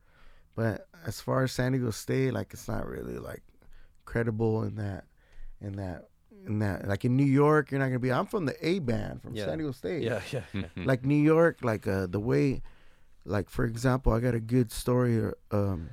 But 0.57 0.87
as 1.07 1.21
far 1.21 1.43
as 1.45 1.53
San 1.53 1.73
Diego 1.73 1.91
State, 1.91 2.33
like 2.33 2.53
it's 2.53 2.69
not 2.69 2.87
really 2.87 3.19
like 3.19 3.43
credible 4.05 4.63
in 4.65 4.77
that, 4.77 5.05
in 5.61 5.77
that, 5.77 6.09
in 6.47 6.59
that. 6.61 6.87
Like 6.89 7.05
in 7.05 7.17
New 7.17 7.25
York, 7.25 7.71
you're 7.71 7.81
not 7.81 7.87
gonna 7.87 7.99
be. 7.99 8.13
I'm 8.13 8.27
from 8.27 8.47
the 8.47 8.57
A 8.67 8.79
band 8.81 9.23
from 9.23 9.35
Yeah. 9.35 9.47
San 9.47 9.59
Diego 9.59 9.73
State 9.73 10.03
Yeah, 10.03 10.21
yeah, 10.33 10.43
yeah. 10.53 10.63
like 10.77 11.05
New 11.05 11.23
York, 11.23 11.59
like 11.63 11.87
uh, 11.87 12.07
the 12.07 12.21
way, 12.21 12.63
like 13.25 13.49
for 13.51 13.65
example, 13.65 14.13
I 14.13 14.21
got 14.21 14.35
a 14.35 14.41
good 14.41 14.71
story. 14.73 15.23
uh, 15.25 15.33
Um, 15.57 15.91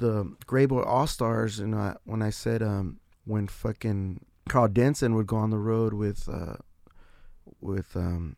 the 0.00 0.32
Grey 0.46 0.66
Boy 0.66 0.82
All 0.82 1.06
Stars, 1.06 1.58
and 1.58 1.74
I, 1.74 1.96
when 2.04 2.22
I 2.22 2.30
said 2.30 2.62
um, 2.62 3.00
when 3.24 3.46
fucking 3.48 4.24
Karl 4.48 4.68
Denson 4.68 5.14
would 5.14 5.26
go 5.26 5.36
on 5.36 5.50
the 5.50 5.58
road 5.58 5.92
with 5.92 6.28
uh, 6.28 6.56
with 7.60 7.96
um, 7.96 8.36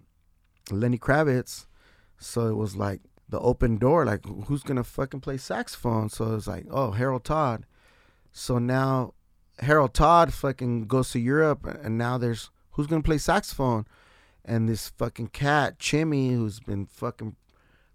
Lenny 0.70 0.98
Kravitz, 0.98 1.66
so 2.18 2.48
it 2.48 2.54
was 2.56 2.76
like 2.76 3.00
the 3.28 3.38
open 3.40 3.76
door. 3.78 4.04
Like 4.04 4.24
who's 4.46 4.62
gonna 4.62 4.84
fucking 4.84 5.20
play 5.20 5.36
saxophone? 5.36 6.08
So 6.08 6.26
it 6.26 6.34
was 6.34 6.48
like 6.48 6.66
oh 6.70 6.92
Harold 6.92 7.24
Todd. 7.24 7.66
So 8.32 8.58
now 8.58 9.14
Harold 9.61 9.94
Todd 9.94 10.32
fucking 10.32 10.86
goes 10.86 11.11
to 11.11 11.18
Europe, 11.18 11.66
and 11.66 11.98
now 11.98 12.18
there's 12.18 12.50
who's 12.72 12.86
gonna 12.86 13.02
play 13.02 13.18
saxophone? 13.18 13.86
And 14.44 14.68
this 14.68 14.88
fucking 14.88 15.28
cat 15.28 15.78
Chimmy 15.78 16.32
who's 16.32 16.61
been 16.61 16.86
fucking 16.86 17.36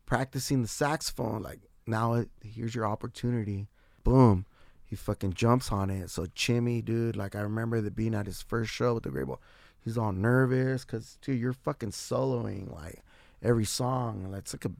practicing 0.05 0.61
the 0.61 0.67
saxophone 0.67 1.41
like 1.41 1.59
now 1.87 2.13
it, 2.13 2.29
here's 2.43 2.75
your 2.75 2.85
opportunity. 2.85 3.67
Boom. 4.03 4.45
He 4.85 4.95
fucking 4.95 5.33
jumps 5.33 5.71
on 5.71 5.89
it. 5.89 6.11
So 6.11 6.27
Chimmy 6.27 6.85
dude 6.85 7.15
like 7.15 7.35
I 7.35 7.41
remember 7.41 7.81
the 7.81 7.89
being 7.91 8.13
at 8.13 8.27
his 8.27 8.41
first 8.41 8.71
show 8.71 8.93
with 8.93 9.03
the 9.03 9.09
Grey 9.09 9.23
Boy 9.23 9.37
he's 9.83 9.97
all 9.97 10.11
nervous 10.11 10.85
cuz 10.85 11.17
dude 11.21 11.39
you're 11.39 11.53
fucking 11.53 11.91
soloing 11.91 12.71
like 12.71 13.03
every 13.41 13.65
song. 13.65 14.23
And 14.23 14.35
it's 14.35 14.53
like 14.53 14.65
a 14.65 14.71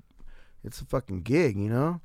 it's 0.63 0.81
a 0.81 0.85
fucking 0.85 1.23
gig 1.23 1.57
you 1.57 1.69
know 1.69 2.01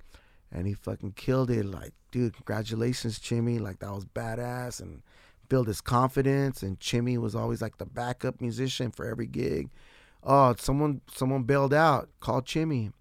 and 0.52 0.66
he 0.66 0.74
fucking 0.74 1.12
killed 1.12 1.50
it 1.50 1.64
like 1.64 1.92
dude 2.10 2.34
congratulations 2.34 3.18
Chimmy 3.18 3.60
like 3.60 3.78
that 3.78 3.92
was 3.92 4.04
badass 4.04 4.80
and 4.80 5.02
build 5.50 5.66
his 5.66 5.82
confidence 5.82 6.62
and 6.62 6.80
Chimmy 6.80 7.18
was 7.18 7.34
always 7.34 7.60
like 7.60 7.76
the 7.76 7.84
backup 7.84 8.40
musician 8.40 8.90
for 8.90 9.04
every 9.04 9.26
gig. 9.26 9.68
Oh, 10.22 10.54
someone 10.58 11.02
someone 11.12 11.42
bailed 11.42 11.74
out. 11.74 12.08
Call 12.20 12.40
Chimmy. 12.40 12.92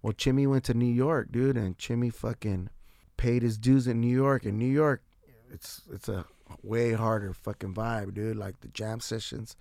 Well, 0.00 0.12
Chimmy 0.12 0.48
went 0.48 0.64
to 0.64 0.74
New 0.74 0.92
York, 0.92 1.30
dude, 1.30 1.56
and 1.56 1.78
Chimmy 1.78 2.12
fucking 2.12 2.70
paid 3.16 3.42
his 3.42 3.56
dues 3.56 3.86
in 3.86 4.00
New 4.00 4.12
York. 4.12 4.44
In 4.44 4.58
New 4.58 4.66
York, 4.66 5.02
it's 5.52 5.82
it's 5.92 6.08
a 6.08 6.24
way 6.64 6.92
harder 6.92 7.32
fucking 7.32 7.74
vibe, 7.74 8.14
dude. 8.14 8.36
Like 8.36 8.60
the 8.60 8.68
jam 8.68 8.98
sessions, 8.98 9.54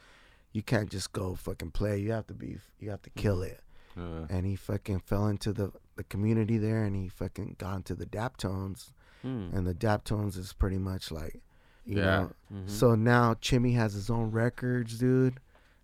you 0.51 0.63
can't 0.63 0.89
just 0.89 1.13
go 1.13 1.35
fucking 1.35 1.71
play. 1.71 1.99
You 1.99 2.11
have 2.13 2.27
to 2.27 2.33
be 2.33 2.57
you 2.79 2.89
have 2.89 3.03
to 3.03 3.11
kill 3.11 3.43
it. 3.43 3.59
Uh, 3.97 4.25
And 4.29 4.45
he 4.45 4.55
fucking 4.55 4.99
fell 5.01 5.27
into 5.27 5.51
the 5.53 5.71
the 5.97 6.03
community 6.05 6.57
there, 6.57 6.83
and 6.83 6.95
he 6.95 7.07
fucking 7.09 7.55
got 7.59 7.75
into 7.75 7.93
the 7.93 8.05
Daptones, 8.05 8.91
Hmm. 9.21 9.49
and 9.53 9.67
the 9.67 9.75
Daptones 9.75 10.35
is 10.37 10.51
pretty 10.53 10.77
much 10.79 11.11
like, 11.11 11.41
you 11.85 11.97
Yeah. 11.97 12.03
know. 12.05 12.31
Mhm. 12.53 12.69
So 12.69 12.95
now 12.95 13.33
Chimmy 13.35 13.75
has 13.75 13.93
his 13.93 14.09
own 14.09 14.31
records, 14.31 14.97
dude, 14.97 15.39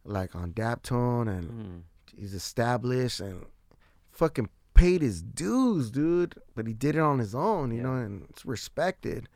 like 0.06 0.34
on 0.36 0.54
Daptone, 0.54 1.28
and 1.28 1.50
Hmm. 1.52 1.78
he's 2.16 2.34
established 2.34 3.20
and 3.20 3.46
fucking 4.12 4.50
paid 4.74 5.02
his 5.02 5.22
dues, 5.22 5.92
dude. 5.92 6.36
But 6.56 6.66
he 6.68 6.74
did 6.74 6.96
it 6.96 7.00
on 7.02 7.20
his 7.20 7.36
own, 7.36 7.72
you 7.72 7.78
Yeah. 7.78 7.84
know, 7.84 7.96
and 7.96 8.24
it's 8.30 8.46
respected. 8.46 9.28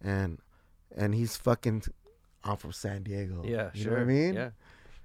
And 0.00 0.40
and 0.96 1.14
he's 1.14 1.36
fucking. 1.36 1.82
I'm 2.44 2.56
from 2.56 2.72
San 2.72 3.02
Diego. 3.02 3.42
Yeah, 3.44 3.70
you 3.74 3.82
sure. 3.82 3.90
know 3.92 3.96
what 3.98 4.02
I 4.02 4.06
mean. 4.06 4.34
Yeah. 4.34 4.50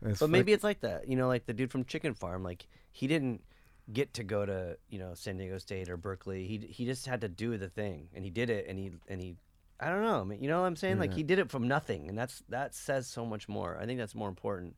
It's 0.01 0.19
But 0.19 0.29
maybe 0.29 0.53
it's 0.53 0.63
like 0.63 0.79
that. 0.81 1.07
You 1.07 1.15
know, 1.17 1.27
like 1.27 1.45
the 1.45 1.53
dude 1.53 1.71
from 1.71 1.83
Chicken 1.85 2.13
Farm. 2.13 2.41
Like 2.43 2.67
he 2.93 3.07
didn't 3.07 3.43
get 3.91 4.13
to 4.13 4.23
go 4.23 4.45
to 4.45 4.77
you 4.89 4.97
know 4.97 5.13
San 5.13 5.35
Diego 5.37 5.57
State 5.57 5.89
or 5.89 5.97
Berklee. 5.97 6.47
He 6.47 6.59
he 6.69 6.85
just 6.85 7.05
had 7.05 7.19
to 7.21 7.27
do 7.27 7.57
the 7.57 7.67
thing, 7.67 8.07
and 8.15 8.23
he 8.23 8.29
did 8.31 8.49
it, 8.49 8.65
and 8.69 8.79
he 8.79 8.91
and 9.09 9.19
he. 9.21 9.35
I 9.79 9.89
don't 9.89 10.03
know. 10.03 10.21
I 10.21 10.23
mean, 10.23 10.41
you 10.41 10.47
know 10.47 10.61
what 10.61 10.67
I'm 10.67 10.77
saying? 10.77 10.99
Like 10.99 11.13
he 11.13 11.23
did 11.23 11.39
it 11.39 11.49
from 11.49 11.67
nothing, 11.67 12.07
and 12.07 12.17
that's 12.17 12.41
that 12.47 12.73
says 12.73 13.05
so 13.07 13.25
much 13.25 13.49
more. 13.49 13.77
I 13.81 13.85
think 13.85 13.99
that's 13.99 14.15
more 14.15 14.29
important. 14.29 14.77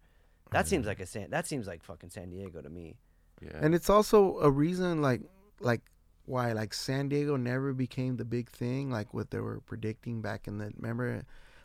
That 0.51 0.67
seems 0.67 0.87
like 0.87 0.99
a 0.99 1.05
San. 1.05 1.29
That 1.29 1.45
seems 1.45 1.67
like 1.67 1.83
fucking 1.83 2.09
San 2.09 2.29
Diego 2.31 2.61
to 2.61 2.69
me. 2.69 2.95
yeah. 3.41 3.59
and 3.61 3.75
it's 3.75 3.89
also 3.89 4.39
a 4.39 4.49
reason, 4.49 5.01
like 5.03 5.21
like 5.59 5.81
why 6.25 6.53
like 6.53 6.73
San 6.73 7.09
Diego 7.09 7.35
never 7.35 7.73
became 7.73 8.15
the 8.17 8.25
big 8.25 8.49
thing, 8.49 8.89
like 8.89 9.13
what 9.13 9.29
they 9.29 9.39
were 9.39 9.59
predicting 9.61 10.21
back 10.21 10.47
in 10.47 10.57
the. 10.57 10.71
Remember, 10.77 11.23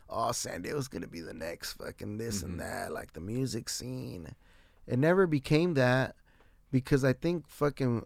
oh, 0.09 0.31
San 0.33 0.61
Diego's 0.61 0.87
gonna 0.89 1.07
be 1.07 1.21
the 1.21 1.33
next 1.33 1.73
fucking 1.73 2.17
this 2.17 2.41
Mhm. 2.41 2.43
and 2.43 2.59
that, 2.59 2.91
like 2.91 3.13
the 3.13 3.21
music 3.21 3.69
scene. 3.69 4.35
It 4.85 4.99
never 4.99 5.25
became 5.25 5.73
that 5.75 6.15
because 6.71 7.03
I 7.03 7.13
think 7.13 7.47
fucking 7.47 8.05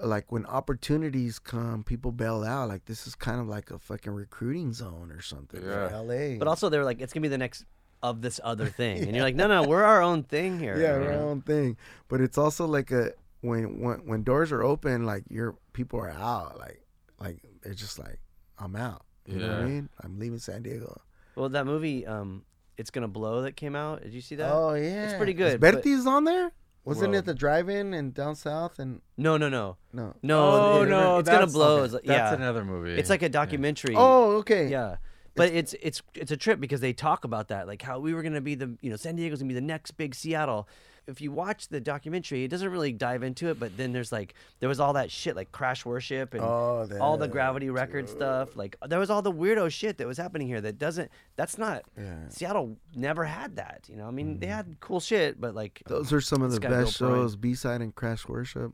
like 0.00 0.32
when 0.32 0.44
opportunities 0.46 1.38
come, 1.38 1.84
people 1.84 2.10
bail 2.12 2.42
out. 2.42 2.68
Like 2.68 2.86
this 2.86 3.06
is 3.06 3.14
kind 3.14 3.40
of 3.40 3.46
like 3.46 3.70
a 3.70 3.78
fucking 3.78 4.12
recruiting 4.12 4.72
zone 4.72 5.12
or 5.12 5.20
something 5.20 5.62
Yeah. 5.62 5.88
for 5.88 6.02
LA. 6.02 6.38
But 6.38 6.48
also, 6.48 6.68
they're 6.68 6.84
like, 6.84 7.00
it's 7.00 7.12
gonna 7.12 7.22
be 7.22 7.28
the 7.28 7.38
next 7.38 7.64
of 8.02 8.20
this 8.20 8.40
other 8.42 8.66
thing, 8.80 9.02
and 9.04 9.14
you're 9.14 9.24
like, 9.24 9.36
no, 9.36 9.46
no, 9.46 9.62
we're 9.62 9.84
our 9.84 10.02
own 10.02 10.24
thing 10.24 10.58
here. 10.58 10.76
yeah, 10.80 10.98
you 10.98 11.04
our 11.04 11.12
own 11.12 11.40
thing. 11.42 11.76
But 12.08 12.20
it's 12.20 12.36
also 12.38 12.66
like 12.66 12.90
a 12.90 13.12
when 13.42 13.80
when 13.80 13.98
when 14.06 14.22
doors 14.24 14.50
are 14.52 14.62
open, 14.62 15.04
like 15.06 15.24
your 15.28 15.56
people 15.72 16.00
are 16.00 16.10
out. 16.10 16.58
Like 16.58 16.82
like 17.20 17.38
they're 17.62 17.74
just 17.74 17.98
like 17.98 18.18
I'm 18.58 18.74
out. 18.76 19.04
You 19.26 19.38
know 19.38 19.48
what 19.50 19.58
I 19.58 19.64
mean? 19.66 19.88
I'm 20.02 20.18
leaving 20.18 20.38
San 20.40 20.62
Diego. 20.62 21.00
Well, 21.36 21.48
that 21.50 21.64
movie, 21.64 22.04
um, 22.04 22.44
it's 22.76 22.90
gonna 22.90 23.06
blow 23.06 23.42
that 23.42 23.54
came 23.54 23.76
out. 23.76 24.02
Did 24.02 24.12
you 24.14 24.20
see 24.20 24.34
that? 24.34 24.50
Oh 24.52 24.74
yeah, 24.74 25.04
it's 25.04 25.14
pretty 25.14 25.32
Is 25.32 25.38
good, 25.38 25.60
but- 25.60 25.74
Bertie's 25.76 26.06
on 26.06 26.24
there. 26.24 26.50
Wasn't 26.84 27.10
Well- 27.10 27.18
it 27.20 27.24
the 27.26 27.34
drive-in 27.34 27.94
and 27.94 28.12
down 28.12 28.34
south 28.34 28.78
and 28.80 29.00
No, 29.16 29.36
no, 29.36 29.48
no, 29.48 29.76
no? 29.92 30.14
no. 30.22 30.40
oh 30.40 30.82
it- 30.82 30.88
no, 30.88 31.18
it's 31.18 31.28
gonna 31.28 31.38
that's- 31.40 31.52
blow. 31.52 31.76
okay, 31.76 31.84
It's 31.84 31.94
like- 31.94 32.04
That's 32.04 32.36
another 32.36 32.64
movie. 32.64 32.92
it's 32.98 33.08
like 33.10 33.22
a 33.22 33.28
documentary. 33.28 33.94
Oh 33.96 34.38
okay. 34.38 34.68
yeah. 34.68 34.96
But 35.34 35.50
it's 35.52 35.74
it's 35.80 36.02
it's 36.14 36.30
a 36.32 36.36
trip 36.36 36.60
because 36.60 36.80
they 36.80 36.92
talk 36.92 37.24
about 37.24 37.48
that, 37.48 37.66
like 37.66 37.80
how 37.82 37.98
we 38.00 38.12
were 38.12 38.22
gonna 38.22 38.40
be 38.40 38.54
the 38.54 38.76
you 38.82 38.90
know 38.90 38.96
San 38.96 39.16
Diego's 39.16 39.38
gonna 39.38 39.48
be 39.48 39.54
the 39.54 39.60
next 39.60 39.92
big 39.92 40.14
Seattle. 40.14 40.68
If 41.08 41.20
you 41.20 41.32
watch 41.32 41.68
the 41.68 41.80
documentary, 41.80 42.44
it 42.44 42.48
doesn't 42.48 42.68
really 42.70 42.92
dive 42.92 43.22
into 43.24 43.48
it, 43.48 43.58
but 43.58 43.76
then 43.76 43.92
there's 43.92 44.12
like 44.12 44.34
there 44.60 44.68
was 44.68 44.78
all 44.78 44.92
that 44.92 45.10
shit 45.10 45.34
like 45.34 45.50
Crash 45.50 45.84
Worship 45.84 46.32
and 46.34 46.42
Oh, 46.42 46.88
all 47.00 47.16
the 47.16 47.26
Gravity 47.28 47.70
Record 47.70 48.08
stuff. 48.08 48.56
Like 48.56 48.76
there 48.86 48.98
was 49.00 49.10
all 49.10 49.20
the 49.22 49.32
weirdo 49.32 49.70
shit 49.72 49.98
that 49.98 50.06
was 50.06 50.16
happening 50.16 50.46
here 50.46 50.60
that 50.60 50.78
doesn't. 50.78 51.10
That's 51.36 51.58
not. 51.58 51.82
Yeah. 51.98 52.28
Seattle 52.28 52.76
never 52.94 53.24
had 53.24 53.56
that. 53.56 53.86
You 53.88 53.96
know, 53.96 54.06
I 54.06 54.12
mean, 54.12 54.38
they 54.38 54.46
had 54.46 54.76
cool 54.80 55.00
shit, 55.00 55.40
but 55.40 55.54
like 55.54 55.82
Those 55.86 56.12
are 56.12 56.20
some 56.20 56.40
of 56.42 56.52
the 56.52 56.60
best 56.60 56.96
shows, 56.96 57.34
B 57.36 57.54
side 57.54 57.80
and 57.80 57.94
Crash 57.94 58.28
Worship. 58.28 58.72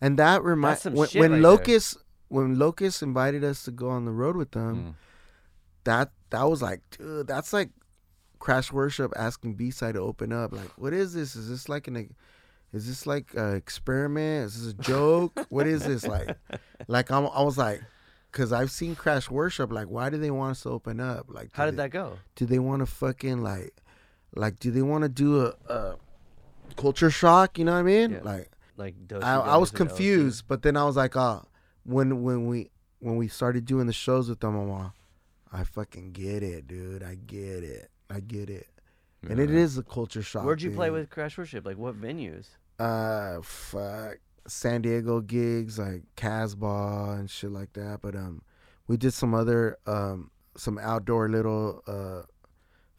And 0.00 0.18
that 0.18 0.42
reminds 0.42 0.82
some 0.82 0.94
when, 0.94 1.08
when 1.10 1.30
right 1.30 1.36
there. 1.40 1.50
Locust 1.50 1.96
when 2.28 2.58
Locust 2.58 3.02
invited 3.02 3.44
us 3.44 3.62
to 3.64 3.70
go 3.70 3.88
on 3.90 4.04
the 4.04 4.10
road 4.10 4.36
with 4.36 4.50
them, 4.52 4.76
Mm. 4.76 4.94
that 5.84 6.10
that 6.30 6.42
was 6.44 6.62
like, 6.62 6.80
dude, 6.96 7.26
that's 7.26 7.52
like 7.52 7.70
Crash 8.42 8.72
Worship 8.72 9.12
asking 9.16 9.54
B 9.54 9.70
side 9.70 9.94
to 9.94 10.00
open 10.00 10.32
up. 10.32 10.52
Like, 10.52 10.68
what 10.76 10.92
is 10.92 11.14
this? 11.14 11.36
Is 11.36 11.48
this 11.48 11.68
like 11.68 11.86
an 11.86 12.12
is 12.72 12.88
this 12.88 13.06
like 13.06 13.32
an 13.34 13.54
experiment? 13.54 14.46
Is 14.46 14.64
this 14.64 14.72
a 14.74 14.82
joke? 14.82 15.46
what 15.48 15.68
is 15.68 15.84
this 15.84 16.04
like? 16.06 16.36
Like 16.88 17.12
I'm, 17.12 17.28
I 17.28 17.42
was 17.42 17.56
like, 17.56 17.80
because 18.32 18.52
I've 18.52 18.72
seen 18.72 18.96
Crash 18.96 19.30
Worship. 19.30 19.70
Like, 19.70 19.86
why 19.86 20.10
do 20.10 20.18
they 20.18 20.32
want 20.32 20.50
us 20.52 20.62
to 20.64 20.70
open 20.70 20.98
up? 20.98 21.26
Like, 21.28 21.50
how 21.52 21.66
did 21.66 21.74
they- 21.74 21.84
that 21.84 21.90
go? 21.90 22.18
do 22.34 22.44
they 22.44 22.58
want 22.58 22.80
to 22.80 22.86
fucking 22.86 23.42
like 23.44 23.74
like 24.34 24.58
do 24.58 24.72
they 24.72 24.82
want 24.82 25.02
to 25.02 25.08
do 25.08 25.46
a, 25.46 25.54
a 25.72 25.96
culture 26.76 27.10
shock 27.10 27.58
you 27.58 27.64
know 27.66 27.72
what 27.74 27.78
i 27.78 27.82
mean 27.82 28.10
Yeah. 28.12 28.20
like 28.24 28.50
Like 28.76 28.94
I, 29.22 29.34
I 29.36 29.56
was 29.58 29.70
confused 29.70 30.44
but 30.48 30.62
then 30.62 30.74
i 30.76 30.84
was 30.84 30.96
like 30.96 31.14
oh 31.16 31.44
when 31.84 32.22
when 32.22 32.46
we 32.46 32.70
when 32.98 33.16
we 33.16 33.28
started 33.28 33.66
doing 33.66 33.86
the 33.86 33.92
shows 33.92 34.28
with 34.30 34.40
them 34.40 34.56
i'm 34.56 34.70
all, 34.70 34.94
i 35.52 35.62
fucking 35.64 36.12
get 36.12 36.42
it 36.42 36.66
dude 36.66 37.02
i 37.02 37.14
get 37.14 37.62
it 37.62 37.90
i 38.12 38.20
get 38.20 38.50
it 38.50 38.66
and 39.28 39.38
it 39.38 39.50
is 39.50 39.78
a 39.78 39.82
culture 39.82 40.22
shock 40.22 40.44
Where'd 40.44 40.62
you 40.62 40.70
play 40.72 40.88
dude. 40.88 40.94
with 40.98 41.10
Crash 41.10 41.38
Worship? 41.38 41.64
Like 41.64 41.78
what 41.78 41.94
venues? 42.00 42.46
uh 42.78 43.40
fuck 43.42 44.18
san 44.48 44.82
diego 44.82 45.20
gigs 45.20 45.78
like 45.78 46.02
casbah 46.16 47.16
and 47.18 47.30
shit 47.30 47.50
like 47.52 47.72
that 47.74 48.00
but 48.02 48.16
um 48.16 48.42
we 48.88 48.96
did 48.96 49.12
some 49.12 49.34
other 49.34 49.76
um 49.86 50.30
some 50.56 50.78
outdoor 50.78 51.28
little 51.28 51.82
uh 51.86 52.22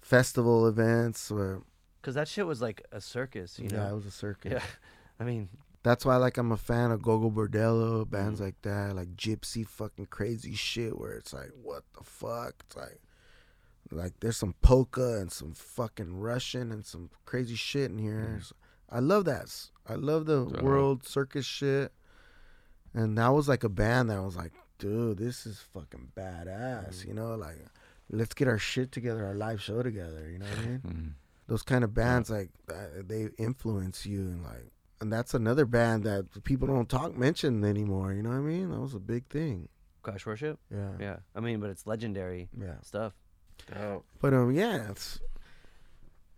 festival 0.01 0.67
events 0.67 1.29
where 1.31 1.61
Because 2.01 2.15
that 2.15 2.27
shit 2.27 2.45
was 2.47 2.61
like 2.61 2.85
a 2.91 2.99
circus. 3.01 3.59
You 3.59 3.69
yeah, 3.71 3.89
it 3.89 3.93
was 3.95 4.05
a 4.05 4.11
circus. 4.11 4.51
Yeah. 4.53 4.63
I 5.19 5.23
mean, 5.23 5.49
That's 5.83 6.05
why 6.05 6.15
like 6.17 6.37
I'm 6.37 6.51
a 6.51 6.57
fan 6.57 6.91
of 6.91 7.01
Gogol 7.01 7.31
Bordello, 7.31 8.09
bands 8.09 8.39
Mm-hmm. 8.39 8.45
like 8.45 8.61
that, 8.63 8.95
like 8.95 9.15
gypsy 9.15 9.65
fucking 9.67 10.07
crazy 10.07 10.55
shit 10.55 10.97
where 10.97 11.13
it's 11.13 11.33
like, 11.33 11.51
what 11.61 11.83
the 11.97 12.03
fuck? 12.03 12.55
It's 12.67 12.75
like 12.75 12.99
like 13.93 14.13
there's 14.19 14.37
some 14.37 14.55
polka 14.61 15.19
and 15.19 15.31
some 15.31 15.53
fucking 15.53 16.17
Russian 16.19 16.71
and 16.71 16.85
some 16.85 17.09
crazy 17.25 17.55
shit 17.55 17.91
in 17.91 17.97
here. 17.97 18.39
So 18.43 18.55
I 18.89 18.99
love 18.99 19.25
that. 19.25 19.47
I 19.87 19.95
love 19.95 20.25
the 20.25 20.45
Dope. 20.45 20.61
world 20.61 21.05
circus 21.07 21.45
shit. 21.45 21.91
And 22.93 23.17
that 23.17 23.29
was 23.29 23.47
like 23.49 23.63
a 23.63 23.69
band 23.69 24.09
that 24.09 24.17
I 24.17 24.21
was 24.21 24.35
like, 24.35 24.51
dude, 24.77 25.17
this 25.17 25.45
is 25.45 25.59
fucking 25.73 26.11
badass. 26.15 27.05
You 27.05 27.13
know, 27.13 27.35
like 27.35 27.57
let's 28.09 28.33
get 28.33 28.47
our 28.47 28.59
shit 28.59 28.91
together, 28.91 29.25
our 29.25 29.33
live 29.35 29.61
show 29.61 29.81
together. 29.81 30.29
You 30.29 30.39
know 30.39 30.45
what 30.45 30.57
I 30.59 30.61
mean? 30.67 30.81
Mm. 30.85 31.13
those 31.47 31.63
kind 31.63 31.83
of 31.83 31.93
bands 31.93 32.29
like 32.29 32.49
uh, 32.69 33.01
they 33.05 33.29
influence 33.37 34.05
you 34.05 34.21
and 34.21 34.43
like 34.43 34.71
and 35.01 35.11
that's 35.11 35.33
another 35.33 35.65
band 35.65 36.03
that 36.05 36.25
people 36.45 36.67
don't 36.67 36.87
talk 36.87 37.17
mention 37.17 37.65
anymore 37.65 38.13
you 38.13 38.23
know 38.23 38.29
what 38.29 38.37
i 38.37 38.39
mean 38.39 38.69
that 38.71 38.79
was 38.79 38.93
a 38.93 38.99
big 38.99 39.27
thing 39.27 39.67
Crash 40.03 40.25
Worship. 40.25 40.57
yeah 40.71 40.91
Yeah. 40.99 41.17
I 41.35 41.39
mean, 41.41 41.59
but 41.59 41.69
it's 41.69 41.85
legendary 41.87 42.49
yeah 42.57 42.79
stuff. 42.81 43.13
But 44.19 44.33
um 44.33 44.51
yeah 44.51 44.89
it's 44.89 45.19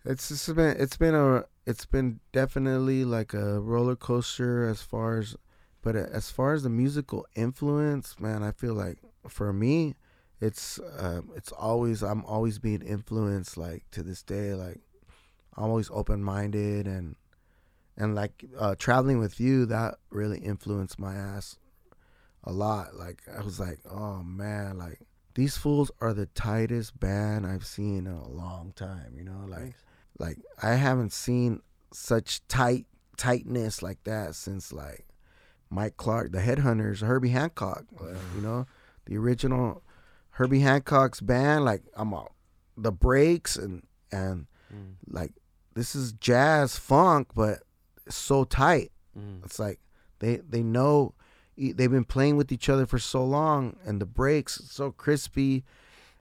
it's 0.05 0.29
just 0.29 0.55
been 0.55 0.75
it's 0.79 0.97
been 0.97 1.15
a 1.15 1.43
it's 1.65 1.85
been 1.85 2.19
definitely 2.31 3.03
like 3.03 3.33
a 3.33 3.59
roller 3.59 3.95
coaster 3.95 4.67
as 4.67 4.81
far 4.81 5.17
as 5.17 5.35
but 5.81 5.95
as 5.95 6.29
far 6.29 6.53
as 6.53 6.63
the 6.63 6.69
musical 6.69 7.25
influence 7.35 8.19
man 8.19 8.43
i 8.43 8.51
feel 8.51 8.73
like 8.73 8.99
for 9.27 9.51
me 9.51 9.95
it's 10.41 10.79
um 10.99 11.31
it's 11.35 11.51
always 11.51 12.03
i'm 12.03 12.23
always 12.25 12.59
being 12.59 12.81
influenced 12.81 13.57
like 13.57 13.83
to 13.91 14.03
this 14.03 14.21
day 14.21 14.53
like 14.53 14.79
i'm 15.55 15.65
always 15.69 15.89
open-minded 15.91 16.85
and 16.85 17.15
and 17.97 18.13
like 18.13 18.45
uh 18.59 18.75
traveling 18.77 19.19
with 19.19 19.39
you 19.39 19.65
that 19.65 19.95
really 20.09 20.39
influenced 20.39 20.99
my 20.99 21.15
ass 21.15 21.57
a 22.43 22.51
lot. 22.51 22.95
Like 22.95 23.23
i 23.35 23.41
was 23.41 23.59
like 23.59 23.79
oh 23.89 24.21
man 24.21 24.77
like 24.77 24.99
these 25.35 25.55
fools 25.57 25.91
are 26.01 26.13
the 26.13 26.25
tightest 26.27 26.99
band 26.99 27.45
i've 27.45 27.65
seen 27.65 28.07
in 28.07 28.07
a 28.07 28.27
long 28.27 28.73
time 28.75 29.13
you 29.17 29.23
know 29.23 29.45
like 29.47 29.75
like 30.17 30.37
I 30.63 30.75
haven't 30.75 31.11
seen 31.11 31.61
such 31.91 32.45
tight 32.47 32.85
tightness 33.17 33.81
like 33.81 34.03
that 34.05 34.35
since 34.35 34.71
like 34.71 35.05
Mike 35.69 35.97
Clark, 35.97 36.31
the 36.31 36.37
Headhunters, 36.39 37.01
Herbie 37.01 37.29
Hancock. 37.29 37.83
you 38.35 38.41
know, 38.41 38.65
the 39.07 39.17
original 39.17 39.83
Herbie 40.29 40.61
Hancock's 40.61 41.19
band. 41.19 41.65
Like 41.65 41.81
I'm 41.97 42.13
all, 42.13 42.33
the 42.77 42.91
breaks 42.93 43.55
and 43.57 43.83
and 44.11 44.47
Mm. 44.73 44.95
like 45.09 45.33
this 45.73 45.95
is 45.95 46.13
jazz 46.13 46.77
funk, 46.79 47.27
but 47.35 47.59
it's 48.07 48.15
so 48.15 48.45
tight. 48.45 48.91
Mm. 49.19 49.43
It's 49.45 49.59
like 49.59 49.79
they 50.19 50.37
they 50.37 50.63
know 50.63 51.13
they've 51.57 51.91
been 51.91 52.05
playing 52.05 52.37
with 52.37 52.51
each 52.51 52.69
other 52.69 52.85
for 52.85 52.99
so 52.99 53.23
long, 53.23 53.77
and 53.85 54.01
the 54.01 54.05
breaks 54.05 54.61
so 54.69 54.91
crispy. 54.91 55.63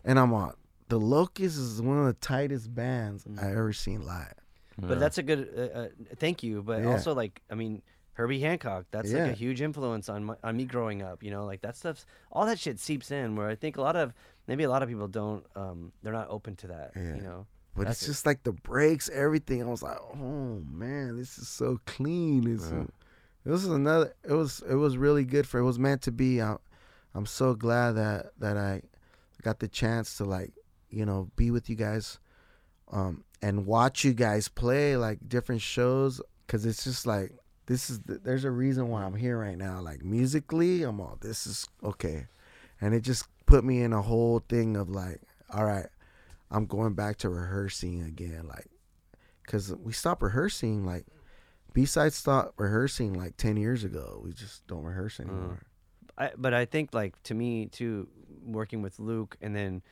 And 0.05 0.19
I'm 0.19 0.33
all, 0.33 0.55
the 0.89 0.99
Locust 1.01 1.57
is 1.59 1.81
one 1.81 1.99
of 1.99 2.07
the 2.07 2.13
tightest 2.15 2.75
bands 2.75 3.27
I 3.41 3.51
ever 3.51 3.73
seen 3.73 4.05
live. 4.05 4.35
But 4.79 4.99
that's 5.01 5.19
a 5.19 5.23
good. 5.23 5.49
Uh, 5.57 5.79
uh, 5.79 5.89
thank 6.17 6.43
you. 6.43 6.63
But 6.63 6.83
Yeah. 6.83 6.91
also, 6.91 7.15
like, 7.15 7.41
I 7.51 7.55
mean, 7.55 7.81
Herbie 8.15 8.41
Hancock. 8.41 8.87
That's 8.91 9.13
like 9.13 9.31
a 9.31 9.33
huge 9.33 9.61
influence 9.63 10.09
on 10.09 10.25
my, 10.25 10.35
on 10.43 10.57
me 10.57 10.65
growing 10.65 11.01
up. 11.03 11.23
You 11.23 11.31
know, 11.31 11.45
like 11.45 11.63
that 11.63 11.77
stuff's 11.77 12.07
all 12.33 12.45
that 12.47 12.59
shit 12.59 12.79
seeps 12.81 13.11
in. 13.11 13.37
Where 13.37 13.49
I 13.49 13.55
think 13.55 13.77
a 13.77 13.81
lot 13.83 13.97
of 13.97 14.13
maybe 14.47 14.65
a 14.65 14.69
lot 14.69 14.83
of 14.83 14.89
people 14.89 15.09
don't. 15.09 15.45
Um, 15.57 15.93
they're 16.03 16.13
not 16.13 16.29
open 16.29 16.57
to 16.57 16.67
that. 16.69 16.93
Yeah. 16.97 17.15
You 17.17 17.23
know. 17.23 17.47
But 17.77 17.87
That's 17.87 17.99
it's 18.03 18.09
it. 18.09 18.13
just 18.13 18.27
like 18.27 18.43
the 18.45 18.53
breaks, 18.53 19.09
everything. 19.09 19.63
I 19.63 19.67
was 19.67 19.83
like, 19.83 19.99
oh 19.99 20.63
man, 20.71 21.17
this 21.17 21.39
is 21.39 21.49
so 21.49 21.81
clean. 21.87 22.47
It's 22.53 22.71
Yeah. 22.71 22.85
This 23.45 23.65
is 23.65 23.71
another. 23.71 24.15
It 24.25 24.33
was 24.33 24.63
it 24.69 24.75
was 24.75 24.97
really 24.97 25.25
good 25.25 25.47
for. 25.47 25.59
It 25.59 25.65
was 25.65 25.79
meant 25.79 26.03
to 26.03 26.13
be. 26.13 26.41
I'm, 26.41 26.59
I'm 27.15 27.27
so 27.27 27.55
glad 27.55 27.93
that 27.93 28.33
that 28.39 28.57
I 28.57 28.83
got 29.43 29.61
the 29.61 29.69
chance 29.69 30.17
to 30.19 30.25
like 30.25 30.53
you 30.91 31.05
know 31.05 31.31
be 31.37 31.51
with 31.51 31.69
you 31.69 31.77
guys, 31.77 32.19
um, 32.91 33.25
and 33.43 33.67
watch 33.67 34.05
you 34.05 34.15
guys 34.15 34.49
play 34.49 34.97
like 34.97 35.29
different 35.29 35.61
shows. 35.61 36.21
Cause 36.47 36.67
it's 36.67 36.85
just 36.85 37.07
like 37.07 37.33
this 37.67 37.89
is 37.89 38.01
the, 38.01 38.19
there's 38.19 38.45
a 38.45 38.51
reason 38.51 38.89
why 38.89 39.03
I'm 39.03 39.15
here 39.15 39.39
right 39.39 39.57
now. 39.57 39.81
Like 39.81 40.05
musically, 40.05 40.83
I'm 40.83 41.01
all 41.01 41.19
this 41.21 41.47
is 41.47 41.67
okay, 41.83 42.27
and 42.81 42.95
it 42.95 43.01
just 43.01 43.27
put 43.47 43.65
me 43.65 43.83
in 43.83 43.93
a 43.93 44.03
whole 44.03 44.41
thing 44.49 44.77
of 44.77 44.91
like, 44.91 45.21
all 45.53 45.65
right. 45.65 45.87
I'm 46.51 46.67
going 46.67 46.95
back 46.95 47.17
to 47.19 47.31
rehearsing 47.31 48.03
again, 48.03 48.47
like, 48.47 48.69
cause 49.45 49.75
we 49.75 49.93
stopped 49.93 50.23
rehearsing, 50.23 50.87
like, 50.87 51.05
B 51.75 51.85
sides 51.85 52.15
stopped 52.15 52.55
rehearsing 52.57 53.13
like 53.13 53.37
ten 53.37 53.59
years 53.59 53.85
ago. 53.85 54.21
We 54.25 54.33
just 54.33 54.67
don't 54.67 54.85
rehearse 54.85 55.21
anymore. 55.21 55.67
I, 56.17 56.31
but 56.39 56.55
I 56.55 56.65
think 56.65 56.95
like 56.95 57.21
to 57.25 57.35
me 57.35 57.67
too, 57.67 58.09
working 58.43 58.81
with 58.81 58.99
Luke 58.99 59.37
and 59.43 59.55
then 59.55 59.83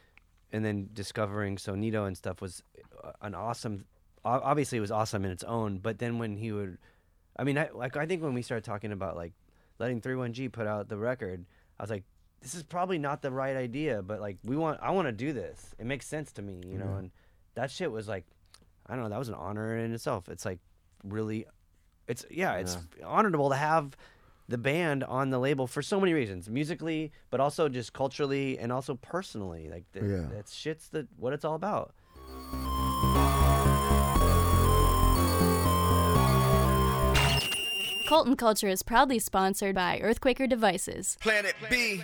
and 0.52 0.64
then 0.64 0.88
discovering 0.92 1.56
Sonido 1.56 2.06
and 2.06 2.16
stuff 2.16 2.40
was 2.40 2.62
uh, 3.02 3.12
an 3.20 3.34
awesome. 3.34 3.84
Obviously, 4.24 4.78
it 4.78 4.80
was 4.80 4.92
awesome 4.92 5.24
in 5.24 5.32
its 5.32 5.42
own. 5.42 5.78
But 5.78 5.98
then 5.98 6.18
when 6.18 6.36
he 6.36 6.52
would, 6.52 6.78
I 7.36 7.42
mean, 7.42 7.58
I 7.58 7.70
like 7.74 7.96
I 7.96 8.06
think 8.06 8.22
when 8.22 8.34
we 8.34 8.42
started 8.42 8.64
talking 8.64 8.92
about 8.92 9.16
like 9.16 9.32
letting 9.80 10.00
Three 10.00 10.14
One 10.14 10.32
G 10.32 10.48
put 10.48 10.68
out 10.68 10.88
the 10.88 10.96
record, 10.96 11.44
I 11.80 11.82
was 11.82 11.90
like, 11.90 12.04
this 12.40 12.54
is 12.54 12.62
probably 12.62 12.98
not 12.98 13.22
the 13.22 13.32
right 13.32 13.56
idea. 13.56 14.02
But 14.02 14.20
like 14.20 14.38
we 14.44 14.56
want, 14.56 14.78
I 14.80 14.92
want 14.92 15.08
to 15.08 15.12
do 15.12 15.32
this. 15.32 15.74
It 15.80 15.86
makes 15.86 16.06
sense 16.06 16.30
to 16.34 16.42
me, 16.42 16.62
you 16.64 16.78
know. 16.78 16.94
And 16.94 17.10
that 17.56 17.72
shit 17.72 17.90
was 17.90 18.06
like, 18.06 18.24
I 18.86 18.94
don't 18.94 19.02
know, 19.02 19.10
that 19.10 19.18
was 19.18 19.28
an 19.28 19.34
honor 19.34 19.76
in 19.76 19.92
itself. 19.92 20.28
It's 20.28 20.44
like 20.44 20.60
really, 21.02 21.46
it's 22.12 22.24
yeah, 22.30 22.54
it's 22.62 22.76
honorable 23.04 23.48
to 23.50 23.56
have 23.56 23.96
the 24.48 24.58
band 24.58 25.02
on 25.04 25.30
the 25.30 25.38
label 25.38 25.66
for 25.66 25.82
so 25.82 25.98
many 26.00 26.12
reasons 26.12 26.48
musically 26.50 27.10
but 27.30 27.40
also 27.40 27.68
just 27.68 27.92
culturally 27.92 28.58
and 28.58 28.70
also 28.70 28.94
personally 28.96 29.68
like 29.68 29.84
the, 29.92 30.00
Yeah. 30.00 30.26
that 30.36 30.48
shit's 30.48 30.88
the 30.88 31.06
what 31.16 31.32
it's 31.32 31.44
all 31.44 31.54
about 31.54 31.94
Cult 38.08 38.26
and 38.26 38.36
Culture 38.36 38.68
is 38.68 38.82
proudly 38.82 39.18
sponsored 39.18 39.74
by 39.74 39.98
Earthquaker 40.02 40.46
Devices. 40.46 41.16
Planet 41.20 41.54
B. 41.70 42.02